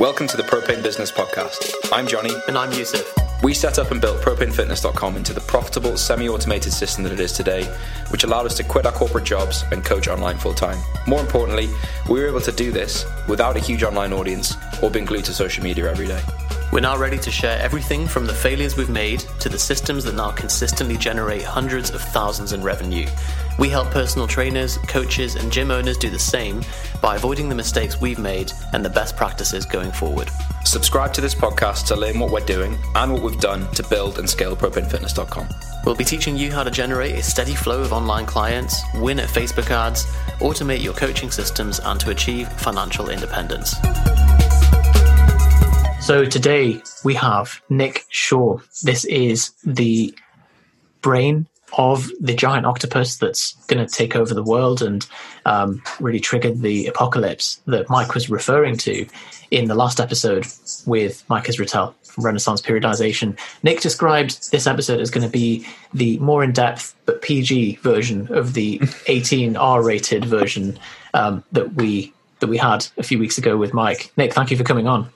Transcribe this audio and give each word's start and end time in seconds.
Welcome 0.00 0.26
to 0.28 0.38
the 0.38 0.42
Propane 0.42 0.82
Business 0.82 1.12
Podcast. 1.12 1.74
I'm 1.92 2.06
Johnny. 2.06 2.30
And 2.48 2.56
I'm 2.56 2.72
Yusuf. 2.72 3.14
We 3.42 3.52
set 3.52 3.78
up 3.78 3.90
and 3.90 4.00
built 4.00 4.22
propanefitness.com 4.22 5.14
into 5.14 5.34
the 5.34 5.42
profitable, 5.42 5.98
semi 5.98 6.26
automated 6.26 6.72
system 6.72 7.04
that 7.04 7.12
it 7.12 7.20
is 7.20 7.32
today, 7.34 7.64
which 8.08 8.24
allowed 8.24 8.46
us 8.46 8.56
to 8.56 8.64
quit 8.64 8.86
our 8.86 8.92
corporate 8.92 9.24
jobs 9.24 9.62
and 9.72 9.84
coach 9.84 10.08
online 10.08 10.38
full 10.38 10.54
time. 10.54 10.78
More 11.06 11.20
importantly, 11.20 11.68
we 12.08 12.18
were 12.18 12.26
able 12.26 12.40
to 12.40 12.50
do 12.50 12.72
this 12.72 13.04
without 13.28 13.58
a 13.58 13.60
huge 13.60 13.82
online 13.82 14.14
audience 14.14 14.54
or 14.82 14.90
being 14.90 15.04
glued 15.04 15.26
to 15.26 15.34
social 15.34 15.62
media 15.62 15.90
every 15.90 16.06
day. 16.06 16.22
We're 16.72 16.80
now 16.80 16.96
ready 16.96 17.18
to 17.18 17.30
share 17.30 17.60
everything 17.60 18.06
from 18.06 18.26
the 18.26 18.32
failures 18.32 18.78
we've 18.78 18.88
made 18.88 19.20
to 19.40 19.50
the 19.50 19.58
systems 19.58 20.04
that 20.04 20.14
now 20.14 20.30
consistently 20.30 20.96
generate 20.96 21.42
hundreds 21.42 21.90
of 21.90 22.00
thousands 22.00 22.54
in 22.54 22.62
revenue. 22.62 23.06
We 23.60 23.68
help 23.68 23.90
personal 23.90 24.26
trainers, 24.26 24.78
coaches, 24.78 25.36
and 25.36 25.52
gym 25.52 25.70
owners 25.70 25.98
do 25.98 26.08
the 26.08 26.18
same 26.18 26.62
by 27.02 27.16
avoiding 27.16 27.50
the 27.50 27.54
mistakes 27.54 28.00
we've 28.00 28.18
made 28.18 28.50
and 28.72 28.82
the 28.82 28.88
best 28.88 29.18
practices 29.18 29.66
going 29.66 29.92
forward. 29.92 30.30
Subscribe 30.64 31.12
to 31.12 31.20
this 31.20 31.34
podcast 31.34 31.86
to 31.88 31.96
learn 31.96 32.18
what 32.18 32.30
we're 32.32 32.40
doing 32.40 32.78
and 32.94 33.12
what 33.12 33.20
we've 33.20 33.38
done 33.38 33.70
to 33.72 33.82
build 33.82 34.18
and 34.18 34.28
scale 34.28 34.56
propanefitness.com. 34.56 35.46
We'll 35.84 35.94
be 35.94 36.04
teaching 36.04 36.38
you 36.38 36.50
how 36.50 36.64
to 36.64 36.70
generate 36.70 37.16
a 37.16 37.22
steady 37.22 37.54
flow 37.54 37.82
of 37.82 37.92
online 37.92 38.24
clients, 38.24 38.80
win 38.94 39.20
at 39.20 39.28
Facebook 39.28 39.70
ads, 39.70 40.06
automate 40.38 40.82
your 40.82 40.94
coaching 40.94 41.30
systems, 41.30 41.80
and 41.80 42.00
to 42.00 42.10
achieve 42.12 42.48
financial 42.52 43.10
independence. 43.10 43.72
So 46.00 46.24
today 46.24 46.82
we 47.04 47.12
have 47.12 47.60
Nick 47.68 48.06
Shaw. 48.08 48.58
This 48.82 49.04
is 49.04 49.50
the 49.64 50.14
brain 51.02 51.46
of 51.74 52.10
the 52.20 52.34
giant 52.34 52.66
octopus 52.66 53.16
that's 53.16 53.52
going 53.66 53.84
to 53.84 53.92
take 53.92 54.16
over 54.16 54.34
the 54.34 54.42
world 54.42 54.82
and 54.82 55.06
um, 55.44 55.82
really 56.00 56.20
triggered 56.20 56.60
the 56.60 56.86
apocalypse 56.86 57.60
that 57.66 57.88
Mike 57.88 58.14
was 58.14 58.30
referring 58.30 58.76
to 58.78 59.06
in 59.50 59.66
the 59.66 59.74
last 59.74 60.00
episode 60.00 60.46
with 60.86 61.24
Mike 61.28 61.44
Israetel 61.44 61.94
from 62.04 62.24
Renaissance 62.24 62.60
Periodization. 62.60 63.38
Nick 63.62 63.80
described 63.80 64.50
this 64.52 64.66
episode 64.66 65.00
as 65.00 65.10
going 65.10 65.26
to 65.26 65.32
be 65.32 65.66
the 65.92 66.18
more 66.18 66.42
in 66.44 66.52
depth 66.52 66.94
but 67.06 67.22
PG 67.22 67.76
version 67.76 68.32
of 68.32 68.54
the 68.54 68.80
18 69.06 69.56
R 69.56 69.82
rated 69.82 70.24
version 70.24 70.78
um, 71.14 71.44
that 71.52 71.74
we 71.74 72.12
that 72.40 72.46
we 72.46 72.56
had 72.56 72.86
a 72.96 73.02
few 73.02 73.18
weeks 73.18 73.36
ago 73.36 73.56
with 73.56 73.74
Mike. 73.74 74.10
Nick, 74.16 74.32
thank 74.32 74.50
you 74.50 74.56
for 74.56 74.64
coming 74.64 74.86
on. 74.86 75.10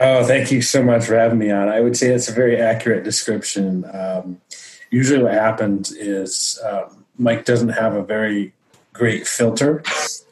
Oh, 0.00 0.24
thank 0.24 0.50
you 0.50 0.62
so 0.62 0.82
much 0.82 1.04
for 1.04 1.16
having 1.16 1.38
me 1.38 1.50
on. 1.50 1.68
I 1.68 1.80
would 1.80 1.96
say 1.96 2.08
it's 2.08 2.28
a 2.28 2.32
very 2.32 2.58
accurate 2.58 3.04
description. 3.04 3.84
Um, 3.92 4.40
usually, 4.92 5.22
what 5.22 5.34
happens 5.34 5.90
is 5.90 6.60
um, 6.64 7.04
Mike 7.18 7.44
doesn't 7.44 7.70
have 7.70 7.94
a 7.94 8.02
very 8.02 8.52
great 8.92 9.26
filter, 9.26 9.82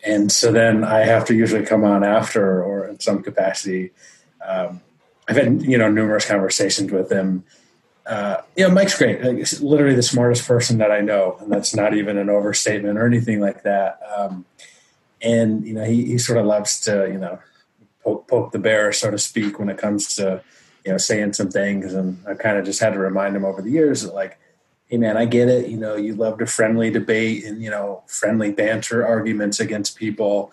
and 0.04 0.30
so 0.30 0.52
then 0.52 0.84
I 0.84 1.00
have 1.00 1.24
to 1.26 1.34
usually 1.34 1.64
come 1.64 1.82
on 1.82 2.04
after 2.04 2.62
or 2.62 2.86
in 2.86 3.00
some 3.00 3.22
capacity. 3.22 3.90
Um, 4.46 4.80
I've 5.28 5.36
had 5.36 5.62
you 5.62 5.78
know 5.78 5.90
numerous 5.90 6.26
conversations 6.26 6.92
with 6.92 7.10
him. 7.10 7.44
Uh, 8.06 8.42
you 8.56 8.66
know, 8.66 8.74
Mike's 8.74 8.98
great. 8.98 9.22
Like, 9.22 9.38
he's 9.38 9.62
literally 9.62 9.94
the 9.94 10.02
smartest 10.02 10.46
person 10.46 10.78
that 10.78 10.90
I 10.90 11.00
know, 11.00 11.36
and 11.40 11.50
that's 11.50 11.74
not 11.74 11.94
even 11.94 12.18
an 12.18 12.28
overstatement 12.28 12.98
or 12.98 13.06
anything 13.06 13.40
like 13.40 13.62
that. 13.62 14.00
Um, 14.16 14.44
and 15.22 15.66
you 15.66 15.74
know, 15.74 15.84
he, 15.84 16.04
he 16.04 16.18
sort 16.18 16.38
of 16.38 16.46
loves 16.46 16.80
to 16.80 17.08
you 17.10 17.18
know 17.18 17.38
poke, 18.02 18.28
poke 18.28 18.52
the 18.52 18.58
bear, 18.58 18.92
so 18.92 19.10
to 19.10 19.18
speak, 19.18 19.58
when 19.58 19.68
it 19.68 19.78
comes 19.78 20.16
to 20.16 20.42
you 20.84 20.92
know 20.92 20.98
saying 20.98 21.32
some 21.34 21.50
things. 21.50 21.94
And 21.94 22.18
I 22.26 22.34
kind 22.34 22.58
of 22.58 22.64
just 22.64 22.80
had 22.80 22.92
to 22.92 22.98
remind 22.98 23.36
him 23.36 23.44
over 23.44 23.62
the 23.62 23.70
years 23.70 24.02
that 24.02 24.14
like, 24.14 24.38
hey 24.90 24.98
man, 24.98 25.16
I 25.16 25.24
get 25.24 25.48
it. 25.48 25.68
You 25.68 25.76
know, 25.76 25.94
you 25.94 26.14
loved 26.14 26.42
a 26.42 26.46
friendly 26.46 26.90
debate 26.90 27.44
and 27.44 27.62
you 27.62 27.70
know 27.70 28.02
friendly 28.06 28.50
banter 28.50 29.06
arguments 29.06 29.60
against 29.60 29.96
people, 29.96 30.52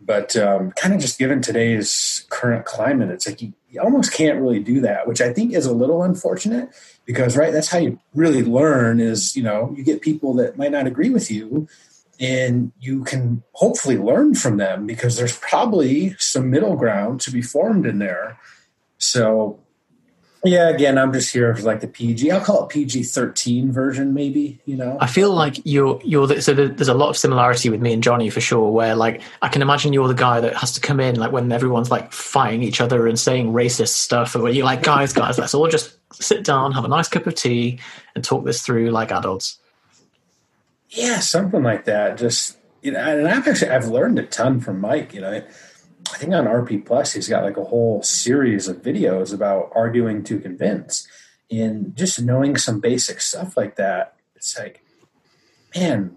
but 0.00 0.36
um, 0.36 0.70
kind 0.72 0.94
of 0.94 1.00
just 1.00 1.18
given 1.18 1.40
today's 1.40 2.26
current 2.28 2.66
climate, 2.66 3.10
it's 3.10 3.26
like 3.26 3.40
you, 3.40 3.54
you 3.70 3.80
almost 3.80 4.12
can't 4.12 4.38
really 4.38 4.60
do 4.60 4.80
that, 4.82 5.08
which 5.08 5.22
I 5.22 5.32
think 5.32 5.54
is 5.54 5.66
a 5.66 5.72
little 5.72 6.02
unfortunate 6.02 6.68
because 7.06 7.36
right, 7.36 7.52
that's 7.52 7.68
how 7.68 7.78
you 7.78 7.98
really 8.14 8.42
learn. 8.42 9.00
Is 9.00 9.34
you 9.34 9.42
know 9.42 9.72
you 9.74 9.82
get 9.82 10.02
people 10.02 10.34
that 10.34 10.58
might 10.58 10.72
not 10.72 10.86
agree 10.86 11.10
with 11.10 11.30
you 11.30 11.66
and 12.20 12.70
you 12.80 13.02
can 13.04 13.42
hopefully 13.52 13.96
learn 13.96 14.34
from 14.34 14.56
them 14.56 14.86
because 14.86 15.16
there's 15.16 15.36
probably 15.38 16.14
some 16.18 16.50
middle 16.50 16.76
ground 16.76 17.20
to 17.22 17.32
be 17.32 17.42
formed 17.42 17.86
in 17.86 17.98
there. 17.98 18.38
So, 18.98 19.58
yeah, 20.44 20.68
again, 20.68 20.98
I'm 20.98 21.12
just 21.12 21.32
here 21.32 21.54
for 21.54 21.62
like 21.62 21.80
the 21.80 21.88
PG. 21.88 22.30
I'll 22.30 22.40
call 22.40 22.64
it 22.64 22.68
PG 22.68 23.04
13 23.04 23.72
version, 23.72 24.12
maybe. 24.12 24.58
You 24.66 24.76
know, 24.76 24.98
I 25.00 25.06
feel 25.06 25.32
like 25.32 25.60
you're 25.64 26.00
you're 26.04 26.26
the, 26.26 26.42
so 26.42 26.52
there's 26.52 26.88
a 26.88 26.94
lot 26.94 27.08
of 27.08 27.16
similarity 27.16 27.70
with 27.70 27.80
me 27.80 27.92
and 27.92 28.02
Johnny 28.02 28.28
for 28.30 28.40
sure. 28.40 28.70
Where 28.70 28.94
like 28.94 29.22
I 29.42 29.48
can 29.48 29.62
imagine 29.62 29.92
you're 29.92 30.08
the 30.08 30.14
guy 30.14 30.40
that 30.40 30.56
has 30.56 30.72
to 30.72 30.80
come 30.80 31.00
in 31.00 31.16
like 31.16 31.32
when 31.32 31.50
everyone's 31.50 31.90
like 31.90 32.12
fighting 32.12 32.62
each 32.62 32.80
other 32.80 33.06
and 33.06 33.18
saying 33.18 33.52
racist 33.52 33.94
stuff, 33.94 34.36
or 34.36 34.42
where 34.42 34.52
you're 34.52 34.66
like, 34.66 34.82
guys, 34.82 35.12
guys, 35.12 35.38
let's 35.38 35.54
all 35.54 35.68
just 35.68 35.96
sit 36.12 36.44
down, 36.44 36.72
have 36.72 36.84
a 36.84 36.88
nice 36.88 37.08
cup 37.08 37.26
of 37.26 37.34
tea, 37.34 37.80
and 38.14 38.22
talk 38.22 38.44
this 38.44 38.62
through 38.62 38.90
like 38.90 39.10
adults. 39.10 39.58
Yeah, 40.90 41.20
something 41.20 41.62
like 41.62 41.86
that. 41.86 42.18
Just 42.18 42.58
you 42.82 42.92
know, 42.92 43.00
and 43.00 43.26
I've 43.26 43.48
actually 43.48 43.70
I've 43.70 43.88
learned 43.88 44.18
a 44.18 44.24
ton 44.24 44.60
from 44.60 44.80
Mike. 44.80 45.14
You 45.14 45.22
know, 45.22 45.42
I 46.14 46.16
think 46.16 46.32
on 46.32 46.44
RP 46.44 46.86
Plus 46.86 47.12
he's 47.12 47.28
got 47.28 47.42
like 47.42 47.56
a 47.56 47.64
whole 47.64 48.00
series 48.02 48.68
of 48.68 48.82
videos 48.82 49.34
about 49.34 49.72
arguing 49.74 50.22
to 50.24 50.38
convince, 50.38 51.08
and 51.50 51.96
just 51.96 52.22
knowing 52.22 52.56
some 52.56 52.78
basic 52.78 53.20
stuff 53.20 53.56
like 53.56 53.74
that. 53.76 54.14
It's 54.36 54.56
like, 54.56 54.84
man, 55.74 56.16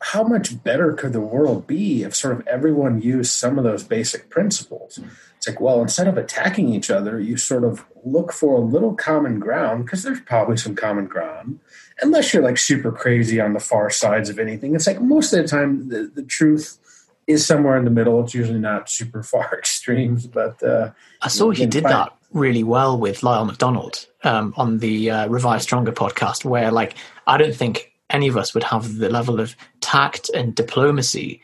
how 0.00 0.24
much 0.24 0.64
better 0.64 0.94
could 0.94 1.12
the 1.12 1.20
world 1.20 1.64
be 1.64 2.02
if 2.02 2.16
sort 2.16 2.36
of 2.36 2.46
everyone 2.48 3.00
used 3.00 3.30
some 3.30 3.56
of 3.56 3.62
those 3.62 3.84
basic 3.84 4.30
principles? 4.30 4.98
It's 5.36 5.46
like, 5.46 5.60
well, 5.60 5.80
instead 5.80 6.08
of 6.08 6.18
attacking 6.18 6.70
each 6.70 6.90
other, 6.90 7.20
you 7.20 7.36
sort 7.36 7.62
of 7.62 7.84
look 8.04 8.32
for 8.32 8.56
a 8.56 8.60
little 8.60 8.94
common 8.94 9.38
ground 9.38 9.84
because 9.84 10.02
there's 10.02 10.20
probably 10.20 10.56
some 10.56 10.74
common 10.74 11.06
ground 11.06 11.60
unless 12.00 12.34
you're 12.34 12.42
like 12.42 12.58
super 12.58 12.90
crazy 12.90 13.40
on 13.40 13.52
the 13.52 13.60
far 13.60 13.90
sides 13.90 14.28
of 14.28 14.40
anything. 14.40 14.74
It's 14.74 14.88
like 14.88 15.00
most 15.00 15.32
of 15.32 15.40
the 15.40 15.48
time 15.48 15.88
the, 15.88 16.10
the 16.12 16.24
truth 16.24 16.78
is 17.26 17.44
somewhere 17.44 17.76
in 17.76 17.84
the 17.84 17.90
middle. 17.90 18.22
It's 18.22 18.34
usually 18.34 18.58
not 18.58 18.88
super 18.88 19.22
far 19.32 19.56
extremes, 19.56 20.26
but 20.26 20.62
uh, 20.62 20.90
I 21.22 21.28
saw 21.28 21.50
he 21.50 21.66
did 21.66 21.84
that 21.84 22.12
really 22.32 22.64
well 22.64 22.98
with 22.98 23.22
Lyle 23.22 23.44
McDonald 23.44 24.06
um, 24.24 24.52
on 24.56 24.78
the 24.78 25.10
uh, 25.10 25.28
Revive 25.28 25.62
Stronger 25.62 25.92
podcast, 25.92 26.44
where 26.44 26.70
like 26.70 26.96
I 27.26 27.36
don't 27.36 27.54
think 27.54 27.92
any 28.10 28.28
of 28.28 28.36
us 28.36 28.54
would 28.54 28.64
have 28.64 28.98
the 28.98 29.08
level 29.08 29.40
of 29.40 29.56
tact 29.80 30.30
and 30.30 30.54
diplomacy 30.54 31.40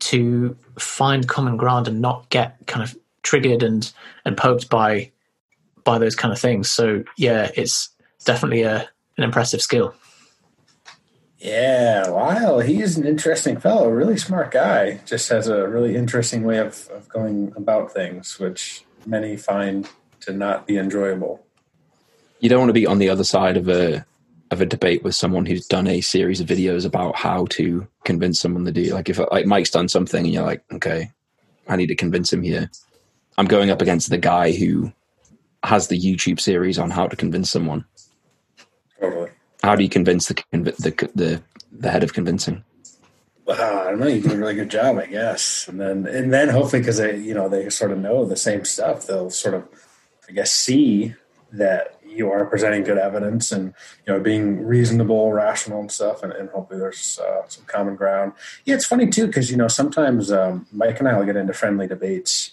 to 0.00 0.56
find 0.78 1.28
common 1.28 1.56
ground 1.56 1.88
and 1.88 2.00
not 2.00 2.28
get 2.30 2.58
kind 2.66 2.82
of 2.82 2.96
triggered 3.22 3.62
and 3.62 3.92
and 4.24 4.36
poked 4.36 4.68
by 4.68 5.10
by 5.82 5.98
those 5.98 6.14
kind 6.14 6.32
of 6.32 6.38
things. 6.38 6.70
So 6.70 7.04
yeah, 7.16 7.50
it's 7.54 7.90
definitely 8.24 8.62
a 8.62 8.88
an 9.16 9.24
impressive 9.24 9.62
skill. 9.62 9.94
Yeah, 11.44 12.06
Lyle, 12.08 12.60
he's 12.60 12.96
an 12.96 13.06
interesting 13.06 13.60
fellow, 13.60 13.90
really 13.90 14.16
smart 14.16 14.50
guy. 14.50 15.00
Just 15.04 15.28
has 15.28 15.46
a 15.46 15.68
really 15.68 15.94
interesting 15.94 16.42
way 16.44 16.56
of, 16.56 16.88
of 16.88 17.06
going 17.10 17.52
about 17.54 17.92
things, 17.92 18.38
which 18.38 18.82
many 19.04 19.36
find 19.36 19.86
to 20.20 20.32
not 20.32 20.66
be 20.66 20.78
enjoyable. 20.78 21.44
You 22.40 22.48
don't 22.48 22.60
want 22.60 22.70
to 22.70 22.74
be 22.74 22.86
on 22.86 22.96
the 22.96 23.10
other 23.10 23.24
side 23.24 23.58
of 23.58 23.68
a 23.68 24.06
of 24.50 24.62
a 24.62 24.66
debate 24.66 25.04
with 25.04 25.14
someone 25.14 25.44
who's 25.44 25.66
done 25.66 25.86
a 25.86 26.00
series 26.00 26.40
of 26.40 26.46
videos 26.46 26.86
about 26.86 27.14
how 27.14 27.44
to 27.50 27.86
convince 28.04 28.40
someone 28.40 28.64
to 28.64 28.72
do. 28.72 28.94
Like 28.94 29.10
if 29.10 29.18
like 29.30 29.44
Mike's 29.44 29.70
done 29.70 29.88
something 29.88 30.24
and 30.24 30.32
you're 30.32 30.46
like, 30.46 30.64
okay, 30.72 31.10
I 31.68 31.76
need 31.76 31.88
to 31.88 31.94
convince 31.94 32.32
him 32.32 32.42
here. 32.42 32.70
I'm 33.36 33.46
going 33.46 33.68
up 33.68 33.82
against 33.82 34.08
the 34.08 34.16
guy 34.16 34.52
who 34.52 34.94
has 35.62 35.88
the 35.88 36.00
YouTube 36.00 36.40
series 36.40 36.78
on 36.78 36.88
how 36.88 37.06
to 37.06 37.16
convince 37.16 37.50
someone. 37.50 37.84
How 39.64 39.74
do 39.74 39.82
you 39.82 39.88
convince 39.88 40.28
the 40.28 40.34
the 40.52 41.10
the, 41.14 41.42
the 41.72 41.90
head 41.90 42.02
of 42.02 42.12
convincing? 42.12 42.62
Well, 43.46 43.86
I 43.86 43.90
don't 43.90 44.00
know. 44.00 44.06
You 44.06 44.20
do 44.20 44.32
a 44.32 44.36
really 44.36 44.54
good 44.54 44.70
job, 44.70 44.98
I 44.98 45.06
guess. 45.06 45.66
And 45.68 45.80
then 45.80 46.06
and 46.06 46.30
then 46.30 46.50
hopefully 46.50 46.82
because 46.82 46.98
they 46.98 47.16
you 47.16 47.32
know 47.32 47.48
they 47.48 47.70
sort 47.70 47.90
of 47.90 47.98
know 47.98 48.26
the 48.26 48.36
same 48.36 48.66
stuff, 48.66 49.06
they'll 49.06 49.30
sort 49.30 49.54
of 49.54 49.66
I 50.28 50.32
guess 50.32 50.52
see 50.52 51.14
that 51.52 51.98
you 52.06 52.30
are 52.30 52.44
presenting 52.44 52.84
good 52.84 52.98
evidence 52.98 53.52
and 53.52 53.72
you 54.06 54.12
know 54.12 54.20
being 54.20 54.66
reasonable, 54.66 55.32
rational, 55.32 55.80
and 55.80 55.90
stuff, 55.90 56.22
and, 56.22 56.34
and 56.34 56.50
hopefully 56.50 56.78
there's 56.78 57.18
uh, 57.18 57.48
some 57.48 57.64
common 57.64 57.96
ground. 57.96 58.34
Yeah, 58.66 58.74
it's 58.74 58.84
funny 58.84 59.08
too 59.08 59.26
because 59.28 59.50
you 59.50 59.56
know 59.56 59.68
sometimes 59.68 60.30
um, 60.30 60.66
Mike 60.72 60.98
and 60.98 61.08
I 61.08 61.16
will 61.16 61.24
get 61.24 61.36
into 61.36 61.54
friendly 61.54 61.86
debates, 61.86 62.50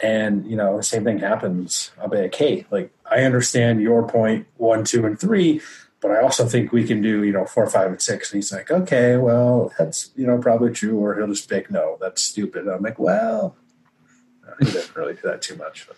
and 0.00 0.48
you 0.48 0.54
know 0.54 0.76
the 0.76 0.84
same 0.84 1.02
thing 1.02 1.18
happens. 1.18 1.90
I'll 2.00 2.08
be 2.08 2.18
like, 2.18 2.34
hey, 2.36 2.66
like 2.70 2.92
I 3.10 3.24
understand 3.24 3.82
your 3.82 4.06
point 4.06 4.46
one, 4.58 4.84
two, 4.84 5.04
and 5.06 5.18
three, 5.18 5.60
but 6.00 6.10
I 6.10 6.20
also 6.20 6.46
think 6.46 6.72
we 6.72 6.84
can 6.84 7.02
do 7.02 7.22
you 7.24 7.32
know 7.32 7.44
four, 7.44 7.68
five, 7.68 7.88
and 7.88 8.00
six. 8.00 8.32
And 8.32 8.38
he's 8.38 8.52
like, 8.52 8.70
okay, 8.70 9.16
well 9.16 9.72
that's 9.78 10.10
you 10.16 10.26
know 10.26 10.38
probably 10.38 10.72
true, 10.72 10.98
or 10.98 11.16
he'll 11.16 11.28
just 11.28 11.48
pick 11.48 11.70
no, 11.70 11.98
that's 12.00 12.22
stupid. 12.22 12.62
And 12.62 12.70
I'm 12.70 12.82
like, 12.82 12.98
well, 12.98 13.56
uh, 14.46 14.52
he 14.58 14.66
didn't 14.66 14.94
really 14.96 15.14
do 15.14 15.22
that 15.24 15.42
too 15.42 15.56
much. 15.56 15.86
But. 15.86 15.96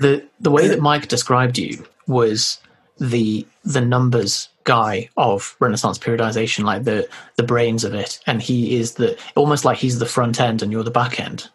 The 0.00 0.28
the 0.40 0.50
way 0.50 0.68
that 0.68 0.80
Mike 0.80 1.08
described 1.08 1.58
you 1.58 1.84
was 2.06 2.58
the 2.98 3.46
the 3.64 3.80
numbers 3.80 4.48
guy 4.64 5.08
of 5.16 5.56
Renaissance 5.60 5.98
periodization, 5.98 6.64
like 6.64 6.84
the 6.84 7.08
the 7.36 7.42
brains 7.42 7.84
of 7.84 7.94
it, 7.94 8.20
and 8.26 8.42
he 8.42 8.76
is 8.76 8.94
the 8.94 9.18
almost 9.34 9.64
like 9.64 9.78
he's 9.78 9.98
the 9.98 10.06
front 10.06 10.40
end 10.40 10.62
and 10.62 10.70
you're 10.70 10.84
the 10.84 10.90
back 10.90 11.18
end. 11.18 11.48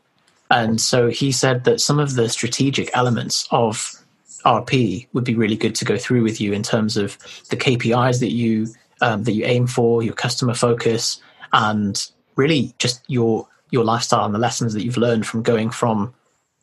And 0.50 0.80
so 0.80 1.10
he 1.10 1.32
said 1.32 1.64
that 1.64 1.80
some 1.80 2.00
of 2.00 2.16
the 2.16 2.30
strategic 2.30 2.96
elements 2.96 3.48
of 3.50 4.03
RP 4.46 5.08
would 5.14 5.24
be 5.24 5.36
really 5.36 5.56
good 5.56 5.76
to 5.76 5.86
go 5.86 5.98
through 5.98 6.24
with 6.24 6.40
you 6.42 6.54
in 6.54 6.64
terms 6.64 6.98
of 6.98 7.18
the 7.50 7.58
KPIs 7.58 8.20
that 8.20 8.32
you 8.32 8.68
um, 9.02 9.24
that 9.24 9.34
you 9.34 9.46
aim 9.46 9.68
for, 9.68 10.02
your 10.04 10.14
customer 10.14 10.54
focus, 10.54 11.22
and 11.52 12.06
really 12.36 12.74
just 12.80 13.04
your 13.08 13.48
your 13.72 13.84
lifestyle 13.84 14.26
and 14.26 14.36
the 14.36 14.40
lessons 14.40 14.74
that 14.74 14.84
you've 14.84 14.98
learned 14.98 15.26
from 15.26 15.42
going 15.42 15.70
from 15.70 16.14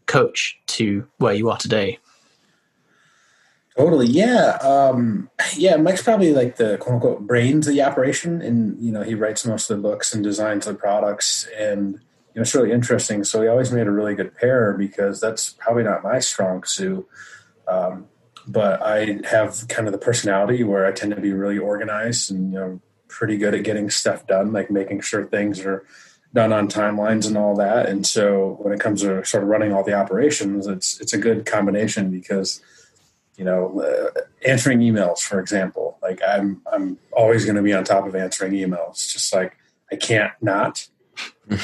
coach 0.06 0.58
to 0.66 1.06
where 1.18 1.34
you 1.34 1.50
are 1.50 1.56
today. 1.56 1.98
Totally, 3.76 4.06
yeah, 4.06 4.58
um, 4.62 5.30
yeah. 5.56 5.76
Mike's 5.76 6.02
probably 6.02 6.32
like 6.32 6.56
the 6.56 6.76
quote 6.78 6.94
unquote 6.94 7.26
brains 7.26 7.66
of 7.66 7.72
the 7.72 7.82
operation, 7.82 8.42
and 8.42 8.78
you 8.80 8.92
know 8.92 9.02
he 9.02 9.14
writes 9.14 9.46
most 9.46 9.70
of 9.70 9.76
the 9.76 9.88
books 9.88 10.12
and 10.12 10.22
designs 10.22 10.66
the 10.66 10.74
products, 10.74 11.48
and 11.56 11.94
you 11.94 12.00
know 12.36 12.42
it's 12.42 12.54
really 12.54 12.72
interesting. 12.72 13.24
So 13.24 13.42
he 13.42 13.48
always 13.48 13.72
made 13.72 13.86
a 13.86 13.90
really 13.90 14.14
good 14.14 14.34
pair 14.34 14.74
because 14.74 15.20
that's 15.20 15.50
probably 15.50 15.84
not 15.84 16.02
my 16.02 16.18
strong 16.18 16.64
suit. 16.64 17.08
Um, 17.70 18.08
but 18.46 18.82
I 18.82 19.20
have 19.24 19.68
kind 19.68 19.86
of 19.86 19.92
the 19.92 19.98
personality 19.98 20.64
where 20.64 20.86
I 20.86 20.92
tend 20.92 21.14
to 21.14 21.20
be 21.20 21.32
really 21.32 21.58
organized 21.58 22.30
and 22.30 22.52
you 22.52 22.58
know 22.58 22.80
pretty 23.08 23.36
good 23.36 23.54
at 23.54 23.64
getting 23.64 23.90
stuff 23.90 24.26
done, 24.26 24.52
like 24.52 24.70
making 24.70 25.00
sure 25.00 25.24
things 25.24 25.60
are 25.60 25.84
done 26.32 26.52
on 26.52 26.68
timelines 26.68 27.26
and 27.26 27.36
all 27.36 27.56
that. 27.56 27.86
And 27.86 28.06
so 28.06 28.56
when 28.60 28.72
it 28.72 28.80
comes 28.80 29.02
to 29.02 29.24
sort 29.24 29.42
of 29.42 29.48
running 29.48 29.72
all 29.72 29.82
the 29.82 29.94
operations, 29.94 30.66
it's 30.66 31.00
it's 31.00 31.12
a 31.12 31.18
good 31.18 31.44
combination 31.44 32.10
because 32.10 32.62
you 33.36 33.44
know 33.44 33.80
uh, 33.80 34.20
answering 34.46 34.80
emails, 34.80 35.20
for 35.20 35.40
example, 35.40 35.98
like 36.02 36.20
I'm 36.26 36.62
I'm 36.72 36.98
always 37.12 37.44
going 37.44 37.56
to 37.56 37.62
be 37.62 37.72
on 37.72 37.84
top 37.84 38.06
of 38.06 38.14
answering 38.14 38.52
emails. 38.52 39.12
Just 39.12 39.34
like 39.34 39.56
I 39.92 39.96
can't 39.96 40.32
not 40.40 40.88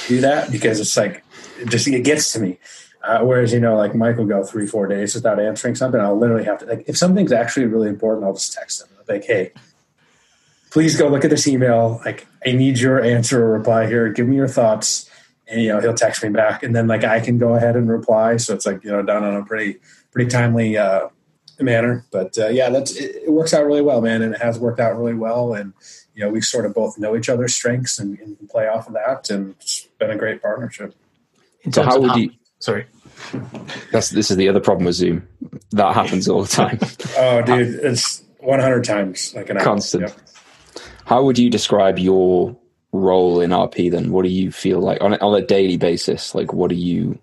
do 0.09 0.21
that 0.21 0.51
because 0.51 0.81
it's 0.81 0.97
like 0.97 1.25
it 1.59 1.69
just 1.69 1.87
it 1.89 2.05
gets 2.05 2.33
to 2.33 2.41
me. 2.41 2.59
Uh, 3.07 3.21
whereas 3.25 3.53
you 3.53 3.61
know, 3.61 3.77
like 3.77 3.95
Mike 3.95 4.17
will 4.17 4.27
go 4.27 4.43
three, 4.43 4.67
four 4.67 4.87
days 4.87 5.15
without 5.15 5.39
answering 5.39 5.75
something. 5.75 6.01
I'll 6.01 6.19
literally 6.19 6.45
have 6.45 6.59
to 6.59 6.67
like 6.67 6.85
if 6.89 6.97
something's 6.97 7.33
actually 7.33 7.67
really 7.67 7.89
important, 7.89 8.25
I'll 8.25 8.35
just 8.35 8.53
text 8.53 8.83
him 8.83 8.89
like, 9.09 9.25
"Hey, 9.25 9.53
please 10.71 10.97
go 10.97 11.09
look 11.09 11.25
at 11.25 11.31
this 11.31 11.47
email. 11.47 12.01
Like, 12.05 12.27
I 12.45 12.53
need 12.53 12.79
your 12.79 13.03
answer 13.03 13.45
or 13.45 13.53
reply 13.53 13.87
here. 13.87 14.09
Give 14.09 14.27
me 14.27 14.37
your 14.37 14.49
thoughts." 14.49 15.11
And 15.49 15.63
you 15.63 15.69
know, 15.69 15.81
he'll 15.81 15.95
text 15.95 16.25
me 16.25 16.31
back, 16.31 16.65
and 16.65 16.75
then 16.75 16.89
like 16.89 17.05
I 17.05 17.21
can 17.21 17.39
go 17.39 17.55
ahead 17.55 17.77
and 17.77 17.89
reply. 17.89 18.37
So 18.39 18.55
it's 18.55 18.67
like 18.67 18.83
you 18.83 18.91
know, 18.91 19.03
done 19.03 19.23
on 19.23 19.37
a 19.37 19.45
pretty 19.45 19.79
pretty 20.11 20.29
timely 20.29 20.77
uh, 20.77 21.09
manner. 21.61 22.05
But 22.11 22.37
uh, 22.37 22.49
yeah, 22.49 22.71
that's 22.71 22.97
it, 22.97 23.17
it, 23.25 23.31
works 23.31 23.55
out 23.55 23.65
really 23.65 23.83
well, 23.83 24.01
man, 24.01 24.23
and 24.23 24.35
it 24.35 24.43
has 24.43 24.59
worked 24.59 24.81
out 24.81 24.99
really 24.99 25.15
well. 25.15 25.55
And 25.55 25.73
you 26.15 26.25
know, 26.25 26.31
we 26.31 26.41
sort 26.41 26.67
of 26.67 26.75
both 26.75 26.99
know 26.99 27.17
each 27.17 27.29
other's 27.29 27.55
strengths 27.55 28.01
and, 28.01 28.19
and 28.19 28.37
play 28.49 28.67
off 28.67 28.89
of 28.89 28.95
that, 28.95 29.31
and 29.31 29.55
it's 29.61 29.87
been 29.99 30.11
a 30.11 30.17
great 30.17 30.43
partnership. 30.43 30.95
So 31.71 31.83
how 31.85 32.01
would 32.01 32.17
you? 32.17 32.31
Sorry. 32.59 32.87
That's 33.93 34.11
this 34.11 34.31
is 34.31 34.37
the 34.37 34.49
other 34.49 34.61
problem 34.61 34.87
with 34.87 34.95
Zoom. 34.95 35.27
That 35.73 35.95
happens 35.95 36.29
all 36.29 36.43
the 36.43 36.49
time. 36.49 36.79
oh, 37.19 37.43
dude, 37.43 37.85
it's 37.85 38.23
100 38.41 38.85
times 38.85 39.35
like 39.35 39.51
an 39.51 39.59
constant. 39.59 40.03
Yep. 40.03 40.19
How 41.05 41.23
would 41.23 41.39
you 41.39 41.51
describe 41.51 41.99
your 41.99 42.57
role 42.93 43.41
in 43.41 43.51
RP 43.51 43.91
then? 43.91 44.11
What 44.11 44.25
do 44.25 44.29
you 44.29 44.51
feel 44.51 44.81
like 44.81 45.01
on 45.01 45.15
a, 45.15 45.17
on 45.19 45.41
a 45.41 45.45
daily 45.45 45.77
basis? 45.77 46.35
Like, 46.35 46.53
what 46.53 46.71
do 46.71 46.77
you 46.77 47.19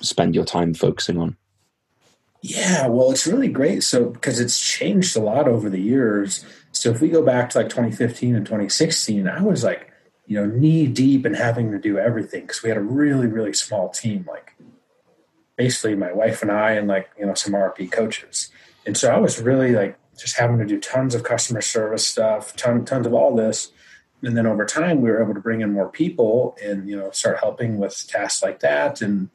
spend 0.00 0.34
your 0.34 0.44
time 0.44 0.74
focusing 0.74 1.18
on? 1.18 1.36
Yeah, 2.42 2.86
well, 2.88 3.10
it's 3.10 3.26
really 3.26 3.48
great. 3.48 3.82
So, 3.82 4.10
because 4.10 4.38
it's 4.38 4.60
changed 4.60 5.16
a 5.16 5.20
lot 5.20 5.48
over 5.48 5.68
the 5.68 5.80
years. 5.80 6.44
So, 6.72 6.90
if 6.90 7.00
we 7.00 7.08
go 7.08 7.22
back 7.22 7.50
to 7.50 7.58
like 7.58 7.68
2015 7.68 8.36
and 8.36 8.46
2016, 8.46 9.28
I 9.28 9.42
was 9.42 9.64
like, 9.64 9.90
you 10.26 10.38
know, 10.38 10.46
knee 10.46 10.86
deep 10.86 11.24
in 11.24 11.34
having 11.34 11.70
to 11.72 11.78
do 11.78 11.98
everything 11.98 12.42
because 12.42 12.62
we 12.62 12.68
had 12.68 12.78
a 12.78 12.82
really, 12.82 13.26
really 13.26 13.52
small 13.52 13.88
team. 13.88 14.26
Like, 14.28 14.54
basically 15.56 15.94
my 15.94 16.12
wife 16.12 16.42
and 16.42 16.50
I 16.52 16.72
and 16.72 16.86
like, 16.86 17.10
you 17.18 17.26
know, 17.26 17.34
some 17.34 17.54
RP 17.54 17.90
coaches. 17.90 18.50
And 18.84 18.96
so 18.96 19.10
I 19.10 19.18
was 19.18 19.40
really 19.40 19.72
like 19.72 19.98
just 20.16 20.36
having 20.36 20.58
to 20.58 20.64
do 20.64 20.80
tons 20.80 21.14
of 21.14 21.24
customer 21.24 21.60
service 21.60 22.06
stuff, 22.06 22.54
ton, 22.56 22.84
tons 22.84 23.06
of 23.06 23.14
all 23.14 23.34
this. 23.34 23.72
And 24.22 24.36
then 24.36 24.46
over 24.46 24.64
time, 24.64 25.02
we 25.02 25.10
were 25.10 25.22
able 25.22 25.34
to 25.34 25.40
bring 25.40 25.60
in 25.60 25.72
more 25.72 25.88
people 25.88 26.56
and, 26.62 26.88
you 26.88 26.96
know, 26.96 27.10
start 27.10 27.38
helping 27.38 27.78
with 27.78 28.06
tasks 28.08 28.42
like 28.42 28.60
that. 28.60 29.02
And 29.02 29.28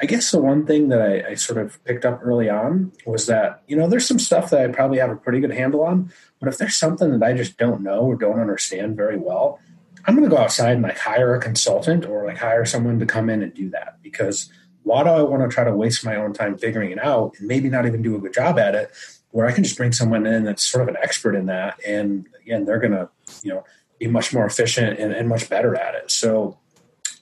I 0.00 0.06
guess 0.06 0.30
the 0.30 0.40
one 0.40 0.66
thing 0.66 0.88
that 0.88 1.00
I, 1.00 1.30
I 1.30 1.34
sort 1.34 1.58
of 1.58 1.82
picked 1.84 2.04
up 2.04 2.20
early 2.22 2.48
on 2.48 2.92
was 3.06 3.26
that, 3.26 3.62
you 3.66 3.76
know, 3.76 3.88
there's 3.88 4.06
some 4.06 4.18
stuff 4.18 4.50
that 4.50 4.60
I 4.60 4.72
probably 4.72 4.98
have 4.98 5.10
a 5.10 5.16
pretty 5.16 5.40
good 5.40 5.52
handle 5.52 5.82
on. 5.82 6.12
But 6.40 6.48
if 6.48 6.58
there's 6.58 6.76
something 6.76 7.18
that 7.18 7.26
I 7.26 7.32
just 7.32 7.56
don't 7.56 7.80
know 7.80 8.00
or 8.00 8.14
don't 8.14 8.38
understand 8.38 8.96
very 8.96 9.16
well, 9.16 9.58
I'm 10.04 10.14
going 10.14 10.28
to 10.28 10.34
go 10.34 10.40
outside 10.40 10.72
and 10.72 10.82
like 10.82 10.98
hire 10.98 11.34
a 11.34 11.40
consultant 11.40 12.06
or 12.06 12.24
like 12.26 12.38
hire 12.38 12.64
someone 12.64 12.98
to 13.00 13.06
come 13.06 13.28
in 13.28 13.42
and 13.42 13.52
do 13.52 13.70
that 13.70 13.98
because 14.02 14.50
why 14.88 15.04
do 15.04 15.10
I 15.10 15.22
want 15.22 15.42
to 15.42 15.54
try 15.54 15.64
to 15.64 15.76
waste 15.76 16.02
my 16.02 16.16
own 16.16 16.32
time 16.32 16.56
figuring 16.56 16.90
it 16.90 16.98
out 16.98 17.34
and 17.38 17.46
maybe 17.46 17.68
not 17.68 17.86
even 17.86 18.00
do 18.00 18.16
a 18.16 18.18
good 18.18 18.32
job 18.32 18.58
at 18.58 18.74
it? 18.74 18.90
Where 19.30 19.46
I 19.46 19.52
can 19.52 19.62
just 19.62 19.76
bring 19.76 19.92
someone 19.92 20.26
in 20.26 20.44
that's 20.44 20.64
sort 20.64 20.82
of 20.82 20.88
an 20.88 20.96
expert 21.02 21.34
in 21.34 21.46
that, 21.46 21.78
and 21.86 22.26
again, 22.40 22.64
they're 22.64 22.78
going 22.78 22.92
to, 22.92 23.10
you 23.42 23.52
know, 23.52 23.64
be 23.98 24.06
much 24.06 24.32
more 24.32 24.46
efficient 24.46 24.98
and, 24.98 25.12
and, 25.12 25.28
much 25.28 25.50
better 25.50 25.76
at 25.76 25.94
it. 25.94 26.10
So, 26.10 26.56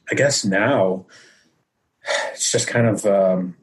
I 0.08 0.14
guess 0.14 0.44
now 0.44 1.06
it's 2.32 2.52
just 2.52 2.68
kind 2.68 2.86
of, 2.86 3.04
um, 3.06 3.56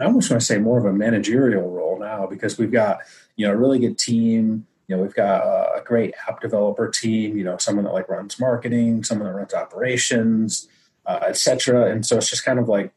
I 0.00 0.04
almost 0.04 0.30
want 0.30 0.40
to 0.40 0.46
say 0.46 0.56
more 0.56 0.78
of 0.78 0.86
a 0.86 0.92
managerial 0.92 1.68
role 1.68 1.98
now 2.00 2.26
because 2.26 2.56
we've 2.56 2.72
got, 2.72 3.00
you 3.36 3.46
know, 3.46 3.52
a 3.52 3.56
really 3.56 3.78
good 3.78 3.98
team. 3.98 4.66
You 4.88 4.96
know, 4.96 5.02
we've 5.02 5.14
got 5.14 5.42
a 5.42 5.82
great 5.84 6.14
app 6.26 6.40
developer 6.40 6.88
team. 6.88 7.36
You 7.36 7.44
know, 7.44 7.58
someone 7.58 7.84
that 7.84 7.92
like 7.92 8.08
runs 8.08 8.40
marketing, 8.40 9.04
someone 9.04 9.28
that 9.28 9.36
runs 9.36 9.52
operations 9.52 10.68
uh, 11.06 11.20
etc. 11.22 11.90
And 11.90 12.04
so 12.04 12.16
it's 12.16 12.30
just 12.30 12.44
kind 12.44 12.58
of 12.58 12.68
like 12.68 12.92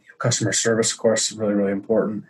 you 0.00 0.08
know, 0.08 0.16
customer 0.18 0.52
service, 0.52 0.92
of 0.92 0.98
course, 0.98 1.30
is 1.30 1.38
really 1.38 1.54
really 1.54 1.72
important. 1.72 2.24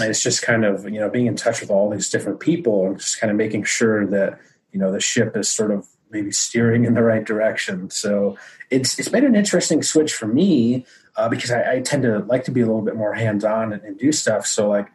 And 0.00 0.10
it's 0.10 0.22
just 0.22 0.42
kind 0.42 0.64
of 0.64 0.84
you 0.84 1.00
know 1.00 1.10
being 1.10 1.26
in 1.26 1.36
touch 1.36 1.60
with 1.60 1.70
all 1.70 1.90
these 1.90 2.10
different 2.10 2.40
people 2.40 2.86
and 2.86 2.98
just 2.98 3.20
kind 3.20 3.30
of 3.30 3.36
making 3.36 3.64
sure 3.64 4.06
that 4.06 4.38
you 4.72 4.78
know 4.78 4.92
the 4.92 5.00
ship 5.00 5.36
is 5.36 5.50
sort 5.50 5.70
of 5.70 5.86
maybe 6.10 6.30
steering 6.30 6.84
in 6.84 6.94
the 6.94 7.02
right 7.02 7.24
direction. 7.24 7.90
So 7.90 8.36
it's 8.70 8.98
it's 8.98 9.08
been 9.08 9.24
an 9.24 9.34
interesting 9.34 9.82
switch 9.82 10.12
for 10.12 10.26
me 10.26 10.86
uh, 11.16 11.28
because 11.28 11.50
I, 11.50 11.74
I, 11.74 11.80
tend 11.80 12.04
to 12.04 12.20
like 12.20 12.44
to 12.44 12.50
be 12.50 12.60
a 12.60 12.66
little 12.66 12.82
bit 12.82 12.96
more 12.96 13.14
hands 13.14 13.44
on 13.44 13.72
and, 13.72 13.82
and, 13.82 13.98
do 13.98 14.12
stuff. 14.12 14.46
So 14.46 14.68
like 14.68 14.88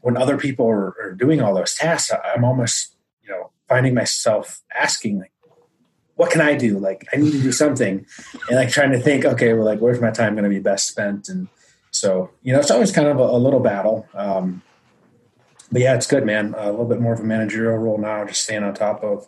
when 0.00 0.16
other 0.16 0.36
people 0.36 0.66
are, 0.66 0.94
are 1.00 1.14
doing 1.16 1.40
all 1.40 1.54
those 1.54 1.74
tasks, 1.74 2.12
I'm 2.24 2.44
almost 2.44 2.96
you 3.22 3.30
know 3.30 3.50
finding 3.68 3.94
myself 3.94 4.62
asking 4.74 5.20
like 5.20 5.32
what 6.16 6.30
can 6.30 6.40
I 6.40 6.54
do? 6.54 6.78
Like, 6.78 7.06
I 7.12 7.16
need 7.16 7.32
to 7.32 7.40
do 7.40 7.52
something, 7.52 8.04
and 8.48 8.56
like 8.56 8.70
trying 8.70 8.92
to 8.92 8.98
think, 8.98 9.24
okay, 9.24 9.52
well, 9.52 9.64
like, 9.64 9.80
where's 9.80 10.00
my 10.00 10.10
time 10.10 10.34
going 10.34 10.44
to 10.44 10.50
be 10.50 10.58
best 10.58 10.88
spent? 10.88 11.28
And 11.28 11.48
so, 11.90 12.30
you 12.42 12.52
know, 12.52 12.58
it's 12.58 12.70
always 12.70 12.92
kind 12.92 13.08
of 13.08 13.18
a, 13.18 13.22
a 13.22 13.38
little 13.38 13.60
battle. 13.60 14.06
Um, 14.14 14.62
but 15.70 15.80
yeah, 15.80 15.94
it's 15.94 16.06
good, 16.06 16.24
man. 16.24 16.54
a 16.56 16.70
little 16.70 16.86
bit 16.86 17.00
more 17.00 17.12
of 17.12 17.20
a 17.20 17.24
managerial 17.24 17.76
role 17.76 17.98
now, 17.98 18.24
just 18.24 18.42
staying 18.42 18.62
on 18.62 18.74
top 18.74 19.02
of 19.02 19.26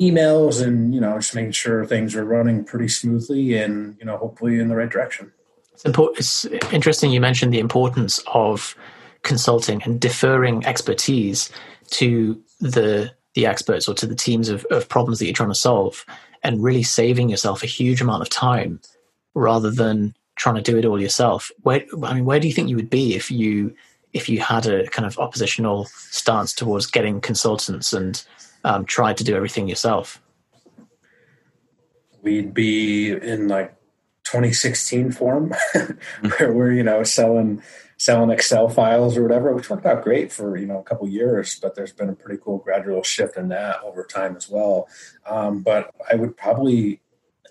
emails 0.00 0.62
and 0.62 0.94
you 0.94 1.00
know, 1.00 1.16
just 1.18 1.34
making 1.34 1.52
sure 1.52 1.86
things 1.86 2.14
are 2.14 2.24
running 2.24 2.64
pretty 2.64 2.88
smoothly 2.88 3.54
and 3.54 3.96
you 3.98 4.04
know, 4.04 4.16
hopefully 4.16 4.58
in 4.58 4.68
the 4.68 4.76
right 4.76 4.90
direction. 4.90 5.32
It's 5.72 5.84
important. 5.84 6.18
It's 6.18 6.44
interesting 6.72 7.12
you 7.12 7.20
mentioned 7.20 7.52
the 7.52 7.58
importance 7.58 8.22
of 8.32 8.76
consulting 9.22 9.82
and 9.82 10.00
deferring 10.00 10.64
expertise 10.66 11.50
to 11.90 12.40
the 12.60 13.12
the 13.34 13.46
experts 13.46 13.86
or 13.86 13.94
to 13.94 14.06
the 14.06 14.14
teams 14.14 14.48
of, 14.48 14.64
of 14.70 14.88
problems 14.88 15.18
that 15.18 15.26
you're 15.26 15.34
trying 15.34 15.50
to 15.50 15.54
solve 15.54 16.06
and 16.46 16.62
really 16.62 16.84
saving 16.84 17.28
yourself 17.28 17.64
a 17.64 17.66
huge 17.66 18.00
amount 18.00 18.22
of 18.22 18.28
time 18.28 18.80
rather 19.34 19.68
than 19.68 20.14
trying 20.36 20.54
to 20.54 20.62
do 20.62 20.78
it 20.78 20.84
all 20.84 21.00
yourself. 21.00 21.50
Where 21.62 21.84
I 22.04 22.14
mean, 22.14 22.24
where 22.24 22.38
do 22.38 22.46
you 22.46 22.54
think 22.54 22.68
you 22.68 22.76
would 22.76 22.88
be 22.88 23.16
if 23.16 23.32
you 23.32 23.74
if 24.12 24.28
you 24.28 24.38
had 24.38 24.64
a 24.66 24.86
kind 24.90 25.06
of 25.06 25.18
oppositional 25.18 25.86
stance 25.86 26.54
towards 26.54 26.86
getting 26.86 27.20
consultants 27.20 27.92
and 27.92 28.24
um, 28.62 28.84
tried 28.84 29.16
to 29.16 29.24
do 29.24 29.34
everything 29.34 29.68
yourself? 29.68 30.22
We'd 32.22 32.54
be 32.54 33.10
in 33.10 33.48
like 33.48 33.74
2016 34.26 35.12
form, 35.12 35.52
where 36.38 36.52
we're 36.52 36.72
you 36.72 36.82
know 36.82 37.02
selling 37.02 37.62
selling 37.98 38.30
Excel 38.30 38.68
files 38.68 39.16
or 39.16 39.22
whatever, 39.22 39.54
which 39.54 39.70
worked 39.70 39.86
out 39.86 40.02
great 40.02 40.32
for 40.32 40.56
you 40.56 40.66
know 40.66 40.78
a 40.78 40.82
couple 40.82 41.08
years. 41.08 41.58
But 41.60 41.74
there's 41.74 41.92
been 41.92 42.08
a 42.08 42.14
pretty 42.14 42.40
cool 42.42 42.58
gradual 42.58 43.02
shift 43.02 43.36
in 43.36 43.48
that 43.48 43.82
over 43.82 44.04
time 44.04 44.36
as 44.36 44.48
well. 44.48 44.88
Um, 45.26 45.62
but 45.62 45.94
I 46.10 46.16
would 46.16 46.36
probably 46.36 47.00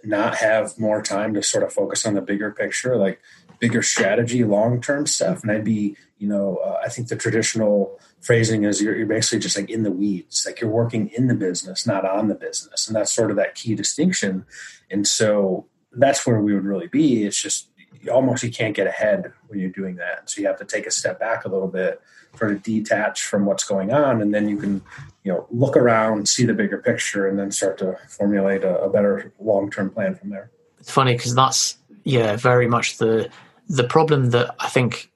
not 0.03 0.35
have 0.35 0.77
more 0.79 1.01
time 1.01 1.33
to 1.33 1.43
sort 1.43 1.63
of 1.63 1.73
focus 1.73 2.05
on 2.05 2.13
the 2.13 2.21
bigger 2.21 2.51
picture, 2.51 2.95
like 2.95 3.19
bigger 3.59 3.81
strategy, 3.81 4.43
long 4.43 4.81
term 4.81 5.07
stuff. 5.07 5.41
And 5.41 5.51
I'd 5.51 5.63
be, 5.63 5.95
you 6.17 6.27
know, 6.27 6.57
uh, 6.57 6.79
I 6.83 6.89
think 6.89 7.07
the 7.07 7.15
traditional 7.15 7.99
phrasing 8.21 8.63
is 8.63 8.81
you're, 8.81 8.95
you're 8.95 9.07
basically 9.07 9.39
just 9.39 9.57
like 9.57 9.69
in 9.69 9.83
the 9.83 9.91
weeds, 9.91 10.45
like 10.45 10.61
you're 10.61 10.69
working 10.69 11.09
in 11.09 11.27
the 11.27 11.35
business, 11.35 11.87
not 11.87 12.05
on 12.05 12.27
the 12.27 12.35
business, 12.35 12.87
and 12.87 12.95
that's 12.95 13.13
sort 13.13 13.31
of 13.31 13.37
that 13.37 13.55
key 13.55 13.75
distinction. 13.75 14.45
And 14.89 15.07
so 15.07 15.67
that's 15.95 16.25
where 16.25 16.39
we 16.39 16.53
would 16.53 16.65
really 16.65 16.87
be. 16.87 17.23
It's 17.23 17.41
just 17.41 17.69
you 18.01 18.11
almost 18.11 18.43
you 18.43 18.51
can't 18.51 18.75
get 18.75 18.87
ahead 18.87 19.31
when 19.47 19.59
you're 19.59 19.69
doing 19.69 19.95
that. 19.95 20.29
So 20.29 20.41
you 20.41 20.47
have 20.47 20.59
to 20.59 20.65
take 20.65 20.85
a 20.85 20.91
step 20.91 21.19
back 21.19 21.45
a 21.45 21.49
little 21.49 21.67
bit, 21.67 22.01
sort 22.37 22.51
of 22.51 22.63
detach 22.63 23.23
from 23.23 23.45
what's 23.45 23.63
going 23.63 23.91
on, 23.91 24.21
and 24.21 24.33
then 24.33 24.47
you 24.49 24.57
can, 24.57 24.81
you 25.23 25.31
know, 25.31 25.47
look 25.49 25.75
around, 25.75 26.27
see 26.27 26.45
the 26.45 26.53
bigger 26.53 26.77
picture, 26.77 27.27
and 27.27 27.39
then 27.39 27.51
start 27.51 27.77
to 27.79 27.97
formulate 28.09 28.63
a, 28.63 28.79
a 28.81 28.89
better 28.89 29.31
long 29.39 29.71
term 29.71 29.89
plan 29.89 30.15
from 30.15 30.29
there. 30.29 30.51
It's 30.79 30.91
funny 30.91 31.13
because 31.13 31.35
that's 31.35 31.77
yeah, 32.03 32.35
very 32.35 32.67
much 32.67 32.97
the 32.97 33.29
the 33.67 33.83
problem 33.83 34.29
that 34.31 34.55
I 34.59 34.69
think 34.69 35.11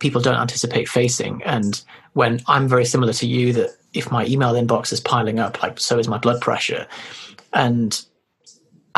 people 0.00 0.20
don't 0.20 0.40
anticipate 0.40 0.88
facing. 0.88 1.42
And 1.44 1.82
when 2.12 2.40
I'm 2.46 2.68
very 2.68 2.84
similar 2.84 3.12
to 3.14 3.26
you, 3.26 3.52
that 3.54 3.70
if 3.94 4.10
my 4.10 4.26
email 4.26 4.52
inbox 4.54 4.92
is 4.92 5.00
piling 5.00 5.38
up, 5.38 5.62
like 5.62 5.78
so 5.78 5.98
is 5.98 6.08
my 6.08 6.18
blood 6.18 6.40
pressure. 6.40 6.86
And 7.52 8.00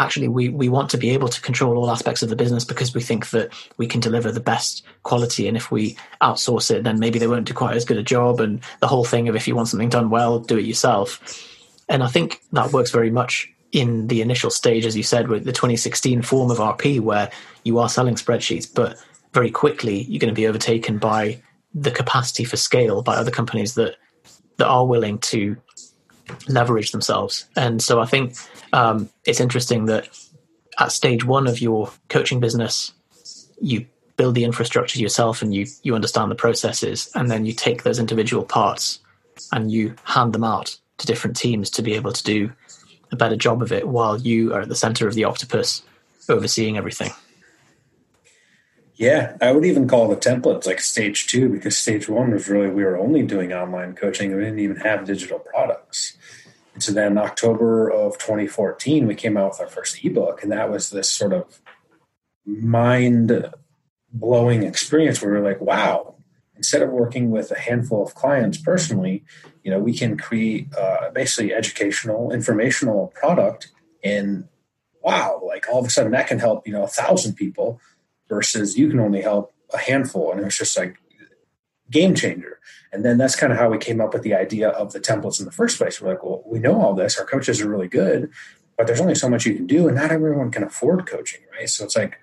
actually, 0.00 0.28
we, 0.28 0.48
we 0.48 0.68
want 0.68 0.90
to 0.90 0.96
be 0.96 1.10
able 1.10 1.28
to 1.28 1.40
control 1.40 1.76
all 1.76 1.90
aspects 1.90 2.22
of 2.22 2.30
the 2.30 2.36
business 2.36 2.64
because 2.64 2.94
we 2.94 3.02
think 3.02 3.30
that 3.30 3.52
we 3.76 3.86
can 3.86 4.00
deliver 4.00 4.32
the 4.32 4.40
best 4.40 4.82
quality. 5.02 5.46
And 5.46 5.56
if 5.56 5.70
we 5.70 5.96
outsource 6.22 6.70
it, 6.70 6.84
then 6.84 6.98
maybe 6.98 7.18
they 7.18 7.26
won't 7.26 7.46
do 7.46 7.54
quite 7.54 7.76
as 7.76 7.84
good 7.84 7.98
a 7.98 8.02
job. 8.02 8.40
And 8.40 8.60
the 8.80 8.88
whole 8.88 9.04
thing 9.04 9.28
of 9.28 9.36
if 9.36 9.46
you 9.46 9.54
want 9.54 9.68
something 9.68 9.90
done 9.90 10.10
well, 10.10 10.38
do 10.38 10.58
it 10.58 10.64
yourself. 10.64 11.20
And 11.88 12.02
I 12.02 12.08
think 12.08 12.40
that 12.52 12.72
works 12.72 12.90
very 12.90 13.10
much 13.10 13.52
in 13.72 14.06
the 14.06 14.22
initial 14.22 14.50
stage, 14.50 14.86
as 14.86 14.96
you 14.96 15.02
said, 15.02 15.28
with 15.28 15.44
the 15.44 15.52
2016 15.52 16.22
form 16.22 16.50
of 16.50 16.58
RP, 16.58 17.00
where 17.00 17.30
you 17.64 17.78
are 17.78 17.88
selling 17.88 18.14
spreadsheets, 18.14 18.72
but 18.72 18.96
very 19.32 19.50
quickly 19.50 20.02
you're 20.04 20.18
going 20.18 20.34
to 20.34 20.40
be 20.40 20.46
overtaken 20.46 20.98
by 20.98 21.40
the 21.74 21.90
capacity 21.90 22.44
for 22.44 22.56
scale 22.56 23.00
by 23.02 23.14
other 23.14 23.30
companies 23.30 23.74
that 23.74 23.96
that 24.56 24.66
are 24.66 24.86
willing 24.86 25.18
to 25.18 25.56
leverage 26.48 26.92
themselves. 26.92 27.46
And 27.56 27.82
so 27.82 28.00
I 28.00 28.06
think 28.06 28.34
um, 28.72 29.08
it's 29.24 29.40
interesting 29.40 29.86
that 29.86 30.08
at 30.78 30.92
stage 30.92 31.24
one 31.24 31.46
of 31.46 31.60
your 31.60 31.90
coaching 32.08 32.40
business, 32.40 32.92
you 33.60 33.86
build 34.16 34.34
the 34.34 34.44
infrastructure 34.44 34.98
yourself 34.98 35.42
and 35.42 35.54
you 35.54 35.66
you 35.82 35.94
understand 35.94 36.30
the 36.30 36.36
processes, 36.36 37.10
and 37.14 37.30
then 37.30 37.44
you 37.44 37.52
take 37.52 37.82
those 37.82 37.98
individual 37.98 38.44
parts 38.44 38.98
and 39.52 39.70
you 39.70 39.94
hand 40.04 40.32
them 40.32 40.44
out 40.44 40.76
to 40.98 41.06
different 41.06 41.36
teams 41.36 41.70
to 41.70 41.82
be 41.82 41.94
able 41.94 42.12
to 42.12 42.22
do 42.22 42.52
a 43.12 43.16
better 43.16 43.36
job 43.36 43.62
of 43.62 43.72
it 43.72 43.88
while 43.88 44.20
you 44.20 44.54
are 44.54 44.60
at 44.60 44.68
the 44.68 44.76
center 44.76 45.08
of 45.08 45.14
the 45.14 45.24
octopus 45.24 45.82
overseeing 46.28 46.76
everything. 46.76 47.10
Yeah, 48.94 49.38
I 49.40 49.52
would 49.52 49.64
even 49.64 49.88
call 49.88 50.08
the 50.08 50.16
templates 50.16 50.66
like 50.66 50.78
stage 50.78 51.26
two 51.26 51.48
because 51.48 51.78
stage 51.78 52.06
one 52.06 52.32
was 52.32 52.48
really 52.50 52.68
we 52.68 52.84
were 52.84 52.98
only 52.98 53.22
doing 53.22 53.50
online 53.50 53.94
coaching. 53.94 54.36
We 54.36 54.42
didn't 54.42 54.58
even 54.58 54.76
have 54.76 55.06
digital 55.06 55.38
products. 55.38 56.18
So 56.82 56.92
then 56.92 57.18
October 57.18 57.88
of 57.88 58.18
2014, 58.18 59.06
we 59.06 59.14
came 59.14 59.36
out 59.36 59.50
with 59.50 59.60
our 59.60 59.66
first 59.66 60.04
ebook, 60.04 60.42
and 60.42 60.52
that 60.52 60.70
was 60.70 60.90
this 60.90 61.10
sort 61.10 61.32
of 61.32 61.60
mind 62.46 63.52
blowing 64.12 64.62
experience 64.62 65.22
where 65.22 65.32
we 65.32 65.40
we're 65.40 65.48
like, 65.48 65.60
wow, 65.60 66.14
instead 66.56 66.82
of 66.82 66.90
working 66.90 67.30
with 67.30 67.50
a 67.50 67.58
handful 67.58 68.04
of 68.04 68.14
clients 68.14 68.58
personally, 68.58 69.24
you 69.62 69.70
know, 69.70 69.78
we 69.78 69.94
can 69.94 70.16
create 70.18 70.68
uh, 70.74 71.10
basically 71.10 71.54
educational, 71.54 72.32
informational 72.32 73.12
product 73.14 73.70
and 74.02 74.48
wow, 75.02 75.40
like 75.46 75.66
all 75.68 75.80
of 75.80 75.86
a 75.86 75.90
sudden 75.90 76.12
that 76.12 76.26
can 76.26 76.38
help, 76.38 76.66
you 76.66 76.72
know, 76.72 76.82
a 76.82 76.88
thousand 76.88 77.34
people 77.34 77.80
versus 78.28 78.76
you 78.76 78.90
can 78.90 79.00
only 79.00 79.22
help 79.22 79.52
a 79.72 79.78
handful. 79.78 80.32
And 80.32 80.40
it 80.40 80.44
was 80.44 80.58
just 80.58 80.76
like 80.76 80.99
game 81.90 82.14
changer. 82.14 82.58
And 82.92 83.04
then 83.04 83.18
that's 83.18 83.36
kind 83.36 83.52
of 83.52 83.58
how 83.58 83.68
we 83.68 83.78
came 83.78 84.00
up 84.00 84.12
with 84.12 84.22
the 84.22 84.34
idea 84.34 84.70
of 84.70 84.92
the 84.92 85.00
templates 85.00 85.38
in 85.38 85.46
the 85.46 85.52
first 85.52 85.78
place. 85.78 86.00
We're 86.00 86.10
like, 86.10 86.24
well, 86.24 86.42
we 86.44 86.58
know 86.58 86.80
all 86.80 86.94
this. 86.94 87.18
Our 87.18 87.24
coaches 87.24 87.60
are 87.60 87.68
really 87.68 87.88
good, 87.88 88.30
but 88.76 88.86
there's 88.86 89.00
only 89.00 89.14
so 89.14 89.28
much 89.28 89.46
you 89.46 89.54
can 89.54 89.66
do, 89.66 89.86
and 89.86 89.96
not 89.96 90.10
everyone 90.10 90.50
can 90.50 90.64
afford 90.64 91.06
coaching, 91.06 91.40
right? 91.52 91.68
So 91.68 91.84
it's 91.84 91.96
like, 91.96 92.18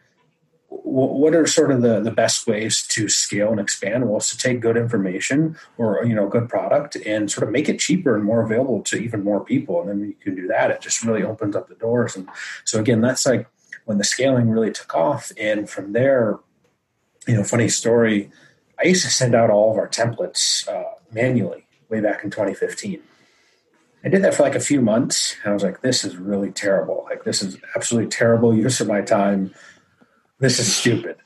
what 0.70 1.34
are 1.34 1.46
sort 1.48 1.72
of 1.72 1.82
the, 1.82 2.02
the 2.02 2.12
best 2.12 2.46
ways 2.46 2.86
to 2.88 3.08
scale 3.08 3.52
and 3.52 3.60
expand? 3.60 4.06
Well, 4.06 4.18
it's 4.18 4.32
to 4.32 4.38
take 4.38 4.60
good 4.60 4.76
information 4.76 5.56
or 5.78 6.04
you 6.04 6.14
know 6.14 6.28
good 6.28 6.50
product 6.50 6.98
and 6.98 7.32
sort 7.32 7.48
of 7.48 7.54
make 7.54 7.70
it 7.70 7.80
cheaper 7.80 8.16
and 8.16 8.26
more 8.26 8.44
available 8.44 8.82
to 8.84 8.98
even 8.98 9.24
more 9.24 9.44
people. 9.44 9.80
And 9.82 9.90
then 9.90 10.08
you 10.10 10.16
can 10.22 10.36
do 10.36 10.48
that. 10.48 10.72
It 10.72 10.82
just 10.82 11.04
really 11.04 11.24
opens 11.24 11.56
up 11.56 11.70
the 11.70 11.76
doors. 11.76 12.18
And 12.18 12.28
so 12.66 12.80
again, 12.80 13.00
that's 13.00 13.26
like 13.26 13.48
when 13.86 13.98
the 13.98 14.04
scaling 14.04 14.50
really 14.50 14.72
took 14.72 14.94
off. 14.94 15.32
And 15.40 15.70
from 15.70 15.94
there, 15.94 16.40
you 17.28 17.36
know, 17.36 17.44
funny 17.44 17.70
story, 17.70 18.30
I 18.80 18.86
used 18.86 19.04
to 19.04 19.12
send 19.12 19.36
out 19.36 19.50
all 19.50 19.72
of 19.72 19.78
our 19.78 19.88
templates 19.88 20.68
uh, 20.68 20.84
manually 21.12 21.66
way 21.90 22.02
back 22.02 22.24
in 22.24 22.30
2015. 22.30 23.02
I 24.04 24.10
did 24.10 24.24
that 24.24 24.36
for 24.36 24.44
like 24.44 24.56
a 24.56 24.60
few 24.60 24.82
months. 24.82 25.36
And 25.44 25.52
I 25.52 25.54
was 25.54 25.64
like, 25.64 25.82
this 25.82 26.04
is 26.06 26.18
really 26.18 26.52
terrible. 26.52 27.06
Like, 27.10 27.24
this 27.24 27.42
is 27.42 27.58
absolutely 27.76 28.10
terrible 28.10 28.56
use 28.56 28.80
of 28.80 28.88
my 28.88 29.02
time. 29.02 29.54
This 30.40 30.60
is 30.60 30.74
stupid. 30.74 31.18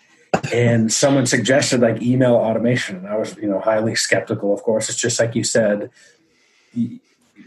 And 0.53 0.91
someone 0.91 1.25
suggested 1.25 1.81
like 1.81 2.01
email 2.01 2.35
automation. 2.35 2.97
And 2.97 3.07
I 3.07 3.17
was, 3.17 3.35
you 3.35 3.47
know, 3.47 3.59
highly 3.59 3.95
skeptical, 3.95 4.53
of 4.53 4.63
course. 4.63 4.89
It's 4.89 4.99
just 4.99 5.19
like 5.19 5.35
you 5.35 5.43
said, 5.43 5.91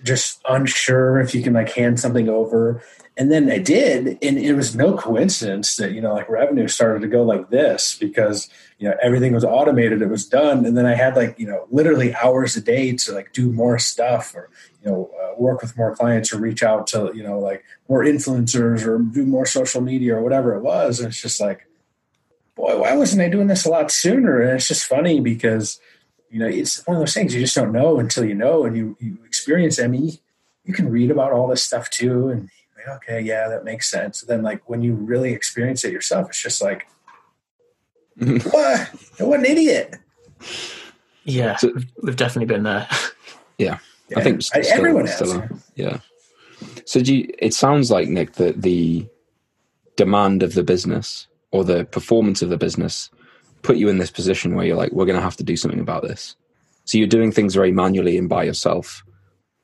just 0.02 0.40
unsure 0.48 1.20
if 1.20 1.34
you 1.34 1.42
can 1.42 1.52
like 1.52 1.72
hand 1.72 2.00
something 2.00 2.28
over 2.28 2.82
and 3.16 3.30
then 3.30 3.48
I 3.50 3.58
did, 3.58 4.18
and 4.22 4.38
it 4.38 4.54
was 4.54 4.74
no 4.74 4.96
coincidence 4.96 5.76
that 5.76 5.92
you 5.92 6.00
know 6.00 6.12
like 6.12 6.28
revenue 6.28 6.66
started 6.66 7.00
to 7.02 7.08
go 7.08 7.22
like 7.22 7.48
this 7.48 7.96
because 7.96 8.48
you 8.78 8.88
know 8.88 8.96
everything 9.00 9.32
was 9.32 9.44
automated, 9.44 10.02
it 10.02 10.08
was 10.08 10.26
done, 10.26 10.66
and 10.66 10.76
then 10.76 10.84
I 10.84 10.94
had 10.94 11.14
like 11.14 11.38
you 11.38 11.46
know 11.46 11.66
literally 11.70 12.12
hours 12.16 12.56
a 12.56 12.60
day 12.60 12.92
to 12.92 13.12
like 13.12 13.32
do 13.32 13.52
more 13.52 13.78
stuff 13.78 14.34
or 14.34 14.50
you 14.82 14.90
know 14.90 15.10
uh, 15.22 15.40
work 15.40 15.62
with 15.62 15.76
more 15.76 15.94
clients 15.94 16.32
or 16.32 16.38
reach 16.38 16.64
out 16.64 16.88
to 16.88 17.12
you 17.14 17.22
know 17.22 17.38
like 17.38 17.64
more 17.88 18.04
influencers 18.04 18.84
or 18.84 18.98
do 18.98 19.24
more 19.24 19.46
social 19.46 19.80
media 19.80 20.16
or 20.16 20.22
whatever 20.22 20.56
it 20.56 20.62
was. 20.62 20.98
And 20.98 21.08
it's 21.08 21.22
just 21.22 21.40
like, 21.40 21.68
boy, 22.56 22.80
why 22.80 22.96
wasn't 22.96 23.22
I 23.22 23.28
doing 23.28 23.46
this 23.46 23.64
a 23.64 23.70
lot 23.70 23.92
sooner? 23.92 24.40
And 24.40 24.56
it's 24.56 24.66
just 24.66 24.86
funny 24.86 25.20
because 25.20 25.78
you 26.30 26.40
know 26.40 26.48
it's 26.48 26.84
one 26.84 26.96
of 26.96 27.00
those 27.00 27.14
things 27.14 27.32
you 27.32 27.40
just 27.40 27.54
don't 27.54 27.70
know 27.70 28.00
until 28.00 28.24
you 28.24 28.34
know 28.34 28.64
and 28.64 28.76
you 28.76 28.96
you 28.98 29.18
experience. 29.44 29.78
I 29.78 29.88
mean, 29.88 30.12
you 30.64 30.72
can 30.72 30.88
read 30.88 31.10
about 31.10 31.32
all 31.32 31.46
this 31.48 31.62
stuff 31.62 31.90
too, 31.90 32.28
and 32.28 32.48
okay, 32.88 33.20
yeah, 33.20 33.48
that 33.48 33.64
makes 33.64 33.90
sense. 33.90 34.22
then 34.22 34.42
like 34.42 34.68
when 34.68 34.80
you 34.82 34.94
really 34.94 35.32
experience 35.32 35.84
it 35.84 35.92
yourself, 35.92 36.28
it's 36.30 36.42
just 36.42 36.62
like, 36.62 36.86
what? 38.16 38.88
What 39.18 39.40
an 39.40 39.46
idiot. 39.46 39.96
Yeah, 41.24 41.56
so, 41.56 41.72
we've 42.02 42.16
definitely 42.16 42.52
been 42.54 42.62
there. 42.62 42.88
Yeah, 43.58 43.78
yeah. 44.08 44.18
I 44.18 44.22
think 44.22 44.40
still, 44.40 44.62
everyone 44.66 45.06
has. 45.06 45.16
Still, 45.16 45.44
yeah. 45.74 45.98
So 46.86 47.02
do 47.02 47.14
you, 47.14 47.34
it 47.38 47.52
sounds 47.52 47.90
like 47.90 48.08
Nick 48.08 48.34
that 48.34 48.62
the 48.62 49.06
demand 49.96 50.42
of 50.42 50.54
the 50.54 50.62
business 50.62 51.26
or 51.50 51.64
the 51.64 51.84
performance 51.84 52.40
of 52.40 52.48
the 52.48 52.56
business 52.56 53.10
put 53.62 53.76
you 53.76 53.88
in 53.88 53.98
this 53.98 54.10
position 54.10 54.54
where 54.54 54.66
you're 54.66 54.76
like, 54.76 54.92
we're 54.92 55.06
going 55.06 55.16
to 55.16 55.22
have 55.22 55.36
to 55.36 55.44
do 55.44 55.56
something 55.56 55.80
about 55.80 56.02
this. 56.02 56.36
So 56.84 56.98
you're 56.98 57.06
doing 57.06 57.32
things 57.32 57.54
very 57.54 57.72
manually 57.72 58.18
and 58.18 58.28
by 58.28 58.44
yourself. 58.44 59.04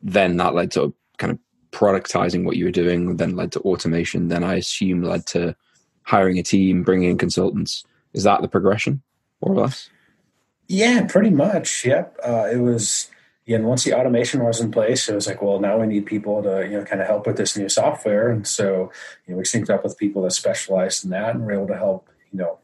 Then 0.02 0.36
that 0.38 0.54
led 0.54 0.70
to 0.72 0.94
kind 1.18 1.32
of 1.32 1.38
productizing 1.72 2.44
what 2.44 2.56
you 2.56 2.64
were 2.64 2.70
doing 2.70 3.16
then 3.16 3.36
led 3.36 3.52
to 3.52 3.60
automation 3.60 4.28
then 4.28 4.42
i 4.42 4.54
assume 4.54 5.02
led 5.02 5.24
to 5.24 5.54
hiring 6.02 6.38
a 6.38 6.42
team 6.42 6.82
bringing 6.82 7.10
in 7.10 7.18
consultants 7.18 7.84
is 8.12 8.24
that 8.24 8.42
the 8.42 8.48
progression 8.48 9.00
more 9.40 9.54
or 9.54 9.62
less 9.62 9.88
yeah 10.66 11.06
pretty 11.06 11.30
much 11.30 11.84
yep 11.84 12.16
uh, 12.24 12.48
it 12.50 12.58
was 12.58 13.08
yeah, 13.46 13.56
and 13.56 13.66
once 13.66 13.82
the 13.82 13.94
automation 13.94 14.44
was 14.44 14.60
in 14.60 14.70
place, 14.70 15.08
it 15.08 15.14
was 15.14 15.26
like, 15.26 15.42
well, 15.42 15.58
now 15.58 15.76
we 15.76 15.88
need 15.88 16.06
people 16.06 16.40
to, 16.40 16.62
you 16.62 16.78
know, 16.78 16.84
kind 16.84 17.00
of 17.02 17.08
help 17.08 17.26
with 17.26 17.36
this 17.36 17.56
new 17.56 17.68
software. 17.68 18.28
And 18.28 18.46
so, 18.46 18.92
you 19.26 19.32
know, 19.32 19.38
we 19.38 19.42
synced 19.42 19.70
up 19.70 19.82
with 19.82 19.98
people 19.98 20.22
that 20.22 20.30
specialized 20.32 21.02
in 21.02 21.10
that 21.10 21.34
and 21.34 21.44
were 21.44 21.54
able 21.54 21.66
to 21.66 21.76
help, 21.76 22.08
you 22.30 22.38
know, 22.38 22.58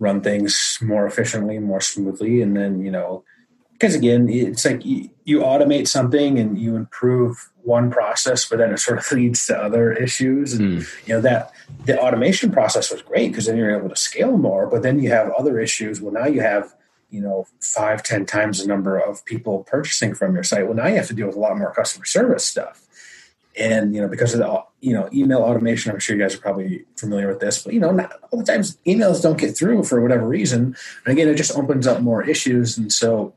run 0.00 0.20
things 0.20 0.78
more 0.82 1.06
efficiently, 1.06 1.60
more 1.60 1.80
smoothly. 1.80 2.42
And 2.42 2.56
then, 2.56 2.80
you 2.80 2.90
know, 2.90 3.22
because 3.74 3.94
again, 3.94 4.28
it's 4.28 4.64
like 4.64 4.84
you, 4.84 5.10
you, 5.24 5.40
automate 5.40 5.88
something 5.88 6.38
and 6.38 6.58
you 6.58 6.76
improve 6.76 7.50
one 7.62 7.90
process, 7.90 8.48
but 8.48 8.58
then 8.58 8.72
it 8.72 8.78
sort 8.78 8.98
of 8.98 9.12
leads 9.12 9.46
to 9.46 9.56
other 9.56 9.92
issues. 9.92 10.54
And 10.54 10.78
mm. 10.78 11.06
you 11.06 11.14
know 11.14 11.20
that 11.20 11.52
the 11.84 12.00
automation 12.00 12.50
process 12.50 12.90
was 12.90 13.02
great 13.02 13.28
because 13.28 13.46
then 13.46 13.56
you're 13.56 13.76
able 13.76 13.88
to 13.88 13.96
scale 13.96 14.36
more. 14.36 14.66
But 14.68 14.82
then 14.82 15.00
you 15.00 15.10
have 15.10 15.30
other 15.32 15.58
issues. 15.58 16.00
Well, 16.00 16.12
now 16.12 16.26
you 16.26 16.40
have 16.40 16.74
you 17.10 17.20
know 17.20 17.46
five, 17.60 18.02
ten 18.02 18.26
times 18.26 18.62
the 18.62 18.68
number 18.68 18.96
of 18.96 19.24
people 19.24 19.64
purchasing 19.64 20.14
from 20.14 20.34
your 20.34 20.44
site. 20.44 20.66
Well, 20.66 20.76
now 20.76 20.86
you 20.86 20.96
have 20.96 21.08
to 21.08 21.14
deal 21.14 21.26
with 21.26 21.36
a 21.36 21.40
lot 21.40 21.58
more 21.58 21.72
customer 21.72 22.04
service 22.04 22.46
stuff. 22.46 22.80
And 23.56 23.94
you 23.94 24.00
know 24.00 24.08
because 24.08 24.34
of 24.34 24.40
the 24.40 24.62
you 24.80 24.92
know 24.92 25.08
email 25.12 25.38
automation, 25.38 25.90
I'm 25.90 25.98
sure 25.98 26.16
you 26.16 26.22
guys 26.22 26.34
are 26.34 26.40
probably 26.40 26.84
familiar 26.96 27.28
with 27.28 27.40
this. 27.40 27.62
But 27.62 27.74
you 27.74 27.80
know, 27.80 27.90
not 27.90 28.20
all 28.30 28.38
the 28.38 28.44
times 28.44 28.78
emails 28.86 29.20
don't 29.20 29.38
get 29.38 29.56
through 29.56 29.82
for 29.84 30.00
whatever 30.00 30.28
reason. 30.28 30.76
And 31.04 31.12
again, 31.12 31.28
it 31.28 31.34
just 31.34 31.56
opens 31.56 31.88
up 31.88 32.02
more 32.02 32.22
issues. 32.22 32.78
And 32.78 32.92
so 32.92 33.34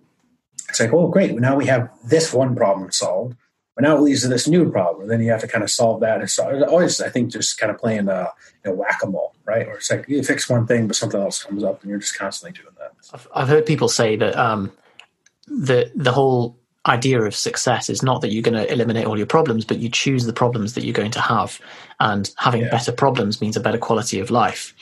it's 0.69 0.79
like, 0.79 0.93
oh, 0.93 1.07
great. 1.07 1.31
Well, 1.31 1.41
now 1.41 1.55
we 1.55 1.65
have 1.67 1.89
this 2.03 2.33
one 2.33 2.55
problem 2.55 2.91
solved 2.91 3.35
but 3.77 3.83
now 3.83 3.95
it 3.95 4.01
leads 4.01 4.23
to 4.23 4.27
this 4.27 4.47
new 4.47 4.71
problem. 4.71 5.03
And 5.03 5.11
then 5.11 5.21
you 5.21 5.29
have 5.29 5.41
to 5.41 5.47
kind 5.47 5.63
of 5.63 5.69
solve 5.69 6.01
that. 6.01 6.19
And 6.19 6.27
so 6.27 6.65
always, 6.65 6.99
I 6.99 7.09
think, 7.09 7.31
just 7.31 7.59
kind 7.59 7.69
of 7.71 7.77
playing 7.77 8.09
uh, 8.09 8.29
you 8.65 8.71
know, 8.71 8.75
whack 8.75 9.03
a 9.03 9.07
mole, 9.07 9.35
right? 9.45 9.67
Or 9.67 9.75
it's 9.75 9.91
like 9.91 10.09
you 10.09 10.23
fix 10.23 10.49
one 10.49 10.65
thing, 10.65 10.87
but 10.87 10.95
something 10.95 11.21
else 11.21 11.43
comes 11.43 11.63
up, 11.63 11.83
and 11.83 11.91
you're 11.91 11.99
just 11.99 12.17
constantly 12.17 12.59
doing 12.59 12.73
that. 12.79 12.93
I've, 13.13 13.27
I've 13.35 13.47
heard 13.47 13.67
people 13.67 13.87
say 13.87 14.15
that 14.15 14.35
um, 14.35 14.71
the 15.45 15.91
the 15.95 16.11
whole 16.11 16.57
idea 16.87 17.21
of 17.21 17.35
success 17.35 17.87
is 17.87 18.01
not 18.01 18.21
that 18.21 18.31
you're 18.31 18.41
going 18.41 18.55
to 18.55 18.71
eliminate 18.73 19.05
all 19.05 19.17
your 19.17 19.27
problems, 19.27 19.63
but 19.63 19.77
you 19.77 19.89
choose 19.89 20.25
the 20.25 20.33
problems 20.33 20.73
that 20.73 20.83
you're 20.83 20.91
going 20.91 21.11
to 21.11 21.21
have, 21.21 21.61
and 21.99 22.33
having 22.37 22.61
yeah. 22.61 22.71
better 22.71 22.91
problems 22.91 23.41
means 23.41 23.55
a 23.55 23.61
better 23.61 23.77
quality 23.77 24.19
of 24.19 24.31
life. 24.31 24.73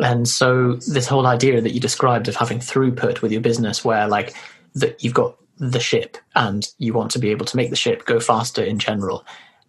And 0.00 0.26
so, 0.26 0.74
this 0.88 1.06
whole 1.06 1.28
idea 1.28 1.60
that 1.60 1.74
you 1.74 1.78
described 1.78 2.26
of 2.26 2.34
having 2.34 2.58
throughput 2.58 3.22
with 3.22 3.30
your 3.30 3.40
business, 3.40 3.84
where 3.84 4.08
like 4.08 4.34
that 4.74 5.02
you've 5.02 5.14
got 5.14 5.36
the 5.58 5.80
ship 5.80 6.16
and 6.34 6.68
you 6.78 6.92
want 6.92 7.10
to 7.12 7.18
be 7.18 7.30
able 7.30 7.46
to 7.46 7.56
make 7.56 7.70
the 7.70 7.76
ship 7.76 8.04
go 8.04 8.18
faster 8.18 8.62
in 8.62 8.78
general 8.78 9.24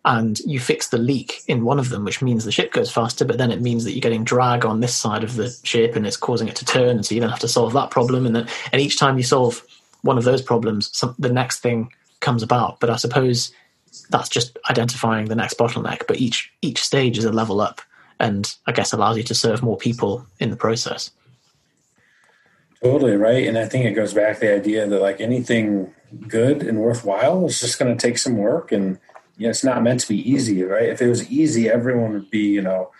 and 0.06 0.40
you 0.40 0.60
fix 0.60 0.90
the 0.90 0.98
leak 0.98 1.42
in 1.48 1.64
one 1.64 1.80
of 1.80 1.90
them, 1.90 2.04
which 2.04 2.22
means 2.22 2.44
the 2.44 2.52
ship 2.52 2.74
goes 2.74 2.92
faster, 2.92 3.24
but 3.24 3.38
then 3.38 3.52
it 3.52 3.62
means 3.62 3.84
that 3.84 3.92
you're 3.92 4.02
getting 4.02 4.24
drag 4.24 4.66
on 4.66 4.82
this 4.82 4.94
side 4.94 5.24
of 5.24 5.36
the 5.36 5.56
ship 5.64 5.96
and 5.96 6.06
it's 6.06 6.18
causing 6.18 6.48
it 6.48 6.56
to 6.58 6.66
turn. 6.66 6.98
And 6.98 7.06
so 7.06 7.16
you 7.16 7.22
then 7.22 7.30
have 7.30 7.40
to 7.40 7.48
solve 7.48 7.74
that 7.74 7.90
problem. 7.90 8.26
And 8.26 8.36
then, 8.36 8.48
and 8.72 8.82
each 8.82 9.00
time 9.00 9.18
you 9.18 9.24
solve 9.24 9.66
one 10.02 10.18
of 10.18 10.26
those 10.26 10.42
problems, 10.42 10.90
some, 10.98 11.16
the 11.18 11.32
next 11.32 11.60
thing 11.60 11.90
comes 12.20 12.44
about. 12.44 12.82
But 12.82 12.90
I 12.90 12.98
suppose 12.98 13.54
that's 14.10 14.30
just 14.30 14.58
identifying 14.70 15.28
the 15.28 15.36
next 15.36 15.58
bottleneck. 15.58 16.08
But 16.08 16.20
each 16.20 16.52
each 16.62 16.84
stage 16.84 17.18
is 17.18 17.26
a 17.26 17.32
level 17.32 17.62
up, 17.62 17.82
and 18.20 18.54
I 18.68 18.74
guess 18.74 18.92
allows 18.92 19.18
you 19.18 19.24
to 19.24 19.36
serve 19.36 19.64
more 19.64 19.78
people 19.78 20.26
in 20.40 20.50
the 20.50 20.58
process. 20.58 21.12
Totally 22.84 23.16
right, 23.16 23.48
and 23.48 23.58
I 23.58 23.66
think 23.66 23.86
it 23.86 23.94
goes 23.94 24.14
back 24.14 24.36
to 24.36 24.40
the 24.42 24.56
idea 24.56 24.86
that 24.86 25.02
like 25.02 25.22
anything 25.22 25.94
good 26.28 26.62
and 26.62 26.80
worthwhile 26.80 27.46
is 27.46 27.62
just 27.62 27.80
going 27.80 27.96
to 27.96 28.08
take 28.08 28.18
some 28.18 28.38
work, 28.38 28.74
and 28.74 29.00
you 29.38 29.46
know, 29.46 29.52
it's 29.52 29.64
not 29.64 29.82
meant 29.84 30.02
to 30.02 30.10
be 30.10 30.30
easy, 30.30 30.64
right? 30.64 30.90
If 30.90 31.02
it 31.02 31.08
was 31.08 31.32
easy, 31.32 31.70
everyone 31.70 32.12
would 32.12 32.30
be, 32.30 32.42
you 32.42 32.62
know, 32.62 32.92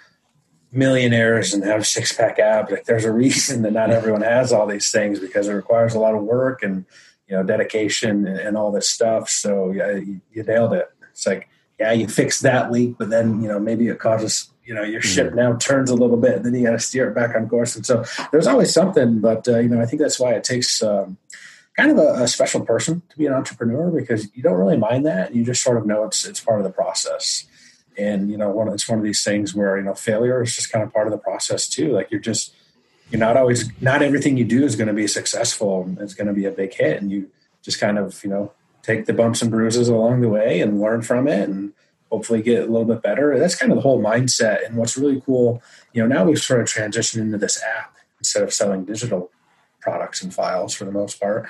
millionaires 0.72 1.54
and 1.54 1.66
have 1.66 1.86
six 1.86 2.14
pack 2.14 2.40
abs. 2.40 2.72
Like 2.72 2.86
there's 2.86 3.04
a 3.04 3.12
reason 3.12 3.62
that 3.64 3.74
not 3.74 3.92
everyone 3.92 4.22
has 4.22 4.54
all 4.54 4.68
these 4.68 4.90
things 4.90 5.20
because 5.20 5.50
it 5.50 5.54
requires 5.54 5.94
a 5.94 6.00
lot 6.00 6.16
of 6.16 6.24
work 6.24 6.64
and 6.64 6.86
you 7.28 7.36
know 7.36 7.44
dedication 7.44 8.26
and, 8.26 8.40
and 8.40 8.56
all 8.56 8.72
this 8.72 8.90
stuff. 8.90 9.28
So 9.28 9.72
yeah, 9.72 9.96
you, 9.96 10.22
you, 10.32 10.44
nailed 10.44 10.74
it. 10.74 10.90
It's 11.12 11.28
like 11.28 11.50
yeah, 11.78 11.92
you 11.92 12.08
fix 12.08 12.40
that 12.40 12.72
leak, 12.72 12.96
but 12.98 13.10
then 13.10 13.42
you 13.42 13.50
know 13.50 13.60
maybe 13.60 13.90
it 13.90 14.00
causes 14.00 14.50
you 14.66 14.74
know 14.74 14.84
your 14.84 15.02
ship 15.02 15.28
mm-hmm. 15.28 15.38
now 15.38 15.56
turns 15.58 15.90
a 15.90 15.96
little 15.96 16.18
bit, 16.18 16.38
and 16.38 16.46
then 16.46 16.54
you 16.56 16.64
got 16.64 16.72
to 16.72 16.80
steer 16.80 17.10
it 17.10 17.16
back 17.16 17.36
on 17.36 17.50
course. 17.50 17.76
And 17.76 17.86
so 17.86 18.04
there's 18.32 18.48
always 18.48 18.74
something, 18.74 19.20
but 19.20 19.48
uh, 19.48 19.60
you 19.60 19.70
know 19.70 19.82
I 19.82 19.86
think 19.86 20.02
that's 20.02 20.20
why 20.20 20.34
it 20.34 20.44
takes. 20.44 20.82
Um, 20.82 21.18
kind 21.76 21.90
of 21.90 21.98
a, 21.98 22.24
a, 22.24 22.28
special 22.28 22.62
person 22.62 23.02
to 23.10 23.18
be 23.18 23.26
an 23.26 23.34
entrepreneur 23.34 23.90
because 23.90 24.28
you 24.36 24.44
don't 24.44 24.60
really 24.60 24.78
mind 24.78 25.08
that. 25.08 25.34
You 25.34 25.44
just 25.44 25.64
sort 25.64 25.78
of 25.78 25.88
know 25.88 26.04
it's 26.04 26.26
it's 26.26 26.40
part 26.40 26.60
of 26.60 26.64
the 26.64 26.72
process. 26.72 27.46
And 27.98 28.30
you 28.30 28.38
know, 28.38 28.50
one 28.50 28.68
it's 28.70 28.88
one 28.88 29.00
of 29.00 29.04
these 29.04 29.24
things 29.24 29.56
where 29.56 29.78
you 29.78 29.84
know 29.84 29.96
failure 29.96 30.42
is 30.42 30.56
just 30.56 30.72
kind 30.72 30.84
of 30.84 30.94
part 30.94 31.08
of 31.08 31.12
the 31.12 31.18
process 31.18 31.68
too. 31.68 31.92
Like 31.94 32.12
you're 32.12 32.22
just 32.22 32.54
you're 33.10 33.20
not 33.20 33.38
always 33.38 33.70
not 33.82 34.02
everything 34.02 34.38
you 34.38 34.46
do 34.46 34.64
is 34.64 34.76
going 34.76 34.88
to 34.88 34.94
be 34.94 35.08
successful. 35.08 35.96
It's 36.00 36.14
going 36.14 36.28
to 36.28 36.34
be 36.34 36.46
a 36.46 36.52
big 36.52 36.74
hit, 36.74 37.02
and 37.02 37.12
you 37.12 37.30
just 37.62 37.80
kind 37.80 37.98
of 37.98 38.24
you 38.24 38.30
know 38.30 38.52
take 38.82 39.06
the 39.06 39.14
bumps 39.14 39.42
and 39.42 39.50
bruises 39.50 39.88
along 39.88 40.22
the 40.22 40.30
way 40.30 40.60
and 40.60 40.80
learn 40.80 41.02
from 41.02 41.28
it 41.28 41.48
and 41.48 41.74
hopefully 42.14 42.44
get 42.44 42.62
a 42.62 42.72
little 42.72 42.86
bit 42.86 43.02
better. 43.02 43.40
That's 43.40 43.56
kind 43.56 43.72
of 43.72 43.76
the 43.76 43.82
whole 43.82 44.00
mindset. 44.00 44.64
And 44.64 44.78
what's 44.78 44.96
really 44.96 45.20
cool, 45.20 45.64
you 45.94 46.02
know, 46.02 46.08
now 46.08 46.24
we've 46.24 46.38
sort 46.38 46.62
of 46.62 46.68
transitioned 46.68 47.22
into 47.22 47.40
this 47.40 47.60
app 47.64 47.96
instead 48.20 48.44
of 48.44 48.54
selling 48.54 48.86
digital 48.86 49.32
products 49.82 50.22
and 50.22 50.32
files 50.32 50.76
for 50.76 50.86
the 50.86 50.92
most 50.92 51.20
part. 51.20 51.50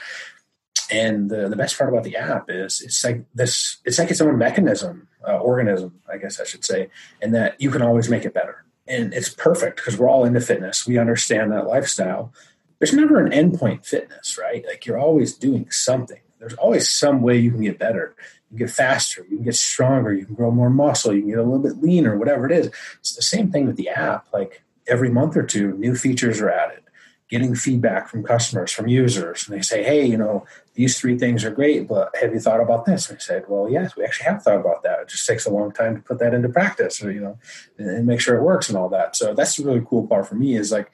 And 0.90 1.30
the, 1.30 1.50
the 1.50 1.58
best 1.58 1.78
part 1.78 1.90
about 1.90 2.06
the 2.06 2.16
app 2.16 2.46
is 2.48 2.80
it's 2.80 3.04
like 3.04 3.26
this, 3.36 3.80
it's 3.84 4.00
like 4.00 4.10
its 4.10 4.22
own 4.22 4.38
mechanism, 4.38 5.10
uh, 5.28 5.38
organism, 5.38 6.00
I 6.10 6.18
guess 6.18 6.40
I 6.40 6.46
should 6.46 6.64
say, 6.64 6.90
and 7.22 7.36
that 7.36 7.60
you 7.60 7.70
can 7.70 7.82
always 7.82 8.08
make 8.08 8.24
it 8.24 8.34
better. 8.34 8.64
And 8.88 9.14
it's 9.14 9.28
perfect 9.28 9.76
because 9.76 9.98
we're 9.98 10.10
all 10.10 10.24
into 10.24 10.40
fitness. 10.40 10.88
We 10.88 10.98
understand 10.98 11.52
that 11.52 11.68
lifestyle. 11.68 12.32
There's 12.80 12.94
never 12.94 13.22
an 13.22 13.34
endpoint 13.34 13.86
fitness, 13.86 14.38
right? 14.38 14.64
Like 14.66 14.86
you're 14.86 14.98
always 14.98 15.34
doing 15.34 15.70
something. 15.72 16.22
There's 16.44 16.56
always 16.56 16.90
some 16.90 17.22
way 17.22 17.38
you 17.38 17.52
can 17.52 17.62
get 17.62 17.80
better. 17.80 18.16
You 18.52 18.58
can 18.58 18.68
get 18.68 18.76
faster, 18.76 19.26
you 19.30 19.38
can 19.38 19.46
get 19.46 19.56
stronger, 19.56 20.14
you 20.14 20.26
can 20.26 20.36
grow 20.36 20.52
more 20.52 20.70
muscle, 20.70 21.14
you 21.14 21.22
can 21.22 21.30
get 21.30 21.40
a 21.40 21.44
little 21.44 21.60
bit 21.60 21.82
leaner, 21.82 22.18
whatever 22.18 22.46
it 22.46 22.52
is. 22.52 22.68
It's 23.00 23.16
the 23.16 23.22
same 23.22 23.50
thing 23.50 23.66
with 23.66 23.78
the 23.78 23.88
app. 23.88 24.28
Like 24.34 24.62
every 24.86 25.10
month 25.10 25.38
or 25.38 25.44
two, 25.44 25.78
new 25.78 25.96
features 25.96 26.42
are 26.42 26.52
added 26.52 26.84
getting 27.34 27.56
feedback 27.56 28.08
from 28.10 28.24
customers, 28.24 28.72
from 28.72 28.88
users, 28.88 29.48
and 29.48 29.58
they 29.58 29.62
say, 29.64 29.82
"Hey, 29.82 30.06
you 30.06 30.18
know, 30.18 30.46
these 30.76 31.00
three 31.00 31.18
things 31.18 31.44
are 31.44 31.50
great, 31.50 31.88
but 31.88 32.16
have 32.22 32.32
you 32.32 32.40
thought 32.40 32.62
about 32.62 32.86
this?" 32.86 33.10
And 33.10 33.18
I 33.18 33.20
said, 33.20 33.46
"Well, 33.48 33.68
yes, 33.68 33.96
we 33.96 34.04
actually 34.04 34.26
have 34.26 34.44
thought 34.44 34.60
about 34.60 34.84
that. 34.84 35.00
It 35.00 35.08
just 35.08 35.28
takes 35.28 35.48
a 35.48 35.50
long 35.50 35.72
time 35.72 35.96
to 35.96 36.02
put 36.04 36.20
that 36.20 36.36
into 36.36 36.50
practice, 36.50 37.04
or 37.04 37.12
you 37.12 37.22
know, 37.22 37.40
and 37.80 38.06
make 38.06 38.20
sure 38.20 38.36
it 38.36 38.44
works 38.44 38.70
and 38.70 38.78
all 38.78 38.88
that." 38.90 39.16
So 39.16 39.34
that's 39.34 39.56
the 39.56 39.64
really 39.66 39.84
cool 39.84 40.06
part 40.06 40.28
for 40.28 40.36
me 40.36 40.56
is 40.56 40.72
like 40.72 40.92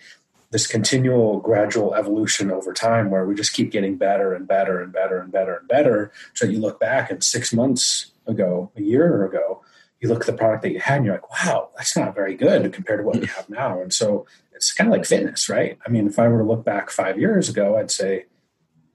this 0.51 0.65
continual 0.65 1.39
gradual 1.39 1.93
evolution 1.93 2.51
over 2.51 2.73
time 2.73 3.09
where 3.09 3.25
we 3.25 3.35
just 3.35 3.53
keep 3.53 3.71
getting 3.71 3.95
better 3.95 4.33
and 4.33 4.47
better 4.47 4.81
and 4.81 4.91
better 4.91 5.19
and 5.19 5.31
better 5.31 5.57
and 5.57 5.67
better 5.67 6.11
so 6.33 6.45
you 6.45 6.59
look 6.59 6.79
back 6.79 7.11
and 7.11 7.23
six 7.23 7.53
months 7.53 8.11
ago 8.27 8.71
a 8.75 8.81
year 8.81 9.25
ago 9.25 9.61
you 9.99 10.07
look 10.07 10.21
at 10.21 10.27
the 10.27 10.33
product 10.33 10.63
that 10.63 10.71
you 10.71 10.79
had 10.79 10.97
and 10.97 11.05
you're 11.05 11.15
like 11.15 11.45
wow 11.45 11.69
that's 11.77 11.95
not 11.95 12.15
very 12.15 12.35
good 12.35 12.71
compared 12.73 12.99
to 12.99 13.03
what 13.03 13.19
we 13.19 13.25
have 13.25 13.49
now 13.49 13.81
and 13.81 13.93
so 13.93 14.25
it's 14.59 14.73
kind 14.73 14.89
of 14.89 14.91
like 14.91 15.05
fitness, 15.05 15.47
right? 15.47 15.79
I 15.87 15.89
mean, 15.89 16.05
if 16.05 16.19
I 16.19 16.27
were 16.27 16.39
to 16.39 16.43
look 16.43 16.65
back 16.65 16.89
five 16.89 17.17
years 17.17 17.47
ago, 17.47 17.77
I'd 17.77 17.89
say, 17.89 18.25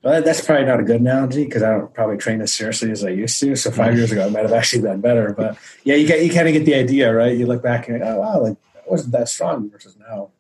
well, 0.03 0.21
that's 0.21 0.45
probably 0.45 0.67
not 0.67 0.79
a 0.79 0.83
good 0.83 1.01
analogy 1.01 1.47
because 1.47 1.63
I 1.63 1.71
don't 1.71 1.95
probably 1.95 2.19
train 2.19 2.43
as 2.43 2.53
seriously 2.53 2.91
as 2.91 3.03
I 3.03 3.09
used 3.09 3.41
to. 3.41 3.57
So 3.57 3.71
five 3.71 3.97
years 3.97 4.13
ago, 4.13 4.27
I 4.27 4.29
might 4.29 4.43
have 4.43 4.53
actually 4.53 4.83
done 4.83 5.01
better. 5.01 5.33
But 5.33 5.57
yeah, 5.83 5.95
you 5.95 6.07
get 6.07 6.23
you 6.23 6.31
kind 6.31 6.47
of 6.47 6.53
get 6.53 6.67
the 6.67 6.75
idea, 6.75 7.15
right? 7.15 7.35
You 7.35 7.47
look 7.47 7.63
back 7.63 7.89
and 7.89 8.03
oh 8.03 8.21
wow, 8.21 8.43
like 8.43 8.59
I 8.77 8.83
wasn't 8.87 9.13
that 9.13 9.31
strong 9.31 9.71
versus 9.71 9.97
now. 9.97 10.33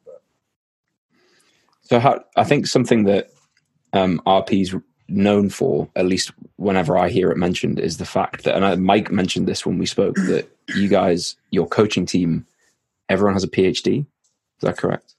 But. 1.84 1.88
So 1.88 2.00
how, 2.00 2.24
I 2.36 2.44
think 2.44 2.66
something 2.66 3.04
that 3.04 3.30
um, 3.92 4.20
RP's 4.26 4.74
known 5.08 5.50
for, 5.50 5.88
at 5.96 6.06
least 6.06 6.32
whenever 6.56 6.98
I 6.98 7.08
hear 7.08 7.30
it 7.30 7.36
mentioned, 7.36 7.78
is 7.78 7.98
the 7.98 8.06
fact 8.06 8.44
that, 8.44 8.56
and 8.56 8.64
I, 8.64 8.74
Mike 8.76 9.10
mentioned 9.10 9.46
this 9.46 9.64
when 9.64 9.78
we 9.78 9.86
spoke, 9.86 10.16
that 10.16 10.48
you 10.74 10.88
guys, 10.88 11.36
your 11.50 11.66
coaching 11.66 12.06
team, 12.06 12.46
everyone 13.08 13.34
has 13.34 13.44
a 13.44 13.48
PhD. 13.48 14.00
Is 14.00 14.06
that 14.62 14.78
correct? 14.78 15.14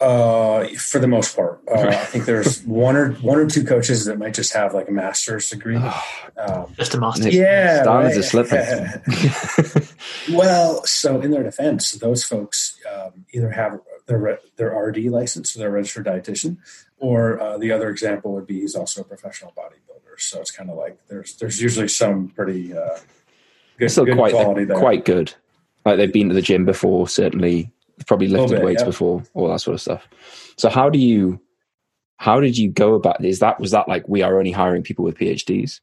Uh, 0.00 0.66
for 0.78 0.98
the 0.98 1.06
most 1.06 1.36
part, 1.36 1.60
uh, 1.72 1.78
I 1.78 1.94
think 1.94 2.24
there's 2.24 2.60
one 2.64 2.96
or 2.96 3.12
one 3.14 3.38
or 3.38 3.46
two 3.46 3.62
coaches 3.62 4.06
that 4.06 4.18
might 4.18 4.34
just 4.34 4.52
have 4.52 4.74
like 4.74 4.88
a 4.88 4.90
master's 4.92 5.48
degree. 5.48 5.76
Um, 5.76 6.74
just 6.76 6.94
a 6.94 6.98
master. 6.98 7.30
Yeah, 7.30 7.84
right. 7.84 8.12
to 8.12 8.22
slip 8.24 8.50
well, 10.32 10.84
so 10.84 11.20
in 11.20 11.30
their 11.30 11.44
defense, 11.44 11.92
those 11.92 12.24
folks 12.24 12.76
um, 12.92 13.26
either 13.32 13.50
have 13.50 13.78
their 14.12 14.38
their 14.56 14.70
RD 14.70 14.98
license, 15.06 15.52
so 15.52 15.60
they're 15.60 15.70
registered 15.70 16.06
dietitian, 16.06 16.58
or 16.98 17.40
uh, 17.40 17.58
the 17.58 17.72
other 17.72 17.88
example 17.90 18.32
would 18.34 18.46
be 18.46 18.60
he's 18.60 18.74
also 18.74 19.00
a 19.00 19.04
professional 19.04 19.52
bodybuilder. 19.56 20.18
So 20.18 20.40
it's 20.40 20.50
kind 20.50 20.70
of 20.70 20.76
like 20.76 20.98
there's 21.08 21.34
there's 21.36 21.60
usually 21.60 21.88
some 21.88 22.28
pretty 22.28 22.76
uh, 22.76 22.98
good, 23.78 23.90
Still 23.90 24.04
good 24.04 24.16
quite, 24.16 24.32
quality 24.32 24.64
there. 24.64 24.78
Quite 24.78 25.04
good. 25.04 25.34
Like 25.84 25.96
they've 25.96 26.12
been 26.12 26.28
to 26.28 26.34
the 26.34 26.42
gym 26.42 26.64
before, 26.64 27.08
certainly 27.08 27.72
probably 28.06 28.28
lifted 28.28 28.56
bit, 28.56 28.64
weights 28.64 28.82
yeah. 28.82 28.86
before, 28.86 29.22
all 29.34 29.48
that 29.48 29.60
sort 29.60 29.74
of 29.74 29.80
stuff. 29.80 30.08
So 30.56 30.68
how 30.68 30.90
do 30.90 30.98
you, 30.98 31.40
how 32.16 32.40
did 32.40 32.56
you 32.56 32.70
go 32.70 32.94
about? 32.94 33.24
Is 33.24 33.40
that 33.40 33.60
was 33.60 33.72
that 33.72 33.88
like 33.88 34.08
we 34.08 34.22
are 34.22 34.38
only 34.38 34.52
hiring 34.52 34.82
people 34.82 35.04
with 35.04 35.16
PhDs, 35.16 35.80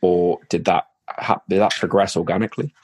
or 0.00 0.40
did 0.48 0.64
that 0.66 0.88
did 1.48 1.60
that 1.60 1.72
progress 1.72 2.16
organically? 2.16 2.74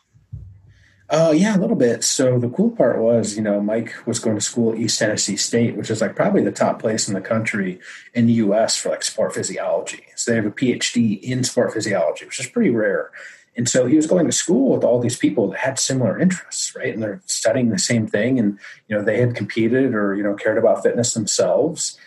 Uh, 1.10 1.32
yeah, 1.36 1.56
a 1.56 1.58
little 1.58 1.76
bit. 1.76 2.04
So 2.04 2.38
the 2.38 2.48
cool 2.48 2.70
part 2.70 3.00
was, 3.00 3.36
you 3.36 3.42
know, 3.42 3.60
Mike 3.60 3.94
was 4.06 4.20
going 4.20 4.36
to 4.36 4.40
school 4.40 4.72
at 4.72 4.78
East 4.78 5.00
Tennessee 5.00 5.36
State, 5.36 5.76
which 5.76 5.90
is 5.90 6.00
like 6.00 6.14
probably 6.14 6.44
the 6.44 6.52
top 6.52 6.78
place 6.78 7.08
in 7.08 7.14
the 7.14 7.20
country 7.20 7.80
in 8.14 8.26
the 8.26 8.34
U.S. 8.34 8.76
for 8.76 8.90
like 8.90 9.02
sport 9.02 9.34
physiology. 9.34 10.04
So 10.14 10.30
they 10.30 10.36
have 10.36 10.46
a 10.46 10.52
PhD 10.52 11.20
in 11.20 11.42
sport 11.42 11.72
physiology, 11.72 12.26
which 12.26 12.38
is 12.38 12.46
pretty 12.46 12.70
rare. 12.70 13.10
And 13.56 13.68
so 13.68 13.86
he 13.86 13.96
was 13.96 14.06
going 14.06 14.26
to 14.26 14.32
school 14.32 14.72
with 14.72 14.84
all 14.84 15.00
these 15.00 15.16
people 15.16 15.50
that 15.50 15.58
had 15.58 15.80
similar 15.80 16.16
interests, 16.16 16.76
right? 16.76 16.94
And 16.94 17.02
they're 17.02 17.20
studying 17.26 17.70
the 17.70 17.78
same 17.78 18.06
thing. 18.06 18.38
And, 18.38 18.56
you 18.86 18.96
know, 18.96 19.02
they 19.02 19.18
had 19.18 19.34
competed 19.34 19.92
or, 19.96 20.14
you 20.14 20.22
know, 20.22 20.34
cared 20.34 20.58
about 20.58 20.84
fitness 20.84 21.14
themselves. 21.14 21.98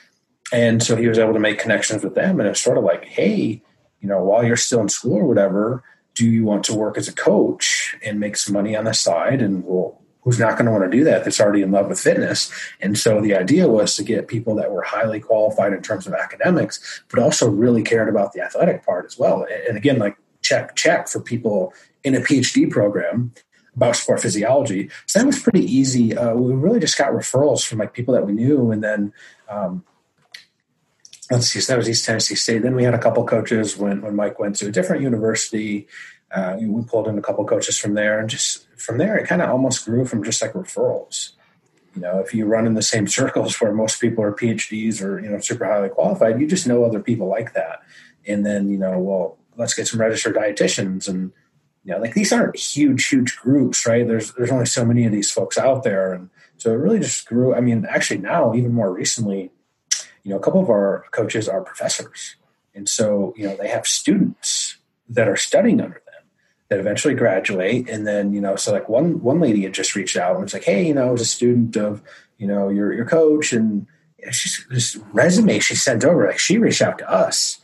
And 0.53 0.81
so 0.81 0.95
he 0.95 1.07
was 1.07 1.19
able 1.19 1.33
to 1.33 1.39
make 1.39 1.59
connections 1.59 2.05
with 2.05 2.15
them. 2.15 2.39
And 2.39 2.47
it's 2.47 2.61
sort 2.61 2.77
of 2.77 2.85
like, 2.85 3.03
hey, 3.03 3.61
you 3.99 4.07
know, 4.07 4.23
while 4.23 4.45
you're 4.45 4.55
still 4.55 4.79
in 4.79 4.87
school 4.87 5.17
or 5.17 5.25
whatever, 5.25 5.83
do 6.15 6.30
you 6.30 6.43
want 6.43 6.63
to 6.65 6.73
work 6.73 6.97
as 6.97 7.08
a 7.08 7.13
coach 7.13 7.95
and 8.04 8.19
make 8.19 8.38
some 8.38 8.54
money 8.54 8.76
on 8.76 8.86
the 8.86 8.93
side? 8.93 9.41
And 9.41 9.63
well, 9.65 10.02
who's 10.21 10.39
not 10.39 10.54
going 10.54 10.65
to 10.65 10.71
want 10.71 10.84
to 10.84 10.97
do 10.97 11.04
that 11.04 11.23
that's 11.23 11.39
already 11.39 11.62
in 11.62 11.71
love 11.71 11.88
with 11.88 11.99
fitness? 11.99 12.52
And 12.80 12.97
so 12.97 13.21
the 13.21 13.36
idea 13.36 13.67
was 13.67 13.95
to 13.95 14.04
get 14.04 14.28
people 14.28 14.56
that 14.56 14.71
were 14.71 14.84
highly 14.84 15.19
qualified 15.19 15.73
in 15.73 15.82
terms 15.82 16.08
of 16.08 16.13
academics, 16.13 17.04
but 17.10 17.19
also 17.19 17.49
really 17.49 17.84
cared 17.84 18.10
about 18.10 18.34
the 18.34 18.41
athletic 18.41 18.86
part 18.86 19.06
as 19.06 19.17
well. 19.17 19.45
And 19.67 19.78
again, 19.78 19.97
like 19.97 20.17
check 20.41 20.76
check 20.76 21.08
for 21.08 21.19
people 21.19 21.73
in 22.04 22.15
a 22.15 22.19
PhD 22.19 22.69
program 22.69 23.34
about 23.76 23.95
sport 23.95 24.21
physiology. 24.21 24.89
So 25.08 25.19
that 25.19 25.26
was 25.26 25.41
pretty 25.41 25.65
easy. 25.65 26.15
Uh, 26.15 26.36
we 26.36 26.54
really 26.54 26.80
just 26.80 26.97
got 26.97 27.12
referrals 27.12 27.65
from 27.65 27.80
like 27.80 27.93
people 27.93 28.13
that 28.13 28.26
we 28.26 28.34
knew, 28.34 28.71
and 28.71 28.84
then 28.84 29.13
um, 29.49 29.84
let's 31.34 31.48
see, 31.48 31.60
so 31.60 31.74
that 31.74 31.78
was 31.78 31.89
East 31.89 32.06
Tennessee 32.06 32.36
State. 32.36 32.62
Then 32.62 32.76
we 32.76 32.84
had 32.84 32.93
a 32.93 33.00
couple 33.00 33.26
coaches 33.26 33.76
when 33.76 34.02
when 34.02 34.15
Mike 34.15 34.39
went 34.39 34.56
to 34.58 34.67
a 34.67 34.72
different 34.72 35.02
university. 35.02 35.88
Uh, 36.32 36.58
we 36.60 36.84
pulled 36.84 37.08
in 37.08 37.17
a 37.17 37.22
couple 37.22 37.46
coaches 37.46 37.78
from 37.78 37.96
there, 37.96 38.19
and 38.19 38.30
just 38.30 38.67
from 38.78 38.98
there, 38.98 39.17
it 39.17 39.28
kind 39.28 39.41
of 39.41 39.50
almost 39.50 39.86
grew 39.86 40.06
from 40.06 40.24
just 40.24 40.41
like 40.41 40.54
referrals. 40.54 41.32
You 41.96 42.02
know, 42.02 42.19
if 42.19 42.34
you 42.34 42.46
run 42.46 42.65
in 42.65 42.74
the 42.74 42.82
same 42.82 43.08
circles 43.19 43.60
where 43.60 43.74
most 43.74 44.00
people 44.00 44.24
are 44.24 44.32
PhDs 44.32 45.02
or 45.02 45.19
you 45.19 45.30
know 45.30 45.39
super 45.39 45.65
highly 45.65 45.89
qualified, 45.89 46.39
you 46.39 46.48
just 46.48 46.67
know 46.67 46.84
other 46.84 47.00
people 47.00 47.28
like 47.28 47.54
that. 47.54 47.82
And 48.26 48.46
then 48.46 48.69
you 48.69 48.78
know, 48.78 49.00
well, 49.00 49.38
let's 49.58 49.74
get 49.74 49.88
some 49.88 50.00
registered 50.00 50.36
dietitians 50.36 51.08
and 51.08 51.32
you 51.84 51.91
know 51.91 52.00
like 52.00 52.13
these 52.13 52.32
aren't 52.32 52.56
huge 52.56 53.08
huge 53.08 53.36
groups 53.38 53.86
right 53.86 54.08
there's 54.08 54.34
there's 54.34 54.52
only 54.52 54.65
so 54.65 54.86
many 54.86 55.06
of 55.06 55.12
these 55.12 55.30
folks 55.30 55.58
out 55.58 55.84
there 55.84 56.13
and 56.13 56.30
so 56.58 56.72
it 56.72 56.76
really 56.76 57.00
just 57.00 57.28
grew 57.28 57.54
i 57.54 57.60
mean 57.60 57.86
actually 57.89 58.19
now 58.19 58.54
even 58.54 58.74
more 58.74 58.91
recently 58.93 59.52
you 60.23 60.31
know 60.31 60.38
a 60.38 60.41
couple 60.41 60.62
of 60.62 60.69
our 60.69 61.05
coaches 61.12 61.47
are 61.47 61.62
professors 61.62 62.36
and 62.75 62.88
so 62.89 63.33
you 63.38 63.47
know 63.47 63.55
they 63.55 63.67
have 63.67 63.86
students 63.86 64.77
that 65.09 65.27
are 65.27 65.38
studying 65.38 65.79
under 65.81 66.01
them 66.05 66.13
that 66.73 66.79
eventually 66.79 67.13
graduate. 67.13 67.88
And 67.89 68.07
then, 68.07 68.33
you 68.33 68.41
know, 68.41 68.55
so 68.55 68.71
like 68.71 68.89
one 68.89 69.21
one 69.21 69.39
lady 69.39 69.62
had 69.63 69.73
just 69.73 69.95
reached 69.95 70.17
out 70.17 70.36
and 70.36 70.43
was 70.43 70.53
like, 70.53 70.63
hey, 70.63 70.88
you 70.88 70.93
know, 70.93 71.07
I 71.07 71.12
was 71.12 71.21
a 71.21 71.25
student 71.25 71.75
of, 71.75 72.01
you 72.38 72.47
know, 72.47 72.69
your 72.69 72.91
your 72.93 73.05
coach 73.05 73.53
and 73.53 73.86
she's 74.31 74.65
this 74.69 74.95
resume 75.12 75.59
she 75.59 75.75
sent 75.75 76.03
over, 76.03 76.25
like 76.25 76.39
she 76.39 76.57
reached 76.57 76.81
out 76.81 76.97
to 76.99 77.09
us. 77.09 77.59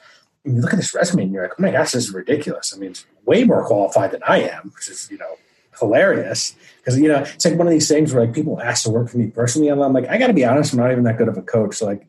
And 0.45 0.56
you 0.56 0.62
look 0.62 0.74
at 0.74 0.78
this 0.78 0.93
resume 0.93 1.24
and 1.24 1.34
you're 1.34 1.43
like, 1.43 1.54
oh 1.58 1.62
my 1.62 1.72
gosh, 1.72 1.91
this 1.91 2.08
is 2.08 2.13
ridiculous. 2.13 2.74
I 2.74 2.78
mean, 2.78 2.91
it's 2.91 3.06
way 3.26 3.43
more 3.43 3.65
qualified 3.65 4.12
than 4.12 4.22
I 4.28 4.41
am, 4.41 4.72
which 4.76 4.89
is, 4.89 5.10
you 5.10 5.17
know, 5.17 5.38
hilarious. 5.80 6.56
Because, 6.78 7.00
you 7.00 7.08
know, 7.08 7.19
it's 7.19 7.45
like 7.45 7.56
one 7.56 7.67
of 7.67 7.72
these 7.72 7.88
things 7.88 8.13
where 8.13 8.26
like 8.26 8.36
people 8.36 8.62
ask 8.62 8.84
to 8.84 8.89
work 8.89 9.10
for 9.10 9.17
me 9.17 9.28
personally. 9.28 9.69
And 9.69 9.84
I'm 9.84 9.93
like, 9.93 10.08
I 10.08 10.17
got 10.17 10.28
to 10.28 10.34
be 10.34 10.45
honest, 10.45 10.74
I'm 10.74 10.80
not 10.80 10.91
even 10.91 11.04
that 11.06 11.17
good 11.17 11.28
of 11.28 11.38
a 11.38 11.41
coach. 11.41 11.78
So 11.78 11.88
like, 11.88 12.06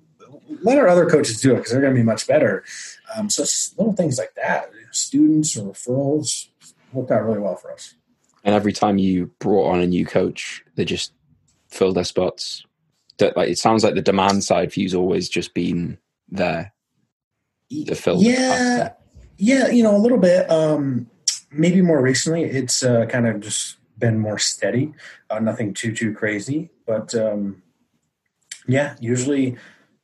let 0.63 0.79
our 0.79 0.89
other 0.89 1.09
coaches 1.09 1.41
do 1.41 1.53
it 1.53 1.57
because 1.57 1.73
they're 1.73 1.81
going 1.81 1.95
to 1.95 2.01
be 2.01 2.05
much 2.05 2.27
better. 2.27 2.65
Um, 3.17 3.31
so 3.31 3.45
little 3.79 3.93
things 3.93 4.19
like 4.19 4.35
that, 4.35 4.71
students 4.91 5.57
or 5.57 5.73
referrals 5.73 6.49
worked 6.93 7.11
out 7.11 7.25
really 7.25 7.39
well 7.39 7.57
for 7.57 7.73
us. 7.73 7.95
And 8.45 8.55
every 8.55 8.73
time 8.73 8.99
you 8.99 9.31
brought 9.39 9.71
on 9.71 9.81
a 9.81 9.87
new 9.87 10.07
coach, 10.07 10.65
they 10.75 10.85
just 10.85 11.13
filled 11.69 11.97
their 11.97 12.05
spots. 12.05 12.65
That 13.19 13.37
like 13.37 13.51
it 13.51 13.59
sounds 13.59 13.85
like 13.85 13.95
the 13.95 14.03
demand 14.03 14.45
side 14.45 14.73
for 14.73 14.81
you's 14.81 14.95
always 14.95 15.29
just 15.29 15.53
been 15.53 15.99
there 16.31 16.73
to 17.71 17.95
fill. 17.95 18.23
Yeah, 18.23 18.95
yeah, 19.37 19.69
you 19.69 19.83
know, 19.83 19.95
a 19.95 19.99
little 19.99 20.19
bit. 20.19 20.51
Um, 20.51 21.11
maybe 21.51 21.83
more 21.83 22.01
recently, 22.01 22.45
it's 22.45 22.83
uh, 22.83 23.05
kind 23.07 23.27
of 23.27 23.41
just 23.41 23.77
been 23.99 24.19
more 24.19 24.39
steady. 24.39 24.95
Uh, 25.29 25.39
nothing 25.39 25.75
too 25.75 25.95
too 25.95 26.15
crazy, 26.15 26.71
but 26.87 27.15
um, 27.15 27.63
yeah, 28.67 28.97
usually 29.01 29.59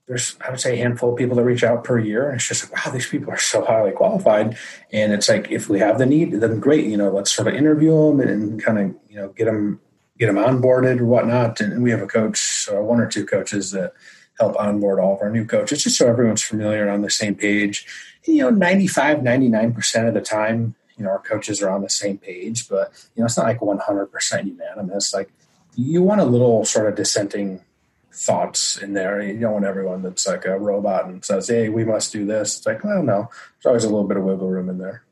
there's 0.06 0.36
I 0.40 0.50
would 0.50 0.60
say 0.60 0.74
a 0.74 0.82
handful 0.82 1.12
of 1.12 1.18
people 1.18 1.36
that 1.36 1.44
reach 1.44 1.64
out 1.64 1.84
per 1.84 1.98
year, 1.98 2.28
and 2.28 2.36
it's 2.36 2.48
just 2.48 2.70
like, 2.70 2.86
wow, 2.86 2.92
these 2.92 3.08
people 3.08 3.32
are 3.32 3.38
so 3.38 3.64
highly 3.64 3.92
qualified. 3.92 4.56
And 4.92 5.12
it's 5.12 5.28
like 5.28 5.50
if 5.50 5.68
we 5.68 5.80
have 5.80 5.98
the 5.98 6.06
need, 6.06 6.32
then 6.32 6.60
great, 6.60 6.86
you 6.86 6.96
know, 6.96 7.10
let's 7.10 7.32
sort 7.32 7.48
of 7.48 7.54
interview 7.54 7.90
them 7.90 8.20
and 8.20 8.62
kind 8.62 8.78
of 8.78 8.94
you 9.08 9.16
know 9.16 9.28
get 9.30 9.46
them 9.46 9.80
get 10.18 10.26
them 10.26 10.36
onboarded 10.36 11.00
or 11.00 11.06
whatnot. 11.06 11.60
And 11.60 11.82
we 11.82 11.90
have 11.90 12.02
a 12.02 12.06
coach, 12.06 12.68
or 12.70 12.82
one 12.82 13.00
or 13.00 13.08
two 13.08 13.26
coaches 13.26 13.72
that 13.72 13.92
help 14.38 14.58
onboard 14.58 15.00
all 15.00 15.14
of 15.14 15.22
our 15.22 15.30
new 15.30 15.44
coaches, 15.44 15.82
just 15.82 15.96
so 15.96 16.08
everyone's 16.08 16.42
familiar 16.42 16.82
and 16.82 16.90
on 16.90 17.02
the 17.02 17.10
same 17.10 17.34
page. 17.34 17.86
And, 18.26 18.36
you 18.36 18.42
know, 18.42 18.50
95, 18.50 19.18
99% 19.18 20.08
of 20.08 20.14
the 20.14 20.20
time, 20.20 20.74
you 20.96 21.04
know, 21.04 21.10
our 21.10 21.20
coaches 21.20 21.62
are 21.62 21.70
on 21.70 21.82
the 21.82 21.90
same 21.90 22.18
page, 22.18 22.68
but, 22.68 22.92
you 23.14 23.20
know, 23.20 23.26
it's 23.26 23.36
not 23.36 23.46
like 23.46 23.60
100% 23.60 24.44
unanimous. 24.44 25.14
Like, 25.14 25.32
you 25.74 26.02
want 26.02 26.20
a 26.20 26.24
little 26.24 26.64
sort 26.64 26.88
of 26.88 26.94
dissenting 26.94 27.62
thoughts 28.16 28.78
in 28.78 28.94
there. 28.94 29.20
You 29.20 29.38
don't 29.38 29.52
want 29.52 29.64
everyone 29.64 30.02
that's 30.02 30.26
like 30.26 30.44
a 30.46 30.58
robot 30.58 31.06
and 31.06 31.24
says, 31.24 31.48
hey, 31.48 31.68
we 31.68 31.84
must 31.84 32.12
do 32.12 32.24
this. 32.24 32.58
It's 32.58 32.66
like, 32.66 32.82
well, 32.82 33.02
no, 33.02 33.28
there's 33.62 33.66
always 33.66 33.84
a 33.84 33.88
little 33.88 34.06
bit 34.06 34.16
of 34.16 34.24
wiggle 34.24 34.48
room 34.48 34.68
in 34.68 34.78
there. 34.78 35.02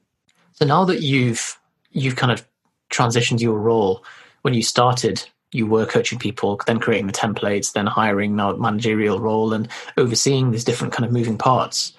So 0.53 0.65
now 0.65 0.85
that 0.85 1.03
you've 1.03 1.59
you've 1.91 2.17
kind 2.17 2.33
of 2.33 2.47
transitioned 2.91 3.41
your 3.41 3.59
role, 3.59 4.05
when 4.43 4.55
you 4.55 4.63
started, 4.63 5.23
you 5.53 5.67
were 5.67 5.87
coaching 5.87 6.19
people, 6.19 6.61
then 6.67 6.81
creating 6.81 7.07
the 7.07 7.13
templates, 7.13 7.73
then 7.73 7.87
hiring 7.87 8.37
now 8.37 8.53
managerial 8.57 9.21
role 9.21 9.53
and 9.53 9.69
overseeing 9.97 10.51
these 10.51 10.65
different 10.65 10.93
kind 10.93 11.05
of 11.05 11.13
moving 11.13 11.39
parts. 11.39 11.93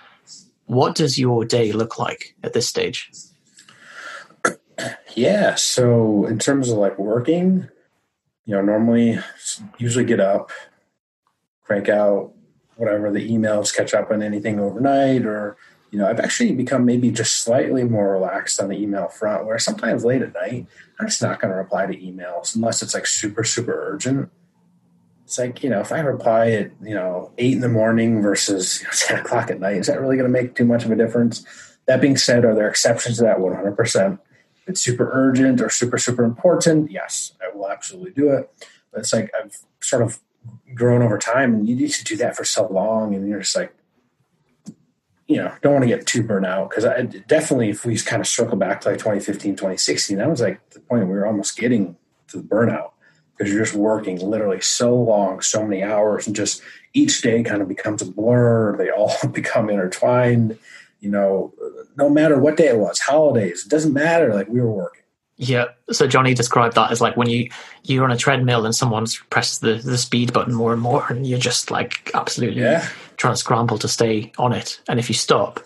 What 0.65 0.95
does 0.95 1.17
your 1.19 1.45
day 1.45 1.71
look 1.71 1.99
like 1.99 2.35
at 2.43 2.53
this 2.53 2.67
stage? 2.67 3.11
Yeah, 5.15 5.55
so 5.55 6.25
in 6.25 6.39
terms 6.39 6.69
of 6.69 6.77
like 6.77 6.99
working, 6.99 7.69
you 8.43 8.53
know, 8.53 8.61
normally 8.61 9.17
usually 9.77 10.03
get 10.03 10.19
up, 10.19 10.51
crank 11.65 11.89
out 11.89 12.31
whatever 12.77 13.11
the 13.11 13.29
emails, 13.29 13.75
catch 13.75 13.93
up 13.93 14.11
on 14.11 14.21
anything 14.21 14.59
overnight, 14.59 15.25
or 15.25 15.57
you 15.91 15.99
know, 15.99 16.07
I've 16.07 16.19
actually 16.19 16.51
become 16.53 16.85
maybe 16.85 17.09
just 17.11 17.37
slightly 17.37 17.83
more 17.83 18.11
relaxed 18.11 18.59
on 18.59 18.69
the 18.69 18.77
email 18.77 19.07
front. 19.07 19.45
Where 19.45 19.57
sometimes 19.59 20.03
late 20.03 20.21
at 20.21 20.33
night, 20.33 20.67
I'm 20.99 21.07
just 21.07 21.21
not 21.21 21.39
going 21.39 21.51
to 21.51 21.57
reply 21.57 21.85
to 21.85 21.95
emails 21.95 22.55
unless 22.55 22.81
it's 22.81 22.93
like 22.93 23.07
super 23.07 23.43
super 23.43 23.91
urgent. 23.91 24.29
It's 25.23 25.39
like 25.39 25.63
you 25.63 25.69
know, 25.69 25.79
if 25.79 25.91
I 25.91 25.99
reply 25.99 26.51
at 26.51 26.71
you 26.81 26.95
know 26.95 27.31
eight 27.37 27.53
in 27.53 27.61
the 27.61 27.69
morning 27.69 28.21
versus 28.21 28.81
you 28.81 28.87
know, 28.87 28.91
ten 28.97 29.19
o'clock 29.19 29.49
at 29.49 29.59
night, 29.59 29.77
is 29.77 29.87
that 29.87 30.01
really 30.01 30.17
going 30.17 30.31
to 30.31 30.41
make 30.41 30.55
too 30.55 30.65
much 30.65 30.85
of 30.85 30.91
a 30.91 30.95
difference? 30.95 31.45
That 31.87 32.01
being 32.01 32.17
said, 32.17 32.45
are 32.45 32.55
there 32.55 32.69
exceptions 32.69 33.17
to 33.17 33.23
that? 33.23 33.39
One 33.39 33.55
hundred 33.55 33.77
percent. 33.77 34.19
It's 34.67 34.81
super 34.81 35.09
urgent 35.13 35.61
or 35.61 35.69
super 35.69 35.97
super 35.97 36.23
important, 36.23 36.91
yes, 36.91 37.33
I 37.41 37.55
will 37.55 37.69
absolutely 37.69 38.11
do 38.11 38.31
it. 38.31 38.51
But 38.91 39.01
it's 39.01 39.13
like 39.13 39.31
I've 39.39 39.57
sort 39.79 40.01
of 40.01 40.19
grown 40.73 41.01
over 41.01 41.17
time 41.17 41.53
and 41.53 41.67
you 41.67 41.75
used 41.75 41.99
to 41.99 42.03
do 42.03 42.17
that 42.17 42.35
for 42.35 42.43
so 42.43 42.67
long 42.67 43.15
and 43.15 43.27
you're 43.27 43.39
just 43.39 43.55
like 43.55 43.73
you 45.27 45.37
know 45.37 45.51
don't 45.61 45.73
want 45.73 45.83
to 45.83 45.89
get 45.89 46.05
too 46.05 46.21
burnt 46.21 46.45
out 46.45 46.69
because 46.69 46.85
i 46.85 47.01
definitely 47.01 47.69
if 47.69 47.85
we 47.85 47.97
kind 47.99 48.21
of 48.21 48.27
circle 48.27 48.57
back 48.57 48.81
to 48.81 48.89
like 48.89 48.97
2015 48.97 49.53
2016 49.53 50.17
that 50.17 50.29
was 50.29 50.41
like 50.41 50.69
the 50.71 50.79
point 50.81 51.07
we 51.07 51.13
were 51.13 51.25
almost 51.25 51.57
getting 51.57 51.95
to 52.27 52.37
the 52.37 52.43
burnout 52.43 52.91
because 53.37 53.51
you're 53.51 53.63
just 53.63 53.75
working 53.75 54.19
literally 54.19 54.61
so 54.61 54.95
long 54.95 55.41
so 55.41 55.65
many 55.65 55.81
hours 55.81 56.27
and 56.27 56.35
just 56.35 56.61
each 56.93 57.21
day 57.21 57.43
kind 57.43 57.61
of 57.61 57.67
becomes 57.67 58.01
a 58.01 58.05
blur 58.05 58.75
they 58.77 58.89
all 58.89 59.15
become 59.31 59.69
intertwined 59.69 60.57
you 60.99 61.09
know 61.09 61.53
no 61.95 62.09
matter 62.09 62.37
what 62.37 62.57
day 62.57 62.67
it 62.67 62.77
was 62.77 62.99
holidays 62.99 63.65
it 63.65 63.69
doesn't 63.69 63.93
matter 63.93 64.33
like 64.33 64.47
we 64.49 64.59
were 64.59 64.71
working 64.71 65.04
yeah. 65.37 65.65
So 65.91 66.07
Johnny 66.07 66.33
described 66.33 66.75
that 66.75 66.91
as 66.91 67.01
like 67.01 67.17
when 67.17 67.29
you 67.29 67.49
you're 67.83 68.05
on 68.05 68.11
a 68.11 68.17
treadmill 68.17 68.65
and 68.65 68.73
someone's 68.73 69.17
pressed 69.29 69.61
the, 69.61 69.75
the 69.75 69.97
speed 69.97 70.31
button 70.31 70.53
more 70.53 70.71
and 70.71 70.81
more 70.81 71.05
and 71.09 71.27
you're 71.27 71.39
just 71.39 71.71
like 71.71 72.09
absolutely 72.13 72.61
yeah. 72.61 72.87
trying 73.17 73.33
to 73.33 73.37
scramble 73.37 73.77
to 73.79 73.87
stay 73.87 74.31
on 74.37 74.53
it. 74.53 74.79
And 74.87 74.99
if 74.99 75.09
you 75.09 75.15
stop, 75.15 75.59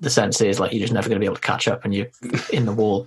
the 0.00 0.10
sense 0.10 0.40
is 0.40 0.58
like 0.58 0.72
you're 0.72 0.80
just 0.80 0.92
never 0.92 1.08
going 1.08 1.16
to 1.16 1.20
be 1.20 1.26
able 1.26 1.36
to 1.36 1.42
catch 1.42 1.68
up 1.68 1.84
and 1.84 1.94
you're 1.94 2.08
in 2.52 2.64
the 2.64 2.72
wall. 2.72 3.06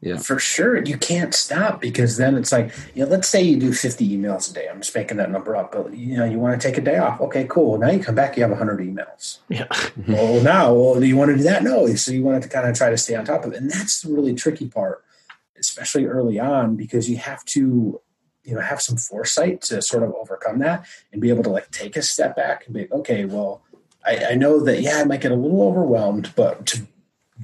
Yeah. 0.00 0.18
For 0.18 0.38
sure. 0.38 0.80
You 0.84 0.96
can't 0.96 1.34
stop 1.34 1.80
because 1.80 2.18
then 2.18 2.36
it's 2.36 2.52
like, 2.52 2.72
you 2.94 3.02
know, 3.02 3.10
let's 3.10 3.28
say 3.28 3.42
you 3.42 3.58
do 3.58 3.72
50 3.72 4.16
emails 4.16 4.48
a 4.48 4.54
day. 4.54 4.68
I'm 4.70 4.80
just 4.80 4.94
making 4.94 5.16
that 5.16 5.32
number 5.32 5.56
up, 5.56 5.72
but 5.72 5.92
you 5.92 6.16
know, 6.16 6.24
you 6.24 6.38
want 6.38 6.60
to 6.60 6.68
take 6.68 6.78
a 6.78 6.80
day 6.80 6.98
off. 6.98 7.20
Okay, 7.20 7.44
cool. 7.48 7.76
Now 7.78 7.90
you 7.90 7.98
come 7.98 8.14
back, 8.14 8.36
you 8.36 8.42
have 8.44 8.50
100 8.52 8.78
emails. 8.78 9.38
Yeah. 9.48 9.66
well, 10.06 10.40
now, 10.40 10.72
well, 10.72 11.00
do 11.00 11.06
you 11.06 11.16
want 11.16 11.32
to 11.32 11.36
do 11.36 11.42
that? 11.42 11.64
No. 11.64 11.92
So 11.96 12.12
you 12.12 12.22
want 12.22 12.40
to 12.44 12.48
kind 12.48 12.68
of 12.68 12.76
try 12.76 12.90
to 12.90 12.96
stay 12.96 13.16
on 13.16 13.24
top 13.24 13.44
of 13.44 13.52
it. 13.52 13.56
And 13.56 13.68
that's 13.68 14.02
the 14.02 14.14
really 14.14 14.34
tricky 14.34 14.68
part 14.68 15.04
especially 15.78 16.06
early 16.06 16.40
on, 16.40 16.74
because 16.74 17.08
you 17.08 17.16
have 17.18 17.44
to, 17.44 18.00
you 18.42 18.54
know, 18.54 18.60
have 18.60 18.82
some 18.82 18.96
foresight 18.96 19.60
to 19.62 19.80
sort 19.80 20.02
of 20.02 20.12
overcome 20.14 20.58
that 20.58 20.84
and 21.12 21.22
be 21.22 21.28
able 21.28 21.44
to 21.44 21.50
like 21.50 21.70
take 21.70 21.96
a 21.96 22.02
step 22.02 22.34
back 22.34 22.66
and 22.66 22.74
be, 22.74 22.90
okay, 22.90 23.24
well, 23.24 23.62
I, 24.04 24.30
I 24.30 24.34
know 24.34 24.60
that, 24.64 24.80
yeah, 24.80 24.98
I 24.98 25.04
might 25.04 25.20
get 25.20 25.32
a 25.32 25.36
little 25.36 25.62
overwhelmed, 25.62 26.32
but 26.34 26.66
to 26.66 26.86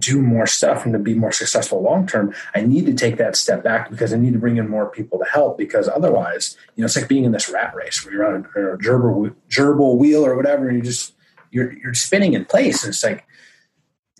do 0.00 0.20
more 0.20 0.46
stuff 0.46 0.84
and 0.84 0.92
to 0.92 0.98
be 0.98 1.14
more 1.14 1.30
successful 1.30 1.80
long 1.80 2.06
term, 2.06 2.34
I 2.54 2.62
need 2.62 2.86
to 2.86 2.94
take 2.94 3.16
that 3.18 3.36
step 3.36 3.62
back 3.62 3.90
because 3.90 4.12
I 4.12 4.16
need 4.16 4.32
to 4.32 4.38
bring 4.40 4.56
in 4.56 4.68
more 4.68 4.90
people 4.90 5.18
to 5.20 5.24
help. 5.24 5.56
Because 5.56 5.88
otherwise, 5.88 6.56
you 6.74 6.82
know, 6.82 6.86
it's 6.86 6.96
like 6.96 7.08
being 7.08 7.24
in 7.24 7.32
this 7.32 7.48
rat 7.48 7.74
race 7.76 8.04
where 8.04 8.12
you're 8.12 8.26
on 8.26 8.46
a, 8.56 8.74
a 8.74 8.78
gerbil, 8.78 9.34
gerbil 9.48 9.96
wheel 9.96 10.26
or 10.26 10.34
whatever, 10.34 10.68
and 10.68 10.78
you 10.78 10.82
just 10.82 11.14
you're 11.50 11.72
you're 11.78 11.94
spinning 11.94 12.32
in 12.32 12.44
place. 12.44 12.82
And 12.82 12.90
it's 12.90 13.04
like 13.04 13.24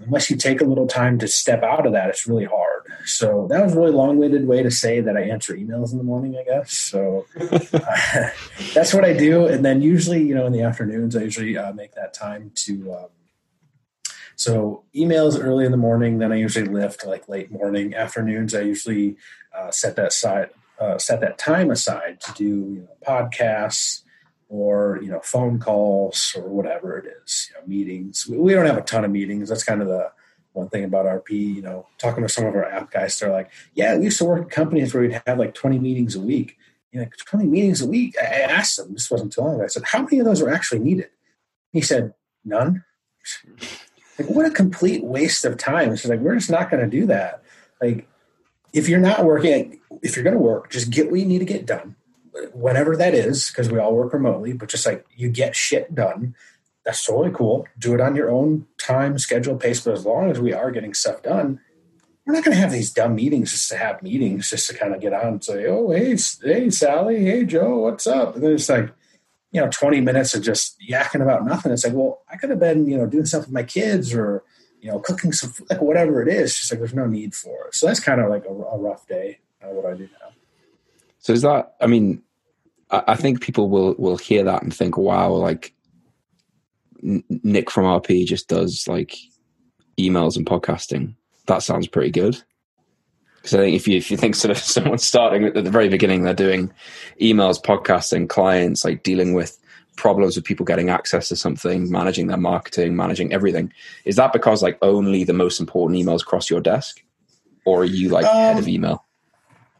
unless 0.00 0.30
you 0.30 0.36
take 0.36 0.60
a 0.60 0.64
little 0.64 0.86
time 0.86 1.18
to 1.18 1.28
step 1.28 1.62
out 1.62 1.86
of 1.86 1.92
that, 1.92 2.08
it's 2.08 2.26
really 2.26 2.44
hard. 2.44 2.73
So 3.04 3.46
that 3.50 3.62
was 3.62 3.74
a 3.74 3.76
really 3.76 3.92
long-winded 3.92 4.46
way 4.46 4.62
to 4.62 4.70
say 4.70 5.00
that 5.00 5.16
I 5.16 5.22
answer 5.22 5.54
emails 5.54 5.92
in 5.92 5.98
the 5.98 6.04
morning, 6.04 6.36
I 6.36 6.44
guess. 6.44 6.72
So 6.72 7.26
uh, 7.40 7.58
that's 8.74 8.94
what 8.94 9.04
I 9.04 9.12
do. 9.12 9.46
And 9.46 9.64
then 9.64 9.82
usually, 9.82 10.22
you 10.22 10.34
know, 10.34 10.46
in 10.46 10.52
the 10.52 10.62
afternoons, 10.62 11.16
I 11.16 11.22
usually 11.22 11.56
uh, 11.56 11.72
make 11.72 11.94
that 11.94 12.14
time 12.14 12.52
to. 12.54 12.94
Um, 12.94 13.06
so 14.36 14.82
emails 14.94 15.42
early 15.42 15.64
in 15.64 15.70
the 15.70 15.76
morning, 15.76 16.18
then 16.18 16.32
I 16.32 16.36
usually 16.36 16.66
lift 16.66 17.06
like 17.06 17.28
late 17.28 17.52
morning. 17.52 17.94
Afternoons, 17.94 18.54
I 18.54 18.62
usually 18.62 19.16
uh, 19.56 19.70
set 19.70 19.94
that 19.96 20.12
side, 20.12 20.50
uh, 20.80 20.98
set 20.98 21.20
that 21.20 21.38
time 21.38 21.70
aside 21.70 22.20
to 22.22 22.32
do 22.32 22.44
you 22.44 22.80
know, 22.80 22.96
podcasts 23.06 24.02
or 24.48 25.00
you 25.02 25.10
know 25.10 25.20
phone 25.20 25.58
calls 25.58 26.34
or 26.36 26.48
whatever 26.48 26.98
it 26.98 27.06
is 27.24 27.50
you 27.50 27.58
know 27.58 27.66
meetings 27.66 28.26
we, 28.28 28.52
don't 28.52 28.66
have 28.66 28.76
a 28.76 28.82
ton 28.82 29.04
of 29.04 29.10
meetings 29.10 29.48
that's 29.48 29.64
kind 29.64 29.80
of 29.80 29.88
the 29.88 30.10
one 30.54 30.68
thing 30.68 30.84
about 30.84 31.06
rp 31.06 31.30
you 31.30 31.62
know 31.62 31.86
talking 31.98 32.22
to 32.22 32.28
some 32.28 32.46
of 32.46 32.54
our 32.54 32.64
app 32.64 32.90
guys 32.90 33.18
they're 33.18 33.30
like 33.30 33.50
yeah 33.74 33.96
we 33.96 34.04
used 34.04 34.18
to 34.18 34.24
work 34.24 34.42
at 34.42 34.50
companies 34.50 34.94
where 34.94 35.02
we'd 35.02 35.20
have 35.26 35.38
like 35.38 35.54
20 35.54 35.78
meetings 35.78 36.14
a 36.14 36.20
week. 36.20 36.56
You 36.92 37.00
know 37.00 37.08
20 37.26 37.46
meetings 37.46 37.82
a 37.82 37.88
week? 37.88 38.14
I 38.20 38.24
asked 38.24 38.76
them 38.76 38.92
this 38.92 39.10
wasn't 39.10 39.32
too 39.32 39.40
long 39.40 39.56
ago 39.56 39.64
i 39.64 39.66
said 39.66 39.82
how 39.84 40.02
many 40.02 40.20
of 40.20 40.26
those 40.26 40.40
are 40.40 40.48
actually 40.48 40.80
needed? 40.80 41.10
He 41.72 41.80
said 41.80 42.14
none. 42.44 42.84
Like 44.16 44.30
what 44.30 44.46
a 44.46 44.50
complete 44.50 45.02
waste 45.02 45.44
of 45.44 45.58
time. 45.58 45.96
She's 45.96 46.08
like 46.08 46.20
we're 46.20 46.36
just 46.36 46.48
not 46.48 46.70
going 46.70 46.84
to 46.84 46.88
do 46.88 47.06
that. 47.06 47.42
Like 47.82 48.06
if 48.72 48.88
you're 48.88 49.00
not 49.00 49.24
working 49.24 49.80
if 50.02 50.14
you're 50.14 50.22
going 50.22 50.36
to 50.36 50.40
work 50.40 50.70
just 50.70 50.90
get 50.90 51.10
what 51.10 51.18
you 51.18 51.26
need 51.26 51.40
to 51.40 51.44
get 51.44 51.66
done 51.66 51.96
whenever 52.52 52.96
that 52.96 53.14
is, 53.14 53.48
because 53.48 53.70
we 53.70 53.78
all 53.78 53.94
work 53.94 54.12
remotely, 54.12 54.52
but 54.52 54.68
just 54.68 54.86
like 54.86 55.06
you 55.16 55.28
get 55.30 55.56
shit 55.56 55.94
done, 55.94 56.34
that's 56.84 57.04
totally 57.04 57.30
cool. 57.34 57.66
Do 57.78 57.94
it 57.94 58.00
on 58.00 58.14
your 58.14 58.30
own 58.30 58.66
time, 58.78 59.18
schedule, 59.18 59.56
pace. 59.56 59.80
But 59.80 59.94
as 59.94 60.04
long 60.04 60.30
as 60.30 60.38
we 60.38 60.52
are 60.52 60.70
getting 60.70 60.94
stuff 60.94 61.22
done, 61.22 61.60
we're 62.26 62.34
not 62.34 62.44
going 62.44 62.54
to 62.54 62.60
have 62.60 62.72
these 62.72 62.92
dumb 62.92 63.14
meetings 63.14 63.52
just 63.52 63.68
to 63.70 63.76
have 63.76 64.02
meetings, 64.02 64.50
just 64.50 64.68
to 64.68 64.74
kind 64.76 64.94
of 64.94 65.00
get 65.00 65.12
on 65.12 65.26
and 65.26 65.44
say, 65.44 65.66
oh, 65.66 65.90
hey, 65.90 66.16
hey, 66.42 66.70
Sally, 66.70 67.24
hey, 67.24 67.44
Joe, 67.44 67.78
what's 67.78 68.06
up? 68.06 68.34
And 68.34 68.44
then 68.44 68.52
it's 68.52 68.68
like, 68.68 68.90
you 69.52 69.60
know, 69.60 69.68
20 69.68 70.00
minutes 70.00 70.34
of 70.34 70.42
just 70.42 70.78
yakking 70.80 71.22
about 71.22 71.44
nothing. 71.44 71.72
It's 71.72 71.84
like, 71.84 71.94
well, 71.94 72.22
I 72.30 72.36
could 72.36 72.50
have 72.50 72.60
been, 72.60 72.88
you 72.88 72.96
know, 72.96 73.06
doing 73.06 73.26
stuff 73.26 73.44
with 73.44 73.52
my 73.52 73.62
kids 73.62 74.14
or, 74.14 74.42
you 74.80 74.90
know, 74.90 74.98
cooking 74.98 75.32
some 75.32 75.52
like 75.70 75.80
whatever 75.80 76.20
it 76.22 76.28
is, 76.28 76.58
just 76.58 76.72
like 76.72 76.80
there's 76.80 76.94
no 76.94 77.06
need 77.06 77.34
for 77.34 77.66
it. 77.66 77.74
So 77.74 77.86
that's 77.86 78.00
kind 78.00 78.20
of 78.20 78.28
like 78.30 78.44
a, 78.44 78.52
a 78.52 78.78
rough 78.78 79.06
day. 79.06 79.38
Uh, 79.62 79.68
what 79.68 79.90
I 79.90 79.96
do 79.96 80.04
now. 80.04 80.34
So 81.18 81.32
is 81.32 81.42
that? 81.42 81.74
I 81.80 81.86
mean, 81.86 82.22
I, 82.90 83.02
I 83.08 83.16
think 83.16 83.40
people 83.40 83.70
will 83.70 83.94
will 83.94 84.18
hear 84.18 84.44
that 84.44 84.62
and 84.62 84.74
think, 84.74 84.98
"Wow, 84.98 85.32
like 85.32 85.73
Nick 87.04 87.70
from 87.70 87.84
RP 87.84 88.26
just 88.26 88.48
does 88.48 88.86
like 88.88 89.16
emails 89.98 90.36
and 90.36 90.46
podcasting." 90.46 91.14
That 91.46 91.62
sounds 91.62 91.86
pretty 91.86 92.10
good. 92.10 92.42
Because 93.36 93.54
I 93.54 93.58
think 93.58 93.76
if 93.76 93.86
you 93.86 93.98
if 93.98 94.10
you 94.10 94.16
think 94.16 94.34
sort 94.34 94.50
of 94.50 94.58
someone 94.62 94.98
starting 94.98 95.44
at 95.44 95.54
the 95.54 95.70
very 95.70 95.88
beginning, 95.88 96.22
they're 96.22 96.34
doing 96.34 96.72
emails, 97.20 97.62
podcasting, 97.62 98.28
clients, 98.28 98.84
like 98.84 99.02
dealing 99.02 99.34
with 99.34 99.58
problems 99.96 100.36
with 100.36 100.44
people 100.44 100.64
getting 100.64 100.90
access 100.90 101.28
to 101.28 101.36
something, 101.36 101.90
managing 101.90 102.26
their 102.26 102.38
marketing, 102.38 102.96
managing 102.96 103.32
everything. 103.32 103.72
Is 104.04 104.16
that 104.16 104.32
because 104.32 104.62
like 104.62 104.78
only 104.82 105.24
the 105.24 105.32
most 105.32 105.60
important 105.60 106.00
emails 106.00 106.24
cross 106.24 106.50
your 106.50 106.60
desk, 106.60 107.02
or 107.64 107.82
are 107.82 107.86
you 107.86 108.08
like 108.08 108.24
um, 108.24 108.34
head 108.34 108.58
of 108.58 108.64
um, 108.64 108.70
email? 108.70 109.04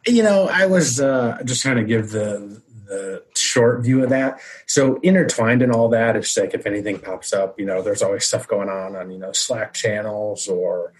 You 0.06 0.22
know, 0.22 0.48
I 0.48 0.66
was 0.66 1.00
uh, 1.00 1.38
just 1.44 1.62
trying 1.62 1.76
to 1.76 1.84
give 1.84 2.10
the 2.10 2.62
the 2.86 3.23
short 3.54 3.82
view 3.82 4.02
of 4.02 4.10
that. 4.10 4.40
So 4.66 4.98
intertwined 5.02 5.62
in 5.62 5.70
all 5.70 5.88
that, 5.90 6.16
it's 6.16 6.36
like 6.36 6.54
if 6.54 6.66
anything 6.66 6.98
pops 6.98 7.32
up, 7.32 7.58
you 7.58 7.66
know, 7.66 7.82
there's 7.82 8.02
always 8.02 8.24
stuff 8.24 8.48
going 8.48 8.68
on 8.68 8.96
on 8.96 9.10
you 9.10 9.18
know 9.18 9.32
Slack 9.32 9.74
channels 9.74 10.48
or 10.48 10.92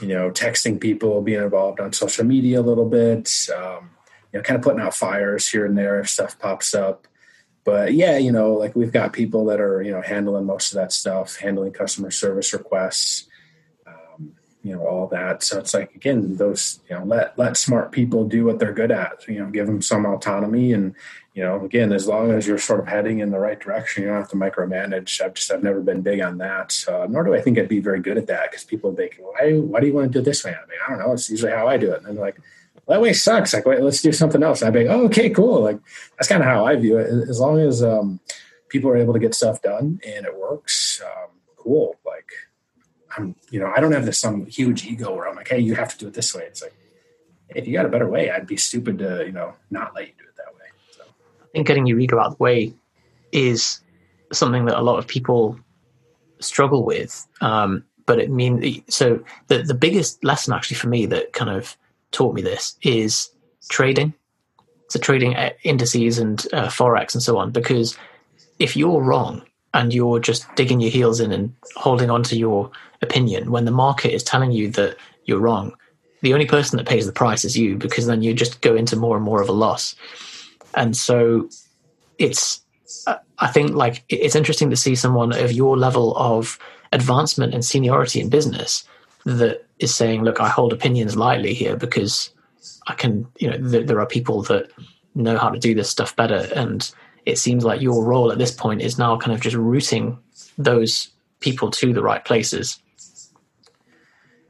you 0.00 0.08
know 0.08 0.30
texting 0.30 0.80
people, 0.80 1.22
being 1.22 1.42
involved 1.42 1.80
on 1.80 1.92
social 1.92 2.24
media 2.24 2.60
a 2.60 2.68
little 2.70 2.88
bit. 2.88 3.30
Um, 3.56 3.90
you 4.32 4.38
know, 4.38 4.42
kind 4.42 4.58
of 4.58 4.62
putting 4.62 4.80
out 4.80 4.94
fires 4.94 5.48
here 5.48 5.64
and 5.64 5.78
there 5.78 6.00
if 6.00 6.08
stuff 6.08 6.38
pops 6.38 6.74
up 6.74 7.06
but 7.66 7.94
yeah, 7.94 8.16
you 8.16 8.30
know, 8.30 8.52
like 8.52 8.76
we've 8.76 8.92
got 8.92 9.12
people 9.12 9.44
that 9.46 9.60
are, 9.60 9.82
you 9.82 9.90
know, 9.90 10.00
handling 10.00 10.46
most 10.46 10.70
of 10.70 10.76
that 10.76 10.92
stuff, 10.92 11.34
handling 11.34 11.72
customer 11.72 12.12
service 12.12 12.52
requests, 12.52 13.26
um, 13.88 14.34
you 14.62 14.72
know, 14.72 14.86
all 14.86 15.08
that. 15.08 15.42
So 15.42 15.58
it's 15.58 15.74
like, 15.74 15.92
again, 15.96 16.36
those, 16.36 16.78
you 16.88 16.96
know, 16.96 17.04
let, 17.04 17.36
let 17.36 17.56
smart 17.56 17.90
people 17.90 18.24
do 18.24 18.44
what 18.44 18.60
they're 18.60 18.72
good 18.72 18.92
at, 18.92 19.26
you 19.26 19.40
know, 19.40 19.50
give 19.50 19.66
them 19.66 19.82
some 19.82 20.06
autonomy. 20.06 20.72
And, 20.72 20.94
you 21.36 21.42
know, 21.42 21.62
again, 21.62 21.92
as 21.92 22.08
long 22.08 22.32
as 22.32 22.46
you're 22.46 22.56
sort 22.56 22.80
of 22.80 22.88
heading 22.88 23.18
in 23.18 23.30
the 23.30 23.38
right 23.38 23.60
direction, 23.60 24.02
you 24.02 24.08
don't 24.08 24.18
have 24.18 24.30
to 24.30 24.36
micromanage. 24.36 25.20
I've 25.20 25.34
just, 25.34 25.52
I've 25.52 25.62
never 25.62 25.82
been 25.82 26.00
big 26.00 26.20
on 26.22 26.38
that. 26.38 26.82
Uh, 26.88 27.06
nor 27.10 27.24
do 27.24 27.34
I 27.34 27.42
think 27.42 27.58
I'd 27.58 27.68
be 27.68 27.78
very 27.78 28.00
good 28.00 28.16
at 28.16 28.26
that 28.28 28.50
because 28.50 28.64
people 28.64 28.94
think, 28.94 29.20
why, 29.20 29.52
why 29.52 29.80
do 29.80 29.86
you 29.86 29.92
want 29.92 30.06
to 30.06 30.12
do 30.14 30.20
it 30.20 30.24
this 30.24 30.42
way? 30.44 30.52
I 30.52 30.66
mean, 30.66 30.78
I 30.84 30.90
don't 30.90 30.98
know. 30.98 31.12
It's 31.12 31.28
usually 31.28 31.52
how 31.52 31.68
I 31.68 31.76
do 31.76 31.92
it. 31.92 31.98
And 31.98 32.16
they're 32.16 32.24
like, 32.24 32.40
that 32.88 33.02
way 33.02 33.12
sucks. 33.12 33.52
Like, 33.52 33.66
wait, 33.66 33.82
let's 33.82 34.00
do 34.00 34.12
something 34.12 34.42
else. 34.42 34.62
I'd 34.62 34.72
be 34.72 34.84
like, 34.84 34.96
oh, 34.96 35.04
okay, 35.06 35.28
cool. 35.28 35.60
Like, 35.60 35.78
that's 36.16 36.28
kind 36.28 36.42
of 36.42 36.48
how 36.48 36.64
I 36.64 36.74
view 36.76 36.96
it. 36.96 37.28
As 37.28 37.38
long 37.38 37.58
as 37.60 37.82
um, 37.82 38.18
people 38.70 38.88
are 38.88 38.96
able 38.96 39.12
to 39.12 39.20
get 39.20 39.34
stuff 39.34 39.60
done 39.60 40.00
and 40.06 40.24
it 40.24 40.38
works, 40.38 41.02
um, 41.04 41.30
cool. 41.58 41.96
Like, 42.06 42.30
I'm, 43.14 43.34
you 43.50 43.60
know, 43.60 43.70
I 43.76 43.80
don't 43.80 43.92
have 43.92 44.06
this 44.06 44.18
some 44.18 44.46
huge 44.46 44.86
ego 44.86 45.14
where 45.14 45.28
I'm 45.28 45.36
like, 45.36 45.48
hey, 45.48 45.58
you 45.58 45.74
have 45.74 45.90
to 45.90 45.98
do 45.98 46.06
it 46.06 46.14
this 46.14 46.34
way. 46.34 46.44
It's 46.44 46.62
like, 46.62 46.74
if 47.50 47.66
you 47.66 47.74
got 47.74 47.84
a 47.84 47.90
better 47.90 48.08
way, 48.08 48.30
I'd 48.30 48.46
be 48.46 48.56
stupid 48.56 48.98
to, 49.00 49.24
you 49.26 49.32
know, 49.32 49.54
not 49.70 49.94
let 49.94 50.06
you 50.06 50.14
do 50.18 50.24
it 50.24 50.36
that 50.36 50.54
way. 50.54 50.68
So. 50.96 51.04
I 51.42 51.45
think 51.56 51.66
getting 51.66 51.86
your 51.86 51.98
ego 51.98 52.18
out 52.18 52.26
of 52.26 52.36
the 52.36 52.42
way 52.42 52.74
is 53.32 53.80
something 54.32 54.66
that 54.66 54.78
a 54.78 54.82
lot 54.82 54.98
of 54.98 55.08
people 55.08 55.58
struggle 56.38 56.84
with. 56.84 57.26
Um, 57.40 57.84
but 58.04 58.18
it 58.20 58.30
means 58.30 58.82
so 58.88 59.22
the 59.48 59.62
the 59.62 59.74
biggest 59.74 60.22
lesson 60.22 60.52
actually 60.52 60.76
for 60.76 60.88
me 60.88 61.06
that 61.06 61.32
kind 61.32 61.50
of 61.50 61.76
taught 62.12 62.34
me 62.34 62.42
this 62.42 62.76
is 62.82 63.30
trading. 63.68 64.14
So 64.88 65.00
trading 65.00 65.34
uh, 65.34 65.50
indices 65.64 66.18
and 66.18 66.46
uh, 66.52 66.68
forex 66.68 67.14
and 67.14 67.22
so 67.22 67.38
on. 67.38 67.50
Because 67.50 67.98
if 68.60 68.76
you're 68.76 69.02
wrong 69.02 69.42
and 69.74 69.92
you're 69.92 70.20
just 70.20 70.46
digging 70.54 70.80
your 70.80 70.90
heels 70.90 71.18
in 71.18 71.32
and 71.32 71.52
holding 71.74 72.10
on 72.10 72.22
to 72.24 72.38
your 72.38 72.70
opinion 73.02 73.50
when 73.50 73.64
the 73.64 73.72
market 73.72 74.14
is 74.14 74.22
telling 74.22 74.52
you 74.52 74.70
that 74.70 74.96
you're 75.24 75.40
wrong, 75.40 75.74
the 76.22 76.32
only 76.32 76.46
person 76.46 76.76
that 76.76 76.86
pays 76.86 77.06
the 77.06 77.12
price 77.12 77.44
is 77.44 77.58
you 77.58 77.76
because 77.76 78.06
then 78.06 78.22
you 78.22 78.34
just 78.34 78.60
go 78.60 78.76
into 78.76 78.94
more 78.94 79.16
and 79.16 79.24
more 79.24 79.42
of 79.42 79.48
a 79.48 79.52
loss. 79.52 79.96
And 80.76 80.96
so 80.96 81.48
it's 82.18 82.60
uh, 83.06 83.16
I 83.38 83.48
think 83.48 83.74
like 83.74 84.04
it's 84.08 84.36
interesting 84.36 84.70
to 84.70 84.76
see 84.76 84.94
someone 84.94 85.32
of 85.32 85.52
your 85.52 85.76
level 85.76 86.16
of 86.16 86.58
advancement 86.92 87.54
and 87.54 87.64
seniority 87.64 88.20
in 88.20 88.28
business 88.28 88.84
that 89.24 89.66
is 89.78 89.94
saying, 89.94 90.22
look, 90.22 90.40
I 90.40 90.48
hold 90.48 90.72
opinions 90.72 91.16
lightly 91.16 91.52
here 91.52 91.76
because 91.76 92.30
I 92.86 92.94
can, 92.94 93.26
you 93.38 93.50
know, 93.50 93.70
th- 93.70 93.86
there 93.86 94.00
are 94.00 94.06
people 94.06 94.42
that 94.42 94.70
know 95.14 95.36
how 95.36 95.50
to 95.50 95.58
do 95.58 95.74
this 95.74 95.90
stuff 95.90 96.14
better. 96.14 96.48
And 96.54 96.88
it 97.24 97.38
seems 97.38 97.64
like 97.64 97.80
your 97.80 98.04
role 98.04 98.30
at 98.30 98.38
this 98.38 98.52
point 98.52 98.82
is 98.82 98.98
now 98.98 99.16
kind 99.18 99.34
of 99.34 99.40
just 99.40 99.56
routing 99.56 100.18
those 100.56 101.08
people 101.40 101.70
to 101.72 101.92
the 101.92 102.02
right 102.02 102.24
places. 102.24 102.78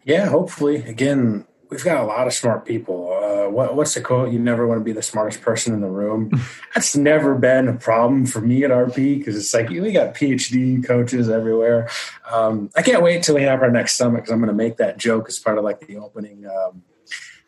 Yeah, 0.04 0.26
hopefully. 0.26 0.76
Again, 0.84 1.46
we've 1.70 1.82
got 1.82 2.04
a 2.04 2.06
lot 2.06 2.26
of 2.26 2.34
smart 2.34 2.64
people. 2.64 3.05
What, 3.56 3.74
what's 3.74 3.94
the 3.94 4.02
quote? 4.02 4.32
You 4.32 4.38
never 4.38 4.66
want 4.66 4.80
to 4.80 4.84
be 4.84 4.92
the 4.92 5.00
smartest 5.00 5.40
person 5.40 5.72
in 5.72 5.80
the 5.80 5.88
room. 5.88 6.30
That's 6.74 6.94
never 6.94 7.34
been 7.34 7.68
a 7.68 7.72
problem 7.72 8.26
for 8.26 8.42
me 8.42 8.64
at 8.64 8.70
RP 8.70 9.16
because 9.16 9.34
it's 9.34 9.54
like 9.54 9.70
we 9.70 9.92
got 9.92 10.14
PhD 10.14 10.86
coaches 10.86 11.30
everywhere. 11.30 11.88
Um, 12.30 12.68
I 12.76 12.82
can't 12.82 13.02
wait 13.02 13.22
till 13.22 13.34
we 13.34 13.44
have 13.44 13.62
our 13.62 13.70
next 13.70 13.96
summit 13.96 14.18
because 14.18 14.32
I'm 14.32 14.40
going 14.40 14.48
to 14.48 14.54
make 14.54 14.76
that 14.76 14.98
joke 14.98 15.28
as 15.28 15.38
part 15.38 15.56
of 15.56 15.64
like 15.64 15.80
the 15.80 15.96
opening. 15.96 16.44
Um, 16.46 16.82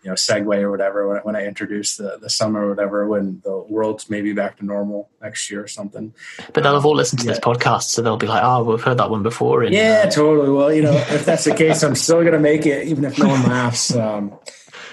you 0.02 0.10
know, 0.10 0.14
segue 0.14 0.62
or 0.62 0.70
whatever 0.70 1.08
when, 1.08 1.18
when 1.18 1.36
I 1.36 1.44
introduce 1.44 1.96
the, 1.96 2.18
the 2.22 2.30
summer 2.30 2.64
or 2.64 2.70
whatever, 2.70 3.06
when 3.06 3.42
the 3.44 3.58
world's 3.68 4.08
maybe 4.08 4.32
back 4.32 4.56
to 4.58 4.64
normal 4.64 5.10
next 5.20 5.50
year 5.50 5.64
or 5.64 5.68
something. 5.68 6.14
But 6.54 6.62
they'll 6.62 6.74
have 6.74 6.86
all 6.86 6.94
listened 6.94 7.20
to 7.20 7.26
yeah. 7.26 7.32
this 7.32 7.40
podcast, 7.40 7.82
so 7.82 8.00
they'll 8.00 8.16
be 8.16 8.28
like, 8.28 8.42
"Oh, 8.42 8.62
we've 8.62 8.80
heard 8.80 8.98
that 8.98 9.10
one 9.10 9.24
before." 9.24 9.64
And, 9.64 9.74
yeah, 9.74 10.04
uh, 10.06 10.10
totally. 10.10 10.50
Well, 10.50 10.72
you 10.72 10.82
know, 10.82 10.92
if 10.92 11.26
that's 11.26 11.44
the 11.44 11.54
case, 11.54 11.82
I'm 11.82 11.96
still 11.96 12.20
going 12.20 12.32
to 12.32 12.38
make 12.38 12.64
it, 12.64 12.86
even 12.86 13.04
if 13.04 13.18
no 13.18 13.28
one 13.28 13.42
laughs. 13.42 13.94
Um, 13.98 14.38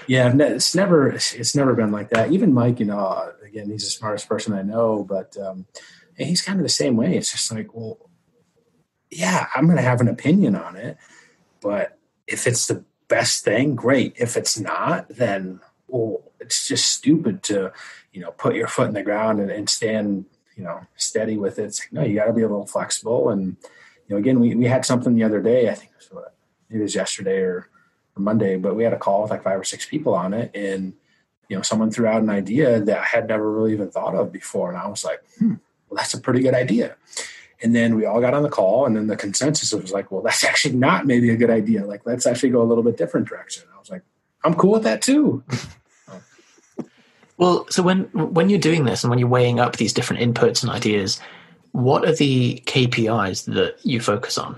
yeah, 0.06 0.32
it's 0.36 0.74
never 0.74 1.08
it's 1.10 1.54
never 1.54 1.74
been 1.74 1.92
like 1.92 2.10
that. 2.10 2.32
Even 2.32 2.52
Mike, 2.52 2.80
you 2.80 2.86
know, 2.86 3.32
again, 3.44 3.70
he's 3.70 3.84
the 3.84 3.90
smartest 3.90 4.28
person 4.28 4.52
I 4.52 4.62
know, 4.62 5.04
but 5.04 5.36
um, 5.36 5.66
he's 6.16 6.42
kind 6.42 6.58
of 6.58 6.64
the 6.64 6.68
same 6.70 6.96
way. 6.96 7.16
It's 7.16 7.32
just 7.32 7.52
like, 7.52 7.74
well, 7.74 7.98
yeah, 9.10 9.46
I'm 9.54 9.66
going 9.66 9.76
to 9.76 9.82
have 9.82 10.00
an 10.00 10.08
opinion 10.08 10.56
on 10.56 10.76
it, 10.76 10.96
but 11.60 11.98
if 12.26 12.46
it's 12.46 12.66
the 12.66 12.84
best 13.08 13.44
thing, 13.44 13.76
great. 13.76 14.14
If 14.18 14.36
it's 14.36 14.58
not, 14.58 15.08
then 15.08 15.60
well, 15.88 16.32
it's 16.40 16.66
just 16.66 16.92
stupid 16.92 17.42
to, 17.44 17.72
you 18.12 18.20
know, 18.20 18.32
put 18.32 18.56
your 18.56 18.68
foot 18.68 18.88
in 18.88 18.94
the 18.94 19.02
ground 19.02 19.40
and, 19.40 19.50
and 19.50 19.68
stand, 19.68 20.26
you 20.56 20.64
know, 20.64 20.80
steady 20.96 21.36
with 21.36 21.58
it. 21.58 21.64
It's 21.64 21.80
like, 21.80 21.92
no, 21.92 22.02
you 22.02 22.16
got 22.16 22.26
to 22.26 22.32
be 22.32 22.42
a 22.42 22.48
little 22.48 22.66
flexible. 22.66 23.30
And, 23.30 23.56
you 24.08 24.14
know, 24.14 24.16
again, 24.16 24.40
we, 24.40 24.54
we 24.54 24.66
had 24.66 24.84
something 24.84 25.14
the 25.14 25.24
other 25.24 25.40
day, 25.40 25.70
I 25.70 25.74
think 25.74 25.90
it 25.90 25.96
was, 25.96 26.08
what, 26.10 26.34
it 26.70 26.78
was 26.78 26.94
yesterday 26.94 27.38
or 27.38 27.68
Monday, 28.16 28.56
but 28.56 28.74
we 28.74 28.84
had 28.84 28.92
a 28.92 28.98
call 28.98 29.22
with 29.22 29.30
like 29.30 29.42
five 29.42 29.60
or 29.60 29.64
six 29.64 29.86
people 29.86 30.14
on 30.14 30.34
it, 30.34 30.50
and 30.54 30.94
you 31.48 31.56
know, 31.56 31.62
someone 31.62 31.90
threw 31.90 32.06
out 32.06 32.22
an 32.22 32.30
idea 32.30 32.80
that 32.80 32.98
I 32.98 33.04
had 33.04 33.28
never 33.28 33.50
really 33.50 33.72
even 33.72 33.90
thought 33.90 34.14
of 34.14 34.32
before, 34.32 34.68
and 34.68 34.78
I 34.78 34.88
was 34.88 35.04
like, 35.04 35.22
hmm, 35.38 35.54
well, 35.88 35.96
that's 35.96 36.14
a 36.14 36.20
pretty 36.20 36.40
good 36.40 36.54
idea. 36.54 36.96
And 37.62 37.74
then 37.74 37.94
we 37.94 38.04
all 38.04 38.20
got 38.20 38.34
on 38.34 38.42
the 38.42 38.48
call, 38.48 38.86
and 38.86 38.96
then 38.96 39.06
the 39.06 39.16
consensus 39.16 39.72
was 39.72 39.92
like, 39.92 40.10
well, 40.10 40.22
that's 40.22 40.44
actually 40.50 40.76
not 40.76 41.06
maybe 41.06 41.30
a 41.30 41.36
good 41.36 41.50
idea. 41.50 41.86
Like, 41.86 42.02
let's 42.04 42.26
actually 42.26 42.50
go 42.50 42.62
a 42.62 42.64
little 42.64 42.84
bit 42.84 42.96
different 42.96 43.28
direction. 43.28 43.64
I 43.74 43.78
was 43.78 43.90
like, 43.90 44.02
I'm 44.44 44.54
cool 44.54 44.72
with 44.72 44.82
that 44.84 45.02
too. 45.02 45.42
well, 47.36 47.66
so 47.70 47.82
when 47.82 48.04
when 48.12 48.50
you're 48.50 48.58
doing 48.58 48.84
this 48.84 49.04
and 49.04 49.10
when 49.10 49.18
you're 49.18 49.28
weighing 49.28 49.60
up 49.60 49.76
these 49.76 49.92
different 49.92 50.22
inputs 50.22 50.62
and 50.62 50.70
ideas, 50.70 51.20
what 51.72 52.04
are 52.04 52.14
the 52.14 52.62
KPIs 52.66 53.52
that 53.54 53.76
you 53.84 54.00
focus 54.00 54.38
on? 54.38 54.56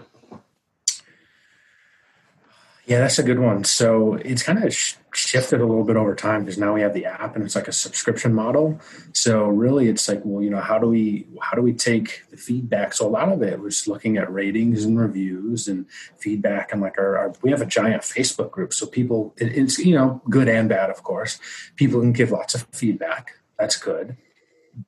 Yeah, 2.89 3.01
that's 3.01 3.19
a 3.19 3.23
good 3.23 3.39
one. 3.39 3.65
So 3.65 4.15
it's 4.15 4.43
kind 4.43 4.65
of 4.65 4.75
sh- 4.75 4.95
shifted 5.13 5.61
a 5.61 5.67
little 5.67 5.85
bit 5.85 5.97
over 5.97 6.15
time 6.15 6.45
because 6.45 6.57
now 6.57 6.73
we 6.73 6.81
have 6.81 6.95
the 6.95 7.05
app 7.05 7.37
and 7.37 7.45
it's 7.45 7.55
like 7.55 7.69
a 7.69 7.73
subscription 7.73 8.33
model. 8.33 8.81
So 9.13 9.47
really, 9.47 9.89
it's 9.89 10.09
like, 10.09 10.23
well, 10.25 10.43
you 10.43 10.49
know, 10.49 10.63
how 10.63 10.79
do 10.79 10.87
we 10.87 11.27
how 11.43 11.55
do 11.55 11.61
we 11.61 11.75
take 11.75 12.23
the 12.31 12.39
feedback? 12.39 12.95
So 12.95 13.07
a 13.07 13.11
lot 13.11 13.29
of 13.29 13.43
it 13.43 13.61
was 13.61 13.87
looking 13.87 14.17
at 14.17 14.33
ratings 14.33 14.87
and 14.87 14.99
reviews 14.99 15.69
and 15.69 15.85
feedback, 16.17 16.73
and 16.73 16.81
like 16.81 16.97
our, 16.97 17.19
our 17.19 17.35
we 17.43 17.51
have 17.51 17.61
a 17.61 17.67
giant 17.67 18.05
Facebook 18.05 18.53
group, 18.53 18.73
so 18.73 18.87
people 18.87 19.35
it, 19.37 19.53
it's 19.55 19.79
you 19.79 19.95
know 19.95 20.23
good 20.31 20.49
and 20.49 20.67
bad, 20.67 20.89
of 20.89 21.03
course. 21.03 21.39
People 21.77 22.01
can 22.01 22.13
give 22.13 22.31
lots 22.31 22.55
of 22.55 22.67
feedback. 22.73 23.33
That's 23.59 23.77
good, 23.77 24.17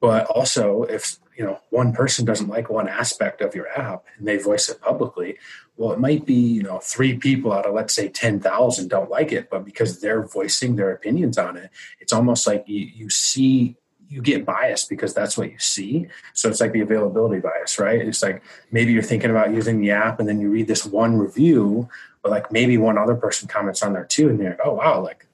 but 0.01 0.25
also 0.25 0.85
if 0.85 1.19
you 1.41 1.47
know 1.47 1.59
one 1.71 1.91
person 1.91 2.27
doesn't 2.27 2.49
like 2.49 2.69
one 2.69 2.87
aspect 2.87 3.41
of 3.41 3.55
your 3.55 3.67
app 3.69 4.05
and 4.19 4.29
they 4.29 4.37
voice 4.37 4.69
it 4.69 4.79
publicly 4.83 5.39
well, 5.81 5.93
it 5.93 5.99
might 5.99 6.27
be, 6.27 6.35
you 6.35 6.63
know, 6.63 6.79
three 6.79 7.17
people 7.17 7.55
out 7.55 7.65
of, 7.65 7.73
let's 7.73 7.95
say, 7.95 8.11
10,000 8.11 8.89
don't 8.89 9.09
like 9.09 9.33
it, 9.33 9.49
but 9.49 9.65
because 9.65 9.99
they're 9.99 10.27
voicing 10.27 10.77
their 10.77 10.93
opinions 10.93 11.39
on 11.39 11.57
it, 11.57 11.71
it's 12.01 12.13
almost 12.13 12.47
like 12.47 12.65
you, 12.67 12.81
you 12.81 13.09
see, 13.09 13.77
you 14.07 14.21
get 14.21 14.45
biased 14.45 14.91
because 14.91 15.15
that's 15.15 15.39
what 15.39 15.51
you 15.51 15.59
see. 15.59 16.07
So 16.35 16.51
it's 16.51 16.61
like 16.61 16.73
the 16.73 16.83
availability 16.83 17.41
bias, 17.41 17.79
right? 17.79 17.99
It's 17.99 18.23
like 18.23 18.43
maybe 18.71 18.93
you're 18.93 19.03
thinking 19.03 19.31
about 19.31 19.55
using 19.55 19.81
the 19.81 19.93
app 19.93 20.21
and 20.21 20.29
then 20.29 20.39
you 20.39 20.51
read 20.51 20.69
this 20.69 20.85
one 20.85 21.17
review, 21.17 21.89
but 22.23 22.31
like 22.31 22.53
maybe 22.53 22.77
one 22.77 22.99
other 22.99 23.15
person 23.15 23.49
comments 23.49 23.83
on 23.83 23.95
there 23.95 24.05
too, 24.05 24.29
and 24.29 24.39
they're 24.39 24.51
like, 24.51 24.61
oh, 24.63 24.75
wow, 24.75 25.01
like, 25.01 25.25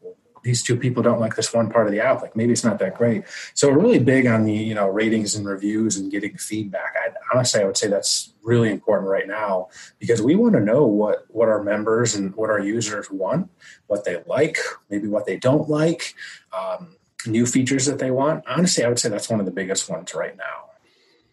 these 0.47 0.63
two 0.63 0.77
people 0.77 1.03
don't 1.03 1.19
like 1.19 1.35
this 1.35 1.53
one 1.53 1.69
part 1.69 1.89
of 1.89 1.93
the 1.93 1.99
app. 1.99 2.23
Like 2.23 2.37
maybe 2.37 2.53
it's 2.53 2.63
not 2.63 2.79
that 2.79 2.97
great. 2.97 3.25
So 3.55 3.69
we're 3.69 3.81
really 3.81 3.99
big 3.99 4.27
on 4.27 4.45
the 4.45 4.53
you 4.53 4.75
know 4.75 4.89
ratings 4.89 5.35
and 5.35 5.45
reviews 5.45 5.97
and 5.97 6.11
getting 6.11 6.39
feedback. 6.39 6.95
I, 6.97 7.11
honestly, 7.35 7.61
I 7.61 7.65
would 7.65 7.77
say 7.77 7.89
that's 7.89 8.33
really 8.43 8.71
important 8.71 9.11
right 9.11 9.27
now 9.27 9.69
because 9.99 10.23
we 10.23 10.37
want 10.37 10.55
to 10.55 10.61
know 10.61 10.87
what 10.87 11.27
what 11.29 11.49
our 11.49 11.63
members 11.65 12.15
and 12.15 12.35
what 12.37 12.49
our 12.49 12.61
users 12.61 13.11
want, 13.11 13.51
what 13.89 14.05
they 14.05 14.23
like, 14.29 14.59
maybe 14.89 15.09
what 15.09 15.27
they 15.27 15.37
don't 15.37 15.69
like, 15.69 16.15
um, 16.57 16.97
new 17.27 17.45
features 17.45 17.87
that 17.87 17.99
they 17.99 18.13
want. 18.13 18.45
Honestly, 18.47 18.85
I 18.85 18.89
would 18.89 19.01
say 19.01 19.09
that's 19.09 19.29
one 19.29 19.41
of 19.41 19.47
the 19.47 19.53
biggest 19.53 19.91
ones 19.91 20.15
right 20.15 20.37
now 20.37 20.66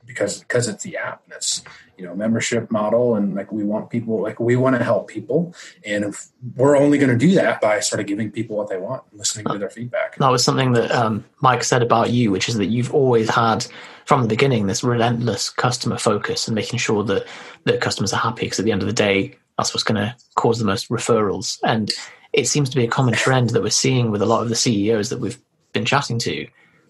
because 0.06 0.40
because 0.40 0.68
it's 0.68 0.84
the 0.84 0.98
app 0.98 1.24
and 1.26 1.34
it's 1.34 1.64
you 1.98 2.06
know 2.06 2.16
membership 2.16 2.72
model 2.72 3.16
and 3.16 3.36
like 3.36 3.52
we 3.52 3.64
want 3.64 3.90
people 3.90 4.22
like 4.22 4.40
we 4.40 4.56
want 4.56 4.76
to 4.76 4.84
help 4.84 5.08
people. 5.08 5.54
And 5.86 6.16
we're 6.56 6.78
only 6.78 6.98
going 6.98 7.12
to 7.12 7.18
do 7.18 7.34
that 7.36 7.62
by 7.62 7.80
sort 7.80 8.00
of 8.00 8.08
giving 8.08 8.32
people 8.32 8.58
what 8.58 8.70
they 8.70 8.78
want 8.78 9.04
and 9.12 9.20
listening 9.20 9.46
to 9.46 9.58
their 9.58 9.70
feedback. 9.70 10.18
That 10.18 10.32
was 10.32 10.44
something 10.44 10.74
that 10.74 10.92
um, 10.92 11.24
mike 11.42 11.64
said 11.64 11.82
about 11.82 12.10
you 12.10 12.32
which 12.32 12.50
is 12.50 12.56
that 12.56 12.66
you've 12.68 12.94
always 12.94 13.30
had 13.30 13.66
from 14.06 14.22
the 14.22 14.28
beginning 14.28 14.68
this 14.68 14.84
relentless 14.84 15.50
customer 15.50 15.98
focus 15.98 16.48
and 16.48 16.56
making 16.56 16.80
sure 16.80 17.04
that 17.04 17.26
that 17.64 17.82
customers 17.82 18.14
are 18.14 18.20
happy 18.20 18.46
because 18.46 18.60
at 18.60 18.66
the 18.66 18.72
end 18.72 18.82
of 18.82 18.88
the 18.88 18.94
day 18.94 19.36
that's 19.58 19.74
what's 19.74 19.84
going 19.84 20.02
to 20.02 20.16
cause 20.36 20.60
the 20.60 20.66
most 20.66 20.90
referrals. 20.90 21.60
And 21.64 21.92
it 22.32 22.48
seems 22.48 22.70
to 22.70 22.76
be 22.76 22.84
a 22.84 22.90
common 22.90 23.14
trend 23.14 23.52
that 23.52 23.62
we're 23.62 23.70
seeing 23.70 24.12
with 24.12 24.22
a 24.22 24.26
lot 24.26 24.42
of 24.42 24.50
the 24.50 24.56
ceos 24.56 25.10
that 25.10 25.20
we've 25.20 25.40
been 25.74 25.86
chatting 25.86 26.20
to 26.20 26.48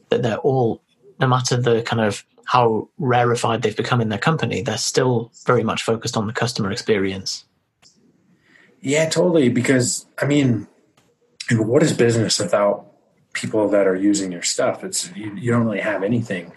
that 0.10 0.21
they're 0.21 0.38
all 0.38 0.82
no 1.19 1.28
matter 1.28 1.56
the 1.58 1.82
kind 1.84 2.02
of 2.02 2.26
how 2.54 2.88
rarefied 3.00 3.63
they've 3.63 3.76
become 3.76 4.00
in 4.00 4.10
their 4.10 4.20
company, 4.20 4.62
they're 4.62 4.78
still 4.78 5.32
very 5.48 5.63
much 5.63 5.82
focused 5.82 6.16
on 6.16 6.28
the 6.28 6.34
customer 6.34 6.72
experience. 6.72 7.46
Yeah, 8.80 9.10
totally. 9.10 9.50
Because 9.50 10.06
I 10.22 10.26
mean, 10.26 10.68
what 11.52 11.82
is 11.82 11.94
business 11.94 12.38
without 12.38 12.92
people 13.34 13.67
that 13.67 13.88
are 13.88 13.96
using 13.96 14.32
your 14.32 14.43
stuff. 14.43 14.84
It's 14.84 15.12
you, 15.15 15.36
you, 15.36 15.52
don't 15.52 15.65
really 15.65 15.80
have 15.80 16.04
anything. 16.04 16.52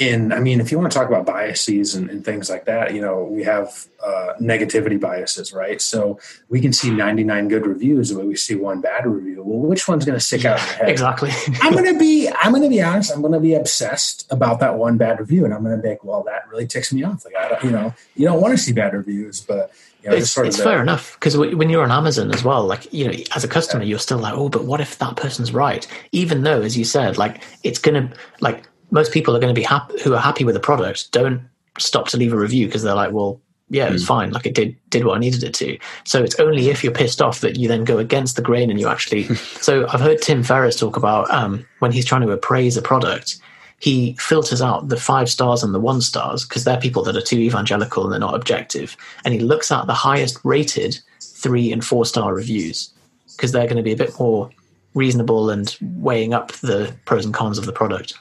And 0.00 0.34
I 0.34 0.40
mean, 0.40 0.60
if 0.60 0.72
you 0.72 0.78
want 0.78 0.90
to 0.90 0.98
talk 0.98 1.08
about 1.08 1.24
biases 1.24 1.94
and, 1.94 2.10
and 2.10 2.24
things 2.24 2.50
like 2.50 2.64
that, 2.64 2.94
you 2.94 3.00
know, 3.00 3.22
we 3.22 3.44
have 3.44 3.86
uh, 4.04 4.32
negativity 4.40 5.00
biases, 5.00 5.52
right? 5.52 5.80
So 5.80 6.18
we 6.48 6.60
can 6.60 6.72
see 6.72 6.90
99 6.90 7.48
good 7.48 7.64
reviews, 7.64 8.12
but 8.12 8.26
we 8.26 8.34
see 8.34 8.56
one 8.56 8.80
bad 8.80 9.06
review. 9.06 9.42
Well, 9.44 9.60
which 9.60 9.86
one's 9.86 10.04
going 10.04 10.18
to 10.18 10.24
stick 10.24 10.44
out 10.44 10.58
in 10.58 10.66
your 10.66 10.74
head? 10.74 10.88
Exactly. 10.88 11.30
I'm 11.62 11.72
going 11.72 11.92
to 11.92 11.98
be, 11.98 12.28
I'm 12.40 12.50
going 12.50 12.64
to 12.64 12.68
be 12.68 12.82
honest. 12.82 13.12
I'm 13.12 13.20
going 13.20 13.32
to 13.32 13.40
be 13.40 13.54
obsessed 13.54 14.30
about 14.30 14.58
that 14.60 14.76
one 14.76 14.96
bad 14.96 15.20
review, 15.20 15.44
and 15.44 15.54
I'm 15.54 15.62
going 15.62 15.76
to 15.76 15.82
be 15.82 15.90
like, 15.90 16.02
well, 16.02 16.24
that 16.24 16.48
really 16.48 16.66
ticks 16.66 16.92
me 16.92 17.04
off. 17.04 17.24
Like, 17.24 17.36
I 17.36 17.48
don't, 17.48 17.64
you 17.64 17.70
know, 17.70 17.94
you 18.16 18.26
don't 18.26 18.40
want 18.40 18.56
to 18.56 18.58
see 18.58 18.72
bad 18.72 18.94
reviews, 18.94 19.40
but 19.40 19.70
you 20.06 20.12
know, 20.12 20.16
it's, 20.16 20.38
it's 20.38 20.62
fair 20.62 20.80
enough 20.80 21.14
because 21.14 21.36
when 21.36 21.68
you're 21.68 21.82
on 21.82 21.90
Amazon 21.90 22.32
as 22.32 22.44
well, 22.44 22.64
like 22.64 22.92
you 22.92 23.06
know, 23.06 23.12
as 23.34 23.44
a 23.44 23.48
customer, 23.48 23.82
you're 23.82 23.98
still 23.98 24.18
like, 24.18 24.34
oh, 24.34 24.48
but 24.48 24.64
what 24.64 24.80
if 24.80 24.98
that 24.98 25.16
person's 25.16 25.52
right? 25.52 25.86
Even 26.12 26.42
though, 26.42 26.62
as 26.62 26.76
you 26.76 26.84
said, 26.84 27.18
like 27.18 27.42
it's 27.62 27.78
gonna 27.78 28.12
like 28.40 28.66
most 28.90 29.12
people 29.12 29.34
are 29.36 29.40
going 29.40 29.54
to 29.54 29.58
be 29.58 29.64
happy 29.64 30.00
who 30.02 30.14
are 30.14 30.20
happy 30.20 30.44
with 30.44 30.54
the 30.54 30.60
product. 30.60 31.10
Don't 31.12 31.42
stop 31.78 32.08
to 32.08 32.16
leave 32.16 32.32
a 32.32 32.38
review 32.38 32.66
because 32.66 32.82
they're 32.82 32.94
like, 32.94 33.12
well, 33.12 33.40
yeah, 33.68 33.88
it 33.88 33.92
was 33.92 34.04
mm. 34.04 34.08
fine. 34.08 34.30
Like 34.30 34.46
it 34.46 34.54
did 34.54 34.76
did 34.90 35.04
what 35.04 35.16
I 35.16 35.18
needed 35.18 35.42
it 35.42 35.54
to. 35.54 35.78
So 36.04 36.22
it's 36.22 36.38
only 36.38 36.68
if 36.68 36.84
you're 36.84 36.92
pissed 36.92 37.20
off 37.20 37.40
that 37.40 37.56
you 37.56 37.66
then 37.66 37.84
go 37.84 37.98
against 37.98 38.36
the 38.36 38.42
grain 38.42 38.70
and 38.70 38.78
you 38.78 38.88
actually. 38.88 39.24
so 39.34 39.86
I've 39.88 40.00
heard 40.00 40.22
Tim 40.22 40.42
Ferriss 40.42 40.78
talk 40.78 40.96
about 40.96 41.28
um, 41.30 41.66
when 41.80 41.90
he's 41.90 42.04
trying 42.04 42.22
to 42.22 42.30
appraise 42.30 42.76
a 42.76 42.82
product 42.82 43.38
he 43.78 44.14
filters 44.18 44.62
out 44.62 44.88
the 44.88 44.96
five 44.96 45.28
stars 45.28 45.62
and 45.62 45.74
the 45.74 45.80
one 45.80 46.00
stars 46.00 46.44
because 46.44 46.64
they're 46.64 46.80
people 46.80 47.02
that 47.04 47.16
are 47.16 47.22
too 47.22 47.38
evangelical 47.38 48.04
and 48.04 48.12
they're 48.12 48.20
not 48.20 48.34
objective. 48.34 48.96
And 49.24 49.34
he 49.34 49.40
looks 49.40 49.70
at 49.70 49.86
the 49.86 49.94
highest 49.94 50.38
rated 50.44 50.98
three 51.20 51.70
and 51.72 51.84
four 51.84 52.06
star 52.06 52.34
reviews 52.34 52.92
because 53.36 53.52
they're 53.52 53.66
going 53.66 53.76
to 53.76 53.82
be 53.82 53.92
a 53.92 53.96
bit 53.96 54.18
more 54.18 54.50
reasonable 54.94 55.50
and 55.50 55.76
weighing 55.80 56.32
up 56.32 56.52
the 56.52 56.94
pros 57.04 57.24
and 57.24 57.34
cons 57.34 57.58
of 57.58 57.66
the 57.66 57.72
product. 57.72 58.14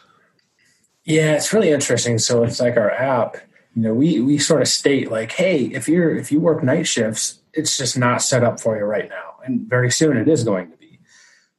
Yeah, 1.06 1.36
it's 1.36 1.54
really 1.54 1.70
interesting. 1.70 2.20
So 2.20 2.44
it's 2.44 2.60
like 2.60 2.78
our 2.78 2.92
app, 2.92 3.38
you 3.76 3.82
know, 3.84 3.94
we 3.94 4.20
we 4.20 4.38
sort 4.38 4.62
of 4.62 4.68
state 4.68 5.10
like, 5.10 5.32
hey, 5.32 5.66
if 5.66 5.88
you're 5.88 6.16
if 6.16 6.32
you 6.32 6.40
work 6.40 6.64
night 6.64 6.88
shifts, 6.88 7.40
it's 7.54 7.78
just 7.78 7.98
not 7.98 8.22
set 8.22 8.44
up 8.44 8.60
for 8.60 8.78
you 8.78 8.84
right 8.84 9.08
now. 9.08 9.36
And 9.46 9.62
very 9.62 9.92
soon 9.92 10.18
it 10.18 10.28
is 10.28 10.44
going 10.44 10.72
to 10.72 10.78
be. 10.78 10.85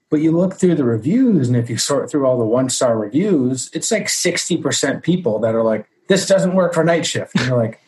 But 0.09 0.21
you 0.21 0.31
look 0.31 0.55
through 0.55 0.77
the 0.77 0.85
reviews, 0.85 1.49
and 1.49 1.57
if 1.57 1.69
you 1.69 1.79
sort 1.79 2.11
through 2.11 2.27
all 2.27 2.39
the 2.39 2.45
one 2.45 2.69
star 2.69 2.97
reviews, 2.97 3.71
it's 3.73 3.91
like 3.91 4.07
60% 4.07 5.03
people 5.03 5.41
that 5.41 5.55
are 5.55 5.65
like, 5.65 5.89
this 6.09 6.27
doesn't 6.27 6.55
work 6.55 6.75
for 6.75 6.85
night 6.85 7.05
shift. 7.05 7.35
And 7.35 7.47
you're 7.47 7.59
like, 7.59 7.81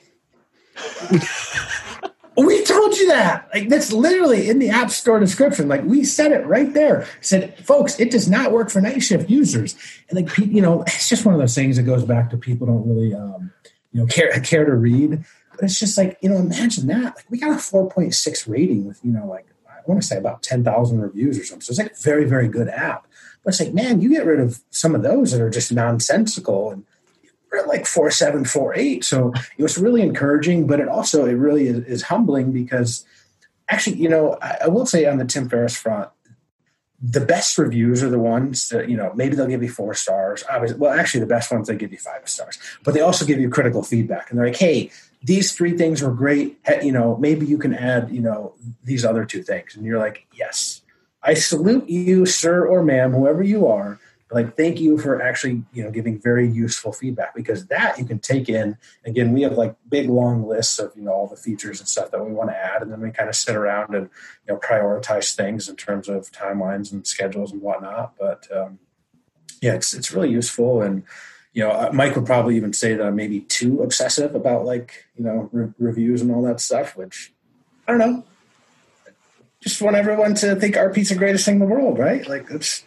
we 2.37 2.65
told 2.65 2.97
you 2.97 3.09
that. 3.09 3.49
Like, 3.55 3.69
that's 3.69 3.93
literally 3.93 4.49
in 4.49 4.59
the 4.59 4.71
App 4.71 4.91
Store 4.91 5.21
description. 5.21 5.69
Like, 5.69 5.85
we 5.85 6.05
said 6.05 6.33
it 6.33 6.47
right 6.47 6.73
there. 6.73 7.07
Said, 7.21 7.57
folks, 7.65 7.99
it 7.99 8.11
does 8.11 8.29
not 8.29 8.53
work 8.53 8.71
for 8.71 8.81
night 8.81 9.03
shift 9.03 9.31
users. 9.31 9.77
And 10.09 10.21
like, 10.21 10.39
you 10.39 10.61
know, 10.61 10.83
it's 10.83 11.09
just 11.09 11.25
one 11.25 11.35
of 11.35 11.41
those 11.41 11.55
things 11.55 11.77
that 11.77 11.85
goes 11.85 12.05
back 12.05 12.31
to 12.31 12.37
people 12.37 12.67
don't 12.67 12.89
really, 12.89 13.15
um, 13.15 13.53
you 13.93 14.01
know, 14.01 14.07
care 14.07 14.31
care 14.41 14.65
to 14.65 14.75
read. 14.75 15.25
But 15.53 15.65
it's 15.65 15.79
just 15.79 15.99
like, 15.99 16.19
you 16.21 16.29
know, 16.29 16.37
imagine 16.37 16.87
that. 16.89 17.17
Like, 17.17 17.31
we 17.31 17.39
got 17.39 17.51
a 17.51 17.55
4.6 17.55 18.49
rating 18.49 18.87
with, 18.87 19.01
you 19.05 19.13
know, 19.13 19.27
like 19.27 19.47
want 19.89 20.03
to 20.03 20.07
say 20.07 20.17
about 20.17 20.43
10,000 20.43 21.01
reviews 21.01 21.39
or 21.39 21.45
something. 21.45 21.63
So 21.63 21.71
it's 21.71 21.79
like 21.79 21.93
a 21.93 22.03
very, 22.03 22.25
very 22.25 22.49
good 22.49 22.69
app. 22.69 23.07
But 23.43 23.51
it's 23.51 23.61
like, 23.61 23.75
man, 23.75 24.01
you 24.01 24.11
get 24.11 24.27
rid 24.27 24.41
of 24.41 24.61
some 24.71 24.95
of 24.95 25.03
those 25.03 25.33
that 25.33 25.41
are 25.41 25.51
just 25.51 25.73
nonsensical 25.73 26.71
and 26.71 26.85
we're 27.51 27.61
at 27.61 27.69
like 27.69 27.87
four 27.87 28.11
seven, 28.11 28.45
four 28.45 28.75
eight. 28.77 29.05
So 29.05 29.33
it 29.57 29.63
was 29.63 29.79
really 29.79 30.03
encouraging, 30.03 30.67
but 30.67 30.81
it 30.81 30.89
also 30.89 31.25
it 31.25 31.33
really 31.33 31.67
is, 31.67 31.79
is 31.85 32.03
humbling 32.03 32.53
because 32.53 33.07
actually, 33.71 33.97
you 33.97 34.09
know, 34.09 34.37
I, 34.43 34.59
I 34.65 34.69
will 34.69 34.85
say 34.85 35.07
on 35.07 35.17
the 35.17 35.25
Tim 35.25 35.49
Ferriss 35.49 35.77
front, 35.77 36.11
the 37.01 37.21
best 37.21 37.57
reviews 37.59 38.03
are 38.03 38.11
the 38.11 38.19
ones 38.19 38.69
that 38.71 38.89
you 38.89 38.97
know 38.97 39.13
maybe 39.15 39.37
they'll 39.37 39.47
give 39.47 39.63
you 39.63 39.69
four 39.71 39.95
stars 39.95 40.43
well 40.77 40.93
actually 40.93 41.21
the 41.21 41.27
best 41.27 41.51
ones 41.51 41.69
they 41.69 41.77
give 41.77 41.93
you 41.93 41.99
five 41.99 42.29
stars 42.29 42.59
but 42.83 42.93
they 42.93 43.01
also 43.01 43.25
give 43.25 43.39
you 43.39 43.49
critical 43.49 43.85
feedback 43.85 44.31
and 44.31 44.39
they're 44.39 44.47
like 44.47 44.57
hey 44.57 44.91
these 45.23 45.53
three 45.53 45.77
things 45.77 46.03
were 46.03 46.13
great. 46.13 46.59
You 46.83 46.93
know, 46.93 47.17
maybe 47.17 47.47
you 47.47 47.59
can 47.59 47.75
add, 47.75 48.11
you 48.11 48.21
know, 48.21 48.55
these 48.85 49.05
other 49.05 49.25
two 49.25 49.43
things. 49.43 49.75
And 49.75 49.85
you're 49.85 49.99
like, 49.99 50.27
yes, 50.33 50.83
I 51.23 51.35
salute 51.35 51.89
you, 51.89 52.27
sir 52.27 52.67
or 52.67 52.83
ma'am, 52.83 53.13
whoever 53.13 53.43
you 53.43 53.67
are. 53.67 53.99
Like, 54.31 54.59
thank 54.59 54.79
you 54.79 54.99
for 54.99 55.23
actually, 55.23 55.63
you 55.73 55.83
know, 55.83 55.91
giving 55.91 56.21
very 56.21 56.47
useful 56.47 56.93
feedback 56.93 57.35
because 57.35 57.67
that 57.69 57.99
you 57.99 58.05
can 58.05 58.19
take 58.19 58.49
in. 58.51 58.77
Again, 59.07 59.33
we 59.33 59.41
have 59.43 59.53
like 59.53 59.75
big 59.89 60.11
long 60.11 60.47
lists 60.47 60.79
of, 60.79 60.93
you 60.95 61.03
know, 61.03 61.13
all 61.13 61.27
the 61.27 61.37
features 61.37 61.81
and 61.81 61.89
stuff 61.89 62.11
that 62.11 62.25
we 62.25 62.33
want 62.33 62.51
to 62.51 62.57
add. 62.57 62.83
And 62.83 62.93
then 62.93 63.01
we 63.01 63.11
kind 63.11 63.31
of 63.31 63.35
sit 63.35 63.57
around 63.57 63.95
and, 63.95 64.11
you 64.47 64.53
know, 64.53 64.61
prioritize 64.61 65.35
things 65.35 65.69
in 65.69 65.77
terms 65.77 66.09
of 66.09 66.31
timelines 66.31 66.93
and 66.93 67.07
schedules 67.07 67.53
and 67.53 67.63
whatnot. 67.63 68.15
But 68.19 68.47
um, 68.55 68.79
yeah, 69.63 69.73
it's, 69.73 69.95
it's 69.95 70.13
really 70.13 70.31
useful. 70.31 70.83
And, 70.83 71.05
you 71.59 71.65
know, 71.65 71.73
uh, 71.73 71.91
Mike 71.93 72.15
would 72.15 72.25
probably 72.25 72.55
even 72.55 72.73
say 72.73 72.95
that 72.95 73.05
I'm 73.05 73.17
maybe 73.17 73.41
too 73.41 73.83
obsessive 73.83 74.37
about 74.37 74.65
like, 74.65 75.07
you 75.17 75.25
know, 75.25 75.49
re- 75.51 75.73
reviews 75.81 76.23
and 76.23 76.31
all 76.31 76.41
that 76.43 76.61
stuff, 76.61 76.97
which 76.97 77.33
I 77.89 77.91
don't 77.91 77.99
know. 77.99 78.25
Just 79.59 79.83
want 79.83 79.97
everyone 79.97 80.37
to 80.37 80.55
think 80.55 80.77
RP's 80.77 81.09
the 81.09 81.17
greatest 81.17 81.45
thing 81.45 81.55
in 81.55 81.59
the 81.59 81.67
world, 81.67 81.99
right? 81.99 82.25
Like 82.29 82.49
it's, 82.49 82.85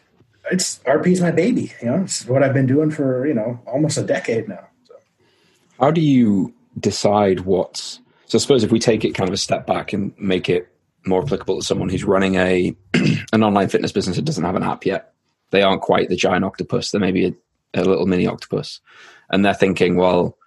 it's 0.49 0.79
RP's 0.85 1.19
my 1.19 1.31
baby, 1.31 1.73
you 1.81 1.89
know, 1.89 2.03
it's 2.03 2.25
what 2.25 2.43
I've 2.43 2.53
been 2.53 2.65
doing 2.65 2.91
for, 2.91 3.27
you 3.27 3.33
know, 3.33 3.59
almost 3.65 3.97
a 3.97 4.03
decade 4.03 4.47
now. 4.47 4.69
So. 4.85 4.93
How 5.77 5.91
do 5.91 5.99
you 5.99 6.53
decide 6.79 7.41
what's, 7.41 7.99
so 8.27 8.37
I 8.37 8.39
suppose 8.39 8.63
if 8.63 8.71
we 8.71 8.79
take 8.79 9.03
it 9.03 9.15
kind 9.15 9.27
of 9.27 9.33
a 9.33 9.37
step 9.37 9.67
back 9.67 9.91
and 9.91 10.13
make 10.17 10.47
it 10.47 10.69
more 11.05 11.23
applicable 11.23 11.59
to 11.59 11.65
someone 11.65 11.89
who's 11.89 12.05
running 12.05 12.35
a, 12.35 12.73
an 13.33 13.43
online 13.43 13.67
fitness 13.67 13.91
business 13.91 14.15
that 14.15 14.23
doesn't 14.23 14.45
have 14.45 14.55
an 14.55 14.63
app 14.63 14.85
yet, 14.85 15.13
they 15.49 15.61
aren't 15.61 15.81
quite 15.81 16.07
the 16.07 16.15
giant 16.15 16.45
octopus. 16.45 16.91
They're 16.91 17.01
maybe 17.01 17.25
a 17.25 17.33
a 17.73 17.83
little 17.83 18.05
mini 18.05 18.27
octopus, 18.27 18.81
and 19.29 19.45
they're 19.45 19.53
thinking, 19.53 19.95
well, 19.95 20.37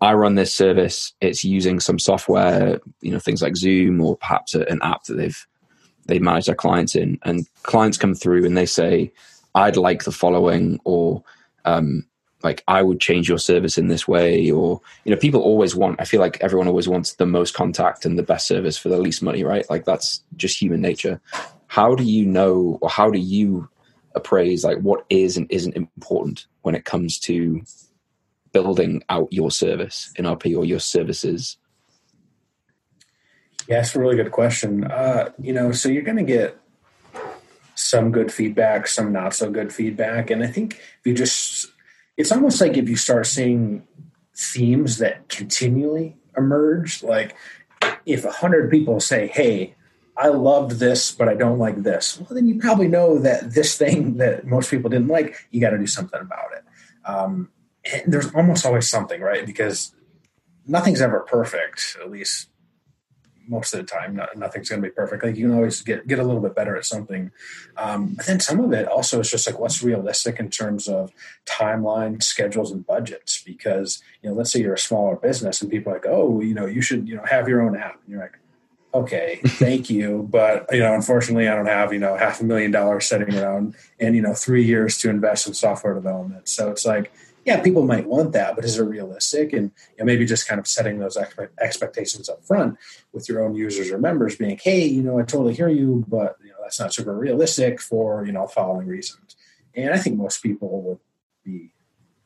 I 0.00 0.14
run 0.14 0.34
this 0.34 0.52
service. 0.52 1.12
It's 1.20 1.44
using 1.44 1.78
some 1.78 1.98
software, 1.98 2.80
you 3.00 3.12
know, 3.12 3.20
things 3.20 3.40
like 3.40 3.56
Zoom 3.56 4.00
or 4.00 4.16
perhaps 4.16 4.54
an 4.54 4.80
app 4.82 5.04
that 5.04 5.14
they've 5.14 5.46
they 6.06 6.18
manage 6.18 6.46
their 6.46 6.56
clients 6.56 6.96
in, 6.96 7.18
and 7.22 7.46
clients 7.62 7.96
come 7.96 8.14
through 8.14 8.44
and 8.44 8.56
they 8.56 8.66
say, 8.66 9.12
"I'd 9.54 9.76
like 9.76 10.02
the 10.02 10.10
following," 10.10 10.80
or 10.84 11.22
um, 11.64 12.04
like 12.42 12.64
I 12.66 12.82
would 12.82 13.00
change 13.00 13.28
your 13.28 13.38
service 13.38 13.78
in 13.78 13.88
this 13.88 14.08
way, 14.08 14.50
or 14.50 14.80
you 15.04 15.12
know, 15.12 15.16
people 15.16 15.40
always 15.40 15.76
want. 15.76 16.00
I 16.00 16.04
feel 16.04 16.20
like 16.20 16.38
everyone 16.40 16.68
always 16.68 16.88
wants 16.88 17.14
the 17.14 17.26
most 17.26 17.54
contact 17.54 18.04
and 18.04 18.18
the 18.18 18.24
best 18.24 18.46
service 18.46 18.76
for 18.76 18.88
the 18.88 18.98
least 18.98 19.22
money, 19.22 19.44
right? 19.44 19.68
Like 19.70 19.84
that's 19.84 20.22
just 20.36 20.60
human 20.60 20.80
nature. 20.80 21.20
How 21.68 21.94
do 21.94 22.02
you 22.04 22.26
know, 22.26 22.78
or 22.82 22.90
how 22.90 23.10
do 23.10 23.18
you 23.18 23.68
appraise 24.14 24.64
like 24.64 24.78
what 24.78 25.04
is 25.10 25.36
and 25.36 25.46
isn't 25.50 25.76
important 25.76 26.46
when 26.62 26.74
it 26.74 26.84
comes 26.84 27.18
to 27.20 27.62
building 28.52 29.02
out 29.08 29.32
your 29.32 29.50
service 29.50 30.12
in 30.16 30.24
RP 30.24 30.56
or 30.56 30.64
your 30.64 30.80
services? 30.80 31.56
Yeah, 33.68 33.76
that's 33.76 33.94
a 33.94 34.00
really 34.00 34.16
good 34.16 34.32
question. 34.32 34.84
Uh, 34.84 35.30
you 35.38 35.52
know, 35.52 35.72
so 35.72 35.88
you're 35.88 36.02
going 36.02 36.18
to 36.18 36.22
get 36.22 36.58
some 37.74 38.12
good 38.12 38.32
feedback, 38.32 38.86
some 38.86 39.12
not 39.12 39.34
so 39.34 39.50
good 39.50 39.72
feedback. 39.72 40.30
And 40.30 40.42
I 40.42 40.46
think 40.46 40.74
if 40.74 41.06
you 41.06 41.14
just, 41.14 41.70
it's 42.16 42.32
almost 42.32 42.60
like 42.60 42.76
if 42.76 42.88
you 42.88 42.96
start 42.96 43.26
seeing 43.26 43.86
themes 44.34 44.98
that 44.98 45.28
continually 45.28 46.16
emerge, 46.36 47.02
like 47.02 47.36
if 48.04 48.24
a 48.24 48.30
hundred 48.30 48.70
people 48.70 49.00
say, 49.00 49.26
Hey, 49.28 49.74
I 50.22 50.28
loved 50.28 50.78
this, 50.78 51.10
but 51.10 51.28
I 51.28 51.34
don't 51.34 51.58
like 51.58 51.82
this. 51.82 52.20
Well, 52.20 52.28
then 52.30 52.46
you 52.46 52.60
probably 52.60 52.86
know 52.86 53.18
that 53.18 53.54
this 53.54 53.76
thing 53.76 54.16
that 54.18 54.46
most 54.46 54.70
people 54.70 54.88
didn't 54.88 55.08
like, 55.08 55.48
you 55.50 55.60
got 55.60 55.70
to 55.70 55.78
do 55.78 55.86
something 55.86 56.20
about 56.20 56.52
it. 56.56 56.64
Um, 57.04 57.50
there's 58.06 58.32
almost 58.32 58.64
always 58.64 58.88
something, 58.88 59.20
right? 59.20 59.44
Because 59.44 59.92
nothing's 60.64 61.00
ever 61.00 61.20
perfect, 61.20 61.96
at 62.00 62.08
least 62.08 62.48
most 63.48 63.74
of 63.74 63.80
the 63.80 63.86
time. 63.86 64.14
Not, 64.14 64.36
nothing's 64.36 64.68
going 64.68 64.80
to 64.80 64.88
be 64.88 64.92
perfect. 64.92 65.24
Like 65.24 65.34
you 65.34 65.48
can 65.48 65.56
always 65.56 65.82
get 65.82 66.06
get 66.06 66.20
a 66.20 66.22
little 66.22 66.40
bit 66.40 66.54
better 66.54 66.76
at 66.76 66.84
something, 66.84 67.32
um, 67.76 68.14
but 68.14 68.26
then 68.26 68.38
some 68.38 68.60
of 68.60 68.72
it 68.72 68.86
also 68.86 69.18
is 69.18 69.28
just 69.28 69.48
like 69.48 69.58
what's 69.58 69.82
realistic 69.82 70.38
in 70.38 70.48
terms 70.48 70.86
of 70.86 71.10
timeline, 71.44 72.22
schedules, 72.22 72.70
and 72.70 72.86
budgets. 72.86 73.42
Because 73.42 74.00
you 74.22 74.30
know, 74.30 74.36
let's 74.36 74.52
say 74.52 74.60
you're 74.60 74.74
a 74.74 74.78
smaller 74.78 75.16
business 75.16 75.60
and 75.60 75.70
people 75.72 75.90
are 75.90 75.96
like, 75.96 76.06
oh, 76.06 76.40
you 76.40 76.54
know, 76.54 76.66
you 76.66 76.80
should 76.80 77.08
you 77.08 77.16
know 77.16 77.24
have 77.28 77.48
your 77.48 77.62
own 77.62 77.76
app. 77.76 78.00
And 78.04 78.12
you're 78.12 78.20
like, 78.20 78.38
okay, 78.94 79.40
thank 79.44 79.90
you, 79.90 80.26
but 80.30 80.66
you 80.72 80.80
know, 80.80 80.94
unfortunately, 80.94 81.48
I 81.48 81.54
don't 81.54 81.66
have 81.66 81.92
you 81.92 81.98
know 81.98 82.16
half 82.16 82.40
a 82.40 82.44
million 82.44 82.70
dollars 82.70 83.06
sitting 83.06 83.34
around 83.34 83.74
and 84.00 84.14
you 84.14 84.22
know 84.22 84.34
three 84.34 84.64
years 84.64 84.98
to 84.98 85.10
invest 85.10 85.46
in 85.46 85.54
software 85.54 85.94
development. 85.94 86.48
So 86.48 86.70
it's 86.70 86.84
like 86.84 87.12
yeah, 87.44 87.60
people 87.60 87.84
might 87.84 88.06
want 88.06 88.32
that, 88.32 88.54
but 88.54 88.64
is 88.64 88.78
it 88.78 88.84
realistic? 88.84 89.52
And 89.52 89.72
you 89.90 89.98
know, 89.98 90.04
maybe 90.04 90.24
just 90.24 90.46
kind 90.46 90.60
of 90.60 90.66
setting 90.66 90.98
those 90.98 91.18
expectations 91.60 92.28
up 92.28 92.44
front 92.44 92.78
with 93.12 93.28
your 93.28 93.44
own 93.44 93.54
users 93.54 93.90
or 93.90 93.98
members, 93.98 94.36
being, 94.36 94.60
hey, 94.62 94.84
you 94.86 95.02
know, 95.02 95.18
I 95.18 95.22
totally 95.22 95.54
hear 95.54 95.68
you, 95.68 96.04
but 96.06 96.36
you 96.42 96.50
know, 96.50 96.56
that's 96.62 96.78
not 96.78 96.94
super 96.94 97.16
realistic 97.16 97.80
for 97.80 98.24
you 98.24 98.32
know 98.32 98.46
following 98.46 98.86
reasons. 98.86 99.36
And 99.74 99.92
I 99.92 99.98
think 99.98 100.16
most 100.16 100.42
people 100.42 100.82
would 100.82 100.98
be 101.44 101.72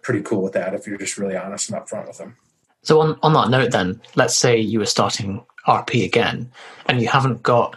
pretty 0.03 0.23
cool 0.23 0.43
with 0.43 0.53
that 0.53 0.75
if 0.75 0.87
you're 0.87 0.99
just 0.99 1.17
really 1.17 1.37
honest 1.37 1.71
and 1.71 1.81
upfront 1.81 2.09
with 2.09 2.19
them. 2.19 2.37
So 2.83 3.01
on 3.01 3.19
on 3.23 3.33
that 3.33 3.51
note, 3.51 3.73
then 3.73 4.01
let's 4.17 4.37
say 4.37 4.59
you 4.59 4.81
were 4.81 4.87
starting 4.87 5.45
RP 5.67 6.05
again, 6.05 6.51
and 6.87 7.01
you 7.01 7.09
haven't 7.09 7.43
got 7.43 7.77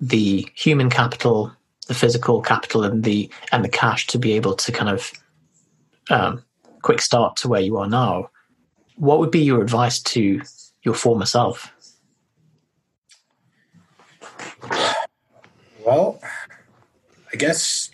the 0.00 0.48
human 0.54 0.90
capital, 0.90 1.52
the 1.86 1.94
physical 1.94 2.40
capital, 2.42 2.84
and 2.84 3.04
the 3.04 3.30
and 3.52 3.64
the 3.64 3.68
cash 3.68 4.06
to 4.08 4.18
be 4.18 4.32
able 4.32 4.54
to 4.54 4.72
kind 4.72 4.90
of 4.90 5.12
um, 6.10 6.42
quick 6.82 7.00
start 7.00 7.36
to 7.36 7.48
where 7.48 7.60
you 7.60 7.76
are 7.76 7.88
now, 7.88 8.30
what 8.96 9.18
would 9.18 9.30
be 9.30 9.40
your 9.40 9.62
advice 9.62 10.00
to 10.00 10.42
your 10.82 10.94
former 10.94 11.26
self? 11.26 11.72
Well, 15.84 16.20
I 17.32 17.36
guess 17.36 17.90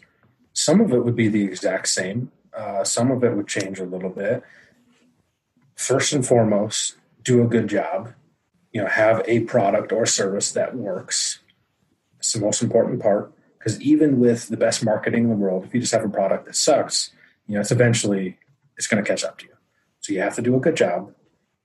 some 0.52 0.80
of 0.80 0.92
it 0.92 1.04
would 1.04 1.16
be 1.16 1.28
the 1.28 1.44
exact 1.44 1.88
same. 1.88 2.30
Uh, 2.56 2.84
some 2.84 3.10
of 3.10 3.22
it 3.24 3.34
would 3.34 3.48
change 3.48 3.80
a 3.80 3.84
little 3.84 4.10
bit. 4.10 4.42
First 5.74 6.12
and 6.12 6.26
foremost, 6.26 6.96
do 7.22 7.42
a 7.42 7.46
good 7.46 7.68
job. 7.68 8.12
You 8.74 8.82
know, 8.82 8.88
have 8.88 9.22
a 9.26 9.40
product 9.40 9.92
or 9.92 10.04
service 10.04 10.52
that 10.52 10.76
works. 10.76 11.38
It's 12.18 12.34
the 12.34 12.40
most 12.40 12.62
important 12.62 13.00
part 13.00 13.32
because 13.58 13.80
even 13.80 14.20
with 14.20 14.48
the 14.48 14.58
best 14.58 14.84
marketing 14.84 15.24
in 15.24 15.30
the 15.30 15.36
world, 15.36 15.64
if 15.64 15.72
you 15.72 15.80
just 15.80 15.92
have 15.92 16.04
a 16.04 16.08
product 16.08 16.44
that 16.44 16.54
sucks, 16.54 17.12
you 17.46 17.54
know, 17.54 17.62
it's 17.62 17.70
eventually 17.70 18.38
it's 18.76 18.86
going 18.86 19.02
to 19.02 19.08
catch 19.08 19.24
up 19.24 19.38
to 19.38 19.46
you. 19.46 19.52
So 20.00 20.12
you 20.12 20.20
have 20.20 20.34
to 20.36 20.42
do 20.42 20.54
a 20.54 20.60
good 20.60 20.76
job. 20.76 21.14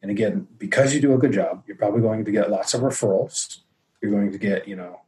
And 0.01 0.09
again, 0.09 0.47
because 0.57 0.93
you 0.93 1.01
do 1.01 1.13
a 1.13 1.17
good 1.17 1.33
job, 1.33 1.63
you're 1.67 1.75
probably 1.75 2.01
going 2.01 2.23
to 2.23 2.31
get 2.31 2.49
lots 2.49 2.73
of 2.73 2.81
referrals. 2.81 3.59
You're 4.01 4.11
going 4.11 4.31
to 4.31 4.37
get, 4.37 4.65
you 4.65 4.77
know, 4.77 5.01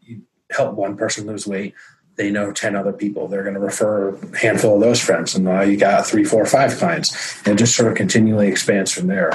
you 0.00 0.22
help 0.50 0.74
one 0.74 0.96
person 0.96 1.26
lose 1.26 1.46
weight. 1.46 1.74
They 2.16 2.30
know 2.30 2.52
10 2.52 2.76
other 2.76 2.92
people. 2.92 3.28
They're 3.28 3.42
going 3.42 3.54
to 3.54 3.60
refer 3.60 4.10
a 4.10 4.38
handful 4.38 4.74
of 4.74 4.80
those 4.80 5.00
friends. 5.00 5.34
And 5.34 5.44
now 5.44 5.62
you 5.62 5.78
got 5.78 6.06
three, 6.06 6.24
four, 6.24 6.44
five 6.44 6.76
clients. 6.76 7.46
And 7.46 7.58
just 7.58 7.74
sort 7.74 7.90
of 7.90 7.96
continually 7.96 8.48
expands 8.48 8.92
from 8.92 9.06
there. 9.06 9.32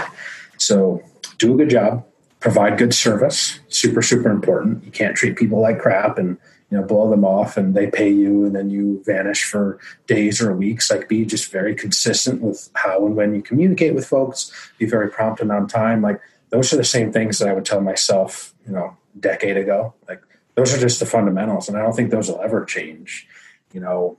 So 0.57 1.03
do 1.41 1.53
a 1.53 1.57
good 1.57 1.69
job, 1.69 2.05
provide 2.39 2.77
good 2.77 2.93
service. 2.93 3.59
Super, 3.67 4.01
super 4.01 4.29
important. 4.29 4.83
You 4.85 4.91
can't 4.91 5.15
treat 5.15 5.35
people 5.35 5.59
like 5.59 5.79
crap 5.79 6.17
and 6.17 6.37
you 6.69 6.77
know 6.77 6.85
blow 6.85 7.09
them 7.09 7.25
off 7.25 7.57
and 7.57 7.75
they 7.75 7.87
pay 7.87 8.09
you 8.09 8.45
and 8.45 8.55
then 8.55 8.69
you 8.69 9.03
vanish 9.05 9.43
for 9.43 9.77
days 10.07 10.41
or 10.41 10.55
weeks 10.55 10.89
like 10.89 11.09
be 11.09 11.25
just 11.25 11.51
very 11.51 11.75
consistent 11.75 12.41
with 12.41 12.69
how 12.75 13.05
and 13.05 13.17
when 13.17 13.35
you 13.35 13.41
communicate 13.41 13.93
with 13.93 14.07
folks 14.07 14.71
be 14.79 14.85
very 14.85 15.09
prompt 15.09 15.41
and 15.41 15.51
on 15.51 15.67
time 15.67 16.01
like 16.01 16.21
those 16.49 16.71
are 16.71 16.77
the 16.77 16.83
same 16.85 17.11
things 17.11 17.39
that 17.39 17.49
i 17.49 17.53
would 17.53 17.65
tell 17.65 17.81
myself 17.81 18.53
you 18.65 18.71
know 18.71 18.95
a 19.15 19.19
decade 19.19 19.57
ago 19.57 19.93
like 20.07 20.21
those 20.55 20.73
are 20.73 20.79
just 20.79 21.01
the 21.01 21.05
fundamentals 21.05 21.67
and 21.67 21.77
i 21.77 21.81
don't 21.81 21.93
think 21.93 22.09
those 22.09 22.29
will 22.29 22.41
ever 22.41 22.63
change 22.63 23.27
you 23.73 23.81
know 23.81 24.17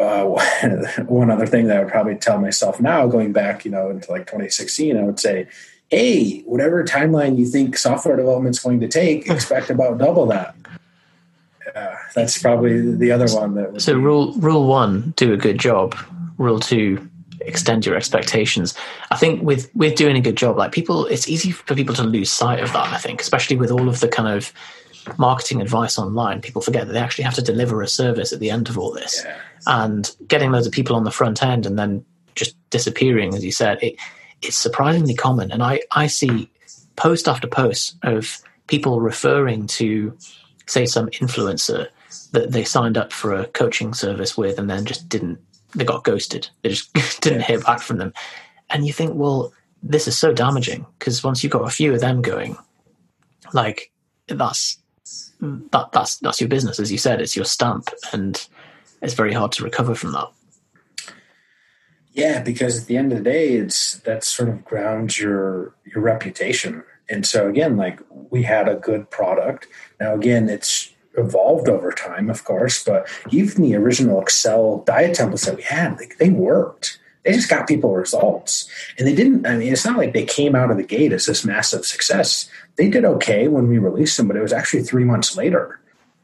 uh, 0.00 0.24
one 1.06 1.30
other 1.30 1.46
thing 1.46 1.66
that 1.66 1.76
I 1.76 1.80
would 1.80 1.92
probably 1.92 2.16
tell 2.16 2.38
myself 2.38 2.80
now, 2.80 3.06
going 3.06 3.32
back, 3.32 3.66
you 3.66 3.70
know, 3.70 3.90
into 3.90 4.10
like 4.10 4.22
2016, 4.22 4.96
I 4.96 5.02
would 5.02 5.20
say, 5.20 5.46
"Hey, 5.90 6.40
whatever 6.40 6.84
timeline 6.84 7.38
you 7.38 7.46
think 7.46 7.76
software 7.76 8.16
development 8.16 8.56
is 8.56 8.60
going 8.60 8.80
to 8.80 8.88
take, 8.88 9.28
expect 9.30 9.70
about 9.70 9.98
double 9.98 10.26
that." 10.26 10.54
uh, 11.74 11.94
that's 12.14 12.40
probably 12.40 12.94
the 12.96 13.12
other 13.12 13.26
one 13.28 13.54
that. 13.54 13.80
so 13.80 13.94
be. 13.94 14.00
rule 14.00 14.32
rule 14.34 14.66
one: 14.66 15.12
do 15.16 15.32
a 15.32 15.36
good 15.36 15.58
job. 15.58 15.96
Rule 16.38 16.60
two: 16.60 17.08
extend 17.40 17.86
your 17.86 17.96
expectations. 17.96 18.74
I 19.10 19.16
think 19.16 19.42
with 19.42 19.70
with 19.74 19.96
doing 19.96 20.16
a 20.16 20.20
good 20.20 20.36
job, 20.36 20.56
like 20.56 20.72
people, 20.72 21.06
it's 21.06 21.28
easy 21.28 21.52
for 21.52 21.74
people 21.74 21.94
to 21.96 22.02
lose 22.02 22.30
sight 22.30 22.60
of 22.60 22.72
that. 22.72 22.88
I 22.88 22.98
think, 22.98 23.20
especially 23.20 23.56
with 23.56 23.70
all 23.70 23.88
of 23.88 24.00
the 24.00 24.08
kind 24.08 24.28
of 24.28 24.52
marketing 25.18 25.60
advice 25.60 25.98
online, 25.98 26.40
people 26.40 26.62
forget 26.62 26.86
that 26.86 26.92
they 26.92 27.00
actually 27.00 27.24
have 27.24 27.34
to 27.34 27.42
deliver 27.42 27.82
a 27.82 27.88
service 27.88 28.32
at 28.32 28.40
the 28.40 28.50
end 28.50 28.68
of 28.68 28.78
all 28.78 28.92
this. 28.92 29.22
Yeah. 29.24 29.38
And 29.66 30.10
getting 30.26 30.50
loads 30.50 30.66
of 30.66 30.72
people 30.72 30.96
on 30.96 31.04
the 31.04 31.10
front 31.10 31.42
end 31.42 31.66
and 31.66 31.78
then 31.78 32.04
just 32.34 32.54
disappearing, 32.70 33.34
as 33.34 33.44
you 33.44 33.52
said, 33.52 33.82
it, 33.82 33.96
it's 34.42 34.56
surprisingly 34.56 35.14
common. 35.14 35.50
And 35.50 35.62
I, 35.62 35.80
I 35.90 36.06
see 36.06 36.50
post 36.96 37.28
after 37.28 37.46
post 37.46 37.96
of 38.02 38.38
people 38.66 39.00
referring 39.00 39.66
to 39.66 40.16
say 40.66 40.86
some 40.86 41.08
influencer 41.08 41.88
that 42.32 42.52
they 42.52 42.64
signed 42.64 42.96
up 42.96 43.12
for 43.12 43.34
a 43.34 43.46
coaching 43.46 43.94
service 43.94 44.36
with 44.36 44.58
and 44.58 44.70
then 44.70 44.84
just 44.84 45.08
didn't 45.08 45.38
they 45.74 45.84
got 45.84 46.04
ghosted. 46.04 46.48
They 46.62 46.70
just 46.70 46.92
didn't 47.20 47.42
hear 47.42 47.60
back 47.60 47.80
from 47.80 47.98
them. 47.98 48.12
And 48.70 48.86
you 48.86 48.92
think 48.92 49.14
well 49.14 49.52
this 49.82 50.06
is 50.06 50.16
so 50.16 50.32
damaging 50.32 50.86
because 50.98 51.24
once 51.24 51.42
you've 51.42 51.52
got 51.52 51.66
a 51.66 51.70
few 51.70 51.92
of 51.94 52.00
them 52.00 52.22
going 52.22 52.56
like 53.52 53.90
that's 54.28 54.78
that 55.40 55.90
that's 55.92 56.18
that's 56.18 56.40
your 56.40 56.48
business. 56.48 56.78
As 56.78 56.92
you 56.92 56.98
said 56.98 57.20
it's 57.20 57.36
your 57.36 57.44
stamp 57.44 57.90
and 58.12 58.46
it's 59.02 59.14
very 59.14 59.32
hard 59.32 59.52
to 59.52 59.64
recover 59.64 59.94
from 59.94 60.12
that 60.12 60.28
yeah 62.20 62.42
because 62.42 62.82
at 62.82 62.86
the 62.86 62.96
end 62.96 63.12
of 63.12 63.18
the 63.18 63.24
day 63.24 63.54
it's 63.54 63.94
that 64.00 64.22
sort 64.22 64.50
of 64.50 64.64
grounds 64.64 65.18
your 65.18 65.74
your 65.84 66.02
reputation. 66.02 66.84
And 67.08 67.26
so 67.26 67.48
again 67.48 67.76
like 67.76 68.00
we 68.30 68.42
had 68.42 68.68
a 68.68 68.76
good 68.76 69.10
product. 69.10 69.66
Now 69.98 70.14
again 70.14 70.48
it's 70.48 70.92
evolved 71.16 71.68
over 71.68 71.90
time 71.90 72.30
of 72.30 72.44
course 72.44 72.84
but 72.84 73.08
even 73.30 73.62
the 73.62 73.74
original 73.74 74.22
excel 74.22 74.84
diet 74.86 75.16
templates 75.16 75.44
that 75.46 75.56
we 75.56 75.62
had 75.62 75.96
like, 75.98 76.18
they 76.18 76.30
worked. 76.30 76.98
They 77.24 77.32
just 77.32 77.50
got 77.50 77.68
people 77.68 77.94
results. 77.94 78.70
And 78.98 79.08
they 79.08 79.14
didn't 79.14 79.46
i 79.46 79.56
mean 79.56 79.72
it's 79.72 79.86
not 79.86 79.98
like 79.98 80.12
they 80.12 80.24
came 80.24 80.54
out 80.54 80.70
of 80.70 80.76
the 80.76 80.84
gate 80.84 81.12
as 81.12 81.26
this 81.26 81.44
massive 81.44 81.84
success. 81.86 82.50
They 82.76 82.88
did 82.90 83.04
okay 83.04 83.48
when 83.48 83.66
we 83.68 83.78
released 83.78 84.18
them 84.18 84.28
but 84.28 84.36
it 84.36 84.42
was 84.42 84.52
actually 84.52 84.82
three 84.82 85.04
months 85.04 85.36
later 85.36 85.79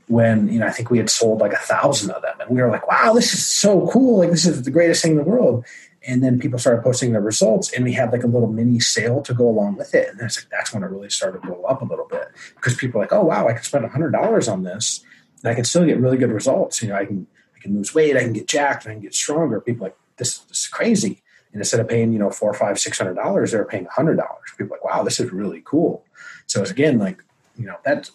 when 0.09 0.49
you 0.49 0.59
know 0.59 0.67
i 0.67 0.71
think 0.71 0.91
we 0.91 0.99
had 0.99 1.11
sold 1.11 1.41
like 1.41 1.53
a 1.53 1.59
thousand 1.59 2.11
of 2.11 2.23
them. 2.23 2.41
And 2.41 2.51
we 2.51 2.63
were 2.63 2.71
like 2.71 2.87
wow 2.87 3.13
this 3.13 3.33
is 3.33 3.45
so 3.45 3.89
cool. 3.89 4.19
Like 4.19 4.31
this 4.31 4.47
is 4.47 4.63
the 4.63 4.71
greatest 4.71 5.03
thing 5.03 5.13
in 5.13 5.19
the 5.19 5.25
world. 5.25 5.65
And 6.09 6.23
then 6.23 6.39
people 6.39 6.59
started 6.61 6.85
posting 6.85 7.11
their 7.11 7.21
results 7.21 7.73
and 7.73 7.85
we 7.85 7.93
had 7.93 8.13
like 8.13 8.23
a 8.23 8.29
little 8.29 8.49
mini 8.49 8.79
sale 8.79 9.21
to 9.23 9.35
go 9.35 9.49
along 9.49 9.77
with 9.77 9.95
it. 9.95 10.09
And 10.09 10.21
that's 10.21 10.39
like 10.39 10.49
that's 10.51 10.73
when 10.73 10.85
it 10.85 10.87
really 10.87 11.11
started 11.11 11.43
to 11.43 11.47
blow 11.49 11.63
up 11.63 11.83
a 11.83 11.85
little 11.85 12.07
bit 12.07 12.29
because 12.55 12.77
people 12.77 13.01
are 13.01 13.05
like 13.05 13.13
oh 13.13 13.25
wow 13.25 13.49
i 13.49 13.53
can 13.53 13.63
spend 13.63 13.85
$100 13.85 14.53
on 14.53 14.63
this 14.63 15.05
and 15.43 15.51
i 15.51 15.55
can 15.55 15.65
still 15.65 15.85
get 15.85 15.99
really 15.99 16.17
good 16.17 16.31
results. 16.31 16.83
You 16.83 16.89
know 16.89 16.97
i 16.97 17.05
can 17.05 17.27
i 17.57 17.59
can 17.61 17.75
lose 17.75 17.95
weight 17.95 18.17
i 18.17 18.21
can 18.21 18.33
get 18.33 18.47
jacked 18.47 18.87
i 18.87 18.93
can 18.93 19.01
get 19.01 19.15
stronger. 19.15 19.61
People 19.61 19.85
like 19.85 19.97
this, 20.19 20.39
this 20.39 20.61
is 20.61 20.67
crazy. 20.69 21.23
And 21.53 21.61
instead 21.61 21.81
of 21.81 21.89
paying 21.89 22.13
you 22.13 22.19
know 22.19 22.31
four 22.31 22.55
five 22.55 22.79
six 22.79 22.99
hundred 22.99 23.15
dollars 23.15 23.51
they're 23.51 23.65
paying 23.65 23.87
$100 23.87 24.19
people 24.57 24.77
are 24.77 24.79
like 24.79 24.85
wow 24.85 25.03
this 25.03 25.19
is 25.19 25.33
really 25.33 25.63
cool. 25.65 26.05
So 26.47 26.63
it's 26.63 26.71
again 26.71 26.99
like 26.99 27.25
you 27.59 27.67
know 27.67 27.77
that 27.85 28.11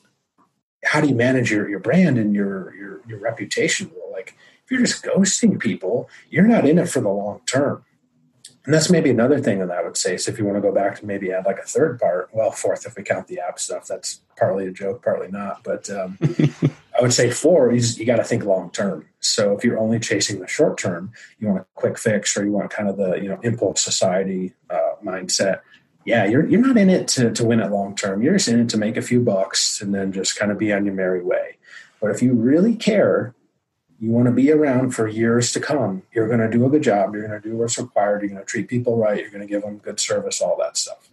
how 0.84 1.02
do 1.02 1.08
you 1.08 1.16
manage 1.16 1.52
your, 1.52 1.70
your 1.70 1.80
brand 1.80 2.18
and 2.18 2.34
your 2.34 2.74
your 2.76 3.02
your 3.08 3.20
reputation 3.20 3.92
like 4.12 4.36
if 4.66 4.72
you're 4.72 4.82
just 4.82 5.04
ghosting 5.04 5.60
people, 5.60 6.10
you're 6.30 6.48
not 6.48 6.68
in 6.68 6.78
it 6.78 6.90
for 6.90 7.02
the 7.02 7.10
long 7.10 7.42
term. 7.46 7.84
And 8.64 8.74
that's 8.74 8.92
maybe 8.92 9.10
another 9.10 9.40
thing 9.40 9.58
that 9.60 9.72
I 9.72 9.82
would 9.82 9.98
say. 9.98 10.18
So 10.18 10.32
if 10.32 10.38
you 10.38 10.46
want 10.46 10.58
to 10.58 10.62
go 10.62 10.72
back 10.72 11.00
to 11.00 11.06
maybe 11.06 11.32
add 11.32 11.48
like 11.48 11.58
a 11.58 11.64
third 11.64 12.00
part, 12.00 12.30
well, 12.32 12.52
fourth 12.52 12.86
if 12.86 12.96
we 12.96 13.02
count 13.02 13.28
the 13.28 13.40
app 13.40 13.58
stuff, 13.58 13.88
that's 13.88 14.22
partly 14.38 14.68
a 14.68 14.72
joke, 14.72 15.04
partly 15.04 15.30
not. 15.30 15.64
But 15.64 15.90
um, 15.90 16.20
I 16.98 17.02
would 17.02 17.12
say 17.14 17.32
four, 17.32 17.72
you, 17.72 17.82
you 17.82 18.06
got 18.06 18.18
to 18.18 18.24
think 18.24 18.46
long 18.46 18.70
term. 18.70 19.08
So 19.20 19.58
if 19.58 19.64
you're 19.64 19.80
only 19.80 20.00
chasing 20.00 20.40
the 20.40 20.48
short 20.48 20.78
term, 20.78 21.12
you 21.40 21.48
want 21.48 21.62
a 21.62 21.66
quick 21.74 21.98
fix, 21.98 22.38
or 22.38 22.46
you 22.46 22.52
want 22.52 22.70
kind 22.70 22.88
of 22.88 22.98
the 22.98 23.16
you 23.16 23.30
know 23.30 23.40
impulse 23.42 23.82
society 23.82 24.54
uh, 24.70 24.96
mindset. 25.04 25.62
Yeah, 26.06 26.26
you're 26.26 26.47
you're 26.47 26.62
not 26.62 26.78
in 26.78 26.89
it 26.89 27.08
to 27.10 27.32
to 27.32 27.45
win 27.45 27.60
it 27.60 27.72
long 27.72 27.95
term. 27.95 28.22
You're 28.22 28.34
just 28.34 28.47
in 28.47 28.60
it 28.60 28.70
to 28.70 28.78
make 28.78 28.97
a 28.97 29.02
few 29.02 29.22
bucks 29.22 29.82
and 29.82 29.93
then 29.93 30.12
just 30.12 30.36
kind 30.38 30.52
of 30.52 30.58
be 30.58 30.74
on 30.74 30.86
your 30.86 30.95
merry 30.95 31.22
way. 31.24 31.58
But 32.02 32.12
if 32.12 32.22
you 32.22 32.34
really 32.34 32.76
care 32.76 33.36
you 33.99 34.10
want 34.10 34.26
to 34.26 34.32
be 34.32 34.52
around 34.52 34.95
for 34.95 35.08
years 35.08 35.52
to 35.54 35.60
come. 35.60 36.02
You're 36.12 36.28
going 36.28 36.39
to 36.39 36.49
do 36.49 36.66
a 36.66 36.70
good 36.72 36.82
job. 36.82 37.14
You're 37.14 37.28
going 37.28 37.39
to 37.39 37.47
do 37.49 37.56
what's 37.56 37.78
required. 37.78 38.22
You're 38.24 38.32
going 38.32 38.41
to 38.41 38.45
treat 38.47 38.68
people 38.68 38.97
right. 38.97 39.22
You're 39.22 39.30
going 39.30 39.47
to 39.47 39.47
give 39.47 39.62
them 39.62 39.78
good 39.78 39.99
service, 39.99 40.41
all 40.41 40.58
that 40.60 40.76
stuff. 40.76 41.08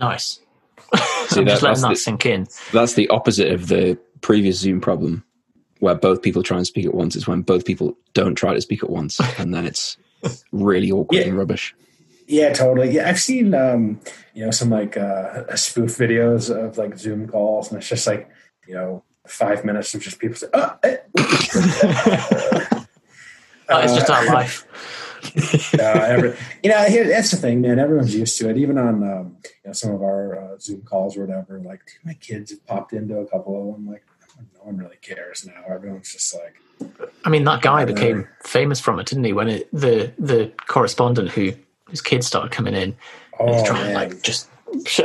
Nice. 0.00 0.40
See, 1.28 1.38
I'm 1.40 1.44
that- 1.44 1.52
just 1.52 1.62
letting 1.62 1.62
that's 1.62 1.82
that 1.82 1.88
the- 1.90 1.96
sink 1.96 2.26
in. 2.26 2.48
That's 2.72 2.94
the 2.94 3.08
opposite 3.10 3.52
of 3.52 3.68
the 3.68 3.96
previous 4.20 4.58
Zoom 4.58 4.80
problem, 4.80 5.22
where 5.78 5.94
both 5.94 6.22
people 6.22 6.42
try 6.42 6.56
and 6.56 6.66
speak 6.66 6.84
at 6.84 6.94
once. 6.94 7.14
It's 7.14 7.28
when 7.28 7.42
both 7.42 7.64
people 7.64 7.96
don't 8.14 8.34
try 8.34 8.54
to 8.54 8.60
speak 8.60 8.82
at 8.82 8.90
once, 8.90 9.20
and 9.38 9.54
then 9.54 9.64
it's 9.64 9.96
really 10.52 10.90
awkward 10.92 11.18
Yeah. 11.20 11.26
and 11.28 11.36
rubbish. 11.38 11.74
Yeah, 12.26 12.52
totally. 12.52 12.90
Yeah, 12.92 13.08
I've 13.08 13.20
seen 13.20 13.54
um, 13.54 14.00
you 14.34 14.44
know 14.44 14.50
some 14.50 14.70
like 14.70 14.96
uh, 14.96 15.54
spoof 15.56 15.90
videos 15.98 16.50
of 16.54 16.78
like 16.78 16.96
Zoom 16.98 17.28
calls, 17.28 17.68
and 17.70 17.78
it's 17.78 17.88
just 17.88 18.06
like 18.06 18.30
you 18.66 18.74
know 18.74 19.02
five 19.26 19.64
minutes 19.64 19.94
of 19.94 20.00
just 20.02 20.18
people 20.18 20.36
saying, 20.36 20.50
"Oh, 20.54 20.76
eh." 20.82 20.96
Oh, 23.68 23.78
it's 23.80 23.94
just 23.94 24.10
Uh, 24.10 24.14
our 24.14 24.26
life. 24.26 24.66
uh, 25.78 25.82
every, 25.82 26.36
you 26.62 26.70
know, 26.70 26.82
here, 26.84 27.06
that's 27.06 27.30
the 27.30 27.36
thing, 27.36 27.60
man. 27.60 27.78
Everyone's 27.78 28.14
used 28.14 28.36
to 28.38 28.50
it. 28.50 28.56
Even 28.58 28.76
on 28.76 29.02
um, 29.02 29.36
you 29.44 29.50
know 29.66 29.72
some 29.72 29.92
of 29.94 30.02
our 30.02 30.54
uh, 30.54 30.58
Zoom 30.58 30.82
calls 30.82 31.16
or 31.16 31.24
whatever. 31.26 31.58
Like, 31.60 31.80
dude, 31.86 32.04
my 32.04 32.14
kids 32.14 32.50
have 32.50 32.66
popped 32.66 32.92
into 32.92 33.16
a 33.18 33.26
couple 33.26 33.56
of 33.58 33.74
them. 33.76 33.86
Like, 33.90 34.04
no 34.54 34.60
one 34.64 34.76
really 34.78 34.98
cares 35.00 35.46
now. 35.46 35.62
Everyone's 35.72 36.12
just 36.12 36.34
like, 36.34 36.56
I 37.24 37.30
mean, 37.30 37.44
that 37.44 37.62
guy 37.62 37.80
Yeah. 37.80 37.84
became 37.86 38.28
famous 38.44 38.80
from 38.80 38.98
it, 38.98 39.06
didn't 39.06 39.24
he? 39.24 39.32
When 39.32 39.48
it, 39.48 39.68
the 39.72 40.12
the 40.18 40.52
correspondent 40.66 41.30
who 41.30 41.52
his 41.90 42.00
kids 42.00 42.26
started 42.26 42.50
coming 42.52 42.74
in, 42.74 42.94
and 43.40 43.50
he's 43.50 43.62
oh 43.62 43.66
trying 43.66 43.86
man, 43.86 43.94
like 43.94 44.22
just. 44.22 44.48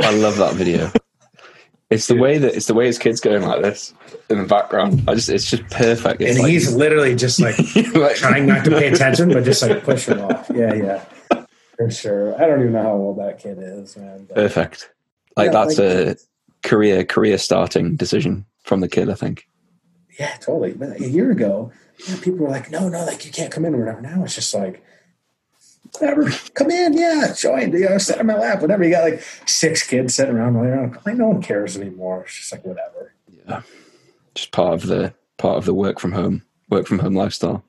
I 0.01 0.11
love 0.15 0.37
that 0.37 0.53
video. 0.55 0.91
It's 1.89 2.07
the 2.07 2.17
way 2.17 2.37
that 2.37 2.53
it's 2.53 2.65
the 2.65 2.73
way 2.73 2.85
his 2.87 2.99
kid's 2.99 3.21
going 3.21 3.43
like 3.43 3.61
this 3.61 3.93
in 4.29 4.39
the 4.39 4.43
background. 4.45 5.05
I 5.07 5.15
just 5.15 5.29
it's 5.29 5.49
just 5.49 5.63
perfect. 5.69 6.19
It's 6.19 6.31
and 6.31 6.39
like- 6.43 6.51
he's 6.51 6.75
literally 6.75 7.15
just 7.15 7.39
like 7.39 7.57
like- 7.95 8.15
trying 8.17 8.45
not 8.45 8.65
to 8.65 8.71
pay 8.71 8.89
attention, 8.91 9.29
but 9.29 9.45
just 9.45 9.61
like 9.61 9.85
pushing 9.85 10.19
off. 10.19 10.51
Yeah, 10.53 10.73
yeah, 10.73 11.45
for 11.77 11.89
sure. 11.89 12.35
I 12.35 12.45
don't 12.45 12.59
even 12.59 12.73
know 12.73 12.83
how 12.83 12.91
old 12.91 13.19
that 13.19 13.39
kid 13.39 13.57
is, 13.61 13.95
man. 13.95 14.25
but- 14.25 14.35
perfect. 14.35 14.91
Like 15.37 15.53
Yeah, 15.53 15.63
that's 15.63 15.77
like- 15.77 15.87
a 15.87 16.15
career 16.67 17.05
career 17.05 17.37
starting 17.37 17.95
decision 17.95 18.45
from 18.65 18.81
the 18.81 18.89
kid. 18.89 19.09
I 19.09 19.13
think. 19.13 19.47
Yeah, 20.19 20.35
totally. 20.37 20.73
But 20.73 20.99
a 20.99 21.09
year 21.09 21.31
ago, 21.31 21.71
you 21.97 22.13
know, 22.13 22.19
people 22.19 22.39
were 22.39 22.49
like, 22.49 22.71
"No, 22.71 22.89
no, 22.89 23.05
like 23.05 23.25
you 23.25 23.31
can't 23.31 23.51
come 23.51 23.65
in 23.65 23.75
or 23.75 23.79
whatever." 23.79 24.01
Now 24.01 24.23
it's 24.23 24.35
just 24.35 24.53
like, 24.53 24.83
whatever, 25.99 26.29
come 26.53 26.71
in, 26.71 26.93
yeah, 26.93 27.33
join, 27.35 27.71
you 27.71 27.89
know, 27.89 27.97
sit 27.97 28.19
on 28.19 28.25
my 28.25 28.37
lap, 28.37 28.61
whatever. 28.61 28.83
You 28.83 28.91
got 28.91 29.09
like 29.09 29.21
six 29.45 29.85
kids 29.85 30.15
sitting 30.15 30.35
around, 30.35 30.55
around. 30.55 30.97
Like 31.05 31.15
no 31.15 31.29
one 31.29 31.41
cares 31.41 31.77
anymore. 31.77 32.23
It's 32.23 32.35
just 32.35 32.51
like 32.51 32.65
whatever. 32.65 33.13
Yeah, 33.47 33.61
just 34.35 34.51
part 34.51 34.73
of 34.73 34.87
the 34.87 35.13
part 35.37 35.57
of 35.57 35.65
the 35.65 35.73
work 35.73 35.99
from 35.99 36.11
home 36.11 36.43
work 36.69 36.87
from 36.87 36.99
home 36.99 37.15
lifestyle. 37.15 37.63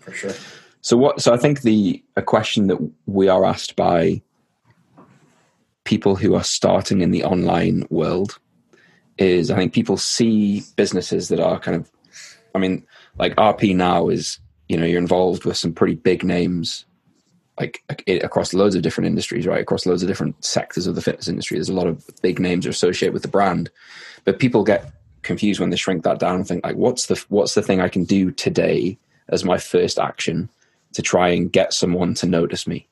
For 0.00 0.12
sure. 0.12 0.34
So 0.80 0.96
what? 0.96 1.20
So 1.20 1.32
I 1.32 1.36
think 1.36 1.62
the 1.62 2.02
a 2.16 2.22
question 2.22 2.68
that 2.68 2.78
we 3.06 3.28
are 3.28 3.44
asked 3.44 3.76
by 3.76 4.22
people 5.84 6.16
who 6.16 6.34
are 6.34 6.44
starting 6.44 7.00
in 7.00 7.10
the 7.10 7.24
online 7.24 7.86
world 7.90 8.38
is 9.18 9.50
I 9.50 9.56
think 9.56 9.72
people 9.72 9.96
see 9.96 10.62
businesses 10.76 11.28
that 11.28 11.40
are 11.40 11.58
kind 11.58 11.76
of, 11.76 11.90
I 12.54 12.58
mean, 12.58 12.86
like 13.18 13.34
RP 13.36 13.74
now 13.74 14.08
is 14.08 14.38
you 14.68 14.76
know 14.76 14.84
you're 14.84 14.98
involved 14.98 15.44
with 15.44 15.56
some 15.56 15.72
pretty 15.72 15.94
big 15.94 16.24
names, 16.24 16.84
like 17.58 17.82
across 18.06 18.52
loads 18.52 18.74
of 18.74 18.82
different 18.82 19.08
industries, 19.08 19.46
right? 19.46 19.60
Across 19.60 19.86
loads 19.86 20.02
of 20.02 20.08
different 20.08 20.44
sectors 20.44 20.86
of 20.86 20.94
the 20.94 21.02
fitness 21.02 21.28
industry. 21.28 21.56
There's 21.56 21.68
a 21.68 21.74
lot 21.74 21.86
of 21.86 22.08
big 22.22 22.38
names 22.38 22.66
associated 22.66 23.12
with 23.12 23.22
the 23.22 23.28
brand, 23.28 23.70
but 24.24 24.38
people 24.38 24.64
get 24.64 24.92
confused 25.22 25.60
when 25.60 25.70
they 25.70 25.76
shrink 25.76 26.04
that 26.04 26.18
down 26.18 26.36
and 26.36 26.46
think 26.46 26.64
like, 26.64 26.76
what's 26.76 27.06
the 27.06 27.22
what's 27.28 27.54
the 27.54 27.62
thing 27.62 27.80
I 27.80 27.88
can 27.88 28.04
do 28.04 28.30
today 28.30 28.98
as 29.28 29.44
my 29.44 29.58
first 29.58 29.98
action 29.98 30.48
to 30.92 31.02
try 31.02 31.28
and 31.28 31.52
get 31.52 31.72
someone 31.72 32.14
to 32.14 32.26
notice 32.26 32.66
me? 32.66 32.86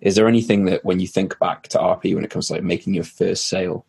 Is 0.00 0.14
there 0.14 0.28
anything 0.28 0.66
that 0.66 0.84
when 0.84 1.00
you 1.00 1.06
think 1.06 1.38
back 1.38 1.68
to 1.68 1.78
RP 1.78 2.14
when 2.14 2.24
it 2.24 2.30
comes 2.30 2.48
to 2.48 2.54
like 2.54 2.62
making 2.62 2.94
your 2.94 3.04
first 3.04 3.48
sale, 3.48 3.86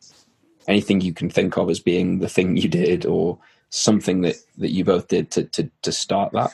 anything 0.67 1.01
you 1.01 1.13
can 1.13 1.29
think 1.29 1.57
of 1.57 1.69
as 1.69 1.79
being 1.79 2.19
the 2.19 2.29
thing 2.29 2.57
you 2.57 2.67
did 2.67 3.05
or 3.05 3.37
something 3.69 4.21
that 4.21 4.35
that 4.57 4.71
you 4.71 4.83
both 4.83 5.07
did 5.07 5.31
to 5.31 5.43
to, 5.43 5.69
to 5.81 5.91
start 5.91 6.31
that? 6.33 6.51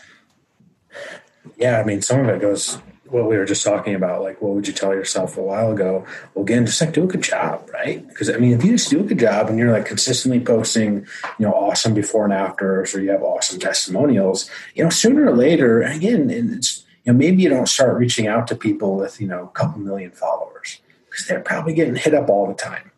Yeah, 1.57 1.79
I 1.79 1.83
mean, 1.83 2.01
some 2.01 2.21
of 2.21 2.29
it 2.29 2.41
goes 2.41 2.77
what 3.13 3.29
we 3.29 3.37
were 3.37 3.45
just 3.45 3.63
talking 3.63 3.93
about. 3.93 4.23
Like, 4.23 4.41
what 4.41 4.53
would 4.53 4.67
you 4.67 4.73
tell 4.73 4.93
yourself 4.93 5.37
a 5.37 5.41
while 5.41 5.71
ago? 5.71 6.05
Well, 6.33 6.43
again, 6.43 6.65
just 6.65 6.81
like 6.81 6.93
do 6.93 7.03
a 7.03 7.07
good 7.07 7.21
job, 7.21 7.69
right? 7.71 8.05
Because 8.07 8.29
I 8.29 8.37
mean, 8.37 8.53
if 8.53 8.63
you 8.63 8.71
just 8.71 8.89
do 8.89 9.01
a 9.01 9.03
good 9.03 9.19
job 9.19 9.49
and 9.49 9.59
you're 9.59 9.71
like 9.71 9.85
consistently 9.85 10.39
posting, 10.39 11.05
you 11.37 11.45
know, 11.45 11.53
awesome 11.53 11.93
before 11.93 12.25
and 12.25 12.33
afters, 12.33 12.95
or 12.95 13.01
you 13.01 13.11
have 13.11 13.21
awesome 13.21 13.59
testimonials, 13.59 14.49
you 14.73 14.83
know, 14.83 14.89
sooner 14.89 15.25
or 15.25 15.35
later, 15.35 15.81
again, 15.81 16.29
it's 16.29 16.83
you 17.05 17.11
know, 17.11 17.17
maybe 17.17 17.43
you 17.43 17.49
don't 17.49 17.67
start 17.67 17.97
reaching 17.97 18.27
out 18.27 18.47
to 18.47 18.55
people 18.55 18.95
with 18.95 19.21
you 19.21 19.27
know 19.27 19.43
a 19.43 19.49
couple 19.49 19.79
million 19.79 20.11
followers 20.11 20.79
because 21.09 21.27
they're 21.27 21.41
probably 21.41 21.73
getting 21.73 21.95
hit 21.95 22.13
up 22.13 22.29
all 22.29 22.47
the 22.47 22.53
time. 22.53 22.91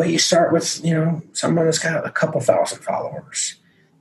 But 0.00 0.08
you 0.08 0.18
start 0.18 0.50
with 0.50 0.82
you 0.82 0.94
know 0.94 1.20
someone 1.34 1.66
that's 1.66 1.78
got 1.78 2.06
a 2.06 2.10
couple 2.10 2.40
thousand 2.40 2.78
followers, 2.82 3.56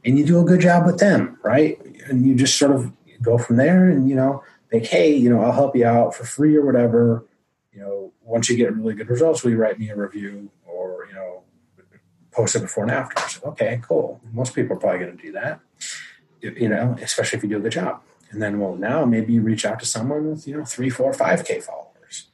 and 0.06 0.18
you 0.18 0.26
do 0.26 0.40
a 0.40 0.46
good 0.46 0.62
job 0.62 0.86
with 0.86 0.98
them, 0.98 1.38
right? 1.44 1.78
And 2.06 2.26
you 2.26 2.36
just 2.36 2.58
sort 2.58 2.72
of 2.72 2.94
go 3.22 3.38
from 3.38 3.58
there, 3.58 3.90
and 3.90 4.08
you 4.08 4.16
know, 4.16 4.42
like, 4.72 4.86
hey, 4.86 5.14
you 5.14 5.30
know, 5.30 5.42
I'll 5.42 5.52
help 5.52 5.76
you 5.76 5.86
out 5.86 6.16
for 6.16 6.24
free 6.24 6.56
or 6.56 6.66
whatever. 6.66 7.28
You 7.74 7.82
know, 7.82 8.14
once 8.22 8.50
you 8.50 8.56
get 8.56 8.74
really 8.74 8.94
good 8.94 9.10
results, 9.10 9.44
will 9.44 9.52
you 9.52 9.58
write 9.58 9.78
me 9.78 9.90
a 9.90 9.96
review 9.98 10.50
or 10.66 11.06
you 11.10 11.16
know, 11.16 11.44
post 12.32 12.56
it 12.56 12.62
before 12.62 12.86
and 12.86 12.94
after? 12.94 13.46
Okay, 13.50 13.82
cool. 13.86 14.22
Most 14.32 14.56
people 14.56 14.78
are 14.78 14.80
probably 14.80 15.00
going 15.00 15.18
to 15.18 15.22
do 15.22 15.34
that. 15.34 15.60
You 16.40 16.56
you 16.58 16.70
know, 16.70 16.96
especially 17.02 17.40
if 17.40 17.44
you 17.44 17.50
do 17.50 17.58
a 17.58 17.60
good 17.60 17.74
job. 17.74 18.02
And 18.32 18.42
then, 18.42 18.58
well, 18.62 18.78
now 18.78 19.04
maybe 19.04 19.34
you 19.34 19.42
reach 19.42 19.66
out 19.66 19.82
to 19.82 19.86
someone 19.86 20.30
with 20.30 20.48
you 20.48 20.56
know 20.56 20.64
three, 20.64 20.90
four, 20.90 21.12
five 21.12 21.44
k 21.44 21.60
followers. 21.60 22.30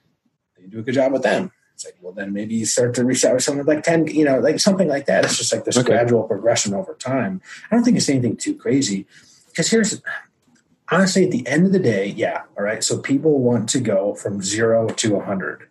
You 0.62 0.68
do 0.68 0.80
a 0.82 0.84
good 0.84 0.94
job 0.94 1.14
with 1.14 1.24
them. 1.24 1.52
It's 1.76 1.84
like, 1.84 1.98
well, 2.02 2.14
then 2.14 2.32
maybe 2.32 2.56
you 2.56 2.66
start 2.66 2.94
to 2.96 3.04
reach 3.04 3.26
out 3.26 3.34
to 3.34 3.40
someone 3.42 3.66
like 3.66 3.84
10, 3.84 4.08
you 4.08 4.24
know, 4.24 4.40
like 4.40 4.62
something 4.62 4.88
like 4.88 5.08
that. 5.08 5.26
It's 5.26 5.38
just 5.38 5.52
like 5.52 5.66
this 5.66 5.78
Okay. 5.78 5.88
gradual 5.88 6.24
progression 6.24 6.74
over 6.74 6.94
time. 6.94 7.42
I 7.70 7.76
don't 7.76 7.84
think 7.84 7.98
it's 7.98 8.08
anything 8.08 8.38
too 8.38 8.56
crazy 8.56 9.06
because 9.50 9.70
here's 9.70 10.02
honestly 10.90 11.26
at 11.26 11.32
the 11.32 11.46
end 11.46 11.66
of 11.66 11.74
the 11.74 11.80
day, 11.80 12.08
yeah, 12.08 12.44
all 12.58 12.64
right. 12.64 12.82
So 12.82 12.98
people 13.00 13.40
want 13.40 13.68
to 13.70 13.82
go 13.82 14.16
from 14.16 14.42
zero 14.42 14.88
to 14.88 15.16
100 15.16 15.68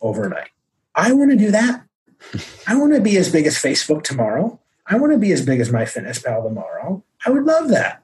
overnight. 0.00 0.48
I 0.96 1.12
want 1.12 1.30
to 1.30 1.36
do 1.36 1.52
that. 1.52 1.84
I 2.66 2.74
want 2.76 2.92
to 2.94 3.00
be 3.00 3.16
as 3.16 3.30
big 3.30 3.46
as 3.46 3.54
Facebook 3.56 4.02
tomorrow. 4.02 4.58
I 4.88 4.98
want 4.98 5.12
to 5.12 5.18
be 5.18 5.30
as 5.30 5.46
big 5.46 5.60
as 5.60 5.70
my 5.70 5.84
fitness 5.84 6.18
pal 6.18 6.42
tomorrow. 6.42 7.04
I 7.24 7.30
would 7.30 7.44
love 7.44 7.68
that. 7.68 8.02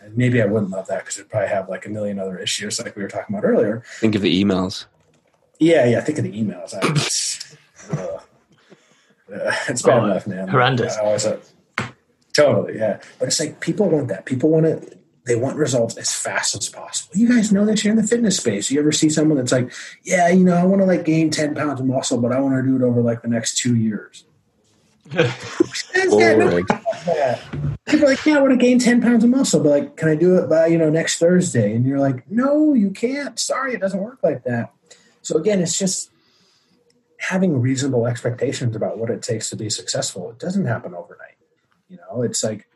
And 0.00 0.16
maybe 0.16 0.42
I 0.42 0.46
wouldn't 0.46 0.72
love 0.72 0.88
that 0.88 1.04
because 1.04 1.18
it'd 1.18 1.30
probably 1.30 1.50
have 1.50 1.68
like 1.68 1.86
a 1.86 1.88
million 1.88 2.18
other 2.18 2.36
issues 2.36 2.80
like 2.80 2.96
we 2.96 3.02
were 3.02 3.08
talking 3.08 3.32
about 3.36 3.46
earlier. 3.46 3.84
Think 4.00 4.16
of 4.16 4.22
the 4.22 4.44
emails. 4.44 4.86
Yeah, 5.58 5.86
yeah. 5.86 6.00
Think 6.00 6.18
of 6.18 6.24
the 6.24 6.32
emails. 6.32 6.74
I, 6.74 6.80
it's. 6.90 7.56
Uh, 7.90 8.20
it's 9.68 9.82
bad 9.82 10.02
Oh, 10.02 10.04
enough, 10.06 10.26
man. 10.26 10.48
horrendous. 10.48 10.96
I 10.96 11.00
always, 11.04 11.26
uh, 11.26 11.40
totally, 12.34 12.78
yeah. 12.78 13.00
But 13.18 13.28
it's 13.28 13.40
like 13.40 13.60
people 13.60 13.88
want 13.88 14.08
that. 14.08 14.26
People 14.26 14.50
want 14.50 14.66
to. 14.66 14.98
They 15.26 15.36
want 15.36 15.56
results 15.56 15.96
as 15.96 16.14
fast 16.14 16.54
as 16.54 16.68
possible. 16.68 17.16
You 17.16 17.28
guys 17.28 17.50
know 17.50 17.64
this. 17.64 17.82
You're 17.82 17.92
in 17.92 17.96
the 17.96 18.06
fitness 18.06 18.36
space. 18.36 18.70
You 18.70 18.78
ever 18.80 18.92
see 18.92 19.08
someone 19.08 19.38
that's 19.38 19.52
like, 19.52 19.72
yeah, 20.02 20.28
you 20.28 20.44
know, 20.44 20.54
I 20.54 20.64
want 20.64 20.82
to 20.82 20.86
like 20.86 21.06
gain 21.06 21.30
ten 21.30 21.54
pounds 21.54 21.80
of 21.80 21.86
muscle, 21.86 22.18
but 22.20 22.30
I 22.30 22.40
want 22.40 22.56
to 22.56 22.62
do 22.62 22.76
it 22.76 22.86
over 22.86 23.00
like 23.00 23.22
the 23.22 23.28
next 23.28 23.56
two 23.56 23.74
years. 23.74 24.24
That's 25.10 25.34
got 25.94 26.38
no 26.38 26.50
Boring. 26.50 26.66
People 27.86 28.06
are 28.06 28.08
like, 28.10 28.24
yeah, 28.26 28.36
I 28.36 28.40
want 28.40 28.52
to 28.52 28.56
gain 28.56 28.78
10 28.78 29.02
pounds 29.02 29.22
of 29.22 29.28
muscle, 29.30 29.62
but 29.62 29.68
like, 29.68 29.96
can 29.96 30.08
I 30.08 30.14
do 30.14 30.36
it 30.38 30.48
by, 30.48 30.66
you 30.66 30.78
know, 30.78 30.88
next 30.88 31.18
Thursday? 31.18 31.74
And 31.74 31.84
you're 31.84 31.98
like, 32.00 32.28
no, 32.30 32.72
you 32.72 32.90
can't. 32.90 33.38
Sorry, 33.38 33.74
it 33.74 33.80
doesn't 33.80 34.00
work 34.00 34.18
like 34.22 34.44
that. 34.44 34.72
So 35.24 35.36
again, 35.36 35.60
it's 35.60 35.78
just 35.78 36.10
having 37.18 37.60
reasonable 37.60 38.06
expectations 38.06 38.76
about 38.76 38.98
what 38.98 39.10
it 39.10 39.22
takes 39.22 39.50
to 39.50 39.56
be 39.56 39.70
successful. 39.70 40.30
It 40.30 40.38
doesn't 40.38 40.66
happen 40.66 40.94
overnight. 40.94 41.36
You 41.88 41.96
know, 41.96 42.22
it's 42.22 42.44
like, 42.44 42.68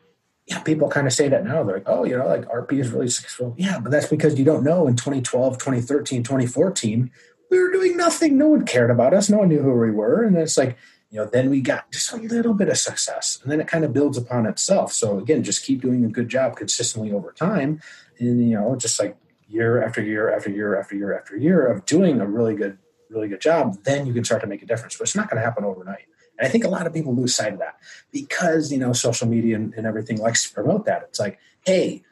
yeah, 0.47 0.59
people 0.59 0.89
kind 0.89 1.05
of 1.05 1.13
say 1.13 1.29
that 1.29 1.43
now. 1.43 1.63
They're 1.63 1.77
like, 1.77 1.87
oh, 1.87 2.03
you 2.05 2.17
know, 2.17 2.27
like 2.27 2.45
RP 2.45 2.79
is 2.79 2.89
really 2.89 3.09
successful. 3.09 3.53
Yeah, 3.57 3.79
but 3.79 3.91
that's 3.91 4.07
because 4.07 4.39
you 4.39 4.45
don't 4.45 4.63
know 4.63 4.87
in 4.87 4.95
2012, 4.95 5.59
2013, 5.59 6.23
2014, 6.23 7.11
we 7.51 7.59
were 7.59 7.71
doing 7.71 7.95
nothing. 7.95 8.37
No 8.37 8.47
one 8.49 8.65
cared 8.65 8.89
about 8.89 9.13
us. 9.13 9.29
No 9.29 9.39
one 9.39 9.49
knew 9.49 9.61
who 9.61 9.73
we 9.73 9.91
were. 9.91 10.23
And 10.23 10.35
it's 10.35 10.57
like, 10.57 10.75
you 11.11 11.19
know, 11.19 11.25
then 11.25 11.49
we 11.49 11.61
got 11.61 11.91
just 11.91 12.11
a 12.13 12.17
little 12.17 12.53
bit 12.53 12.69
of 12.69 12.77
success 12.77 13.39
and 13.41 13.51
then 13.51 13.59
it 13.59 13.67
kind 13.67 13.83
of 13.83 13.93
builds 13.93 14.17
upon 14.17 14.45
itself. 14.45 14.93
So 14.93 15.17
again, 15.19 15.43
just 15.43 15.63
keep 15.63 15.81
doing 15.81 16.05
a 16.05 16.09
good 16.09 16.29
job 16.29 16.55
consistently 16.55 17.11
over 17.11 17.31
time. 17.31 17.81
And, 18.19 18.47
you 18.47 18.55
know, 18.55 18.75
just 18.75 18.99
like 18.99 19.17
year 19.49 19.83
after 19.83 20.01
year 20.01 20.33
after 20.33 20.49
year 20.49 20.79
after 20.79 20.95
year 20.95 21.17
after 21.17 21.35
year 21.35 21.65
of 21.65 21.85
doing 21.85 22.21
a 22.21 22.27
really 22.27 22.55
good, 22.55 22.77
really 23.09 23.27
good 23.27 23.41
job, 23.41 23.83
then 23.83 24.05
you 24.05 24.13
can 24.13 24.23
start 24.23 24.41
to 24.41 24.47
make 24.47 24.61
a 24.61 24.65
difference. 24.65 24.95
But 24.95 25.03
it's 25.03 25.15
not 25.15 25.29
going 25.29 25.41
to 25.41 25.45
happen 25.45 25.63
overnight. 25.63 26.05
And 26.37 26.47
I 26.47 26.49
think 26.49 26.63
a 26.63 26.69
lot 26.69 26.87
of 26.87 26.93
people 26.93 27.15
lose 27.15 27.35
sight 27.35 27.53
of 27.53 27.59
that 27.59 27.79
because, 28.11 28.71
you 28.71 28.77
know, 28.77 28.93
social 28.93 29.27
media 29.27 29.55
and, 29.55 29.73
and 29.73 29.85
everything 29.85 30.17
likes 30.17 30.47
to 30.47 30.53
promote 30.53 30.85
that. 30.85 31.03
It's 31.09 31.19
like, 31.19 31.39
hey, 31.65 32.03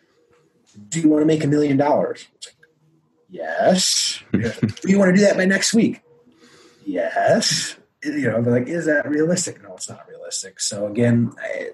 do 0.90 1.00
you 1.00 1.10
want 1.10 1.22
to 1.22 1.26
make 1.26 1.44
a 1.44 1.48
million 1.48 1.78
dollars? 1.78 2.28
It's 2.36 2.48
like, 2.48 2.56
yes. 3.30 4.22
do 4.32 4.92
you 4.92 5.00
want 5.00 5.10
to 5.10 5.16
do 5.16 5.26
that 5.26 5.38
by 5.38 5.46
next 5.46 5.74
week? 5.74 6.02
Yes 6.86 7.78
you 8.04 8.30
know, 8.32 8.42
but 8.42 8.52
like, 8.52 8.68
is 8.68 8.86
that 8.86 9.10
realistic? 9.10 9.62
No, 9.64 9.74
it's 9.74 9.90
not 9.90 10.08
realistic. 10.08 10.60
So 10.60 10.88
again, 10.88 11.34
I, 11.40 11.70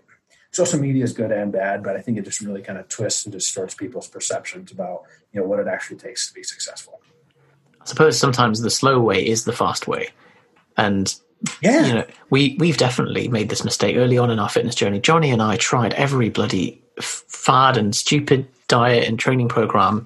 social 0.53 0.79
media 0.79 1.03
is 1.03 1.11
good 1.11 1.31
and 1.31 1.51
bad, 1.51 1.83
but 1.83 1.97
I 1.97 1.99
think 1.99 2.17
it 2.17 2.23
just 2.23 2.39
really 2.39 2.61
kind 2.61 2.79
of 2.79 2.87
twists 2.87 3.25
and 3.25 3.33
distorts 3.33 3.73
people's 3.73 4.07
perceptions 4.07 4.71
about 4.71 5.03
you 5.33 5.41
know 5.41 5.47
what 5.47 5.59
it 5.59 5.67
actually 5.67 5.97
takes 5.97 6.27
to 6.29 6.33
be 6.33 6.43
successful. 6.43 7.01
I 7.81 7.85
suppose 7.85 8.17
sometimes 8.17 8.61
the 8.61 8.69
slow 8.69 9.01
way 9.01 9.27
is 9.27 9.43
the 9.43 9.51
fast 9.51 9.87
way, 9.87 10.09
and 10.77 11.13
Yeah. 11.61 11.85
You 11.85 11.93
know, 11.93 12.05
we 12.29 12.55
we've 12.59 12.77
definitely 12.77 13.27
made 13.27 13.49
this 13.49 13.65
mistake 13.65 13.97
early 13.97 14.17
on 14.17 14.29
in 14.29 14.39
our 14.39 14.49
fitness 14.49 14.75
journey. 14.75 15.01
Johnny 15.01 15.31
and 15.31 15.41
I 15.41 15.57
tried 15.57 15.93
every 15.95 16.29
bloody 16.29 16.81
fad 17.01 17.75
and 17.75 17.95
stupid 17.95 18.47
diet 18.67 19.07
and 19.07 19.19
training 19.19 19.49
program 19.49 20.05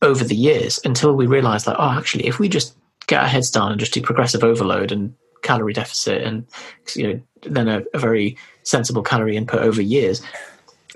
over 0.00 0.24
the 0.24 0.36
years 0.36 0.78
until 0.84 1.14
we 1.14 1.26
realized 1.26 1.66
that 1.66 1.76
oh, 1.78 1.98
actually, 1.98 2.26
if 2.26 2.38
we 2.38 2.48
just 2.48 2.76
get 3.06 3.20
our 3.20 3.28
heads 3.28 3.50
down 3.50 3.72
and 3.72 3.80
just 3.80 3.92
do 3.92 4.00
progressive 4.00 4.44
overload 4.44 4.92
and 4.92 5.14
calorie 5.42 5.74
deficit 5.74 6.22
and 6.22 6.46
you 6.96 7.06
know 7.06 7.20
then 7.46 7.68
a, 7.68 7.82
a 7.94 7.98
very 7.98 8.36
sensible 8.62 9.02
calorie 9.02 9.36
input 9.36 9.60
over 9.60 9.82
years 9.82 10.22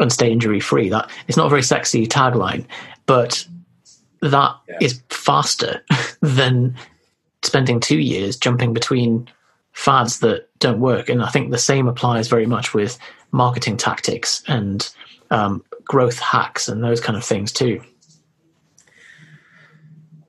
and 0.01 0.13
stay 0.13 0.31
injury 0.31 0.61
free. 0.61 0.89
That 0.89 1.11
it's 1.27 1.37
not 1.37 1.47
a 1.47 1.51
very 1.51 1.63
sexy 1.63 2.07
tagline, 2.07 2.65
but 3.07 3.47
that 4.23 4.57
Yeah. 4.69 4.79
is 4.81 5.01
faster 5.11 5.83
than 6.21 6.77
spending 7.43 7.81
two 7.81 7.99
years 7.99 8.37
jumping 8.37 8.73
between 8.73 9.29
fads 9.73 10.21
that 10.21 10.49
don't 10.59 10.81
work. 10.81 11.09
And 11.09 11.23
I 11.23 11.29
think 11.29 11.51
the 11.51 11.59
same 11.59 11.87
applies 11.87 12.27
very 12.29 12.47
much 12.47 12.75
with 12.75 12.99
marketing 13.31 13.77
tactics 13.77 14.43
and 14.49 14.89
um, 15.31 15.63
growth 15.85 16.19
hacks 16.19 16.69
and 16.69 16.83
those 16.83 17.01
kind 17.01 17.17
of 17.17 17.25
things 17.25 17.53
too. 17.53 17.81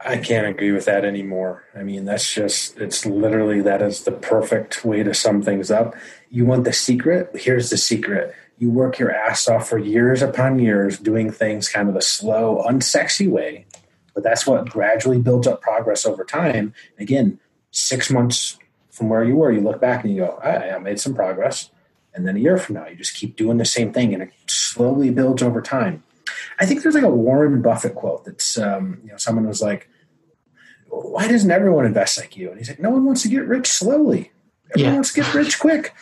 I 0.09 0.17
can't 0.17 0.47
agree 0.47 0.71
with 0.71 0.85
that 0.85 1.05
anymore. 1.05 1.63
I 1.75 1.83
mean, 1.83 2.05
that's 2.05 2.33
just, 2.33 2.77
it's 2.79 3.05
literally, 3.05 3.61
that 3.61 3.81
is 3.83 4.03
the 4.03 4.11
perfect 4.11 4.83
way 4.83 5.03
to 5.03 5.13
sum 5.13 5.43
things 5.43 5.69
up. 5.69 5.95
You 6.31 6.45
want 6.45 6.63
the 6.63 6.73
secret? 6.73 7.29
Here's 7.35 7.69
the 7.69 7.77
secret. 7.77 8.33
You 8.57 8.71
work 8.71 8.97
your 8.97 9.11
ass 9.11 9.47
off 9.47 9.69
for 9.69 9.77
years 9.77 10.23
upon 10.23 10.57
years 10.57 10.97
doing 10.97 11.31
things 11.31 11.69
kind 11.69 11.87
of 11.87 11.93
the 11.93 12.01
slow, 12.01 12.63
unsexy 12.67 13.29
way. 13.29 13.67
But 14.15 14.23
that's 14.23 14.47
what 14.47 14.67
gradually 14.67 15.19
builds 15.19 15.45
up 15.45 15.61
progress 15.61 16.05
over 16.07 16.25
time. 16.25 16.73
Again, 16.97 17.39
six 17.69 18.09
months 18.09 18.57
from 18.89 19.09
where 19.09 19.23
you 19.23 19.35
were, 19.35 19.51
you 19.51 19.61
look 19.61 19.79
back 19.79 20.03
and 20.03 20.11
you 20.11 20.21
go, 20.21 20.39
I, 20.43 20.71
I 20.71 20.79
made 20.79 20.99
some 20.99 21.13
progress. 21.13 21.69
And 22.15 22.27
then 22.27 22.35
a 22.35 22.39
year 22.39 22.57
from 22.57 22.75
now, 22.75 22.87
you 22.87 22.95
just 22.95 23.15
keep 23.15 23.35
doing 23.35 23.57
the 23.57 23.65
same 23.65 23.93
thing 23.93 24.13
and 24.13 24.23
it 24.23 24.31
slowly 24.47 25.11
builds 25.11 25.43
over 25.43 25.61
time. 25.61 26.03
I 26.59 26.65
think 26.65 26.81
there's 26.81 26.95
like 26.95 27.03
a 27.03 27.09
Warren 27.09 27.61
Buffett 27.61 27.95
quote 27.95 28.25
that's, 28.25 28.57
um, 28.57 28.99
you 29.03 29.11
know, 29.11 29.17
someone 29.17 29.47
was 29.47 29.61
like, 29.61 29.87
why 30.89 31.27
doesn't 31.27 31.51
everyone 31.51 31.85
invest 31.85 32.17
like 32.19 32.35
you? 32.35 32.49
And 32.49 32.57
he's 32.57 32.69
like, 32.69 32.79
no 32.79 32.89
one 32.89 33.05
wants 33.05 33.21
to 33.23 33.29
get 33.29 33.45
rich 33.45 33.67
slowly. 33.67 34.31
Everyone 34.71 34.91
Yeah. 34.91 34.95
wants 34.95 35.13
to 35.13 35.21
get 35.21 35.33
rich 35.33 35.59
quick. 35.59 35.93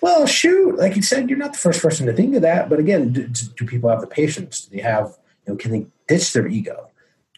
Well, 0.00 0.26
shoot, 0.26 0.76
like 0.76 0.96
you 0.96 1.02
said, 1.02 1.28
you're 1.30 1.38
not 1.38 1.52
the 1.52 1.58
first 1.58 1.80
person 1.80 2.06
to 2.06 2.12
think 2.12 2.34
of 2.34 2.42
that. 2.42 2.68
But 2.68 2.78
again, 2.78 3.12
do, 3.12 3.26
do 3.26 3.64
people 3.66 3.88
have 3.90 4.00
the 4.00 4.06
patience? 4.06 4.62
Do 4.62 4.76
they 4.76 4.82
have, 4.82 5.16
you 5.46 5.52
know, 5.52 5.56
can 5.56 5.70
they 5.70 5.86
ditch 6.08 6.32
their 6.32 6.46
ego? 6.46 6.90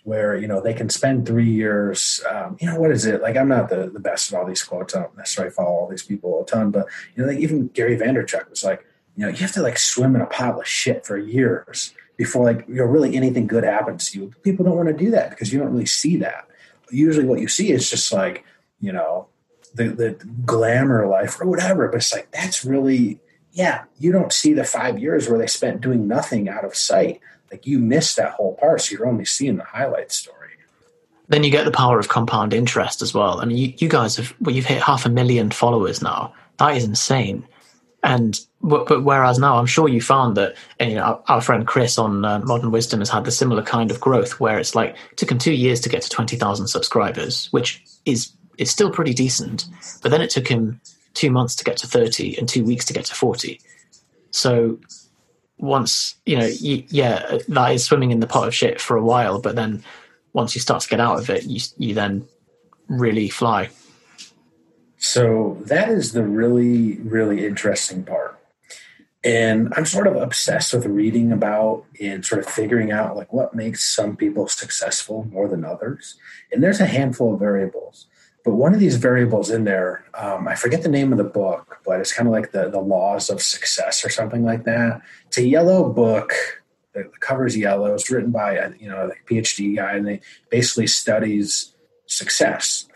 Where 0.03 0.37
you 0.37 0.47
know 0.47 0.61
they 0.61 0.73
can 0.73 0.89
spend 0.89 1.27
three 1.27 1.51
years. 1.51 2.21
Um, 2.31 2.57
you 2.61 2.69
know 2.69 2.79
what 2.79 2.93
is 2.93 3.07
it 3.07 3.21
like? 3.23 3.37
I'm 3.37 3.49
not 3.49 3.69
the, 3.71 3.91
the 3.91 3.99
best 3.99 4.33
at 4.33 4.39
all 4.39 4.47
these 4.47 4.63
quotes. 4.63 4.95
I 4.95 5.01
don't 5.03 5.17
necessarily 5.17 5.53
follow 5.53 5.71
all 5.71 5.89
these 5.89 6.05
people 6.05 6.43
a 6.43 6.47
ton, 6.47 6.71
but 6.71 6.87
you 7.17 7.25
know, 7.25 7.29
like 7.29 7.41
even 7.41 7.67
Gary 7.69 7.97
Vaynerchuk 7.99 8.49
was 8.49 8.63
like, 8.63 8.87
you 9.17 9.25
know, 9.25 9.31
you 9.33 9.39
have 9.39 9.51
to 9.55 9.63
like 9.63 9.79
swim 9.79 10.15
in 10.15 10.23
a 10.23 10.27
pile 10.27 10.61
of 10.61 10.67
shit 10.67 11.05
for 11.05 11.17
years 11.19 11.93
before 12.17 12.45
like 12.45 12.65
you 12.69 12.77
know 12.77 12.85
really 12.85 13.17
anything 13.17 13.49
good 13.49 13.65
happens 13.65 14.11
to 14.13 14.21
you. 14.21 14.33
People 14.45 14.65
don't 14.65 14.77
want 14.77 14.87
to 14.89 14.95
do 14.95 15.11
that 15.11 15.31
because 15.31 15.53
you 15.53 15.59
don't 15.59 15.73
really 15.73 15.87
see 15.87 16.17
that. 16.19 16.47
Usually, 16.91 17.27
what 17.27 17.41
you 17.41 17.49
see 17.49 17.71
is 17.71 17.91
just 17.91 18.13
like 18.13 18.45
you 18.81 18.93
know 18.93 19.29
the 19.75 19.89
the 19.89 20.11
glamour 20.45 21.07
life 21.07 21.41
or 21.41 21.47
whatever. 21.47 21.89
But 21.89 21.99
it's 21.99 22.13
like 22.13 22.31
that's 22.31 22.65
really 22.65 23.21
yeah. 23.53 23.85
You 23.99 24.13
don't 24.13 24.33
see 24.33 24.53
the 24.53 24.65
five 24.65 24.99
years 24.99 25.29
where 25.29 25.39
they 25.39 25.47
spent 25.47 25.81
doing 25.81 26.07
nothing 26.07 26.49
out 26.49 26.65
of 26.65 26.77
sight. 26.77 27.21
Like 27.51 27.67
you 27.67 27.79
miss 27.79 28.15
that 28.15 28.33
whole 28.33 28.55
part, 28.55 28.81
so 28.81 28.93
you're 28.93 29.07
only 29.07 29.25
seeing 29.25 29.57
the 29.57 29.65
highlight 29.65 30.11
story. 30.13 30.47
Then 31.29 31.43
you 31.43 31.51
get 31.51 31.65
the 31.65 31.73
power 31.73 31.99
of 31.99 32.09
compound 32.09 32.55
interest 32.55 33.03
as 33.03 33.13
well. 33.13 33.41
I 33.41 33.47
mean, 33.47 33.57
you, 33.57 33.73
you 33.79 33.89
guys 33.89 34.17
have 34.17 34.35
well, 34.41 34.55
you've 34.55 34.67
hit 34.67 34.83
half 34.83 35.07
a 35.07 35.09
million 35.09 35.51
followers 35.51 36.03
now. 36.03 36.33
That 36.59 36.77
is 36.77 36.85
insane. 36.85 37.47
And 38.03 38.39
but, 38.67 38.87
but 38.87 39.05
whereas 39.05 39.39
now, 39.39 39.59
I'm 39.59 39.67
sure 39.67 39.89
you 39.89 40.01
found 40.01 40.37
that 40.37 40.57
you 40.81 40.97
know, 40.97 41.03
our, 41.03 41.23
our 41.29 41.41
friend 41.41 41.67
Chris 41.67 41.99
on 41.99 42.25
uh, 42.25 42.41
Modern 42.41 42.73
Wisdom 42.73 43.01
has 43.01 43.09
had 43.09 43.25
the 43.25 43.31
similar 43.31 43.63
kind 43.63 43.93
of 43.93 44.01
growth, 44.01 44.41
where 44.41 44.59
it's 44.59 44.75
like 44.75 44.97
took 45.15 45.31
him 45.31 45.39
two 45.39 45.55
years 45.55 45.81
to 45.81 45.89
get 45.89 46.03
to 46.03 46.11
twenty 46.11 46.37
thousand 46.37 46.67
subscribers, 46.67 47.47
which 47.53 47.83
is 48.05 48.33
is 48.59 48.71
still 48.71 48.91
pretty 48.91 49.15
decent. 49.15 49.67
But 50.03 50.11
then 50.11 50.21
it 50.21 50.31
took 50.31 50.49
him 50.49 50.81
two 51.15 51.31
months 51.31 51.55
to 51.57 51.65
get 51.65 51.77
to 51.79 51.87
thirty 51.87 52.37
and 52.37 52.49
two 52.49 52.65
weeks 52.65 52.85
to 52.87 52.93
get 52.93 53.05
to 53.07 53.15
forty. 53.15 53.61
So 54.33 54.81
once 55.59 56.17
you 56.27 56.37
know, 56.37 56.47
you, 56.47 56.85
yeah, 56.89 57.39
that 57.49 57.73
is 57.73 57.85
swimming 57.85 58.11
in 58.11 58.21
the 58.21 58.27
pot 58.27 58.49
of 58.49 58.55
shit 58.55 58.81
for 58.81 58.97
a 58.97 59.05
while, 59.05 59.41
but 59.41 59.55
then 59.55 59.85
once 60.33 60.55
you 60.57 60.61
start 60.61 60.83
to 60.83 60.89
get 60.89 61.01
out 61.01 61.21
of 61.21 61.31
it, 61.31 61.45
you 61.45 61.61
you 61.79 61.95
then 61.95 62.27
really 62.89 63.29
fly. 63.29 63.71
So 64.99 65.59
that 65.67 65.89
is 65.89 66.13
the 66.13 66.25
really, 66.25 66.97
really 66.97 67.47
interesting 67.47 68.03
part. 68.03 68.36
And 69.27 69.75
I'm 69.77 69.87
sort 69.87 70.07
of 70.07 70.15
obsessed 70.15 70.73
with 70.73 70.87
reading 70.87 71.33
about 71.33 71.85
and 72.01 72.25
sort 72.25 72.45
of 72.45 72.49
figuring 72.49 72.93
out 72.93 73.17
like 73.17 73.33
what 73.33 73.55
makes 73.55 73.85
some 73.85 74.17
people 74.17 74.47
successful 74.47 75.27
more 75.33 75.49
than 75.49 75.65
others. 75.65 76.15
And 76.53 76.63
there's 76.63 76.79
a 76.79 76.87
handful 76.87 77.35
of 77.35 77.41
variables. 77.41 78.07
But 78.45 78.55
one 78.55 78.73
of 78.73 78.79
these 78.79 78.95
variables 78.95 79.51
in 79.51 79.65
there, 79.65 80.05
um, 80.15 80.47
I 80.47 80.55
forget 80.55 80.83
the 80.83 80.89
name 80.89 81.11
of 81.11 81.19
the 81.19 81.25
book, 81.25 81.81
but 81.85 81.99
it's 81.99 82.13
kind 82.13 82.29
of 82.29 82.33
like 82.33 82.53
the, 82.53 82.71
the 82.71 82.79
laws 82.79 83.29
of 83.29 83.43
success 83.43 84.05
or 84.05 84.11
something 84.11 84.45
like 84.45 84.63
that. 84.63 85.03
It's 85.27 85.39
a 85.39 85.47
yellow 85.47 85.93
book. 85.93 86.33
The, 86.93 87.11
cover's 87.19 87.57
yellow. 87.57 87.93
It's 87.95 88.09
written 88.09 88.31
by 88.31 88.53
a 88.55 88.71
you 88.79 88.89
know 88.89 89.11
a 89.11 89.31
PhD 89.31 89.77
guy, 89.77 89.97
and 89.97 90.07
they 90.07 90.21
basically 90.49 90.87
studies 90.87 91.75
success 92.07 92.87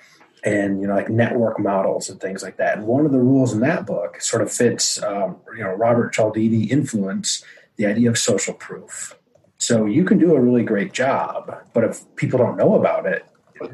and 0.45 0.81
you 0.81 0.87
know 0.87 0.95
like 0.95 1.09
network 1.09 1.59
models 1.59 2.09
and 2.09 2.21
things 2.21 2.43
like 2.43 2.57
that. 2.57 2.79
And 2.79 2.87
one 2.87 3.07
of 3.07 3.13
the 3.13 3.19
rules 3.19 3.53
in 3.53 3.61
that 3.61 3.87
book 3.87 4.21
sort 4.21 4.43
of 4.43 4.53
fits 4.53 5.03
um, 5.03 5.37
you 5.57 5.63
know 5.63 5.73
Robert 5.73 6.13
Cialdini 6.13 6.65
influence 6.65 7.45
the 7.77 7.87
idea 7.87 8.11
of 8.11 8.19
social 8.19 8.55
proof. 8.55 9.17
So 9.59 9.85
you 9.87 10.05
can 10.05 10.19
do 10.19 10.35
a 10.35 10.41
really 10.41 10.63
great 10.63 10.93
job, 10.93 11.55
but 11.75 11.85
if 11.85 12.03
people 12.17 12.39
don't 12.39 12.57
know 12.57 12.75
about 12.75 13.07
it, 13.07 13.27
it 13.61 13.71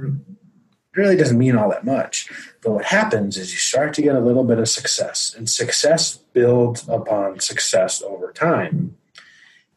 really 0.97 1.17
doesn't 1.17 1.39
mean 1.39 1.57
all 1.57 1.71
that 1.71 1.85
much. 1.85 2.29
But 2.61 2.73
what 2.73 2.87
happens 2.87 3.37
is 3.37 3.53
you 3.53 3.59
start 3.59 3.95
to 3.95 4.03
get 4.03 4.17
a 4.17 4.21
little 4.21 4.43
bit 4.43 4.59
of 4.59 4.69
success, 4.69 5.35
and 5.37 5.49
success 5.49 6.17
builds 6.17 6.89
upon 6.89 7.39
success 7.41 8.03
over 8.03 8.33
time. 8.33 8.97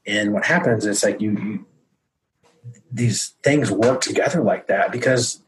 And 0.06 0.34
what 0.34 0.46
happens 0.46 0.86
is 0.86 1.04
like 1.04 1.22
you, 1.22 1.32
you 1.32 1.66
these 2.92 3.36
things 3.44 3.72
work 3.72 4.02
together 4.02 4.42
like 4.42 4.68
that 4.68 4.92
because 4.92 5.44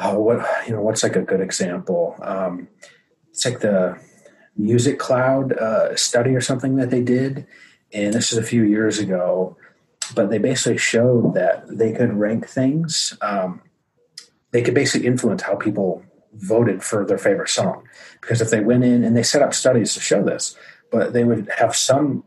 oh, 0.00 0.20
what 0.20 0.46
you 0.66 0.74
know, 0.74 0.82
what's 0.82 1.02
like 1.02 1.16
a 1.16 1.22
good 1.22 1.40
example? 1.40 2.16
Um, 2.22 2.68
it's 3.30 3.44
like 3.44 3.60
the 3.60 4.00
Music 4.56 4.98
Cloud 4.98 5.52
uh, 5.52 5.94
study 5.96 6.34
or 6.34 6.40
something 6.40 6.76
that 6.76 6.90
they 6.90 7.02
did, 7.02 7.46
and 7.92 8.14
this 8.14 8.32
is 8.32 8.38
a 8.38 8.42
few 8.42 8.62
years 8.62 8.98
ago. 8.98 9.56
But 10.14 10.30
they 10.30 10.38
basically 10.38 10.78
showed 10.78 11.34
that 11.34 11.64
they 11.68 11.92
could 11.92 12.14
rank 12.14 12.48
things. 12.48 13.16
Um, 13.20 13.60
they 14.52 14.62
could 14.62 14.74
basically 14.74 15.06
influence 15.06 15.42
how 15.42 15.56
people 15.56 16.02
voted 16.32 16.82
for 16.82 17.04
their 17.04 17.18
favorite 17.18 17.48
song 17.48 17.84
because 18.20 18.40
if 18.40 18.50
they 18.50 18.60
went 18.60 18.84
in 18.84 19.04
and 19.04 19.16
they 19.16 19.22
set 19.22 19.42
up 19.42 19.52
studies 19.52 19.94
to 19.94 20.00
show 20.00 20.22
this, 20.22 20.56
but 20.90 21.12
they 21.12 21.24
would 21.24 21.50
have 21.58 21.74
some 21.74 22.24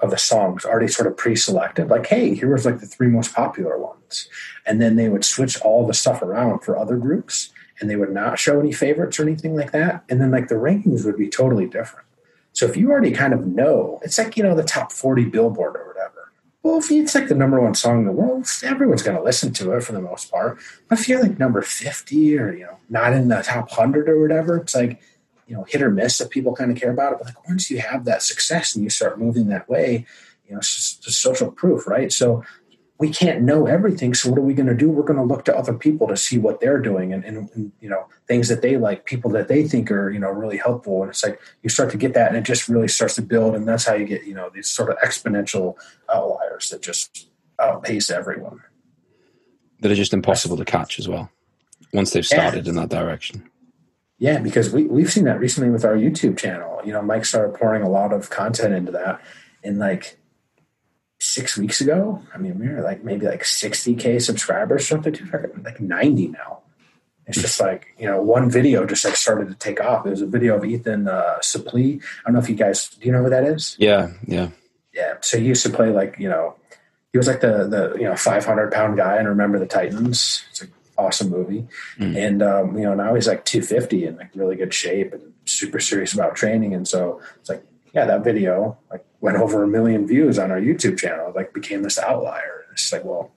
of 0.00 0.10
the 0.10 0.18
songs 0.18 0.64
already 0.64 0.88
sort 0.88 1.06
of 1.06 1.16
pre-selected. 1.16 1.88
Like 1.88 2.06
hey 2.06 2.34
here 2.34 2.52
was 2.52 2.66
like 2.66 2.80
the 2.80 2.86
three 2.86 3.08
most 3.08 3.34
popular 3.34 3.78
ones. 3.78 4.28
And 4.66 4.80
then 4.80 4.96
they 4.96 5.08
would 5.08 5.24
switch 5.24 5.60
all 5.60 5.86
the 5.86 5.94
stuff 5.94 6.22
around 6.22 6.60
for 6.60 6.78
other 6.78 6.96
groups 6.96 7.50
and 7.80 7.90
they 7.90 7.96
would 7.96 8.12
not 8.12 8.38
show 8.38 8.60
any 8.60 8.72
favorites 8.72 9.18
or 9.18 9.22
anything 9.22 9.56
like 9.56 9.72
that. 9.72 10.04
And 10.08 10.20
then 10.20 10.30
like 10.30 10.48
the 10.48 10.54
rankings 10.54 11.04
would 11.04 11.16
be 11.16 11.28
totally 11.28 11.66
different. 11.66 12.06
So 12.52 12.66
if 12.66 12.76
you 12.76 12.90
already 12.90 13.10
kind 13.10 13.32
of 13.32 13.46
know 13.46 14.00
it's 14.02 14.18
like 14.18 14.36
you 14.36 14.42
know 14.42 14.54
the 14.54 14.62
top 14.62 14.92
40 14.92 15.26
billboard 15.26 15.76
or 15.76 15.86
whatever. 15.86 16.32
Well 16.62 16.78
if 16.78 16.90
it's 16.90 17.14
like 17.14 17.28
the 17.28 17.34
number 17.34 17.60
one 17.60 17.74
song 17.74 18.00
in 18.00 18.06
the 18.06 18.12
world 18.12 18.48
everyone's 18.62 19.02
going 19.02 19.16
to 19.16 19.22
listen 19.22 19.52
to 19.54 19.72
it 19.72 19.82
for 19.82 19.92
the 19.92 20.00
most 20.00 20.30
part. 20.30 20.58
But 20.88 20.98
if 20.98 21.08
you're 21.08 21.22
like 21.22 21.38
number 21.38 21.62
50 21.62 22.38
or 22.38 22.52
you 22.52 22.64
know 22.64 22.78
not 22.88 23.12
in 23.12 23.28
the 23.28 23.42
top 23.42 23.70
100 23.70 24.08
or 24.08 24.20
whatever 24.20 24.58
it's 24.58 24.74
like 24.74 25.00
you 25.46 25.54
know 25.54 25.64
hit 25.64 25.82
or 25.82 25.90
miss 25.90 26.20
if 26.20 26.30
people 26.30 26.54
kind 26.54 26.70
of 26.70 26.76
care 26.76 26.90
about 26.90 27.12
it 27.12 27.18
but 27.18 27.26
like 27.26 27.48
once 27.48 27.70
you 27.70 27.78
have 27.78 28.04
that 28.04 28.22
success 28.22 28.74
and 28.74 28.84
you 28.84 28.90
start 28.90 29.18
moving 29.18 29.48
that 29.48 29.68
way 29.68 30.06
you 30.46 30.52
know 30.52 30.58
it's 30.58 30.96
just, 30.96 31.20
social 31.20 31.50
proof 31.50 31.86
right 31.86 32.12
so 32.12 32.44
we 32.98 33.10
can't 33.10 33.42
know 33.42 33.66
everything 33.66 34.14
so 34.14 34.30
what 34.30 34.38
are 34.38 34.42
we 34.42 34.54
going 34.54 34.66
to 34.66 34.74
do 34.74 34.88
we're 34.88 35.02
going 35.02 35.18
to 35.18 35.24
look 35.24 35.44
to 35.44 35.56
other 35.56 35.74
people 35.74 36.06
to 36.06 36.16
see 36.16 36.38
what 36.38 36.60
they're 36.60 36.80
doing 36.80 37.12
and, 37.12 37.24
and, 37.24 37.50
and 37.54 37.72
you 37.80 37.88
know 37.88 38.06
things 38.28 38.48
that 38.48 38.62
they 38.62 38.76
like 38.76 39.04
people 39.04 39.30
that 39.30 39.48
they 39.48 39.66
think 39.66 39.90
are 39.90 40.10
you 40.10 40.18
know 40.18 40.30
really 40.30 40.56
helpful 40.56 41.02
and 41.02 41.10
it's 41.10 41.24
like 41.24 41.40
you 41.62 41.68
start 41.68 41.90
to 41.90 41.96
get 41.98 42.14
that 42.14 42.28
and 42.28 42.36
it 42.36 42.44
just 42.44 42.68
really 42.68 42.88
starts 42.88 43.16
to 43.16 43.22
build 43.22 43.54
and 43.54 43.66
that's 43.66 43.84
how 43.84 43.94
you 43.94 44.06
get 44.06 44.24
you 44.24 44.34
know 44.34 44.50
these 44.54 44.68
sort 44.68 44.90
of 44.90 44.96
exponential 44.98 45.76
outliers 46.12 46.70
that 46.70 46.82
just 46.82 47.28
outpace 47.60 48.10
everyone 48.10 48.60
that 49.80 49.90
are 49.90 49.96
just 49.96 50.14
impossible 50.14 50.56
to 50.56 50.64
catch 50.64 50.98
as 50.98 51.08
well 51.08 51.30
once 51.92 52.12
they've 52.12 52.26
Yeah. 52.30 52.38
started 52.40 52.66
in 52.66 52.74
that 52.76 52.88
direction. 52.88 53.48
Yeah, 54.24 54.38
because 54.38 54.72
we, 54.72 54.84
we've 54.86 55.12
seen 55.12 55.24
that 55.24 55.38
recently 55.38 55.68
with 55.68 55.84
our 55.84 55.96
YouTube 55.96 56.38
channel. 56.38 56.80
You 56.82 56.94
know, 56.94 57.02
Mike 57.02 57.26
started 57.26 57.54
pouring 57.58 57.82
a 57.82 57.90
lot 57.90 58.10
of 58.10 58.30
content 58.30 58.72
into 58.72 58.90
that. 58.92 59.20
And 59.62 59.78
like 59.78 60.16
six 61.20 61.58
weeks 61.58 61.82
ago, 61.82 62.22
I 62.34 62.38
mean, 62.38 62.58
we 62.58 62.66
were 62.68 62.80
like 62.80 63.04
maybe 63.04 63.26
like 63.26 63.42
60K 63.42 64.22
subscribers, 64.22 64.88
something 64.88 65.14
like 65.62 65.78
90 65.78 66.28
now. 66.28 66.60
It's 67.26 67.38
just 67.38 67.60
like 67.60 67.88
you 67.98 68.06
know, 68.06 68.22
one 68.22 68.48
video 68.48 68.86
just 68.86 69.04
like 69.04 69.16
started 69.16 69.48
to 69.48 69.54
take 69.56 69.78
off. 69.82 70.06
It 70.06 70.10
was 70.10 70.22
a 70.22 70.26
video 70.26 70.56
of 70.56 70.64
Ethan 70.64 71.06
uh, 71.06 71.36
Suplee. 71.42 72.02
I 72.02 72.24
don't 72.24 72.32
know 72.32 72.40
if 72.40 72.48
you 72.48 72.56
guys 72.56 72.88
do 72.88 73.04
you 73.04 73.12
know 73.12 73.24
who 73.24 73.28
that 73.28 73.44
is? 73.44 73.76
Yeah, 73.78 74.08
yeah. 74.26 74.48
Yeah. 74.94 75.16
So 75.20 75.38
he 75.38 75.44
used 75.44 75.64
to 75.64 75.70
play 75.70 75.90
like 75.90 76.16
you 76.18 76.30
know, 76.30 76.56
he 77.12 77.18
was 77.18 77.26
like 77.26 77.42
the 77.42 77.68
the 77.68 77.94
you 77.98 78.04
know 78.04 78.16
500 78.16 78.72
pound 78.72 78.96
guy 78.96 79.16
and 79.16 79.28
Remember 79.28 79.58
the 79.58 79.66
Titans. 79.66 80.44
It's 80.50 80.62
an 80.62 80.72
awesome 80.96 81.30
movie, 81.30 81.66
Mm. 81.98 82.16
and 82.16 82.42
um, 82.42 82.76
you 82.78 82.84
know 82.84 82.94
now 82.94 83.14
he's 83.14 83.28
like 83.28 83.44
250 83.44 84.06
in 84.06 84.16
like 84.16 84.30
really 84.34 84.56
good 84.56 84.72
shape 84.74 85.12
and 85.12 85.32
super 85.44 85.80
serious 85.80 86.12
about 86.14 86.34
training. 86.36 86.74
And 86.74 86.86
so 86.86 87.20
it's 87.40 87.48
like 87.48 87.64
yeah, 87.92 88.06
that 88.06 88.24
video 88.24 88.76
like 88.90 89.04
went 89.20 89.36
over 89.36 89.62
a 89.62 89.68
million 89.68 90.06
views 90.06 90.38
on 90.38 90.50
our 90.50 90.60
YouTube 90.60 90.98
channel. 90.98 91.28
It, 91.28 91.36
like 91.36 91.52
became 91.54 91.82
this 91.82 91.98
outlier. 91.98 92.64
It's 92.72 92.92
like 92.92 93.04
well. 93.04 93.32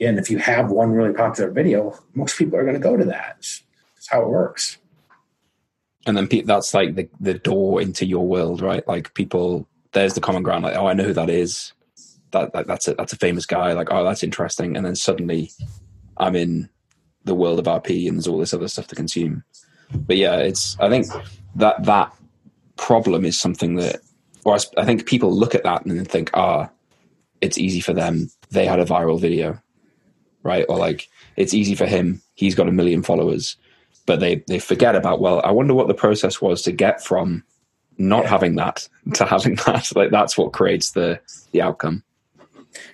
Again, 0.00 0.18
if 0.18 0.28
you 0.28 0.38
have 0.38 0.72
one 0.72 0.90
really 0.90 1.14
popular 1.14 1.52
video, 1.52 1.96
most 2.14 2.36
people 2.36 2.58
are 2.58 2.64
going 2.64 2.74
to 2.74 2.80
go 2.80 2.96
to 2.96 3.04
that. 3.04 3.36
It's, 3.38 3.62
it's 3.96 4.08
how 4.08 4.22
it 4.22 4.28
works. 4.28 4.76
And 6.04 6.16
then 6.16 6.26
pe- 6.26 6.42
that's 6.42 6.74
like 6.74 6.96
the 6.96 7.08
the 7.20 7.34
door 7.34 7.80
into 7.80 8.04
your 8.04 8.26
world, 8.26 8.60
right? 8.60 8.86
Like 8.88 9.14
people, 9.14 9.68
there's 9.92 10.14
the 10.14 10.20
common 10.20 10.42
ground. 10.42 10.64
Like, 10.64 10.76
oh, 10.76 10.86
I 10.88 10.94
know 10.94 11.04
who 11.04 11.12
that 11.12 11.30
is. 11.30 11.72
That, 12.32 12.52
that 12.52 12.66
that's 12.66 12.88
a 12.88 12.94
that's 12.94 13.12
a 13.12 13.16
famous 13.16 13.46
guy. 13.46 13.72
Like, 13.72 13.92
oh, 13.92 14.02
that's 14.04 14.24
interesting. 14.24 14.76
And 14.76 14.84
then 14.84 14.96
suddenly, 14.96 15.52
I'm 16.16 16.34
in 16.34 16.68
the 17.24 17.34
world 17.34 17.58
of 17.58 17.66
RP, 17.66 18.06
and 18.08 18.16
there's 18.16 18.26
all 18.26 18.38
this 18.38 18.54
other 18.54 18.68
stuff 18.68 18.86
to 18.88 18.94
consume. 18.94 19.44
But 19.92 20.16
yeah, 20.16 20.36
it's 20.36 20.78
I 20.80 20.88
think 20.88 21.06
that 21.56 21.84
that 21.84 22.12
problem 22.76 23.24
is 23.24 23.38
something 23.38 23.76
that, 23.76 24.00
or 24.44 24.58
I 24.76 24.84
think 24.84 25.06
people 25.06 25.32
look 25.32 25.54
at 25.54 25.64
that 25.64 25.84
and 25.84 25.96
then 25.96 26.04
think, 26.04 26.30
ah, 26.34 26.70
it's 27.40 27.58
easy 27.58 27.80
for 27.80 27.92
them. 27.92 28.30
They 28.50 28.66
had 28.66 28.80
a 28.80 28.84
viral 28.84 29.20
video, 29.20 29.60
right? 30.42 30.66
Or 30.68 30.78
like 30.78 31.08
it's 31.36 31.54
easy 31.54 31.74
for 31.74 31.86
him. 31.86 32.22
He's 32.34 32.54
got 32.54 32.68
a 32.68 32.72
million 32.72 33.02
followers 33.02 33.56
but 34.06 34.20
they 34.20 34.36
they 34.46 34.58
forget 34.58 34.94
about 34.94 35.20
well 35.20 35.40
i 35.44 35.50
wonder 35.50 35.74
what 35.74 35.88
the 35.88 35.94
process 35.94 36.40
was 36.40 36.62
to 36.62 36.72
get 36.72 37.02
from 37.02 37.42
not 37.98 38.26
having 38.26 38.56
that 38.56 38.88
to 39.14 39.24
having 39.24 39.54
that 39.66 39.90
like 39.94 40.10
that's 40.10 40.36
what 40.36 40.52
creates 40.52 40.92
the 40.92 41.20
the 41.52 41.62
outcome 41.62 42.02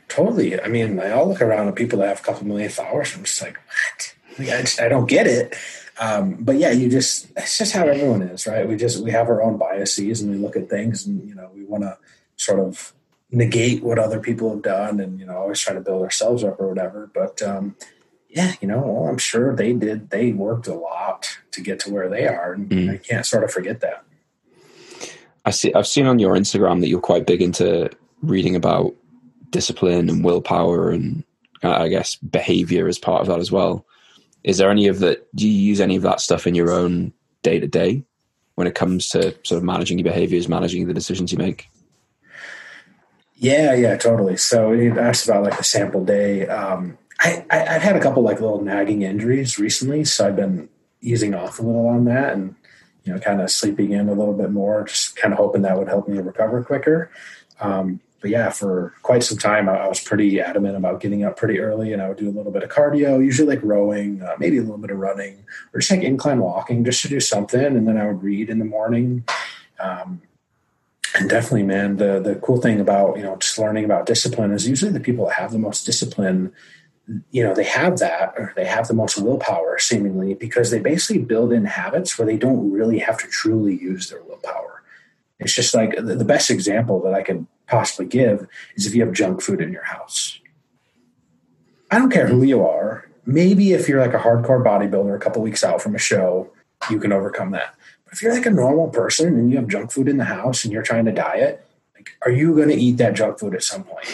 Totally. 0.09 0.61
I 0.61 0.68
mean, 0.68 1.01
I 1.01 1.12
all 1.12 1.28
look 1.28 1.41
around 1.41 1.68
at 1.68 1.74
people 1.74 2.01
that 2.01 2.09
have 2.09 2.20
a 2.20 2.22
couple 2.22 2.47
million 2.47 2.68
followers. 2.68 3.14
I'm 3.14 3.24
just 3.24 3.41
like, 3.41 3.55
what? 3.55 4.14
Like, 4.41 4.51
I, 4.51 4.61
just, 4.62 4.80
I 4.80 4.88
don't 4.88 5.07
get 5.09 5.26
it. 5.26 5.55
Um, 6.01 6.36
but 6.41 6.57
yeah, 6.57 6.70
you 6.70 6.88
just, 6.88 7.30
it's 7.36 7.59
just 7.59 7.72
how 7.72 7.86
everyone 7.86 8.22
is, 8.22 8.47
right? 8.47 8.66
We 8.66 8.76
just, 8.76 9.03
we 9.05 9.11
have 9.11 9.28
our 9.28 9.43
own 9.43 9.59
biases 9.59 10.20
and 10.22 10.30
we 10.30 10.38
look 10.38 10.57
at 10.57 10.70
things 10.70 11.07
and, 11.07 11.28
you 11.28 11.34
know, 11.34 11.51
we 11.55 11.64
want 11.64 11.82
to 11.84 11.99
sort 12.36 12.59
of 12.61 12.95
negate 13.30 13.82
what 13.82 13.99
other 13.99 14.18
people 14.18 14.51
have 14.51 14.62
done 14.62 14.99
and, 14.99 15.20
you 15.20 15.26
know, 15.26 15.36
always 15.36 15.61
try 15.61 15.74
to 15.74 15.80
build 15.80 16.03
ourselves 16.03 16.43
up 16.43 16.59
or 16.59 16.68
whatever. 16.68 17.11
But, 17.12 17.43
um, 17.43 17.76
yeah, 18.30 18.55
you 18.61 18.68
know, 18.68 18.78
well, 18.80 19.09
I'm 19.11 19.18
sure 19.18 19.55
they 19.55 19.72
did, 19.72 20.11
they 20.11 20.32
worked 20.32 20.66
a 20.68 20.74
lot 20.74 21.28
to 21.51 21.61
get 21.61 21.80
to 21.80 21.93
where 21.93 22.09
they 22.09 22.26
are. 22.26 22.53
And 22.55 22.68
Mm. 22.70 22.91
I 22.95 22.97
can't 22.97 23.26
sort 23.26 23.45
of 23.45 23.51
forget 23.53 23.80
that. 23.80 24.05
i 25.45 25.51
see 25.51 25.72
i've 25.74 25.86
seen 25.86 26.07
on 26.07 26.18
your 26.18 26.34
instagram 26.36 26.80
that 26.80 26.88
you're 26.88 27.01
quite 27.01 27.26
big 27.26 27.41
into 27.43 27.91
reading 28.22 28.55
about 28.57 28.95
discipline 29.51 30.09
and 30.11 30.22
willpower 30.24 30.91
and 30.91 31.24
uh, 31.64 31.70
i 31.72 31.88
guess 31.88 32.16
behavior 32.16 32.86
as 32.86 32.99
part 32.99 33.22
of 33.22 33.26
that 33.26 33.38
as 33.41 33.51
well 33.51 33.84
is 34.45 34.59
there 34.59 34.70
any 34.70 34.88
of 34.88 34.99
that 35.01 35.26
do 35.34 35.49
you 35.49 35.53
use 35.53 35.80
any 35.80 35.97
of 35.97 36.03
that 36.03 36.20
stuff 36.20 36.47
in 36.47 36.55
your 36.55 36.70
own 36.70 37.12
day 37.43 37.59
to 37.61 37.66
day 37.66 38.03
when 38.55 38.66
it 38.66 38.74
comes 38.74 39.09
to 39.09 39.34
sort 39.45 39.59
of 39.59 39.62
managing 39.62 39.99
your 39.99 40.05
behaviors 40.05 40.49
managing 40.49 40.86
the 40.86 40.95
decisions 40.95 41.32
you 41.32 41.38
make 41.38 41.68
Yeah, 43.41 43.72
yeah, 43.72 43.97
totally. 43.97 44.36
So 44.36 44.72
you 44.72 44.99
asked 44.99 45.26
about 45.26 45.43
like 45.43 45.57
the 45.57 45.64
sample 45.64 46.05
day. 46.05 46.47
Um, 46.47 46.99
I, 47.20 47.43
I, 47.51 47.66
I've 47.74 47.82
had 47.82 47.97
a 47.97 48.01
couple 48.01 48.22
like 48.22 48.38
little 48.38 48.61
nagging 48.61 49.01
injuries 49.01 49.59
recently, 49.59 50.05
so 50.05 50.28
I've 50.28 50.36
been 50.36 50.68
easing 51.01 51.34
off 51.34 51.59
a 51.59 51.62
little 51.62 51.86
on 51.86 52.05
that 52.05 52.34
and 52.34 52.55
you 53.05 53.14
know 53.14 53.18
kind 53.18 53.41
of 53.41 53.51
sleeping 53.51 53.93
in 53.93 54.11
a 54.11 54.12
little 54.12 54.34
bit 54.34 54.51
more, 54.51 54.84
just 54.84 55.16
kind 55.16 55.32
of 55.32 55.38
hoping 55.38 55.62
that 55.62 55.78
would 55.78 55.88
help 55.88 56.07
me 56.07 56.18
recover 56.18 56.62
quicker. 56.62 57.11
Um, 57.61 58.01
but 58.21 58.31
yeah, 58.31 58.51
for 58.51 58.93
quite 59.03 59.23
some 59.23 59.39
time, 59.39 59.68
I, 59.68 59.89
was 59.89 60.01
pretty 60.01 60.41
adamant 60.41 60.77
about 60.77 61.01
getting 61.01 61.25
up 61.25 61.37
pretty 61.37 61.59
early, 61.59 61.93
and 61.93 62.03
I 62.03 62.09
would 62.09 62.18
do 62.18 62.29
a 62.29 62.31
little 62.31 62.53
bit 62.53 62.62
of 62.62 62.68
cardio, 62.68 63.25
usually 63.25 63.49
like 63.57 63.64
rowing, 63.64 64.23
uh, 64.23 64.37
maybe 64.39 64.59
a 64.59 64.62
little 64.62 64.79
bit 64.79 64.91
of 64.91 64.99
running, 64.99 65.45
or 65.73 65.81
just 65.81 65.91
like 65.91 66.03
incline 66.03 66.41
walking, 66.41 66.85
just 66.85 67.03
to 67.03 67.09
do 67.09 67.21
something, 67.21 67.64
and 67.64 67.89
then 67.89 67.97
I 67.97 68.07
would 68.07 68.23
read 68.23 68.51
in 68.51 68.59
the 68.59 68.64
morning. 68.66 69.25
Um, 69.79 70.21
and 71.18 71.31
definitely, 71.31 71.62
man, 71.62 71.97
the 71.97 72.21
the 72.21 72.37
cool 72.37 72.61
thing 72.61 72.79
about 72.79 73.16
you 73.16 73.23
know 73.23 73.37
just 73.37 73.59
learning 73.59 73.85
about 73.85 74.07
discipline 74.07 74.53
is 74.53 74.68
usually 74.68 74.93
the 74.93 75.01
people 75.01 75.27
that 75.27 75.35
have 75.35 75.53
the 75.53 75.59
most 75.59 75.85
discipline, 75.85 76.53
you 77.31 77.43
know, 77.43 77.55
they 77.55 77.64
have 77.64 77.99
that 77.99 78.35
or 78.37 78.53
they 78.55 78.66
have 78.66 78.87
the 78.87 78.95
most 78.95 79.18
willpower 79.18 79.79
seemingly 79.79 80.35
because 80.35 80.71
they 80.71 80.79
basically 80.79 81.23
build 81.23 81.53
in 81.53 81.64
habits 81.64 82.18
where 82.18 82.27
they 82.27 82.37
don't 82.37 82.71
really 82.71 82.99
have 82.99 83.18
to 83.18 83.27
truly 83.29 83.81
use 83.81 84.11
their 84.11 84.23
willpower. 84.23 84.83
It's 85.41 85.55
just 85.55 85.75
like 85.75 85.97
the, 85.97 86.25
best 86.25 86.51
example 86.51 87.01
that 87.03 87.14
I 87.14 87.23
could 87.23 87.47
possibly 87.71 88.07
give 88.07 88.47
is 88.77 88.87
if 88.87 88.95
you 88.95 89.05
have 89.05 89.14
junk 89.14 89.41
food 89.41 89.61
in 89.61 89.73
your 89.73 89.85
house. 89.85 90.39
I 91.91 91.99
don't 91.99 92.11
care 92.11 92.27
who 92.27 92.43
you 92.43 92.64
are. 92.64 93.09
Maybe 93.27 93.73
if 93.73 93.89
you're 93.89 94.01
like 94.01 94.14
a 94.14 94.18
hardcore 94.18 94.64
bodybuilder, 94.64 95.14
a 95.14 95.18
couple 95.18 95.43
weeks 95.43 95.64
out 95.64 95.81
from 95.81 95.95
a 95.95 95.99
show, 95.99 96.51
you 96.91 96.99
can 96.99 97.12
overcome 97.12 97.51
that. 97.53 97.75
But 98.05 98.14
if 98.14 98.23
you're 98.23 98.35
like 98.35 98.47
a 98.47 98.51
normal 98.51 98.89
person 98.89 99.35
and 99.39 99.51
you 99.51 99.57
have 99.57 99.68
junk 99.68 99.93
food 99.93 100.09
in 100.09 100.16
the 100.16 100.25
house 100.25 100.64
and 100.64 100.73
you're 100.73 100.83
trying 100.83 101.05
to 101.05 101.12
diet, 101.12 101.64
like, 101.95 102.16
are 102.23 102.31
you 102.31 102.55
going 102.55 102.68
to 102.68 102.75
eat 102.75 102.97
that 102.97 103.14
junk 103.14 103.39
food 103.39 103.55
at 103.55 103.62
some 103.62 103.85
point? 103.85 104.07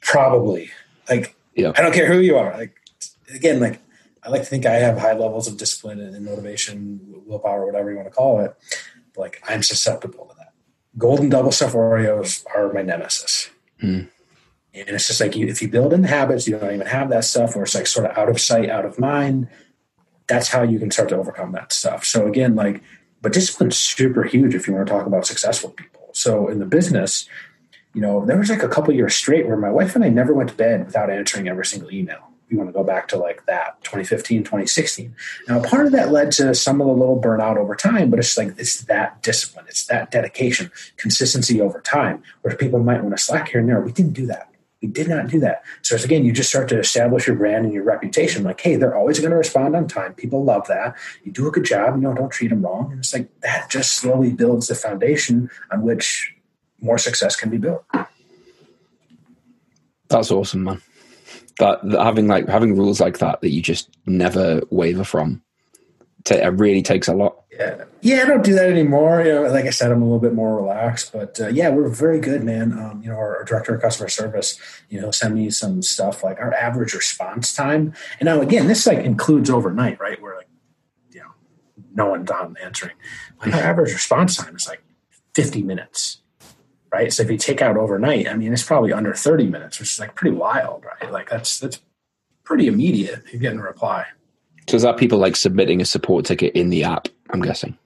Probably. 0.00 0.70
Like, 1.08 1.34
Yeah. 1.54 1.72
I 1.76 1.82
don't 1.82 1.94
care 1.94 2.06
who 2.06 2.20
you 2.20 2.36
are. 2.36 2.52
Like, 2.52 2.76
again, 3.34 3.60
like, 3.60 3.80
I 4.22 4.28
like 4.28 4.42
to 4.42 4.46
think 4.46 4.66
I 4.66 4.74
have 4.74 4.98
high 4.98 5.14
levels 5.14 5.48
of 5.48 5.56
discipline 5.56 5.98
and 5.98 6.24
motivation, 6.24 7.00
willpower, 7.26 7.66
whatever 7.66 7.90
you 7.90 7.96
want 7.96 8.08
to 8.08 8.14
call 8.14 8.40
it. 8.40 8.54
But 9.14 9.20
like, 9.20 9.42
I'm 9.48 9.62
susceptible 9.62 10.26
to 10.26 10.36
that. 10.36 10.41
Golden 10.98 11.28
double 11.28 11.52
stuff 11.52 11.72
Oreos 11.72 12.44
are 12.54 12.72
my 12.72 12.82
nemesis. 12.82 13.50
Hmm. 13.80 14.02
And 14.74 14.88
it's 14.88 15.06
just 15.06 15.20
like 15.20 15.36
you, 15.36 15.46
if 15.46 15.60
you 15.60 15.68
build 15.68 15.92
in 15.92 16.04
habits, 16.04 16.48
you 16.48 16.58
don't 16.58 16.74
even 16.74 16.86
have 16.86 17.10
that 17.10 17.24
stuff, 17.24 17.54
or 17.56 17.62
it's 17.62 17.74
like 17.74 17.86
sort 17.86 18.10
of 18.10 18.16
out 18.16 18.28
of 18.28 18.40
sight, 18.40 18.70
out 18.70 18.86
of 18.86 18.98
mind. 18.98 19.48
That's 20.28 20.48
how 20.48 20.62
you 20.62 20.78
can 20.78 20.90
start 20.90 21.10
to 21.10 21.16
overcome 21.16 21.52
that 21.52 21.72
stuff. 21.72 22.04
So 22.04 22.26
again, 22.26 22.54
like, 22.54 22.82
but 23.20 23.32
discipline's 23.32 23.78
super 23.78 24.24
huge 24.24 24.54
if 24.54 24.66
you 24.66 24.74
want 24.74 24.86
to 24.86 24.92
talk 24.92 25.06
about 25.06 25.26
successful 25.26 25.70
people. 25.70 26.08
So 26.12 26.48
in 26.48 26.58
the 26.58 26.66
business, 26.66 27.28
you 27.94 28.00
know, 28.00 28.24
there 28.24 28.38
was 28.38 28.48
like 28.48 28.62
a 28.62 28.68
couple 28.68 28.94
years 28.94 29.14
straight 29.14 29.46
where 29.46 29.56
my 29.56 29.70
wife 29.70 29.94
and 29.94 30.04
I 30.04 30.08
never 30.08 30.32
went 30.32 30.48
to 30.50 30.56
bed 30.56 30.86
without 30.86 31.10
answering 31.10 31.48
every 31.48 31.66
single 31.66 31.92
email. 31.92 32.31
You 32.52 32.58
want 32.58 32.68
to 32.68 32.74
go 32.74 32.84
back 32.84 33.08
to 33.08 33.16
like 33.16 33.46
that 33.46 33.82
2015, 33.82 34.44
2016. 34.44 35.16
Now, 35.48 35.62
part 35.62 35.86
of 35.86 35.92
that 35.92 36.12
led 36.12 36.32
to 36.32 36.54
some 36.54 36.82
of 36.82 36.86
the 36.86 36.92
little 36.92 37.18
burnout 37.18 37.56
over 37.56 37.74
time, 37.74 38.10
but 38.10 38.18
it's 38.18 38.36
like 38.36 38.48
it's 38.58 38.82
that 38.82 39.22
discipline, 39.22 39.64
it's 39.68 39.86
that 39.86 40.10
dedication, 40.10 40.70
consistency 40.98 41.62
over 41.62 41.80
time, 41.80 42.22
where 42.42 42.54
people 42.54 42.78
might 42.78 43.02
want 43.02 43.16
to 43.16 43.22
slack 43.22 43.48
here 43.48 43.60
and 43.60 43.70
there. 43.70 43.80
We 43.80 43.90
didn't 43.90 44.12
do 44.12 44.26
that. 44.26 44.50
We 44.82 44.88
did 44.88 45.08
not 45.08 45.28
do 45.28 45.40
that. 45.40 45.62
So 45.80 45.94
it's, 45.94 46.04
again, 46.04 46.26
you 46.26 46.32
just 46.32 46.50
start 46.50 46.68
to 46.68 46.78
establish 46.78 47.26
your 47.26 47.36
brand 47.36 47.64
and 47.64 47.72
your 47.72 47.84
reputation. 47.84 48.44
Like, 48.44 48.60
hey, 48.60 48.76
they're 48.76 48.94
always 48.94 49.18
going 49.18 49.30
to 49.30 49.36
respond 49.36 49.74
on 49.74 49.88
time. 49.88 50.12
People 50.12 50.44
love 50.44 50.66
that. 50.66 50.94
You 51.24 51.32
do 51.32 51.48
a 51.48 51.50
good 51.50 51.64
job. 51.64 51.94
You 51.94 52.02
know, 52.02 52.12
don't 52.12 52.30
treat 52.30 52.48
them 52.48 52.62
wrong. 52.62 52.90
And 52.90 52.98
it's 52.98 53.14
like 53.14 53.30
that 53.40 53.70
just 53.70 53.94
slowly 53.94 54.30
builds 54.30 54.66
the 54.66 54.74
foundation 54.74 55.48
on 55.70 55.80
which 55.80 56.34
more 56.82 56.98
success 56.98 57.34
can 57.34 57.48
be 57.48 57.56
built. 57.56 57.84
That's 60.08 60.30
awesome, 60.30 60.64
man. 60.64 60.82
That, 61.62 61.78
that 61.90 62.02
having 62.02 62.26
like 62.26 62.48
having 62.48 62.76
rules 62.76 63.00
like 63.00 63.18
that 63.18 63.40
that 63.40 63.50
you 63.50 63.62
just 63.62 63.88
never 64.04 64.62
waver 64.70 65.04
from, 65.04 65.40
ta- 66.24 66.34
it 66.34 66.58
really 66.58 66.82
takes 66.82 67.06
a 67.06 67.14
lot. 67.14 67.44
Yeah, 67.52 67.84
yeah, 68.00 68.22
I 68.22 68.24
don't 68.24 68.42
do 68.42 68.52
that 68.54 68.68
anymore. 68.68 69.22
You 69.22 69.32
know, 69.32 69.42
like 69.42 69.66
I 69.66 69.70
said, 69.70 69.92
I'm 69.92 70.02
a 70.02 70.04
little 70.04 70.18
bit 70.18 70.34
more 70.34 70.56
relaxed. 70.56 71.12
But 71.12 71.38
uh, 71.40 71.46
yeah, 71.46 71.68
we're 71.68 71.88
very 71.88 72.18
good, 72.18 72.42
man. 72.42 72.72
Um, 72.72 73.00
you 73.00 73.10
know, 73.10 73.14
our, 73.14 73.36
our 73.36 73.44
director 73.44 73.76
of 73.76 73.80
customer 73.80 74.08
service, 74.08 74.58
you 74.88 75.00
know, 75.00 75.12
send 75.12 75.36
me 75.36 75.50
some 75.50 75.82
stuff 75.82 76.24
like 76.24 76.40
our 76.40 76.52
average 76.52 76.94
response 76.94 77.54
time. 77.54 77.94
And 78.18 78.26
now 78.26 78.40
again, 78.40 78.66
this 78.66 78.84
like 78.84 78.98
includes 78.98 79.48
overnight, 79.48 80.00
right? 80.00 80.20
Where 80.20 80.34
like, 80.34 80.48
you 81.12 81.20
know, 81.20 81.30
no 81.94 82.06
one's 82.06 82.28
on 82.28 82.56
answering. 82.60 82.96
Like 83.40 83.54
our 83.54 83.60
average 83.60 83.92
response 83.92 84.36
time 84.36 84.56
is 84.56 84.66
like 84.66 84.82
50 85.34 85.62
minutes. 85.62 86.21
Right. 86.92 87.10
So 87.10 87.22
if 87.22 87.30
you 87.30 87.38
take 87.38 87.62
out 87.62 87.78
overnight, 87.78 88.28
I 88.28 88.34
mean, 88.34 88.52
it's 88.52 88.62
probably 88.62 88.92
under 88.92 89.14
30 89.14 89.46
minutes, 89.46 89.80
which 89.80 89.94
is 89.94 89.98
like 89.98 90.14
pretty 90.14 90.36
wild, 90.36 90.84
right? 90.84 91.10
Like 91.10 91.30
that's 91.30 91.58
that's 91.58 91.80
pretty 92.44 92.66
immediate. 92.66 93.22
You're 93.32 93.40
getting 93.40 93.60
a 93.60 93.62
reply. 93.62 94.04
So 94.68 94.76
is 94.76 94.82
that 94.82 94.98
people 94.98 95.18
like 95.18 95.36
submitting 95.36 95.80
a 95.80 95.86
support 95.86 96.26
ticket 96.26 96.54
in 96.54 96.68
the 96.68 96.84
app? 96.84 97.08
I'm 97.30 97.40
guessing. 97.40 97.78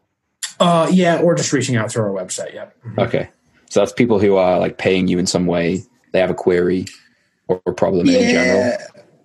Uh, 0.58 0.88
yeah, 0.90 1.20
or 1.20 1.34
just 1.34 1.52
reaching 1.52 1.76
out 1.76 1.92
through 1.92 2.02
our 2.02 2.10
website. 2.10 2.54
Yep. 2.54 2.76
Okay, 2.98 3.28
so 3.68 3.80
that's 3.80 3.92
people 3.92 4.18
who 4.18 4.36
are 4.36 4.58
like 4.58 4.78
paying 4.78 5.06
you 5.06 5.18
in 5.18 5.26
some 5.26 5.46
way. 5.46 5.82
They 6.12 6.18
have 6.18 6.30
a 6.30 6.34
query 6.34 6.86
or 7.46 7.62
a 7.66 7.72
problem 7.72 8.08
in 8.08 8.28
general. 8.28 8.76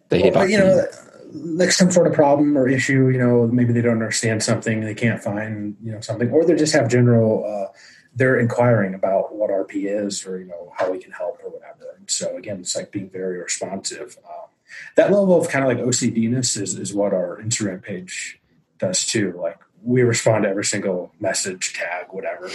They 0.09 0.21
hit 0.21 0.33
back. 0.33 0.49
you 0.49 0.57
know, 0.57 0.85
like 1.33 1.71
some 1.71 1.89
sort 1.89 2.07
of 2.07 2.13
problem 2.13 2.57
or 2.57 2.67
issue. 2.67 3.09
You 3.09 3.17
know, 3.17 3.47
maybe 3.47 3.73
they 3.73 3.81
don't 3.81 3.93
understand 3.93 4.43
something, 4.43 4.81
they 4.81 4.93
can't 4.93 5.23
find 5.23 5.75
you 5.81 5.91
know 5.91 6.01
something, 6.01 6.29
or 6.29 6.45
they 6.45 6.55
just 6.55 6.73
have 6.73 6.87
general. 6.87 7.45
Uh, 7.45 7.77
they're 8.15 8.39
inquiring 8.39 8.93
about 8.93 9.33
what 9.33 9.49
RP 9.49 9.85
is, 9.85 10.25
or 10.25 10.39
you 10.39 10.45
know 10.45 10.73
how 10.77 10.91
we 10.91 10.99
can 10.99 11.11
help, 11.11 11.39
or 11.43 11.49
whatever. 11.49 11.95
And 11.97 12.09
so 12.09 12.35
again, 12.37 12.59
it's 12.59 12.75
like 12.75 12.91
being 12.91 13.09
very 13.09 13.37
responsive. 13.37 14.17
Um, 14.27 14.49
that 14.95 15.11
level 15.11 15.39
of 15.39 15.49
kind 15.49 15.63
of 15.63 15.69
like 15.69 15.85
OCDness 15.85 16.61
is, 16.61 16.75
is 16.75 16.93
what 16.93 17.13
our 17.13 17.41
Instagram 17.41 17.81
page 17.81 18.39
does 18.79 19.05
too. 19.05 19.37
Like 19.41 19.59
we 19.83 20.01
respond 20.01 20.43
to 20.43 20.49
every 20.49 20.65
single 20.65 21.13
message, 21.19 21.73
tag, 21.73 22.07
whatever. 22.09 22.49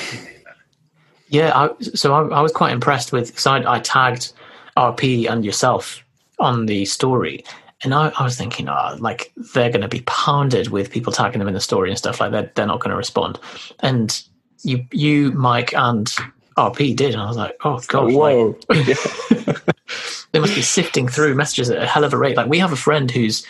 Yeah, 1.29 1.53
I, 1.55 1.83
so 1.83 2.13
I, 2.13 2.39
I, 2.39 2.41
was 2.41 2.53
quite 2.53 2.73
impressed 2.73 3.13
with 3.13 3.29
because 3.29 3.47
I, 3.47 3.75
I, 3.75 3.81
tagged 3.81 4.33
RP 4.77 5.29
and 5.29 5.45
yourself 5.45 6.05
on 6.39 6.67
the 6.67 6.85
story, 6.85 7.45
and 7.83 7.93
I, 7.93 8.13
I 8.17 8.23
was 8.23 8.37
thinking, 8.37 8.69
oh, 8.69 8.97
like 9.01 9.33
they're 9.55 9.71
going 9.71 9.81
to 9.81 9.89
be 9.89 10.03
pounded 10.03 10.69
with 10.69 10.93
people 10.93 11.13
tagging 11.13 11.41
them 11.41 11.49
in 11.49 11.55
the 11.55 11.61
story 11.61 11.91
and 11.91 11.99
stuff 11.99 12.21
like 12.21 12.31
that. 12.31 12.55
They're 12.55 12.67
not 12.67 12.79
going 12.79 12.93
to 12.93 12.97
respond. 12.97 13.41
And 13.81 14.23
you, 14.63 14.87
you, 14.93 15.33
Mike, 15.33 15.75
and 15.75 16.07
RP 16.57 16.97
did, 16.97 17.13
and 17.13 17.23
I 17.23 17.27
was 17.27 17.37
like, 17.37 17.57
oh 17.65 17.81
god, 17.89 18.13
whoa! 18.13 18.59
Like, 18.69 19.63
they 20.33 20.41
must 20.41 20.55
be 20.55 20.63
sifting 20.63 21.07
through 21.07 21.35
messages 21.35 21.71
at 21.71 21.81
a 21.81 21.87
hell 21.87 22.05
of 22.05 22.13
a 22.13 22.19
rate. 22.19 22.37
Like 22.37 22.49
we 22.49 22.59
have 22.59 22.73
a 22.73 22.77
friend 22.77 23.11
who's 23.11 23.47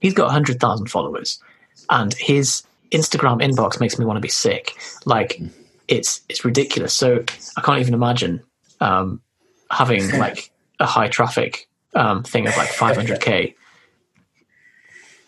he's 0.00 0.14
got 0.14 0.30
hundred 0.30 0.60
thousand 0.60 0.88
followers, 0.88 1.40
and 1.88 2.12
his 2.14 2.62
Instagram 2.90 3.42
inbox 3.42 3.80
makes 3.80 3.98
me 3.98 4.04
want 4.04 4.18
to 4.18 4.20
be 4.20 4.28
sick. 4.28 4.74
Like 5.06 5.40
it's 5.88 6.20
it's 6.28 6.44
ridiculous. 6.44 6.94
So 6.94 7.24
I 7.56 7.60
can't 7.62 7.80
even 7.80 7.94
imagine 7.94 8.42
um, 8.80 9.20
having 9.70 10.10
like 10.18 10.50
a 10.78 10.86
high 10.86 11.08
traffic 11.08 11.68
um, 11.94 12.22
thing 12.22 12.46
of 12.46 12.56
like 12.56 12.68
500k. 12.68 13.54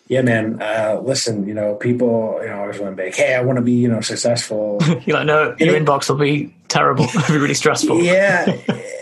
Yeah, 0.07 0.21
man. 0.21 0.61
Uh, 0.61 1.01
listen, 1.03 1.47
you 1.47 1.53
know, 1.53 1.75
people, 1.75 2.37
you 2.41 2.47
know, 2.47 2.61
always 2.61 2.79
want 2.79 2.95
to 2.95 3.03
be, 3.03 3.09
hey, 3.09 3.33
I 3.33 3.41
want 3.41 3.57
to 3.57 3.61
be, 3.61 3.73
you 3.73 3.87
know, 3.87 4.01
successful. 4.01 4.79
You're 5.05 5.17
like, 5.17 5.25
no, 5.25 5.55
your 5.57 5.73
inbox 5.73 6.09
will 6.09 6.17
be 6.17 6.55
terrible. 6.67 7.05
It'll 7.15 7.33
be 7.33 7.39
really 7.39 7.55
stressful. 7.55 8.01
Yeah, 8.01 8.55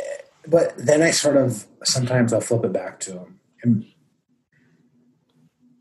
but 0.47 0.73
then 0.77 1.01
I 1.01 1.11
sort 1.11 1.35
of 1.35 1.65
sometimes 1.83 2.31
I'll 2.31 2.41
flip 2.41 2.63
it 2.63 2.71
back 2.71 2.99
to 3.01 3.11
them. 3.11 3.39
And 3.63 3.85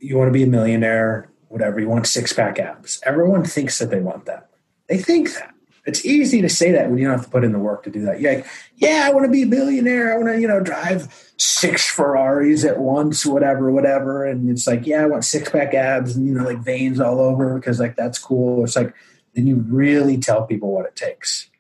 you 0.01 0.19
want 0.19 0.29
to 0.29 0.33
be 0.33 0.43
a 0.43 0.49
millionaire 0.49 1.33
whatever. 1.53 1.79
You 1.79 1.89
want 1.89 2.07
six 2.07 2.33
pack 2.33 2.59
abs. 2.59 3.01
Everyone 3.05 3.45
thinks 3.45 3.79
that 3.79 3.91
they 3.91 4.01
want 4.01 4.25
that. 4.25 4.49
They 4.89 4.99
think 4.99 5.35
that. 5.35 5.55
It's 5.85 6.05
easy 6.05 6.41
to 6.43 6.49
say 6.49 6.71
that 6.73 6.89
when 6.89 6.99
you 6.99 7.07
don't 7.07 7.17
have 7.17 7.25
to 7.25 7.31
put 7.31 7.43
in 7.43 7.53
the 7.53 7.59
work 7.59 7.83
to 7.85 7.91
do 7.91 8.03
that. 8.03 8.21
You're 8.21 8.37
like, 8.37 8.47
yeah, 8.77 9.03
I 9.05 9.13
want 9.13 9.27
to 9.27 9.33
be 9.33 9.43
a 9.43 9.47
billionaire. 9.47 10.13
I 10.13 10.17
want 10.17 10.29
to, 10.29 10.41
you 10.41 10.47
know, 10.47 10.61
drive 10.61 11.33
six 11.37 11.89
Ferraris 11.89 12.65
at 12.65 12.79
once, 12.79 13.27
whatever, 13.27 13.71
whatever. 13.73 14.25
And 14.25 14.49
it's 14.49 14.67
like, 14.67 14.87
yeah, 14.87 15.03
I 15.03 15.07
want 15.07 15.25
six 15.25 15.51
pack 15.51 15.75
abs 15.75 16.15
and, 16.15 16.27
you 16.27 16.35
know, 16.35 16.45
like 16.45 16.59
veins 16.59 17.01
all 17.01 17.21
over 17.21 17.59
because 17.59 17.81
like 17.81 17.97
that's 17.97 18.19
cool. 18.19 18.63
It's 18.63 18.77
like, 18.77 18.95
then 19.35 19.47
you 19.47 19.57
really 19.57 20.19
tell 20.19 20.47
people 20.47 20.73
what 20.73 20.87
it 20.87 20.95
takes. 20.95 21.51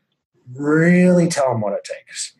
Really 0.55 1.29
tell 1.29 1.51
them 1.51 1.61
what 1.61 1.73
it 1.73 1.85
takes. 1.85 2.35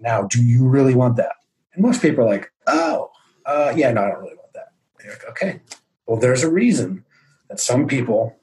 Now, 0.00 0.22
do 0.22 0.44
you 0.44 0.66
really 0.66 0.94
want 0.94 1.16
that? 1.16 1.36
And 1.74 1.82
most 1.82 2.02
people 2.02 2.24
are 2.24 2.28
like, 2.28 2.52
oh, 2.66 3.10
uh, 3.46 3.72
yeah, 3.76 3.92
no, 3.92 4.02
I 4.02 4.08
don't 4.08 4.20
really 4.20 4.36
want 4.36 4.52
that. 4.54 4.72
Like, 4.98 5.24
okay, 5.30 5.60
well, 6.06 6.18
there's 6.18 6.42
a 6.42 6.50
reason 6.50 7.04
that 7.48 7.60
some 7.60 7.86
people 7.86 8.36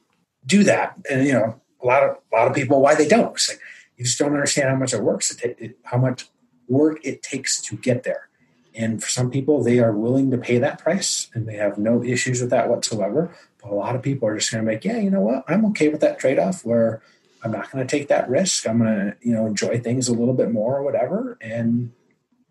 do 0.46 0.64
that, 0.64 0.96
and 1.10 1.26
you 1.26 1.32
know, 1.32 1.60
a 1.82 1.86
lot 1.86 2.02
of 2.02 2.16
a 2.32 2.36
lot 2.36 2.48
of 2.48 2.54
people 2.54 2.80
why 2.80 2.94
they 2.94 3.08
don't. 3.08 3.32
It's 3.34 3.48
like 3.48 3.60
you 3.96 4.04
just 4.04 4.18
don't 4.18 4.32
understand 4.32 4.68
how 4.68 4.76
much 4.76 4.94
it 4.94 5.02
works. 5.02 5.30
It, 5.42 5.56
it, 5.58 5.78
how 5.84 5.98
much 5.98 6.28
work 6.68 7.00
it 7.04 7.22
takes 7.22 7.60
to 7.62 7.76
get 7.76 8.04
there. 8.04 8.28
And 8.74 9.02
for 9.02 9.08
some 9.08 9.30
people, 9.30 9.62
they 9.62 9.80
are 9.80 9.92
willing 9.92 10.30
to 10.30 10.38
pay 10.38 10.58
that 10.58 10.78
price, 10.78 11.28
and 11.34 11.46
they 11.46 11.56
have 11.56 11.76
no 11.76 12.02
issues 12.02 12.40
with 12.40 12.50
that 12.50 12.70
whatsoever. 12.70 13.36
But 13.62 13.70
a 13.70 13.74
lot 13.74 13.94
of 13.94 14.02
people 14.02 14.28
are 14.28 14.38
just 14.38 14.50
going 14.50 14.64
to 14.64 14.70
make, 14.70 14.84
yeah, 14.84 14.98
you 14.98 15.10
know 15.10 15.20
what, 15.20 15.44
I'm 15.46 15.64
okay 15.66 15.88
with 15.88 16.00
that 16.00 16.18
trade 16.18 16.38
off 16.38 16.64
where 16.64 17.02
I'm 17.42 17.52
not 17.52 17.70
going 17.70 17.86
to 17.86 17.90
take 17.90 18.08
that 18.08 18.30
risk. 18.30 18.66
I'm 18.66 18.78
going 18.78 18.94
to, 18.94 19.16
you 19.20 19.34
know, 19.34 19.44
enjoy 19.44 19.78
things 19.80 20.08
a 20.08 20.14
little 20.14 20.34
bit 20.34 20.50
more 20.50 20.78
or 20.78 20.82
whatever, 20.82 21.36
and 21.40 21.92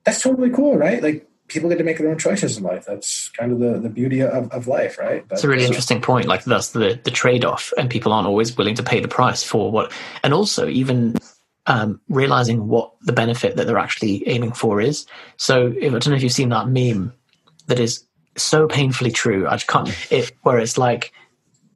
that's 0.03 0.21
totally 0.21 0.51
cool, 0.51 0.77
right? 0.77 1.01
Like 1.01 1.27
people 1.51 1.69
get 1.69 1.77
to 1.77 1.83
make 1.83 1.97
their 1.97 2.09
own 2.09 2.17
choices 2.17 2.57
in 2.57 2.63
life. 2.63 2.85
That's 2.85 3.29
kind 3.29 3.51
of 3.51 3.59
the, 3.59 3.79
the 3.79 3.89
beauty 3.89 4.21
of, 4.21 4.49
of 4.51 4.67
life, 4.67 4.97
right? 4.97 5.27
But, 5.27 5.35
it's 5.35 5.43
a 5.43 5.47
really 5.47 5.63
so. 5.63 5.67
interesting 5.67 6.01
point. 6.01 6.27
Like 6.27 6.43
that's 6.45 6.69
the, 6.69 6.99
the 7.03 7.11
trade 7.11 7.45
off, 7.45 7.73
and 7.77 7.89
people 7.89 8.13
aren't 8.13 8.27
always 8.27 8.57
willing 8.57 8.75
to 8.75 8.83
pay 8.83 8.99
the 8.99 9.07
price 9.07 9.43
for 9.43 9.71
what, 9.71 9.91
and 10.23 10.33
also 10.33 10.67
even 10.67 11.17
um, 11.67 11.99
realizing 12.09 12.67
what 12.67 12.93
the 13.01 13.13
benefit 13.13 13.57
that 13.57 13.67
they're 13.67 13.77
actually 13.77 14.27
aiming 14.27 14.53
for 14.53 14.79
is. 14.79 15.05
So 15.37 15.73
if, 15.77 15.93
I 15.93 15.99
don't 15.99 16.07
know 16.07 16.15
if 16.15 16.23
you've 16.23 16.31
seen 16.31 16.49
that 16.49 16.69
meme 16.69 17.13
that 17.67 17.79
is 17.79 18.03
so 18.37 18.67
painfully 18.67 19.11
true. 19.11 19.47
I 19.47 19.55
just 19.55 19.67
can't. 19.67 19.89
It 20.11 20.31
where 20.43 20.57
it's 20.57 20.77
like 20.77 21.11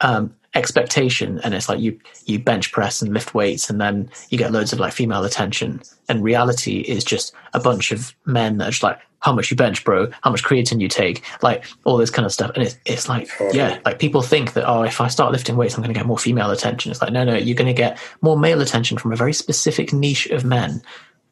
um, 0.01 0.33
expectation 0.55 1.39
and 1.43 1.53
it's 1.53 1.67
like 1.67 1.79
you 1.79 1.99
you 2.25 2.39
bench 2.39 2.71
press 2.71 3.01
and 3.01 3.13
lift 3.13 3.33
weights 3.33 3.69
and 3.69 3.79
then 3.79 4.09
you 4.29 4.37
get 4.37 4.53
loads 4.53 4.71
of 4.71 4.79
like 4.79 4.93
female 4.93 5.25
attention 5.25 5.81
and 6.07 6.23
reality 6.23 6.79
is 6.79 7.03
just 7.03 7.33
a 7.53 7.59
bunch 7.59 7.91
of 7.91 8.15
men 8.25 8.57
that 8.57 8.69
are 8.69 8.71
just 8.71 8.83
like 8.83 8.99
how 9.25 9.33
much 9.33 9.49
you 9.49 9.57
bench 9.57 9.83
bro 9.83 10.07
how 10.21 10.31
much 10.31 10.43
creatine 10.43 10.79
you 10.79 10.87
take 10.87 11.23
like 11.41 11.65
all 11.83 11.97
this 11.97 12.11
kind 12.11 12.25
of 12.25 12.31
stuff. 12.31 12.51
And 12.55 12.63
it's, 12.63 12.77
it's 12.85 13.09
like 13.09 13.29
yeah 13.51 13.79
like 13.83 13.99
people 13.99 14.21
think 14.21 14.53
that 14.53 14.69
oh 14.69 14.83
if 14.83 15.01
i 15.01 15.07
start 15.07 15.31
lifting 15.31 15.57
weights 15.57 15.75
i'm 15.75 15.81
going 15.81 15.93
to 15.93 15.99
get 15.99 16.05
more 16.05 16.17
female 16.17 16.51
attention. 16.51 16.91
It's 16.91 17.01
like 17.01 17.11
no 17.11 17.23
no 17.23 17.35
you're 17.35 17.55
going 17.55 17.67
to 17.67 17.73
get 17.73 17.99
more 18.21 18.37
male 18.37 18.61
attention 18.61 18.97
from 18.97 19.11
a 19.11 19.15
very 19.15 19.33
specific 19.33 19.91
niche 19.91 20.27
of 20.27 20.45
men 20.45 20.81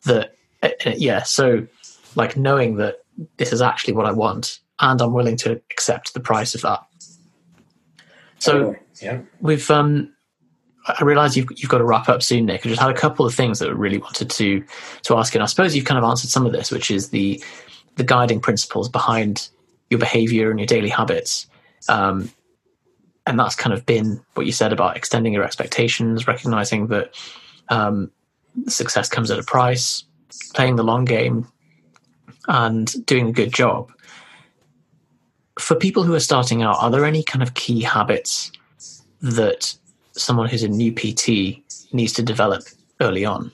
that 0.06 0.36
uh, 0.64 0.70
yeah 0.98 1.24
so 1.24 1.66
like 2.16 2.36
knowing 2.36 2.78
that 2.78 3.04
this 3.38 3.54
is 3.54 3.62
actually 3.62 3.94
what 3.94 4.06
i 4.06 4.12
want 4.12 4.60
and 4.80 5.02
i'm 5.02 5.14
willing 5.14 5.38
to 5.38 5.62
accept 5.72 6.14
the 6.14 6.20
price 6.20 6.56
of 6.56 6.62
that. 6.62 6.84
So 8.40 8.76
yeah, 9.02 9.22
we've 9.40 9.72
um, 9.72 10.14
I 10.86 11.04
realise 11.04 11.38
you've 11.38 11.48
you've 11.56 11.70
got 11.70 11.78
to 11.78 11.86
wrap 11.86 12.10
up 12.10 12.22
soon, 12.22 12.46
Nick. 12.46 12.66
I 12.66 12.70
just 12.70 12.82
had 12.82 12.90
a 12.90 12.94
couple 12.94 13.26
of 13.26 13.34
things 13.34 13.60
that 13.60 13.70
I 13.70 13.72
really 13.72 14.00
wanted 14.00 14.30
to 14.32 14.64
to 15.04 15.18
ask, 15.18 15.34
and 15.34 15.42
I 15.42 15.46
suppose 15.46 15.76
you've 15.76 15.86
kind 15.86 15.98
of 15.98 16.04
answered 16.04 16.30
some 16.30 16.46
of 16.46 16.52
this, 16.52 16.70
which 16.70 16.92
is 16.92 17.10
the 17.10 17.42
the 17.96 18.04
guiding 18.04 18.40
principles 18.40 18.90
behind 18.90 19.50
your 19.90 20.00
behaviour 20.00 20.50
and 20.50 20.60
your 20.60 20.68
daily 20.68 20.90
habits. 20.90 21.48
Um, 21.90 22.32
and 23.26 23.40
that's 23.40 23.56
kind 23.56 23.74
of 23.74 23.86
been 23.86 24.22
what 24.34 24.46
you 24.46 24.52
said 24.52 24.74
about 24.74 24.98
extending 24.98 25.34
your 25.34 25.44
expectations, 25.44 26.28
recognizing 26.28 26.88
that 26.88 27.16
um, 27.70 28.12
success 28.68 29.08
comes 29.08 29.32
at 29.32 29.40
a 29.40 29.44
price, 29.44 30.04
playing 30.54 30.76
the 30.76 30.84
long 30.84 31.06
game, 31.06 31.48
and 32.48 33.06
doing 33.06 33.30
a 33.30 33.32
good 33.32 33.54
job 33.54 33.90
for 35.60 35.76
people 35.76 36.04
who 36.04 36.14
are 36.14 36.20
starting 36.20 36.62
out, 36.62 36.78
are 36.80 36.90
there 36.90 37.06
any 37.06 37.24
kind 37.24 37.44
of 37.44 37.54
key 37.54 37.82
habits 37.82 38.52
that 39.22 39.76
someone 40.14 40.50
who's 40.50 40.64
a 40.64 40.68
new 40.68 40.92
PT 40.92 41.62
needs 41.94 42.14
to 42.14 42.24
develop 42.24 42.64
early 43.00 43.26
on? 43.26 43.52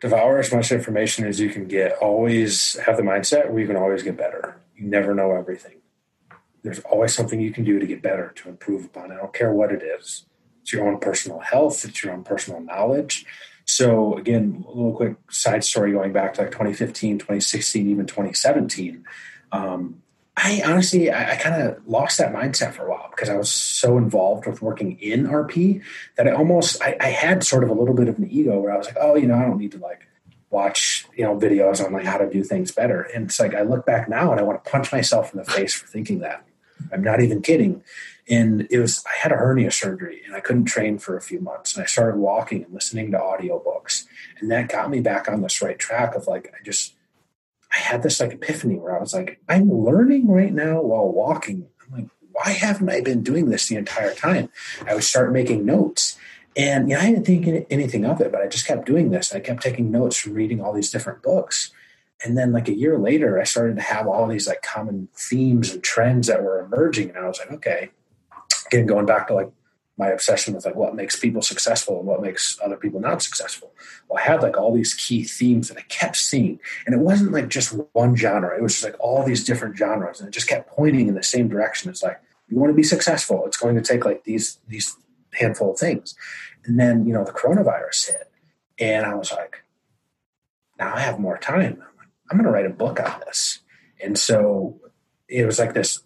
Devour 0.00 0.38
as 0.38 0.52
much 0.52 0.70
information 0.70 1.26
as 1.26 1.40
you 1.40 1.50
can 1.50 1.66
get. 1.66 1.98
Always 1.98 2.78
have 2.78 2.96
the 2.96 3.02
mindset 3.02 3.50
where 3.50 3.60
you 3.60 3.66
can 3.66 3.76
always 3.76 4.02
get 4.02 4.16
better. 4.16 4.60
You 4.76 4.86
never 4.86 5.14
know 5.14 5.32
everything. 5.32 5.78
There's 6.62 6.78
always 6.80 7.14
something 7.14 7.40
you 7.40 7.52
can 7.52 7.64
do 7.64 7.78
to 7.78 7.86
get 7.86 8.02
better, 8.02 8.32
to 8.36 8.48
improve 8.48 8.84
upon. 8.84 9.10
I 9.10 9.16
don't 9.16 9.34
care 9.34 9.52
what 9.52 9.72
it 9.72 9.82
is. 9.82 10.26
It's 10.62 10.72
your 10.72 10.86
own 10.86 10.98
personal 10.98 11.40
health, 11.40 11.84
it's 11.84 12.04
your 12.04 12.12
own 12.12 12.24
personal 12.24 12.60
knowledge. 12.60 13.26
So, 13.64 14.16
again, 14.16 14.64
a 14.66 14.70
little 14.70 14.94
quick 14.94 15.16
side 15.30 15.62
story 15.62 15.92
going 15.92 16.12
back 16.12 16.34
to 16.34 16.42
like 16.42 16.50
2015, 16.50 17.18
2016, 17.18 17.90
even 17.90 18.06
2017. 18.06 19.04
Um, 19.52 20.02
I 20.40 20.62
honestly, 20.64 21.10
I, 21.10 21.32
I 21.32 21.36
kind 21.36 21.60
of 21.60 21.86
lost 21.88 22.18
that 22.18 22.32
mindset 22.32 22.72
for 22.72 22.86
a 22.86 22.90
while 22.90 23.08
because 23.10 23.28
I 23.28 23.36
was 23.36 23.50
so 23.50 23.98
involved 23.98 24.46
with 24.46 24.62
working 24.62 24.96
in 25.00 25.26
RP 25.26 25.82
that 26.16 26.28
I 26.28 26.30
almost, 26.30 26.80
I, 26.80 26.96
I, 27.00 27.08
had 27.08 27.42
sort 27.42 27.64
of 27.64 27.70
a 27.70 27.72
little 27.72 27.94
bit 27.94 28.06
of 28.06 28.18
an 28.18 28.30
ego 28.30 28.60
where 28.60 28.72
I 28.72 28.76
was 28.76 28.86
like, 28.86 28.98
oh, 29.00 29.16
you 29.16 29.26
know, 29.26 29.34
I 29.34 29.42
don't 29.42 29.58
need 29.58 29.72
to 29.72 29.78
like 29.78 30.06
watch, 30.50 31.06
you 31.16 31.24
know, 31.24 31.36
videos 31.36 31.84
on 31.84 31.92
like 31.92 32.04
how 32.04 32.18
to 32.18 32.30
do 32.30 32.44
things 32.44 32.70
better. 32.70 33.02
And 33.02 33.24
it's 33.24 33.40
like, 33.40 33.52
I 33.52 33.62
look 33.62 33.84
back 33.84 34.08
now 34.08 34.30
and 34.30 34.38
I 34.38 34.44
want 34.44 34.62
to 34.62 34.70
punch 34.70 34.92
myself 34.92 35.34
in 35.34 35.38
the 35.38 35.44
face 35.44 35.74
for 35.74 35.88
thinking 35.88 36.20
that. 36.20 36.44
I'm 36.92 37.02
not 37.02 37.20
even 37.20 37.42
kidding. 37.42 37.82
And 38.30 38.68
it 38.70 38.78
was, 38.78 39.04
I 39.06 39.16
had 39.20 39.32
a 39.32 39.36
hernia 39.36 39.72
surgery 39.72 40.22
and 40.24 40.36
I 40.36 40.40
couldn't 40.40 40.66
train 40.66 40.98
for 40.98 41.16
a 41.16 41.20
few 41.20 41.40
months. 41.40 41.74
And 41.74 41.82
I 41.82 41.86
started 41.86 42.16
walking 42.16 42.62
and 42.62 42.72
listening 42.72 43.10
to 43.10 43.18
audiobooks. 43.18 44.04
And 44.38 44.52
that 44.52 44.68
got 44.68 44.88
me 44.88 45.00
back 45.00 45.28
on 45.28 45.42
this 45.42 45.60
right 45.60 45.78
track 45.78 46.14
of 46.14 46.28
like, 46.28 46.54
I 46.54 46.62
just, 46.64 46.94
I 47.72 47.78
had 47.78 48.02
this 48.02 48.20
like 48.20 48.32
epiphany 48.32 48.76
where 48.76 48.96
I 48.96 49.00
was 49.00 49.14
like, 49.14 49.40
I'm 49.48 49.70
learning 49.70 50.28
right 50.28 50.52
now 50.52 50.80
while 50.80 51.10
walking. 51.10 51.66
I'm 51.86 51.98
like, 51.98 52.08
why 52.32 52.50
haven't 52.50 52.88
I 52.88 53.00
been 53.00 53.22
doing 53.22 53.50
this 53.50 53.68
the 53.68 53.76
entire 53.76 54.14
time? 54.14 54.50
I 54.86 54.94
would 54.94 55.04
start 55.04 55.32
making 55.32 55.64
notes. 55.64 56.18
And 56.56 56.88
yeah, 56.88 57.00
I 57.00 57.10
didn't 57.10 57.26
think 57.26 57.66
anything 57.70 58.04
of 58.04 58.20
it, 58.20 58.32
but 58.32 58.40
I 58.40 58.48
just 58.48 58.66
kept 58.66 58.86
doing 58.86 59.10
this. 59.10 59.32
I 59.32 59.40
kept 59.40 59.62
taking 59.62 59.90
notes 59.90 60.16
from 60.16 60.34
reading 60.34 60.60
all 60.60 60.72
these 60.72 60.90
different 60.90 61.22
books. 61.22 61.70
And 62.24 62.36
then 62.36 62.52
like 62.52 62.68
a 62.68 62.76
year 62.76 62.98
later, 62.98 63.40
I 63.40 63.44
started 63.44 63.76
to 63.76 63.82
have 63.82 64.08
all 64.08 64.26
these 64.26 64.48
like 64.48 64.62
common 64.62 65.08
themes 65.14 65.72
and 65.72 65.82
trends 65.82 66.26
that 66.26 66.42
were 66.42 66.60
emerging. 66.60 67.10
And 67.10 67.18
I 67.18 67.28
was 67.28 67.38
like, 67.38 67.52
okay, 67.52 67.90
again, 68.66 68.86
going 68.86 69.06
back 69.06 69.28
to 69.28 69.34
like 69.34 69.50
my 69.98 70.08
obsession 70.08 70.54
with 70.54 70.64
like 70.64 70.76
what 70.76 70.94
makes 70.94 71.18
people 71.18 71.42
successful 71.42 71.98
and 71.98 72.06
what 72.06 72.22
makes 72.22 72.58
other 72.62 72.76
people 72.76 73.00
not 73.00 73.20
successful. 73.22 73.72
Well, 74.08 74.18
I 74.18 74.26
had 74.26 74.42
like 74.42 74.56
all 74.56 74.72
these 74.72 74.94
key 74.94 75.24
themes 75.24 75.68
that 75.68 75.78
I 75.78 75.82
kept 75.82 76.16
seeing, 76.16 76.60
and 76.86 76.94
it 76.94 77.00
wasn't 77.00 77.32
like 77.32 77.48
just 77.48 77.74
one 77.92 78.16
genre. 78.16 78.56
It 78.56 78.62
was 78.62 78.74
just 78.74 78.84
like 78.84 78.96
all 79.00 79.24
these 79.24 79.44
different 79.44 79.76
genres, 79.76 80.20
and 80.20 80.28
it 80.28 80.32
just 80.32 80.48
kept 80.48 80.70
pointing 80.70 81.08
in 81.08 81.14
the 81.14 81.22
same 81.22 81.48
direction. 81.48 81.90
It's 81.90 82.02
like 82.02 82.20
you 82.48 82.58
want 82.58 82.70
to 82.70 82.76
be 82.76 82.82
successful, 82.82 83.44
it's 83.44 83.58
going 83.58 83.74
to 83.74 83.82
take 83.82 84.04
like 84.04 84.24
these 84.24 84.58
these 84.68 84.96
handful 85.34 85.72
of 85.72 85.78
things, 85.78 86.14
and 86.64 86.78
then 86.78 87.06
you 87.06 87.12
know 87.12 87.24
the 87.24 87.32
coronavirus 87.32 88.06
hit, 88.06 88.30
and 88.78 89.04
I 89.04 89.14
was 89.14 89.32
like, 89.32 89.64
now 90.78 90.94
I 90.94 91.00
have 91.00 91.18
more 91.18 91.38
time. 91.38 91.82
I'm, 91.82 91.96
like, 91.96 92.08
I'm 92.30 92.38
going 92.38 92.44
to 92.46 92.52
write 92.52 92.66
a 92.66 92.70
book 92.70 93.00
on 93.00 93.20
this. 93.26 93.60
And 94.00 94.18
so 94.18 94.80
it 95.28 95.44
was 95.44 95.58
like 95.58 95.74
this 95.74 96.02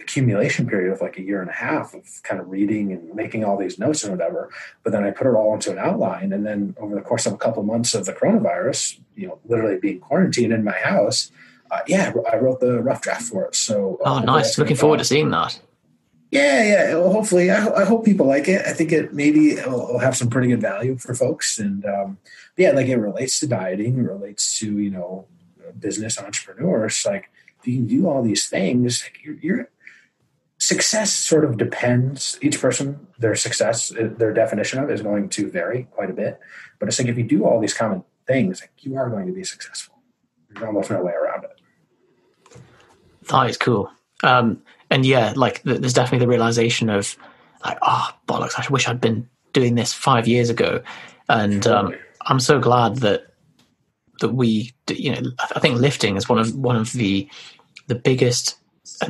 accumulation 0.00 0.68
period 0.68 0.92
of 0.92 1.00
like 1.00 1.18
a 1.18 1.22
year 1.22 1.40
and 1.40 1.50
a 1.50 1.54
half 1.54 1.94
of 1.94 2.04
kind 2.22 2.40
of 2.40 2.48
reading 2.48 2.92
and 2.92 3.14
making 3.14 3.44
all 3.44 3.56
these 3.56 3.78
notes 3.78 4.04
and 4.04 4.12
whatever. 4.12 4.50
But 4.82 4.92
then 4.92 5.04
I 5.04 5.10
put 5.10 5.26
it 5.26 5.34
all 5.34 5.54
into 5.54 5.72
an 5.72 5.78
outline. 5.78 6.32
And 6.32 6.46
then 6.46 6.74
over 6.78 6.94
the 6.94 7.00
course 7.00 7.26
of 7.26 7.32
a 7.32 7.38
couple 7.38 7.60
of 7.60 7.66
months 7.66 7.94
of 7.94 8.04
the 8.04 8.12
coronavirus, 8.12 9.00
you 9.14 9.28
know, 9.28 9.38
literally 9.46 9.78
being 9.78 10.00
quarantined 10.00 10.52
in 10.52 10.64
my 10.64 10.72
house, 10.72 11.30
uh, 11.70 11.80
yeah, 11.86 12.12
I 12.30 12.36
wrote 12.36 12.60
the 12.60 12.80
rough 12.82 13.02
draft 13.02 13.22
for 13.22 13.46
it. 13.46 13.56
So, 13.56 13.98
oh, 14.04 14.20
nice. 14.20 14.58
Looking 14.58 14.76
forward 14.76 14.98
to 14.98 15.04
seeing 15.04 15.30
that. 15.30 15.58
Yeah, 16.30 16.62
yeah. 16.62 16.94
Well, 16.94 17.12
hopefully, 17.12 17.50
I, 17.50 17.66
I, 17.68 17.84
hope 17.84 18.04
people 18.04 18.26
like 18.26 18.48
it. 18.48 18.66
I 18.66 18.72
think 18.72 18.92
it 18.92 19.14
maybe 19.14 19.54
will, 19.54 19.92
will 19.92 19.98
have 19.98 20.16
some 20.16 20.28
pretty 20.28 20.48
good 20.48 20.60
value 20.60 20.96
for 20.98 21.14
folks. 21.14 21.58
And 21.58 21.84
um, 21.86 22.18
yeah, 22.56 22.72
like 22.72 22.88
it 22.88 22.96
relates 22.96 23.40
to 23.40 23.46
dieting, 23.46 23.98
it 23.98 24.02
relates 24.02 24.58
to 24.58 24.78
you 24.78 24.90
know 24.90 25.26
business 25.78 26.18
entrepreneurs. 26.18 27.04
Like 27.06 27.30
if 27.60 27.68
you 27.68 27.76
can 27.76 27.86
do 27.86 28.08
all 28.08 28.22
these 28.22 28.48
things, 28.48 29.04
like 29.04 29.24
you're, 29.24 29.36
you're 29.36 29.70
success 30.58 31.12
sort 31.12 31.44
of 31.44 31.58
depends. 31.58 32.38
Each 32.42 32.60
person 32.60 33.06
their 33.18 33.34
success 33.34 33.92
their 33.94 34.32
definition 34.32 34.78
of 34.78 34.90
it 34.90 34.94
is 34.94 35.02
going 35.02 35.28
to 35.30 35.50
vary 35.50 35.84
quite 35.90 36.10
a 36.10 36.14
bit. 36.14 36.40
But 36.78 36.88
it's 36.88 36.98
like 36.98 37.08
if 37.08 37.16
you 37.16 37.24
do 37.24 37.44
all 37.44 37.60
these 37.60 37.74
common 37.74 38.04
things 38.26 38.60
like 38.60 38.72
you 38.80 38.96
are 38.96 39.08
going 39.08 39.26
to 39.26 39.32
be 39.32 39.44
successful. 39.44 39.94
There's 40.50 40.64
almost 40.64 40.90
no 40.90 41.02
way 41.02 41.12
around 41.12 41.44
it. 41.44 42.60
That 43.28 43.50
is 43.50 43.56
cool. 43.56 43.90
Um, 44.22 44.62
and 44.90 45.04
yeah 45.04 45.32
like 45.36 45.62
there's 45.62 45.92
definitely 45.92 46.24
the 46.24 46.30
realization 46.30 46.88
of 46.88 47.16
like 47.64 47.78
oh 47.82 48.10
bollocks 48.28 48.54
i 48.56 48.72
wish 48.72 48.86
i'd 48.88 49.00
been 49.00 49.28
doing 49.52 49.74
this 49.74 49.92
five 49.92 50.28
years 50.28 50.50
ago. 50.50 50.82
And 51.28 51.66
um, 51.66 51.94
i'm 52.22 52.40
so 52.40 52.60
glad 52.60 52.96
that 52.96 53.34
that 54.20 54.30
we 54.30 54.72
you 54.88 55.12
know 55.12 55.30
i 55.54 55.60
think 55.60 55.78
lifting 55.78 56.16
is 56.16 56.28
one 56.28 56.38
of 56.38 56.54
one 56.54 56.76
of 56.76 56.92
the 56.92 57.28
the 57.88 57.94
biggest 57.94 58.56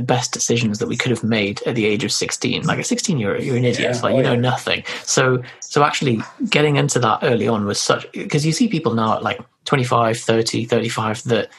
best 0.00 0.32
decisions 0.32 0.78
that 0.78 0.88
we 0.88 0.96
could 0.96 1.10
have 1.10 1.22
made 1.22 1.62
at 1.66 1.74
the 1.74 1.86
age 1.86 2.02
of 2.04 2.12
16 2.12 2.64
like 2.64 2.78
at 2.78 2.86
16 2.86 3.18
you're, 3.18 3.36
you're 3.38 3.56
an 3.56 3.64
idiot. 3.64 3.94
Yeah, 3.94 4.00
like 4.02 4.14
oh, 4.14 4.16
you 4.16 4.22
know 4.22 4.32
yeah. 4.32 4.40
nothing. 4.40 4.84
So 5.02 5.42
so 5.60 5.84
actually 5.84 6.20
getting 6.48 6.76
into 6.76 6.98
that 7.00 7.20
early 7.22 7.48
on 7.48 7.66
was 7.66 7.80
such 7.80 8.10
because 8.12 8.46
you 8.46 8.52
see 8.52 8.68
people 8.68 8.94
now 8.94 9.16
at 9.16 9.22
like 9.22 9.40
25 9.64 10.18
30 10.18 10.64
35 10.64 11.24
that 11.24 11.50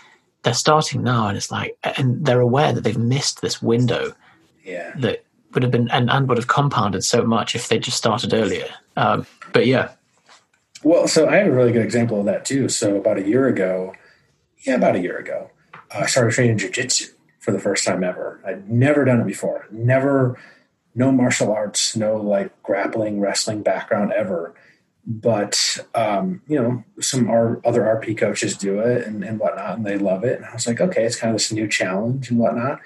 they're 0.43 0.53
starting 0.53 1.03
now 1.03 1.27
and 1.27 1.37
it's 1.37 1.51
like 1.51 1.77
and 1.97 2.25
they're 2.25 2.41
aware 2.41 2.73
that 2.73 2.83
they've 2.83 2.97
missed 2.97 3.41
this 3.41 3.61
window 3.61 4.13
yeah. 4.63 4.93
that 4.97 5.23
would 5.53 5.63
have 5.63 5.71
been 5.71 5.89
and, 5.91 6.09
and 6.09 6.27
would 6.27 6.37
have 6.37 6.47
compounded 6.47 7.03
so 7.03 7.23
much 7.23 7.55
if 7.55 7.67
they 7.67 7.79
just 7.79 7.97
started 7.97 8.33
earlier. 8.33 8.67
Um, 8.95 9.25
but 9.53 9.67
yeah. 9.67 9.91
Well 10.83 11.07
so 11.07 11.27
i 11.27 11.35
have 11.35 11.47
a 11.47 11.51
really 11.51 11.71
good 11.71 11.85
example 11.85 12.19
of 12.19 12.25
that 12.25 12.45
too. 12.45 12.69
So 12.69 12.97
about 12.97 13.17
a 13.17 13.27
year 13.27 13.47
ago 13.47 13.93
yeah 14.65 14.75
about 14.75 14.95
a 14.95 14.99
year 14.99 15.17
ago 15.17 15.49
uh, 15.93 15.99
i 15.99 16.05
started 16.05 16.33
training 16.33 16.57
jiu-jitsu 16.57 17.05
for 17.47 17.53
the 17.53 17.59
first 17.59 17.85
time 17.85 18.03
ever. 18.03 18.41
I'd 18.45 18.69
never 18.69 19.05
done 19.05 19.21
it 19.21 19.25
before. 19.25 19.67
Never, 19.71 20.37
no 20.93 21.13
martial 21.13 21.49
arts, 21.49 21.95
no 21.95 22.17
like 22.17 22.61
grappling, 22.61 23.21
wrestling 23.21 23.63
background 23.63 24.11
ever. 24.11 24.53
But 25.05 25.79
um, 25.95 26.41
you 26.45 26.61
know, 26.61 26.83
some 26.99 27.29
our 27.29 27.61
other 27.63 27.83
RP 27.83 28.17
coaches 28.17 28.57
do 28.57 28.81
it 28.81 29.07
and, 29.07 29.23
and 29.23 29.39
whatnot, 29.39 29.77
and 29.77 29.85
they 29.85 29.97
love 29.97 30.25
it. 30.25 30.35
And 30.35 30.45
I 30.45 30.51
was 30.51 30.67
like, 30.67 30.81
okay, 30.81 31.05
it's 31.05 31.15
kind 31.15 31.31
of 31.31 31.35
this 31.35 31.53
new 31.53 31.69
challenge 31.69 32.29
and 32.29 32.37
whatnot. 32.37 32.81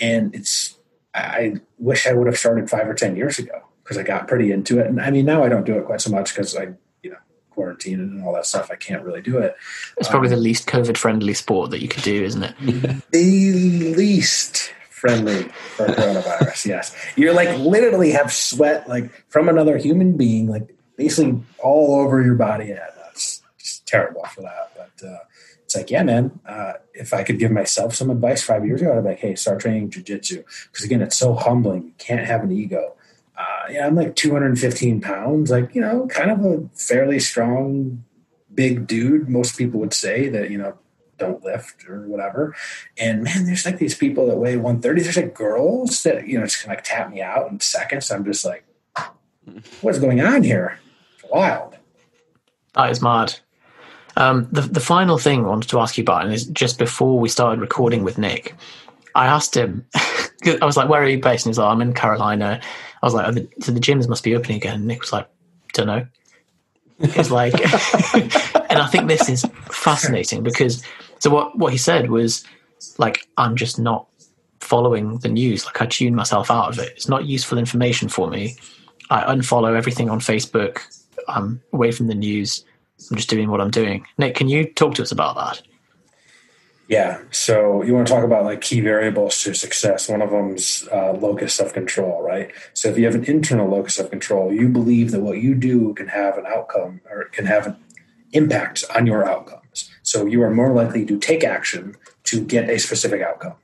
And 0.00 0.34
it's, 0.34 0.78
I 1.12 1.56
wish 1.76 2.06
I 2.06 2.14
would 2.14 2.26
have 2.26 2.38
started 2.38 2.70
five 2.70 2.88
or 2.88 2.94
ten 2.94 3.16
years 3.16 3.38
ago 3.38 3.68
because 3.84 3.98
I 3.98 4.02
got 4.02 4.28
pretty 4.28 4.50
into 4.50 4.80
it. 4.80 4.86
And 4.86 4.98
I 4.98 5.10
mean, 5.10 5.26
now 5.26 5.44
I 5.44 5.50
don't 5.50 5.66
do 5.66 5.76
it 5.76 5.84
quite 5.84 6.00
so 6.00 6.10
much 6.10 6.34
because 6.34 6.56
I 6.56 6.68
quarantine 7.56 7.98
and 7.98 8.22
all 8.22 8.34
that 8.34 8.46
stuff, 8.46 8.70
I 8.70 8.76
can't 8.76 9.02
really 9.02 9.22
do 9.22 9.38
it. 9.38 9.56
It's 9.96 10.08
probably 10.08 10.28
um, 10.28 10.36
the 10.36 10.40
least 10.40 10.68
COVID 10.68 10.96
friendly 10.96 11.34
sport 11.34 11.70
that 11.70 11.82
you 11.82 11.88
could 11.88 12.04
do, 12.04 12.22
isn't 12.22 12.42
it? 12.42 12.54
the 13.10 13.94
least 13.96 14.72
friendly 14.90 15.44
for 15.74 15.86
coronavirus. 15.86 16.66
yes, 16.66 16.96
you're 17.16 17.32
like 17.32 17.58
literally 17.58 18.12
have 18.12 18.32
sweat 18.32 18.88
like 18.88 19.10
from 19.28 19.48
another 19.48 19.78
human 19.78 20.16
being, 20.16 20.48
like 20.48 20.76
basically 20.96 21.42
all 21.58 22.00
over 22.00 22.22
your 22.22 22.34
body. 22.34 22.66
Yeah, 22.66 22.86
that's 23.02 23.42
just 23.58 23.86
terrible 23.86 24.24
for 24.26 24.42
that. 24.42 24.72
But 24.76 25.06
uh, 25.06 25.18
it's 25.64 25.74
like, 25.74 25.90
yeah, 25.90 26.02
man. 26.02 26.38
Uh, 26.46 26.74
if 26.94 27.12
I 27.12 27.24
could 27.24 27.38
give 27.38 27.50
myself 27.50 27.94
some 27.94 28.10
advice 28.10 28.42
five 28.42 28.64
years 28.66 28.82
ago, 28.82 28.96
I'd 28.96 29.02
be 29.02 29.08
like, 29.08 29.18
hey, 29.18 29.34
start 29.34 29.60
training 29.60 29.90
jujitsu 29.90 30.44
because 30.70 30.84
again, 30.84 31.02
it's 31.02 31.18
so 31.18 31.34
humbling. 31.34 31.84
You 31.84 31.94
can't 31.98 32.26
have 32.26 32.44
an 32.44 32.52
ego 32.52 32.96
uh, 33.36 33.66
yeah, 33.70 33.86
I'm 33.86 33.94
like 33.94 34.16
215 34.16 35.00
pounds, 35.00 35.50
like, 35.50 35.74
you 35.74 35.80
know, 35.80 36.06
kind 36.06 36.30
of 36.30 36.44
a 36.44 36.68
fairly 36.74 37.18
strong, 37.18 38.04
big 38.54 38.86
dude. 38.86 39.28
Most 39.28 39.58
people 39.58 39.80
would 39.80 39.92
say 39.92 40.28
that, 40.28 40.50
you 40.50 40.58
know, 40.58 40.78
don't 41.18 41.42
lift 41.44 41.88
or 41.88 42.06
whatever. 42.08 42.54
And 42.98 43.22
man, 43.22 43.46
there's 43.46 43.64
like 43.64 43.78
these 43.78 43.94
people 43.94 44.26
that 44.28 44.36
weigh 44.36 44.56
130. 44.56 45.02
There's 45.02 45.16
like 45.16 45.34
girls 45.34 46.02
that, 46.02 46.26
you 46.26 46.38
know, 46.38 46.44
just 46.44 46.62
kind 46.62 46.72
of 46.72 46.78
like 46.78 46.84
tap 46.84 47.10
me 47.10 47.22
out 47.22 47.50
in 47.50 47.60
seconds. 47.60 48.10
I'm 48.10 48.24
just 48.24 48.44
like, 48.44 48.64
what's 49.80 49.98
going 49.98 50.20
on 50.20 50.42
here? 50.42 50.78
It's 51.18 51.30
wild. 51.30 51.76
That 52.74 52.90
is 52.90 53.02
mad. 53.02 53.36
Um, 54.16 54.48
the, 54.50 54.62
the 54.62 54.80
final 54.80 55.18
thing 55.18 55.44
I 55.44 55.48
wanted 55.48 55.68
to 55.70 55.80
ask 55.80 55.98
you 55.98 56.02
about, 56.02 56.24
and 56.24 56.32
is 56.32 56.46
just 56.46 56.78
before 56.78 57.18
we 57.18 57.28
started 57.28 57.60
recording 57.60 58.02
with 58.02 58.16
Nick, 58.16 58.54
I 59.14 59.26
asked 59.26 59.56
him, 59.56 59.86
I 59.94 60.64
was 60.64 60.76
like, 60.76 60.88
where 60.88 61.02
are 61.02 61.08
you 61.08 61.20
based? 61.20 61.46
And 61.46 61.50
he's 61.50 61.58
like, 61.58 61.70
I'm 61.70 61.82
in 61.82 61.92
Carolina. 61.92 62.60
I 63.02 63.06
was 63.06 63.14
like, 63.14 63.28
oh, 63.28 63.32
the, 63.32 63.48
so 63.60 63.72
the 63.72 63.80
gyms 63.80 64.08
must 64.08 64.24
be 64.24 64.34
opening 64.34 64.56
again. 64.56 64.76
And 64.76 64.86
Nick 64.86 65.00
was 65.00 65.12
like, 65.12 65.28
don't 65.72 65.86
know. 65.86 66.06
It's 66.98 67.30
like, 67.30 67.54
and 68.70 68.78
I 68.78 68.86
think 68.86 69.08
this 69.08 69.28
is 69.28 69.44
fascinating 69.70 70.42
because 70.42 70.82
so 71.18 71.30
what 71.30 71.56
what 71.58 71.72
he 71.72 71.78
said 71.78 72.10
was 72.10 72.44
like, 72.98 73.26
I'm 73.36 73.56
just 73.56 73.78
not 73.78 74.06
following 74.60 75.18
the 75.18 75.28
news. 75.28 75.64
Like 75.66 75.80
I 75.80 75.86
tune 75.86 76.14
myself 76.14 76.50
out 76.50 76.70
of 76.70 76.78
it. 76.78 76.92
It's 76.96 77.08
not 77.08 77.26
useful 77.26 77.58
information 77.58 78.08
for 78.08 78.28
me. 78.28 78.56
I 79.10 79.22
unfollow 79.34 79.76
everything 79.76 80.10
on 80.10 80.20
Facebook. 80.20 80.80
I'm 81.28 81.62
away 81.72 81.92
from 81.92 82.08
the 82.08 82.14
news. 82.14 82.64
I'm 83.10 83.16
just 83.16 83.30
doing 83.30 83.50
what 83.50 83.60
I'm 83.60 83.70
doing. 83.70 84.06
Nick, 84.18 84.34
can 84.34 84.48
you 84.48 84.64
talk 84.72 84.94
to 84.94 85.02
us 85.02 85.12
about 85.12 85.36
that? 85.36 85.62
Yeah. 86.88 87.20
So 87.32 87.82
you 87.82 87.94
want 87.94 88.06
to 88.06 88.12
talk 88.12 88.22
about 88.22 88.44
like 88.44 88.60
key 88.60 88.80
variables 88.80 89.42
to 89.42 89.54
success. 89.54 90.08
One 90.08 90.22
of 90.22 90.30
them's 90.30 90.86
uh, 90.92 91.12
locus 91.14 91.58
of 91.58 91.72
control, 91.72 92.22
right? 92.22 92.52
So 92.74 92.88
if 92.88 92.96
you 92.96 93.06
have 93.06 93.16
an 93.16 93.24
internal 93.24 93.68
locus 93.68 93.98
of 93.98 94.10
control, 94.10 94.52
you 94.52 94.68
believe 94.68 95.10
that 95.10 95.20
what 95.20 95.38
you 95.38 95.54
do 95.54 95.94
can 95.94 96.08
have 96.08 96.38
an 96.38 96.46
outcome 96.46 97.00
or 97.10 97.24
can 97.24 97.46
have 97.46 97.66
an 97.66 97.76
impact 98.32 98.84
on 98.94 99.06
your 99.06 99.28
outcomes. 99.28 99.90
So 100.02 100.26
you 100.26 100.42
are 100.42 100.54
more 100.54 100.72
likely 100.72 101.04
to 101.06 101.18
take 101.18 101.42
action 101.42 101.96
to 102.24 102.44
get 102.44 102.70
a 102.70 102.78
specific 102.78 103.20
outcome. 103.20 103.54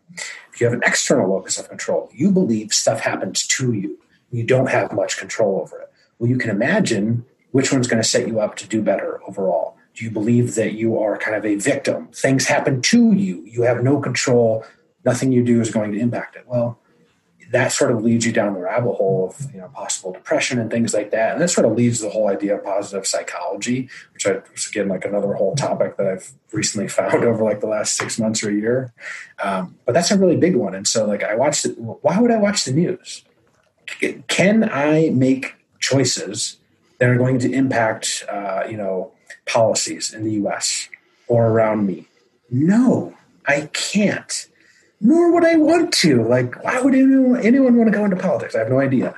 If 0.53 0.61
you 0.61 0.67
have 0.67 0.75
an 0.75 0.83
external 0.85 1.31
locus 1.31 1.59
of 1.59 1.69
control, 1.69 2.11
you 2.13 2.33
believe 2.33 2.73
stuff 2.73 3.01
happens 3.01 3.47
to 3.47 3.73
you. 3.73 3.99
You 4.31 4.45
don't 4.45 4.69
have 4.71 4.93
much 4.93 5.17
control 5.17 5.61
over 5.61 5.81
it. 5.81 5.93
Well, 6.19 6.29
you 6.29 6.39
can 6.39 6.51
imagine 6.51 7.25
which 7.53 7.73
one's 7.73 7.87
going 7.87 8.03
to 8.03 8.09
set 8.09 8.27
you 8.27 8.41
up 8.41 8.57
to 8.57 8.67
do 8.67 8.83
better 8.83 9.21
overall. 9.29 9.77
Do 9.95 10.05
you 10.05 10.11
believe 10.11 10.55
that 10.55 10.73
you 10.73 10.99
are 10.99 11.19
kind 11.19 11.37
of 11.37 11.45
a 11.45 11.57
victim? 11.57 12.09
Things 12.09 12.47
happen 12.47 12.81
to 12.83 13.13
you. 13.13 13.45
You 13.45 13.63
have 13.63 13.83
no 13.83 14.01
control. 14.01 14.65
Nothing 15.05 15.33
you 15.33 15.45
do 15.45 15.61
is 15.61 15.71
going 15.71 15.93
to 15.93 15.99
impact 15.99 16.37
it. 16.37 16.45
Well, 16.47 16.79
that 17.53 17.71
sort 17.71 17.93
of 17.93 18.03
leads 18.03 18.25
you 18.25 18.33
down 18.33 18.55
the 18.55 18.61
rabbit 18.61 18.95
hole 18.95 19.29
of 19.29 19.55
you 19.55 19.61
know 19.61 19.69
possible 19.69 20.11
depression 20.11 20.59
and 20.59 20.71
things 20.71 20.95
like 20.95 21.11
that. 21.11 21.33
And 21.33 21.41
that 21.41 21.51
sort 21.51 21.67
of 21.67 21.73
leads 21.73 22.01
the 22.01 22.09
whole 22.09 22.29
idea 22.29 22.57
of 22.57 22.65
positive 22.65 23.07
psychology, 23.07 23.91
which 24.15 24.27
I 24.27 24.41
was 24.51 24.67
again 24.67 24.89
like 24.89 25.05
another 25.05 25.35
whole 25.35 25.55
topic 25.55 25.99
that 25.99 26.07
I've 26.07 26.33
recently 26.53 26.89
found 26.99 27.25
over 27.25 27.45
like 27.45 27.61
the 27.61 27.67
last 27.67 27.97
six 27.97 28.19
months 28.19 28.43
or 28.43 28.51
a 28.51 28.55
year. 28.55 28.93
Um, 29.43 29.77
but 29.85 29.93
that's 29.93 30.11
a 30.11 30.19
really 30.19 30.37
big 30.37 30.57
one. 30.57 30.75
And 30.75 30.89
so 30.89 31.07
like 31.07 31.23
I 31.23 31.35
watched 31.35 31.67
it. 31.67 31.79
Why 31.79 32.19
would 32.19 32.31
I 32.31 32.39
watch 32.39 32.65
the 32.65 32.73
news? 32.73 33.23
Can 34.29 34.69
I 34.73 35.11
make 35.11 35.57
choices 35.79 36.59
that 37.03 37.11
are 37.11 37.17
going 37.17 37.41
to 37.41 37.53
impact 37.53 38.25
uh, 38.31 38.63
you 38.71 38.77
know 38.77 39.11
policies 39.45 40.15
in 40.15 40.23
the 40.23 40.35
US 40.35 40.89
or 41.27 41.49
around 41.49 41.85
me? 41.85 42.07
No, 42.49 43.19
I 43.45 43.69
can't. 43.73 44.49
Nor 45.01 45.33
would 45.33 45.45
I 45.45 45.57
want 45.57 45.93
to. 45.95 46.23
Like, 46.23 46.63
why 46.63 46.81
would 46.81 46.95
anyone, 46.95 47.45
anyone 47.45 47.77
want 47.77 47.91
to 47.91 47.99
go 47.99 48.05
into 48.05 48.15
politics? 48.15 48.55
I 48.55 48.61
have 48.61 48.71
no 48.71 48.79
idea. 48.79 49.17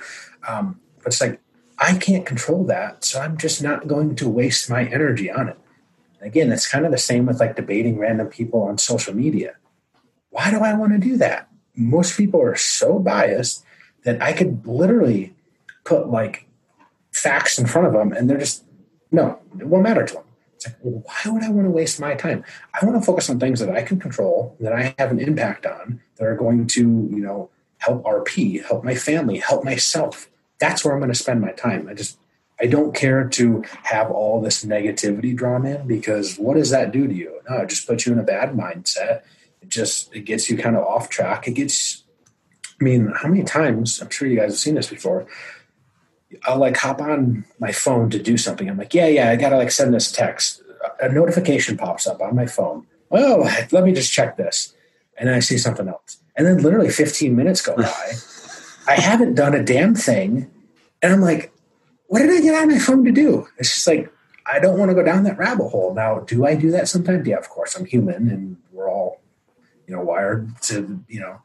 Um, 0.49 0.80
but 1.01 1.09
it's 1.09 1.20
like, 1.20 1.39
I 1.78 1.99
can't 1.99 2.24
control 2.24 2.64
that. 2.64 3.05
So 3.05 3.20
I'm 3.20 3.37
just 3.37 3.62
not 3.62 3.87
going 3.87 4.16
to 4.16 4.30
waste 4.30 4.70
my 4.70 4.87
energy 4.87 5.30
on 5.30 5.51
it. 5.51 5.59
again, 6.22 6.51
it's 6.53 6.66
kind 6.66 6.87
of 6.87 6.91
the 6.91 6.97
same 6.97 7.26
with 7.26 7.39
like 7.39 7.55
debating 7.55 7.99
random 7.99 8.28
people 8.28 8.62
on 8.62 8.78
social 8.78 9.14
media. 9.14 9.57
Why 10.30 10.51
do 10.51 10.61
I 10.61 10.72
want 10.72 10.93
to 10.93 10.99
do 10.99 11.18
that? 11.18 11.51
Most 11.76 12.16
people 12.16 12.41
are 12.41 12.57
so 12.57 12.99
biased 12.99 13.62
that 14.05 14.22
I 14.22 14.32
could 14.32 14.66
literally 14.66 15.35
put 15.85 16.09
like 16.09 16.43
facts 17.15 17.59
in 17.59 17.67
front 17.67 17.87
of 17.87 17.93
them 17.93 18.12
and 18.12 18.29
they're 18.29 18.39
just 18.39 18.65
no, 19.15 19.39
it 19.61 19.67
won't 19.67 19.85
matter 19.85 20.05
to 20.05 20.15
them. 20.15 20.25
It's 20.57 20.67
like, 20.67 20.77
well, 20.83 21.05
why 21.07 21.33
would 21.33 21.45
I 21.45 21.51
want 21.51 21.67
to 21.67 21.71
waste 21.71 22.01
my 22.01 22.15
time? 22.15 22.45
I 22.81 22.85
want 22.85 23.01
to 23.01 23.07
focus 23.07 23.31
on 23.31 23.39
things 23.39 23.61
that 23.61 23.71
I 23.71 23.83
can 23.83 24.01
control, 24.01 24.57
that 24.61 24.73
I 24.73 24.95
have 24.99 25.12
an 25.12 25.21
impact 25.21 25.67
on, 25.67 26.01
that 26.17 26.27
are 26.27 26.35
going 26.35 26.67
to, 26.69 26.81
you 26.81 27.21
know, 27.21 27.51
help 27.79 28.03
RP, 28.05 28.65
help 28.65 28.83
my 28.83 28.95
family, 28.95 29.39
help 29.39 29.65
myself. 29.65 30.29
That's 30.59 30.85
where 30.85 30.93
I'm 30.93 31.01
going 31.01 31.12
to 31.12 31.19
spend 31.19 31.41
my 31.41 31.53
time. 31.53 31.89
I 31.89 31.95
just, 31.95 32.19
I 32.61 32.67
don't 32.67 32.95
care 32.95 33.29
to 33.29 33.65
have 33.85 34.11
all 34.11 34.41
this 34.41 34.65
negativity 34.65 35.35
drawn 35.35 35.67
in 35.67 35.87
because 35.87 36.37
what 36.37 36.57
does 36.57 36.71
that 36.71 36.93
do 36.93 37.07
to 37.07 37.15
you? 37.15 37.41
No, 37.49 37.59
it 37.59 37.69
just 37.69 37.87
puts 37.87 38.07
you 38.07 38.12
in 38.12 38.19
a 38.19 38.25
bad 38.25 38.53
mindset. 38.53 39.23
it 39.62 39.69
just 39.69 40.15
it 40.15 40.21
gets 40.21 40.49
you 40.49 40.57
kind 40.57 40.77
of 40.77 40.85
off 40.85 41.09
track. 41.09 41.47
It 41.47 41.53
gets. 41.53 42.03
I 42.81 42.85
mean, 42.85 43.12
how 43.15 43.29
many 43.29 43.45
times? 43.45 44.01
I'm 44.01 44.11
sure 44.11 44.27
you 44.27 44.37
guys 44.37 44.53
have 44.53 44.59
seen 44.59 44.75
this 44.75 44.89
before. 44.89 45.27
I'll 46.45 46.59
like 46.59 46.76
hop 46.76 47.01
on 47.01 47.45
my 47.59 47.72
phone 47.72 48.11
to 48.11 48.18
do 48.18 48.37
something. 48.37 48.68
I'm 48.68 48.76
like, 48.76 48.95
yeah, 48.95 49.07
yeah, 49.07 49.30
I 49.30 49.37
gotta 49.37 49.57
like 49.57 49.70
send 49.70 49.95
this 49.95 50.11
text. 50.11 50.62
A 51.01 51.09
notification 51.09 51.76
pops 51.76 52.07
up 52.07 52.20
on 52.20 52.37
my 52.37 52.47
phone. 52.47 52.87
Oh, 53.11 53.49
let 53.72 53.85
me 53.85 53.93
just 53.93 54.12
check 54.12 54.37
this, 54.37 54.74
and 55.16 55.28
then 55.28 55.35
I 55.35 55.41
see 55.41 55.59
something 55.59 55.89
else, 55.89 56.18
and 56.37 56.47
then 56.47 56.59
literally 56.59 56.91
15 56.91 57.35
minutes 57.37 57.62
go 57.62 57.76
by. 57.76 58.12
I 58.87 59.01
haven't 59.01 59.35
done 59.35 59.55
a 59.55 59.62
damn 59.62 59.95
thing, 59.95 60.51
and 61.01 61.12
I'm 61.12 61.20
like, 61.20 61.53
what 62.09 62.18
did 62.20 62.30
I 62.30 62.41
get 62.41 62.61
on 62.61 62.68
my 62.68 62.78
phone 62.78 63.05
to 63.05 63.12
do? 63.12 63.47
It's 63.59 63.74
just 63.74 63.87
like 63.87 64.12
I 64.47 64.59
don't 64.59 64.78
want 64.78 64.91
to 64.91 64.95
go 64.95 65.03
down 65.03 65.24
that 65.24 65.39
rabbit 65.39 65.68
hole. 65.68 65.95
Now, 65.95 66.20
do 66.20 66.45
I 66.45 66.55
do 66.55 66.70
that 66.72 66.89
sometimes? 66.89 67.26
Yeah, 67.26 67.39
of 67.39 67.49
course. 67.49 67.74
I'm 67.76 67.87
human, 67.87 68.28
and 68.28 68.57
we're 68.72 68.91
all, 68.91 69.20
you 69.87 69.95
know, 69.95 70.03
wired 70.03 70.61
to, 70.62 71.03
you 71.09 71.20
know, 71.20 71.41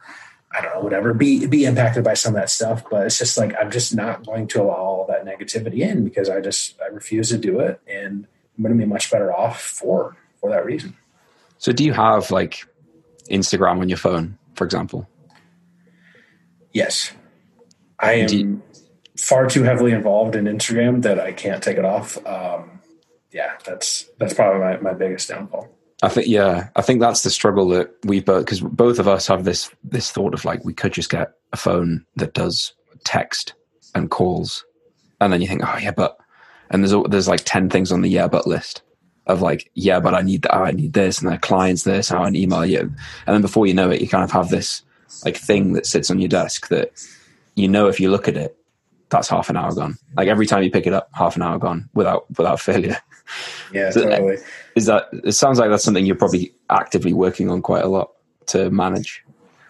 I 0.52 0.62
don't 0.62 0.74
know, 0.74 0.82
whatever, 0.82 1.14
be 1.14 1.45
be 1.45 1.66
impacted 1.66 2.04
by 2.04 2.16
some 2.16 2.36
of 2.36 2.41
that 2.41 2.50
stuff. 2.50 2.84
But 2.89 3.06
it's 3.06 3.18
just 3.18 3.38
like 3.38 3.54
I'm 3.60 3.70
just 3.70 3.95
not 3.95 4.26
going 4.26 4.47
to 4.47 4.62
allow 4.64 4.76
all 4.76 5.06
that 5.08 5.26
negativity 5.26 5.80
in 5.80 6.04
because 6.04 6.30
I 6.30 6.41
just 6.41 6.80
I 6.82 6.88
refuse 6.88 7.30
to 7.30 7.38
do 7.38 7.60
it, 7.60 7.80
and 7.88 8.28
I'm 8.58 8.64
going 8.64 8.76
to 8.76 8.84
be 8.84 8.89
much 8.89 9.12
better 9.12 9.32
off 9.34 9.62
for 9.62 10.16
for 10.41 10.50
that 10.50 10.66
reason. 10.66 10.95
So, 11.60 11.72
do 11.72 11.84
you 11.84 11.93
have 11.93 12.32
like 12.32 12.66
Instagram 13.30 13.80
on 13.82 13.89
your 13.89 13.97
phone, 13.97 14.38
for 14.56 14.64
example? 14.64 15.08
Yes, 16.72 17.12
I 18.00 18.14
am 18.14 18.30
you- 18.30 18.62
far 19.18 19.47
too 19.47 19.64
heavily 19.64 19.91
involved 19.91 20.36
in 20.36 20.45
Instagram 20.45 21.02
that 21.04 21.20
I 21.20 21.32
can't 21.32 21.62
take 21.62 21.78
it 21.78 21.86
off. 21.86 22.18
Um, 22.26 22.80
yeah, 23.32 23.54
that's 23.66 24.10
that's 24.18 24.34
probably 24.34 24.62
my, 24.62 24.78
my 24.78 24.93
biggest 24.93 25.30
downfall. 25.30 25.70
I 26.02 26.10
think 26.10 26.28
yeah, 26.28 26.70
I 26.76 26.82
think 26.82 27.02
that's 27.02 27.24
the 27.24 27.30
struggle 27.30 27.68
that 27.70 27.93
we 28.06 28.22
both 28.22 28.45
because 28.45 28.62
both 28.62 29.00
of 29.00 29.08
us 29.08 29.28
have 29.28 29.43
this 29.43 29.70
this 29.84 30.12
thought 30.12 30.34
of 30.34 30.45
like 30.45 30.64
we 30.64 30.74
could 30.74 30.93
just 30.93 31.10
get 31.10 31.34
a 31.52 31.58
phone 31.58 32.06
that 32.16 32.34
does 32.34 32.74
text 33.04 33.54
and 33.95 34.10
calls, 34.10 34.66
and 35.20 35.34
then 35.34 35.41
you 35.41 35.47
think, 35.47 35.62
oh 35.66 35.78
yeah, 35.78 35.91
but 35.91 36.18
and 36.70 36.84
there's 36.84 37.04
there's 37.10 37.28
like 37.28 37.41
ten 37.43 37.70
things 37.70 37.91
on 37.91 38.02
the 38.02 38.10
yeah 38.10 38.28
but 38.28 38.47
list 38.47 38.82
of 39.28 39.41
like 39.41 39.70
yeah, 39.76 40.00
but 40.00 40.14
I 40.14 40.22
need 40.22 40.43
that, 40.43 40.56
oh, 40.56 40.64
I 40.64 40.72
need 40.72 40.93
this, 40.93 41.22
and 41.22 41.32
the 41.32 41.38
clients 41.38 41.84
this, 41.84 42.10
how 42.10 42.20
oh, 42.20 42.24
I 42.24 42.30
email 42.30 42.66
you, 42.66 42.80
and 42.80 42.93
then 43.28 43.41
before 43.41 43.68
you 43.68 43.74
know 43.74 43.89
it, 43.91 44.02
you 44.02 44.08
kind 44.08 44.24
of 44.24 44.32
have 44.32 44.50
this 44.50 44.84
like 45.26 45.36
thing 45.36 45.74
that 45.74 45.86
sits 45.86 46.10
on 46.10 46.20
your 46.20 46.30
desk 46.30 46.70
that 46.70 46.91
you 47.56 47.68
know 47.68 47.88
if 47.88 48.00
you 48.00 48.10
look 48.10 48.28
at 48.28 48.38
it, 48.38 48.58
that's 49.10 49.28
half 49.28 49.50
an 49.50 49.58
hour 49.58 49.74
gone. 49.74 49.97
Like 50.16 50.30
every 50.30 50.45
time 50.45 50.64
you 50.64 50.72
pick 50.72 50.88
it 50.88 50.93
up, 50.93 51.10
half 51.14 51.36
an 51.36 51.41
hour 51.41 51.60
gone 51.60 51.89
without 51.93 52.26
without 52.38 52.60
failure. 52.60 52.97
Yeah, 53.74 53.91
so 53.91 54.04
totally. 54.04 54.38
Is 54.76 54.86
that? 54.86 55.08
It 55.24 55.34
sounds 55.34 55.60
like 55.60 55.70
that's 55.70 55.84
something 55.84 56.06
you're 56.06 56.16
probably 56.16 56.54
actively 56.70 57.14
working 57.14 57.50
on 57.50 57.62
quite 57.62 57.84
a 57.84 57.88
lot 57.88 58.12
to 58.48 58.70
manage. 58.70 59.24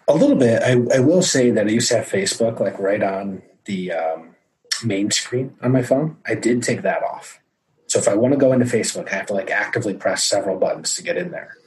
A 0.08 0.14
little 0.14 0.36
bit. 0.36 0.62
I, 0.64 0.72
I 0.95 1.00
will 1.00 1.22
say 1.22 1.52
that 1.52 1.68
I 1.68 1.70
used 1.70 1.89
to 1.89 1.97
have 1.97 2.08
Facebook 2.08 2.60
like 2.60 2.80
right 2.80 3.02
on 3.04 3.41
the 3.66 3.91
um, 3.91 4.36
main 4.84 5.12
screen 5.12 5.56
on 5.62 5.72
my 5.72 5.84
phone. 5.84 6.18
I 6.26 6.36
did 6.36 6.64
take 6.64 6.82
that 6.82 7.04
off. 7.04 7.39
So 7.88 8.00
if 8.00 8.08
I 8.08 8.16
want 8.16 8.34
to 8.34 8.39
go 8.39 8.52
into 8.54 8.66
Facebook, 8.66 9.12
I 9.12 9.16
have 9.16 9.26
to 9.28 9.34
like 9.34 9.50
actively 9.50 9.93
press 9.93 10.24
several 10.24 10.58
buttons 10.58 10.95
to 10.95 11.04
get 11.04 11.18
in 11.18 11.32
there. 11.32 11.58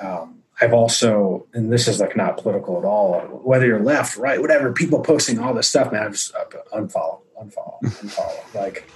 Um, 0.00 0.42
I've 0.60 0.72
also, 0.72 1.46
and 1.52 1.72
this 1.72 1.86
is 1.86 2.00
like 2.00 2.16
not 2.16 2.38
political 2.38 2.78
at 2.78 2.84
all, 2.84 3.20
whether 3.44 3.66
you're 3.66 3.82
left, 3.82 4.16
right, 4.16 4.40
whatever, 4.40 4.72
people 4.72 5.00
posting 5.00 5.38
all 5.38 5.54
this 5.54 5.68
stuff, 5.68 5.92
man, 5.92 6.02
I 6.02 6.08
just 6.08 6.34
uh, 6.34 6.44
unfollow, 6.72 7.20
unfollow, 7.40 7.80
unfollow. 7.82 8.54
like, 8.54 8.88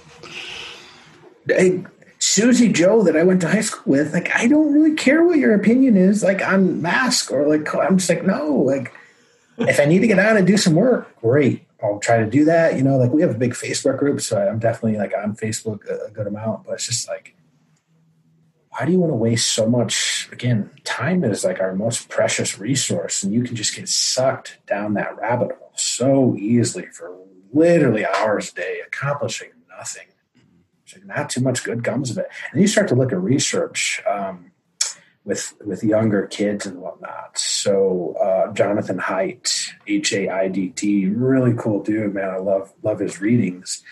Susie 2.33 2.71
Joe 2.71 3.03
that 3.03 3.15
I 3.15 3.21
went 3.21 3.41
to 3.41 3.47
high 3.47 3.61
school 3.61 3.83
with, 3.85 4.11
like, 4.11 4.35
I 4.35 4.47
don't 4.47 4.73
really 4.73 4.95
care 4.95 5.23
what 5.23 5.37
your 5.37 5.53
opinion 5.53 5.95
is, 5.95 6.23
like 6.23 6.41
on 6.41 6.81
mask 6.81 7.31
or 7.31 7.47
like, 7.47 7.75
I'm 7.75 7.99
just 7.99 8.09
like, 8.09 8.25
no, 8.25 8.55
like, 8.55 8.91
if 9.59 9.79
I 9.79 9.85
need 9.85 9.99
to 9.99 10.07
get 10.07 10.17
out 10.17 10.35
and 10.35 10.47
do 10.47 10.57
some 10.57 10.73
work, 10.73 11.15
great. 11.21 11.67
I'll 11.83 11.99
try 11.99 12.17
to 12.17 12.25
do 12.25 12.45
that. 12.45 12.75
You 12.75 12.81
know, 12.81 12.97
like 12.97 13.11
we 13.11 13.21
have 13.21 13.35
a 13.35 13.37
big 13.37 13.53
Facebook 13.53 13.99
group, 13.99 14.19
so 14.19 14.41
I'm 14.41 14.57
definitely 14.57 14.97
like 14.97 15.13
on 15.15 15.35
Facebook 15.35 15.85
a, 15.87 16.09
good 16.09 16.25
amount, 16.25 16.65
but 16.65 16.73
it's 16.73 16.87
just 16.87 17.07
like, 17.07 17.35
why 18.69 18.87
do 18.87 18.91
you 18.91 18.99
want 18.99 19.11
to 19.11 19.15
waste 19.15 19.53
so 19.53 19.69
much? 19.69 20.27
Again, 20.31 20.71
time 20.83 21.23
is 21.23 21.43
like 21.43 21.59
our 21.59 21.75
most 21.75 22.09
precious 22.09 22.57
resource, 22.57 23.21
and 23.21 23.31
you 23.31 23.43
can 23.43 23.55
just 23.55 23.75
get 23.75 23.87
sucked 23.87 24.57
down 24.65 24.95
that 24.95 25.15
rabbit 25.17 25.51
hole 25.59 25.73
so 25.75 26.35
easily 26.35 26.87
for 26.87 27.15
literally 27.53 28.07
hours 28.07 28.51
a 28.51 28.55
day, 28.55 28.79
accomplishing 28.83 29.51
nothing 29.77 30.07
not 31.05 31.29
too 31.29 31.41
much 31.41 31.63
good 31.63 31.83
comes 31.83 32.11
of 32.11 32.17
it. 32.17 32.27
And 32.51 32.61
you 32.61 32.67
start 32.67 32.87
to 32.89 32.95
look 32.95 33.11
at 33.11 33.21
research 33.21 34.01
um, 34.09 34.51
with 35.25 35.53
with 35.65 35.83
younger 35.83 36.27
kids 36.27 36.65
and 36.65 36.79
whatnot. 36.79 37.37
So 37.37 38.15
uh, 38.21 38.53
Jonathan 38.53 38.99
Haidt, 38.99 39.69
H 39.87 40.13
A 40.13 40.29
I 40.29 40.47
D 40.47 40.69
T, 40.69 41.07
really 41.07 41.53
cool 41.57 41.81
dude, 41.81 42.13
man. 42.13 42.29
I 42.29 42.37
love 42.37 42.73
love 42.83 42.99
his 42.99 43.21
readings. 43.21 43.83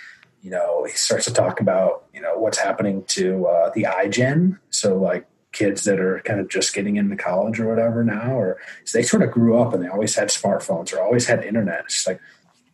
You 0.42 0.52
know, 0.52 0.86
he 0.86 0.94
starts 0.94 1.26
to 1.26 1.34
talk 1.34 1.62
about 1.62 2.06
you 2.14 2.22
know 2.22 2.38
what's 2.38 2.58
happening 2.58 3.04
to 3.10 3.46
uh, 3.46 3.72
the 3.74 3.84
iGen. 3.84 4.60
So 4.70 4.98
like 4.98 5.28
kids 5.52 5.84
that 5.84 6.00
are 6.00 6.22
kind 6.22 6.40
of 6.40 6.48
just 6.48 6.74
getting 6.74 6.96
into 6.96 7.16
college 7.16 7.60
or 7.60 7.68
whatever 7.68 8.04
now, 8.04 8.38
or 8.38 8.58
so 8.86 8.98
they 8.98 9.04
sort 9.04 9.22
of 9.22 9.32
grew 9.32 9.60
up 9.60 9.74
and 9.74 9.84
they 9.84 9.88
always 9.90 10.16
had 10.16 10.30
smartphones 10.30 10.94
or 10.94 11.02
always 11.02 11.28
had 11.28 11.44
internet. 11.44 11.82
It's 11.86 12.08
like 12.08 12.22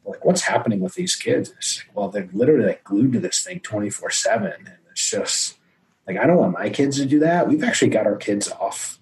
like 0.08 0.26
what's 0.26 0.42
happening 0.42 0.80
with 0.80 0.96
these 0.96 1.16
kids? 1.16 1.52
It's 1.58 1.80
like, 1.80 1.96
well 1.96 2.10
they're 2.10 2.30
literally 2.34 2.68
like 2.68 2.84
glued 2.84 3.14
to 3.14 3.20
this 3.20 3.44
thing 3.44 3.60
24 3.60 4.12
7 4.12 4.52
and 4.52 4.72
it's 4.92 5.10
just 5.10 5.58
like 6.08 6.18
i 6.18 6.26
don't 6.26 6.38
want 6.38 6.54
my 6.54 6.70
kids 6.70 6.98
to 6.98 7.06
do 7.06 7.20
that. 7.20 7.48
We've 7.48 7.64
actually 7.64 7.90
got 7.90 8.08
our 8.08 8.16
kids 8.16 8.52
off 8.52 9.00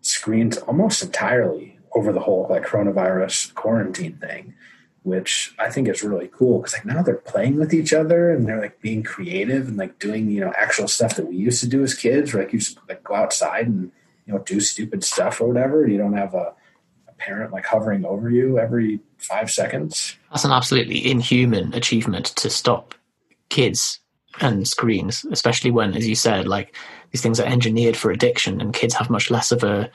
screens 0.00 0.56
almost 0.58 1.02
entirely 1.02 1.78
over 1.92 2.12
the 2.12 2.20
whole 2.20 2.46
like 2.48 2.64
coronavirus 2.64 3.54
quarantine 3.54 4.16
thing 4.18 4.54
which 5.02 5.54
i 5.58 5.70
think 5.70 5.88
is 5.88 6.02
really 6.02 6.28
cool 6.28 6.58
because 6.58 6.74
like 6.74 6.84
now 6.84 7.00
they're 7.00 7.14
playing 7.14 7.56
with 7.56 7.72
each 7.72 7.92
other 7.92 8.30
and 8.30 8.46
they're 8.46 8.60
like 8.60 8.80
being 8.80 9.02
creative 9.02 9.68
and 9.68 9.76
like 9.76 9.98
doing 9.98 10.28
you 10.30 10.40
know 10.40 10.52
actual 10.56 10.86
stuff 10.86 11.16
that 11.16 11.26
we 11.26 11.36
used 11.36 11.60
to 11.60 11.68
do 11.68 11.82
as 11.82 11.94
kids 11.94 12.34
where 12.34 12.42
like 12.42 12.52
you 12.52 12.58
just 12.58 12.78
like 12.88 13.02
go 13.02 13.14
outside 13.14 13.66
and 13.66 13.90
you 14.26 14.32
know 14.32 14.40
do 14.40 14.60
stupid 14.60 15.04
stuff 15.04 15.40
or 15.40 15.48
whatever. 15.48 15.86
You 15.86 15.98
don't 15.98 16.16
have 16.16 16.34
a 16.34 16.54
parent 17.18 17.52
like 17.52 17.66
hovering 17.66 18.04
over 18.04 18.30
you 18.30 18.58
every 18.58 19.00
five 19.18 19.50
seconds. 19.50 20.16
That's 20.30 20.44
an 20.44 20.52
absolutely 20.52 21.10
inhuman 21.10 21.74
achievement 21.74 22.26
to 22.36 22.50
stop 22.50 22.94
kids 23.48 24.00
and 24.40 24.66
screens, 24.68 25.24
especially 25.30 25.70
when, 25.70 25.94
as 25.94 26.06
you 26.06 26.14
said, 26.14 26.46
like 26.46 26.76
these 27.10 27.22
things 27.22 27.40
are 27.40 27.46
engineered 27.46 27.96
for 27.96 28.10
addiction 28.10 28.60
and 28.60 28.74
kids 28.74 28.94
have 28.94 29.10
much 29.10 29.30
less 29.30 29.50
of 29.52 29.62
a, 29.64 29.90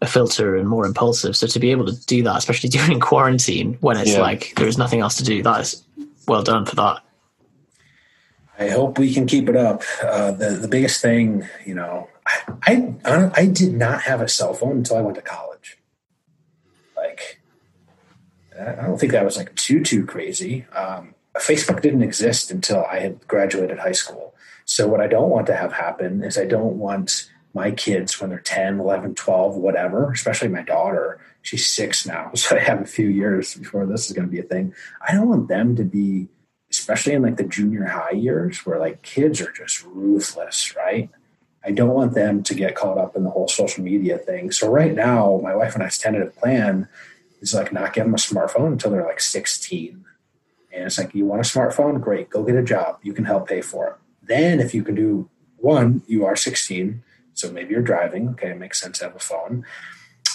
a 0.00 0.06
filter 0.06 0.56
and 0.56 0.68
more 0.68 0.84
impulsive. 0.84 1.36
So 1.36 1.46
to 1.46 1.58
be 1.58 1.70
able 1.70 1.86
to 1.86 2.06
do 2.06 2.22
that, 2.24 2.36
especially 2.36 2.68
during 2.70 3.00
quarantine 3.00 3.78
when 3.80 3.96
it's 3.96 4.12
yeah. 4.12 4.20
like 4.20 4.54
there 4.56 4.68
is 4.68 4.78
nothing 4.78 5.00
else 5.00 5.16
to 5.16 5.24
do, 5.24 5.42
that 5.42 5.60
is 5.60 5.82
well 6.26 6.42
done 6.42 6.66
for 6.66 6.76
that. 6.76 7.02
I 8.58 8.68
hope 8.68 8.98
we 8.98 9.14
can 9.14 9.26
keep 9.26 9.48
it 9.48 9.56
up. 9.56 9.82
Uh, 10.02 10.32
the 10.32 10.50
the 10.50 10.68
biggest 10.68 11.00
thing, 11.00 11.48
you 11.64 11.74
know, 11.74 12.08
I, 12.66 12.94
I 13.06 13.30
I 13.34 13.46
did 13.46 13.72
not 13.72 14.02
have 14.02 14.20
a 14.20 14.28
cell 14.28 14.52
phone 14.52 14.76
until 14.76 14.98
I 14.98 15.00
went 15.00 15.16
to 15.16 15.22
college. 15.22 15.49
I 18.60 18.86
don't 18.86 18.98
think 18.98 19.12
that 19.12 19.24
was 19.24 19.36
like 19.36 19.54
too 19.56 19.82
too 19.82 20.04
crazy. 20.04 20.66
Um, 20.74 21.14
Facebook 21.36 21.80
didn't 21.80 22.02
exist 22.02 22.50
until 22.50 22.84
I 22.84 22.98
had 22.98 23.26
graduated 23.26 23.78
high 23.78 23.92
school. 23.92 24.34
So 24.64 24.86
what 24.86 25.00
I 25.00 25.06
don't 25.06 25.30
want 25.30 25.46
to 25.46 25.56
have 25.56 25.72
happen 25.72 26.22
is 26.22 26.38
I 26.38 26.44
don't 26.44 26.78
want 26.78 27.30
my 27.54 27.70
kids 27.72 28.20
when 28.20 28.30
they're 28.30 28.38
10, 28.38 28.78
11, 28.78 29.14
12, 29.14 29.56
whatever, 29.56 30.12
especially 30.12 30.48
my 30.48 30.62
daughter, 30.62 31.20
she's 31.42 31.68
six 31.68 32.06
now. 32.06 32.30
So 32.36 32.56
I 32.56 32.60
have 32.60 32.80
a 32.80 32.86
few 32.86 33.08
years 33.08 33.54
before 33.54 33.86
this 33.86 34.06
is 34.06 34.12
going 34.12 34.28
to 34.28 34.32
be 34.32 34.38
a 34.38 34.44
thing. 34.44 34.74
I 35.06 35.12
don't 35.12 35.28
want 35.28 35.48
them 35.48 35.74
to 35.76 35.84
be, 35.84 36.28
especially 36.70 37.14
in 37.14 37.22
like 37.22 37.36
the 37.36 37.44
junior 37.44 37.86
high 37.86 38.12
years 38.12 38.64
where 38.64 38.78
like 38.78 39.02
kids 39.02 39.40
are 39.40 39.52
just 39.52 39.84
ruthless, 39.84 40.76
right? 40.76 41.10
I 41.64 41.72
don't 41.72 41.90
want 41.90 42.14
them 42.14 42.42
to 42.44 42.54
get 42.54 42.74
caught 42.74 42.98
up 42.98 43.16
in 43.16 43.24
the 43.24 43.30
whole 43.30 43.48
social 43.48 43.84
media 43.84 44.16
thing. 44.18 44.50
So 44.50 44.70
right 44.70 44.94
now, 44.94 45.40
my 45.42 45.54
wife 45.54 45.74
and 45.74 45.82
I's 45.82 45.98
tentative 45.98 46.36
plan 46.36 46.88
is 47.40 47.54
like 47.54 47.72
not 47.72 47.92
give 47.92 48.04
them 48.04 48.14
a 48.14 48.18
smartphone 48.18 48.72
until 48.72 48.90
they're 48.90 49.04
like 49.04 49.20
16. 49.20 50.04
And 50.72 50.84
it's 50.84 50.98
like, 50.98 51.14
you 51.14 51.26
want 51.26 51.44
a 51.44 51.48
smartphone? 51.48 52.00
Great, 52.00 52.30
go 52.30 52.44
get 52.44 52.56
a 52.56 52.62
job. 52.62 52.98
You 53.02 53.12
can 53.12 53.24
help 53.24 53.48
pay 53.48 53.60
for 53.60 53.88
it. 53.88 53.94
Then, 54.22 54.60
if 54.60 54.74
you 54.74 54.84
can 54.84 54.94
do 54.94 55.28
one, 55.56 56.02
you 56.06 56.24
are 56.24 56.36
16, 56.36 57.02
so 57.34 57.50
maybe 57.50 57.72
you're 57.72 57.82
driving. 57.82 58.28
Okay, 58.30 58.50
it 58.50 58.58
makes 58.58 58.80
sense 58.80 58.98
to 58.98 59.06
have 59.06 59.16
a 59.16 59.20
phone. 59.20 59.64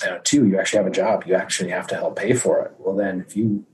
Uh, 0.06 0.18
two, 0.24 0.46
you 0.46 0.60
actually 0.60 0.78
have 0.78 0.88
a 0.88 0.92
job. 0.92 1.24
You 1.26 1.36
actually 1.36 1.70
have 1.70 1.88
to 1.88 1.96
help 1.96 2.18
pay 2.18 2.34
for 2.34 2.66
it. 2.66 2.74
Well, 2.80 2.96
then, 2.96 3.22
if 3.22 3.38
you 3.38 3.66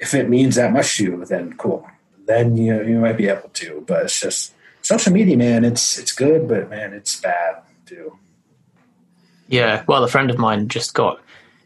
if 0.00 0.14
it 0.14 0.28
means 0.28 0.56
that 0.56 0.72
much 0.72 0.96
to 0.96 1.04
you, 1.04 1.24
then 1.24 1.52
cool. 1.56 1.86
Then 2.26 2.56
you 2.56 2.82
you 2.82 2.98
might 2.98 3.16
be 3.16 3.28
able 3.28 3.50
to. 3.50 3.84
But 3.86 4.04
it's 4.04 4.20
just 4.20 4.54
social 4.82 5.12
media, 5.12 5.36
man. 5.36 5.64
It's 5.64 5.98
it's 5.98 6.12
good, 6.12 6.48
but 6.48 6.68
man, 6.70 6.92
it's 6.92 7.20
bad 7.20 7.62
too. 7.86 8.18
Yeah. 9.48 9.84
Well, 9.86 10.02
a 10.02 10.08
friend 10.08 10.30
of 10.30 10.38
mine 10.38 10.68
just 10.68 10.94
got 10.94 11.20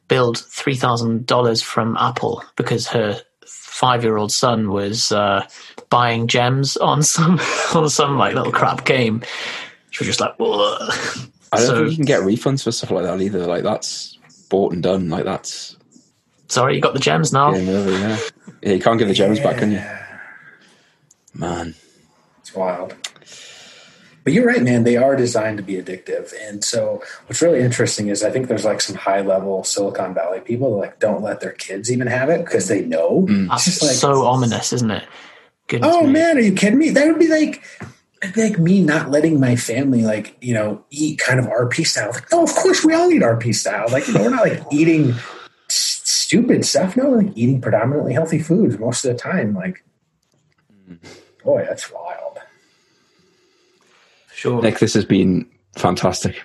billed 0.08 0.38
three 0.38 0.74
thousand 0.76 1.26
dollars 1.26 1.62
from 1.62 1.96
Apple 1.98 2.42
because 2.56 2.86
her 2.88 3.20
five-year-old 3.46 4.30
son 4.32 4.70
was 4.70 5.10
uh, 5.12 5.44
buying 5.90 6.26
gems 6.28 6.76
on 6.76 7.02
some 7.02 7.40
on 7.74 7.88
some 7.90 8.16
like 8.18 8.34
little 8.34 8.52
crap 8.52 8.84
game. 8.84 9.22
She 9.90 10.02
was 10.02 10.08
just 10.08 10.20
like, 10.20 10.34
Whoa. 10.38 10.76
I 11.52 11.58
don't 11.58 11.66
so, 11.66 11.76
think 11.76 11.90
you 11.90 11.96
can 11.96 12.04
get 12.04 12.20
refunds 12.22 12.64
for 12.64 12.72
stuff 12.72 12.90
like 12.90 13.04
that 13.04 13.20
either. 13.20 13.46
Like 13.46 13.62
that's 13.62 14.18
bought 14.48 14.72
and 14.72 14.82
done. 14.82 15.08
Like 15.08 15.24
that's 15.24 15.76
Sorry, 16.48 16.76
you 16.76 16.80
got 16.80 16.94
the 16.94 17.00
gems 17.00 17.32
now. 17.32 17.52
game 17.52 17.68
over. 17.68 17.90
Yeah, 17.90 18.18
yeah. 18.62 18.72
You 18.72 18.80
can't 18.80 18.98
give 18.98 19.08
the 19.08 19.14
gems 19.14 19.40
back, 19.40 19.58
can 19.58 19.72
you? 19.72 19.82
Man, 21.34 21.74
It's 22.40 22.54
wild. 22.54 22.94
But 24.24 24.32
you're 24.32 24.46
right, 24.46 24.62
man. 24.62 24.84
They 24.84 24.96
are 24.96 25.14
designed 25.14 25.58
to 25.58 25.62
be 25.62 25.74
addictive. 25.74 26.32
And 26.48 26.64
so 26.64 27.02
what's 27.26 27.42
really 27.42 27.60
interesting 27.60 28.08
is 28.08 28.24
I 28.24 28.30
think 28.30 28.48
there's 28.48 28.64
like 28.64 28.80
some 28.80 28.96
high 28.96 29.20
level 29.20 29.62
Silicon 29.64 30.14
Valley 30.14 30.40
people 30.40 30.70
that 30.72 30.76
like 30.76 30.98
don't 30.98 31.22
let 31.22 31.40
their 31.40 31.52
kids 31.52 31.92
even 31.92 32.06
have 32.06 32.30
it 32.30 32.44
because 32.44 32.68
they 32.68 32.82
know. 32.82 33.26
Mm. 33.28 33.48
That's 33.48 33.66
It's 33.66 33.80
just 33.80 33.90
like, 33.90 33.96
so 33.96 34.24
ominous, 34.24 34.72
isn't 34.72 34.90
it? 34.90 35.04
Goodness 35.66 35.94
oh 35.94 36.06
me. 36.06 36.12
man, 36.12 36.38
are 36.38 36.40
you 36.40 36.54
kidding 36.54 36.78
me? 36.78 36.90
That 36.90 37.06
would 37.06 37.18
be 37.18 37.28
like 37.28 37.62
like 38.36 38.58
me 38.58 38.82
not 38.82 39.10
letting 39.10 39.38
my 39.38 39.56
family 39.56 40.02
like, 40.02 40.36
you 40.40 40.54
know, 40.54 40.82
eat 40.90 41.18
kind 41.18 41.38
of 41.38 41.46
RP 41.46 41.86
style. 41.86 42.10
Like, 42.10 42.30
no, 42.32 42.42
of 42.42 42.54
course 42.54 42.82
we 42.84 42.94
all 42.94 43.10
eat 43.10 43.22
RP 43.22 43.54
style. 43.54 43.86
Like, 43.90 44.06
you 44.08 44.14
know, 44.14 44.22
we're 44.22 44.30
not 44.30 44.48
like 44.48 44.62
eating 44.72 45.10
s- 45.68 46.00
stupid 46.04 46.64
stuff. 46.64 46.96
No, 46.96 47.10
we're 47.10 47.22
like 47.22 47.32
eating 47.36 47.60
predominantly 47.60 48.14
healthy 48.14 48.38
foods 48.38 48.78
most 48.78 49.04
of 49.04 49.12
the 49.12 49.18
time. 49.18 49.54
Like, 49.54 49.84
mm. 50.88 50.98
boy, 51.44 51.66
that's 51.68 51.90
wild. 51.92 52.23
Sure. 54.44 54.60
Nick, 54.60 54.78
this 54.78 54.92
has 54.92 55.06
been 55.06 55.46
fantastic. 55.74 56.36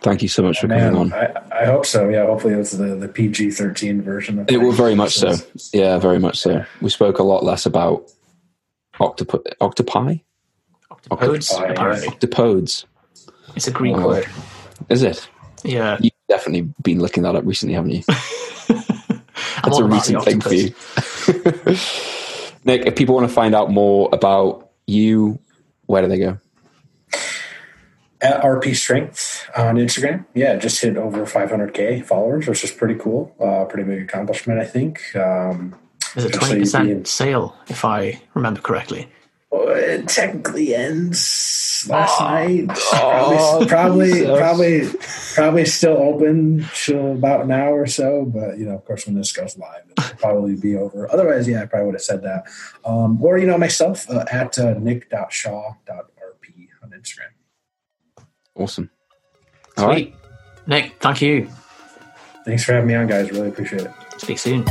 Thank 0.00 0.22
you 0.22 0.28
so 0.28 0.42
much 0.42 0.58
for 0.58 0.68
Man, 0.68 0.94
coming 0.94 1.12
on. 1.12 1.18
I, 1.52 1.60
I 1.62 1.64
hope 1.66 1.84
so. 1.84 2.08
Yeah, 2.08 2.24
hopefully 2.24 2.54
it's 2.54 2.70
the, 2.72 2.96
the 2.96 3.08
PG 3.08 3.50
thirteen 3.50 4.00
version. 4.00 4.38
Of 4.38 4.50
It 4.50 4.56
will 4.56 4.68
things. 4.68 4.76
very 4.78 4.94
much 4.94 5.12
so. 5.16 5.34
Yeah, 5.74 5.98
very 5.98 6.18
much 6.18 6.38
so. 6.38 6.64
We 6.80 6.88
spoke 6.88 7.18
a 7.18 7.22
lot 7.22 7.44
less 7.44 7.66
about 7.66 8.10
octopi, 8.98 9.36
octopi, 9.60 10.14
Octopodes, 11.10 11.52
Octopi, 11.52 11.72
apparently. 11.72 12.08
octopodes. 12.08 12.84
It's 13.54 13.66
a 13.68 13.70
Greek 13.70 13.96
Oh. 13.98 14.06
word. 14.08 14.26
Is 14.88 15.02
it? 15.02 15.28
Yeah. 15.62 15.98
You've 16.00 16.12
definitely 16.30 16.72
been 16.82 17.00
looking 17.00 17.22
that 17.24 17.36
up 17.36 17.44
recently, 17.44 17.74
haven't 17.74 17.90
you? 17.90 18.02
I'm 18.08 19.62
That's 19.64 19.78
a 19.78 19.84
recent 19.84 20.24
thing 20.24 20.40
for 20.40 20.54
you. 20.54 20.70
Nick, 22.64 22.86
if 22.86 22.96
people 22.96 23.14
want 23.14 23.28
to 23.28 23.32
find 23.34 23.54
out 23.54 23.70
more 23.70 24.08
about 24.12 24.70
you, 24.86 25.38
where 25.86 26.00
do 26.00 26.08
they 26.08 26.18
go? 26.18 26.38
At 28.22 28.42
RP 28.42 28.74
Strength 28.76 29.48
on 29.56 29.76
Instagram. 29.76 30.26
Yeah, 30.34 30.56
just 30.56 30.80
hit 30.82 30.96
over 30.98 31.24
500k 31.24 32.04
followers, 32.04 32.46
which 32.46 32.62
is 32.64 32.70
pretty 32.70 32.96
cool. 32.96 33.34
Uh, 33.40 33.64
pretty 33.64 33.88
big 33.88 34.02
accomplishment, 34.02 34.60
I 34.60 34.64
think. 34.66 35.00
Um, 35.16 35.74
There's 36.14 36.26
a 36.26 36.30
20% 36.30 36.84
being- 36.84 37.04
sale, 37.06 37.56
if 37.68 37.84
I 37.84 38.20
remember 38.34 38.60
correctly. 38.60 39.08
well, 39.50 39.68
it 39.70 40.06
technically 40.06 40.74
ends 40.74 41.86
last 41.88 42.14
Oh, 42.20 42.24
night. 42.24 42.66
God. 42.68 43.68
probably, 43.68 44.12
Jesus. 44.12 44.38
probably, 44.38 44.80
probably, 44.80 44.98
probably 45.34 45.64
still 45.64 45.96
open 45.96 46.66
till 46.74 47.12
about 47.12 47.40
an 47.46 47.52
hour 47.52 47.80
or 47.80 47.86
so. 47.86 48.26
But 48.26 48.58
you 48.58 48.66
know, 48.66 48.74
of 48.74 48.84
course, 48.84 49.06
when 49.06 49.14
this 49.16 49.32
goes 49.32 49.56
live, 49.56 49.82
it'll 49.96 50.16
probably 50.18 50.56
be 50.56 50.76
over. 50.76 51.10
Otherwise, 51.10 51.48
yeah, 51.48 51.62
I 51.62 51.66
probably 51.66 51.86
would 51.86 51.94
have 51.94 52.02
said 52.02 52.22
that. 52.22 52.44
Um, 52.84 53.18
or 53.24 53.38
you 53.38 53.46
know, 53.46 53.56
myself 53.56 54.08
uh, 54.10 54.26
at 54.30 54.58
uh, 54.58 54.74
nick.shaw.rp 54.74 56.68
on 56.82 56.90
Instagram. 56.90 57.32
Awesome. 58.60 58.90
All 59.78 59.86
right. 59.86 60.14
Nick, 60.66 61.00
thank 61.00 61.22
you. 61.22 61.48
Thanks 62.44 62.62
for 62.62 62.74
having 62.74 62.88
me 62.88 62.94
on, 62.94 63.06
guys. 63.06 63.30
Really 63.30 63.48
appreciate 63.48 63.82
it. 63.82 63.90
Speak 64.18 64.38
soon. 64.38 64.66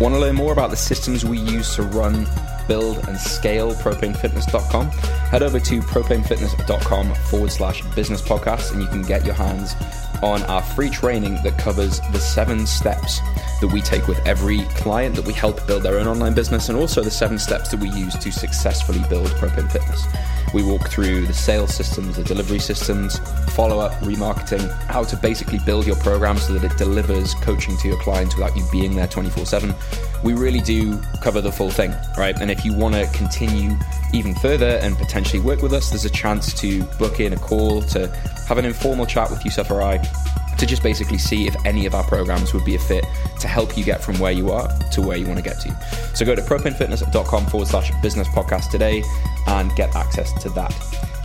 Want 0.00 0.12
to 0.12 0.18
learn 0.18 0.34
more 0.34 0.52
about 0.52 0.70
the 0.70 0.76
systems 0.76 1.24
we 1.24 1.38
use 1.38 1.76
to 1.76 1.84
run, 1.84 2.26
build, 2.66 3.06
and 3.08 3.18
scale 3.18 3.72
propanefitness.com? 3.74 4.86
Head 4.88 5.42
over 5.42 5.60
to 5.60 5.80
propanefitness.com 5.80 7.14
forward 7.14 7.50
slash 7.50 7.82
business 7.94 8.22
podcast 8.22 8.72
and 8.72 8.82
you 8.82 8.88
can 8.88 9.02
get 9.02 9.24
your 9.24 9.34
hands 9.34 9.74
on 10.22 10.42
our 10.44 10.62
free 10.62 10.90
training 10.90 11.34
that 11.42 11.58
covers 11.58 12.00
the 12.12 12.18
seven 12.18 12.66
steps 12.66 13.20
that 13.60 13.68
we 13.72 13.80
take 13.80 14.06
with 14.08 14.18
every 14.26 14.62
client 14.76 15.14
that 15.16 15.24
we 15.26 15.32
help 15.32 15.66
build 15.66 15.82
their 15.82 15.98
own 15.98 16.06
online 16.06 16.34
business 16.34 16.68
and 16.68 16.78
also 16.78 17.02
the 17.02 17.10
seven 17.10 17.38
steps 17.38 17.70
that 17.70 17.80
we 17.80 17.88
use 17.90 18.16
to 18.16 18.32
successfully 18.32 19.02
build 19.08 19.26
Propane 19.32 19.70
Fitness. 19.70 20.06
We 20.54 20.62
walk 20.62 20.88
through 20.88 21.26
the 21.26 21.34
sales 21.34 21.74
systems, 21.74 22.16
the 22.16 22.22
delivery 22.22 22.60
systems, 22.60 23.18
follow 23.54 23.80
up, 23.80 23.92
remarketing, 24.02 24.70
how 24.86 25.02
to 25.02 25.16
basically 25.16 25.58
build 25.58 25.84
your 25.84 25.96
program 25.96 26.38
so 26.38 26.52
that 26.54 26.70
it 26.70 26.78
delivers 26.78 27.34
coaching 27.34 27.76
to 27.78 27.88
your 27.88 28.00
clients 28.00 28.36
without 28.36 28.56
you 28.56 28.64
being 28.70 28.94
there 28.94 29.08
24 29.08 29.46
7. 29.46 29.74
We 30.22 30.34
really 30.34 30.60
do 30.60 31.00
cover 31.20 31.40
the 31.40 31.50
full 31.50 31.70
thing, 31.70 31.92
right? 32.16 32.40
And 32.40 32.50
if 32.54 32.64
you 32.64 32.72
want 32.72 32.94
to 32.94 33.04
continue 33.08 33.76
even 34.12 34.32
further 34.36 34.78
and 34.80 34.96
potentially 34.96 35.42
work 35.42 35.60
with 35.60 35.72
us, 35.72 35.90
there's 35.90 36.04
a 36.04 36.10
chance 36.10 36.54
to 36.54 36.84
book 37.00 37.18
in 37.18 37.32
a 37.32 37.36
call 37.36 37.82
to 37.82 38.06
have 38.46 38.58
an 38.58 38.64
informal 38.64 39.06
chat 39.06 39.28
with 39.28 39.44
Yusuf 39.44 39.70
or 39.72 39.82
I 39.82 39.98
to 40.58 40.66
just 40.66 40.82
basically 40.82 41.18
see 41.18 41.46
if 41.46 41.56
any 41.64 41.86
of 41.86 41.94
our 41.94 42.04
programs 42.04 42.52
would 42.54 42.64
be 42.64 42.74
a 42.74 42.78
fit 42.78 43.04
to 43.40 43.48
help 43.48 43.76
you 43.76 43.84
get 43.84 44.02
from 44.02 44.18
where 44.18 44.32
you 44.32 44.50
are 44.50 44.68
to 44.92 45.02
where 45.02 45.16
you 45.16 45.26
want 45.26 45.38
to 45.38 45.44
get 45.44 45.60
to. 45.60 45.76
So 46.14 46.24
go 46.24 46.34
to 46.34 46.42
propanefitness.com 46.42 47.46
forward 47.46 47.68
slash 47.68 47.90
business 48.02 48.28
podcast 48.28 48.70
today 48.70 49.02
and 49.46 49.74
get 49.76 49.94
access 49.94 50.32
to 50.42 50.48
that. 50.50 50.74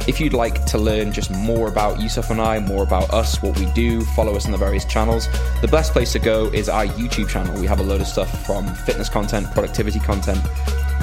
If 0.07 0.19
you'd 0.19 0.33
like 0.33 0.65
to 0.65 0.77
learn 0.77 1.11
just 1.11 1.29
more 1.29 1.67
about 1.67 1.99
Yusuf 1.99 2.31
and 2.31 2.41
I, 2.41 2.59
more 2.59 2.83
about 2.83 3.11
us, 3.11 3.43
what 3.43 3.59
we 3.59 3.65
do, 3.73 4.01
follow 4.01 4.35
us 4.35 4.45
on 4.45 4.51
the 4.51 4.57
various 4.57 4.85
channels, 4.85 5.27
the 5.61 5.67
best 5.67 5.93
place 5.93 6.13
to 6.13 6.19
go 6.19 6.45
is 6.47 6.67
our 6.67 6.85
YouTube 6.85 7.29
channel. 7.29 7.59
We 7.59 7.67
have 7.67 7.79
a 7.79 7.83
load 7.83 8.01
of 8.01 8.07
stuff 8.07 8.45
from 8.45 8.73
fitness 8.73 9.09
content, 9.09 9.51
productivity 9.51 9.99
content, 9.99 10.39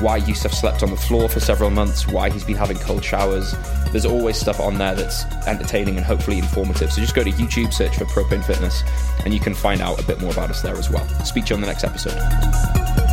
why 0.01 0.17
Yusuf 0.17 0.53
slept 0.53 0.83
on 0.83 0.91
the 0.91 0.97
floor 0.97 1.29
for 1.29 1.41
several 1.41 1.71
months, 1.71 2.07
why 2.07 2.31
he's 2.31 2.45
been 2.45 2.57
having 2.57 2.79
cold 2.79 3.05
showers. 3.05 3.55
There's 3.93 4.07
always 4.07 4.37
stuff 4.37 4.61
on 4.61 4.77
there 4.77 4.95
that's 4.95 5.25
entertaining 5.47 5.97
and 5.97 6.05
hopefully 6.05 6.39
informative. 6.39 6.93
So 6.93 7.01
just 7.01 7.15
go 7.15 7.23
to 7.23 7.31
YouTube, 7.31 7.73
search 7.73 7.97
for 7.97 8.07
Propane 8.17 8.43
Fitness, 8.43 8.83
and 9.27 9.35
you 9.35 9.41
can 9.41 9.55
find 9.55 9.83
out 9.83 10.01
a 10.01 10.07
bit 10.07 10.23
more 10.23 10.33
about 10.33 10.49
us 10.49 10.63
there 10.63 10.77
as 10.77 10.89
well. 10.89 11.07
Speak 11.25 11.45
to 11.47 11.51
you 11.51 11.57
on 11.57 11.61
the 11.61 11.67
next 11.67 11.85
episode. 11.85 13.06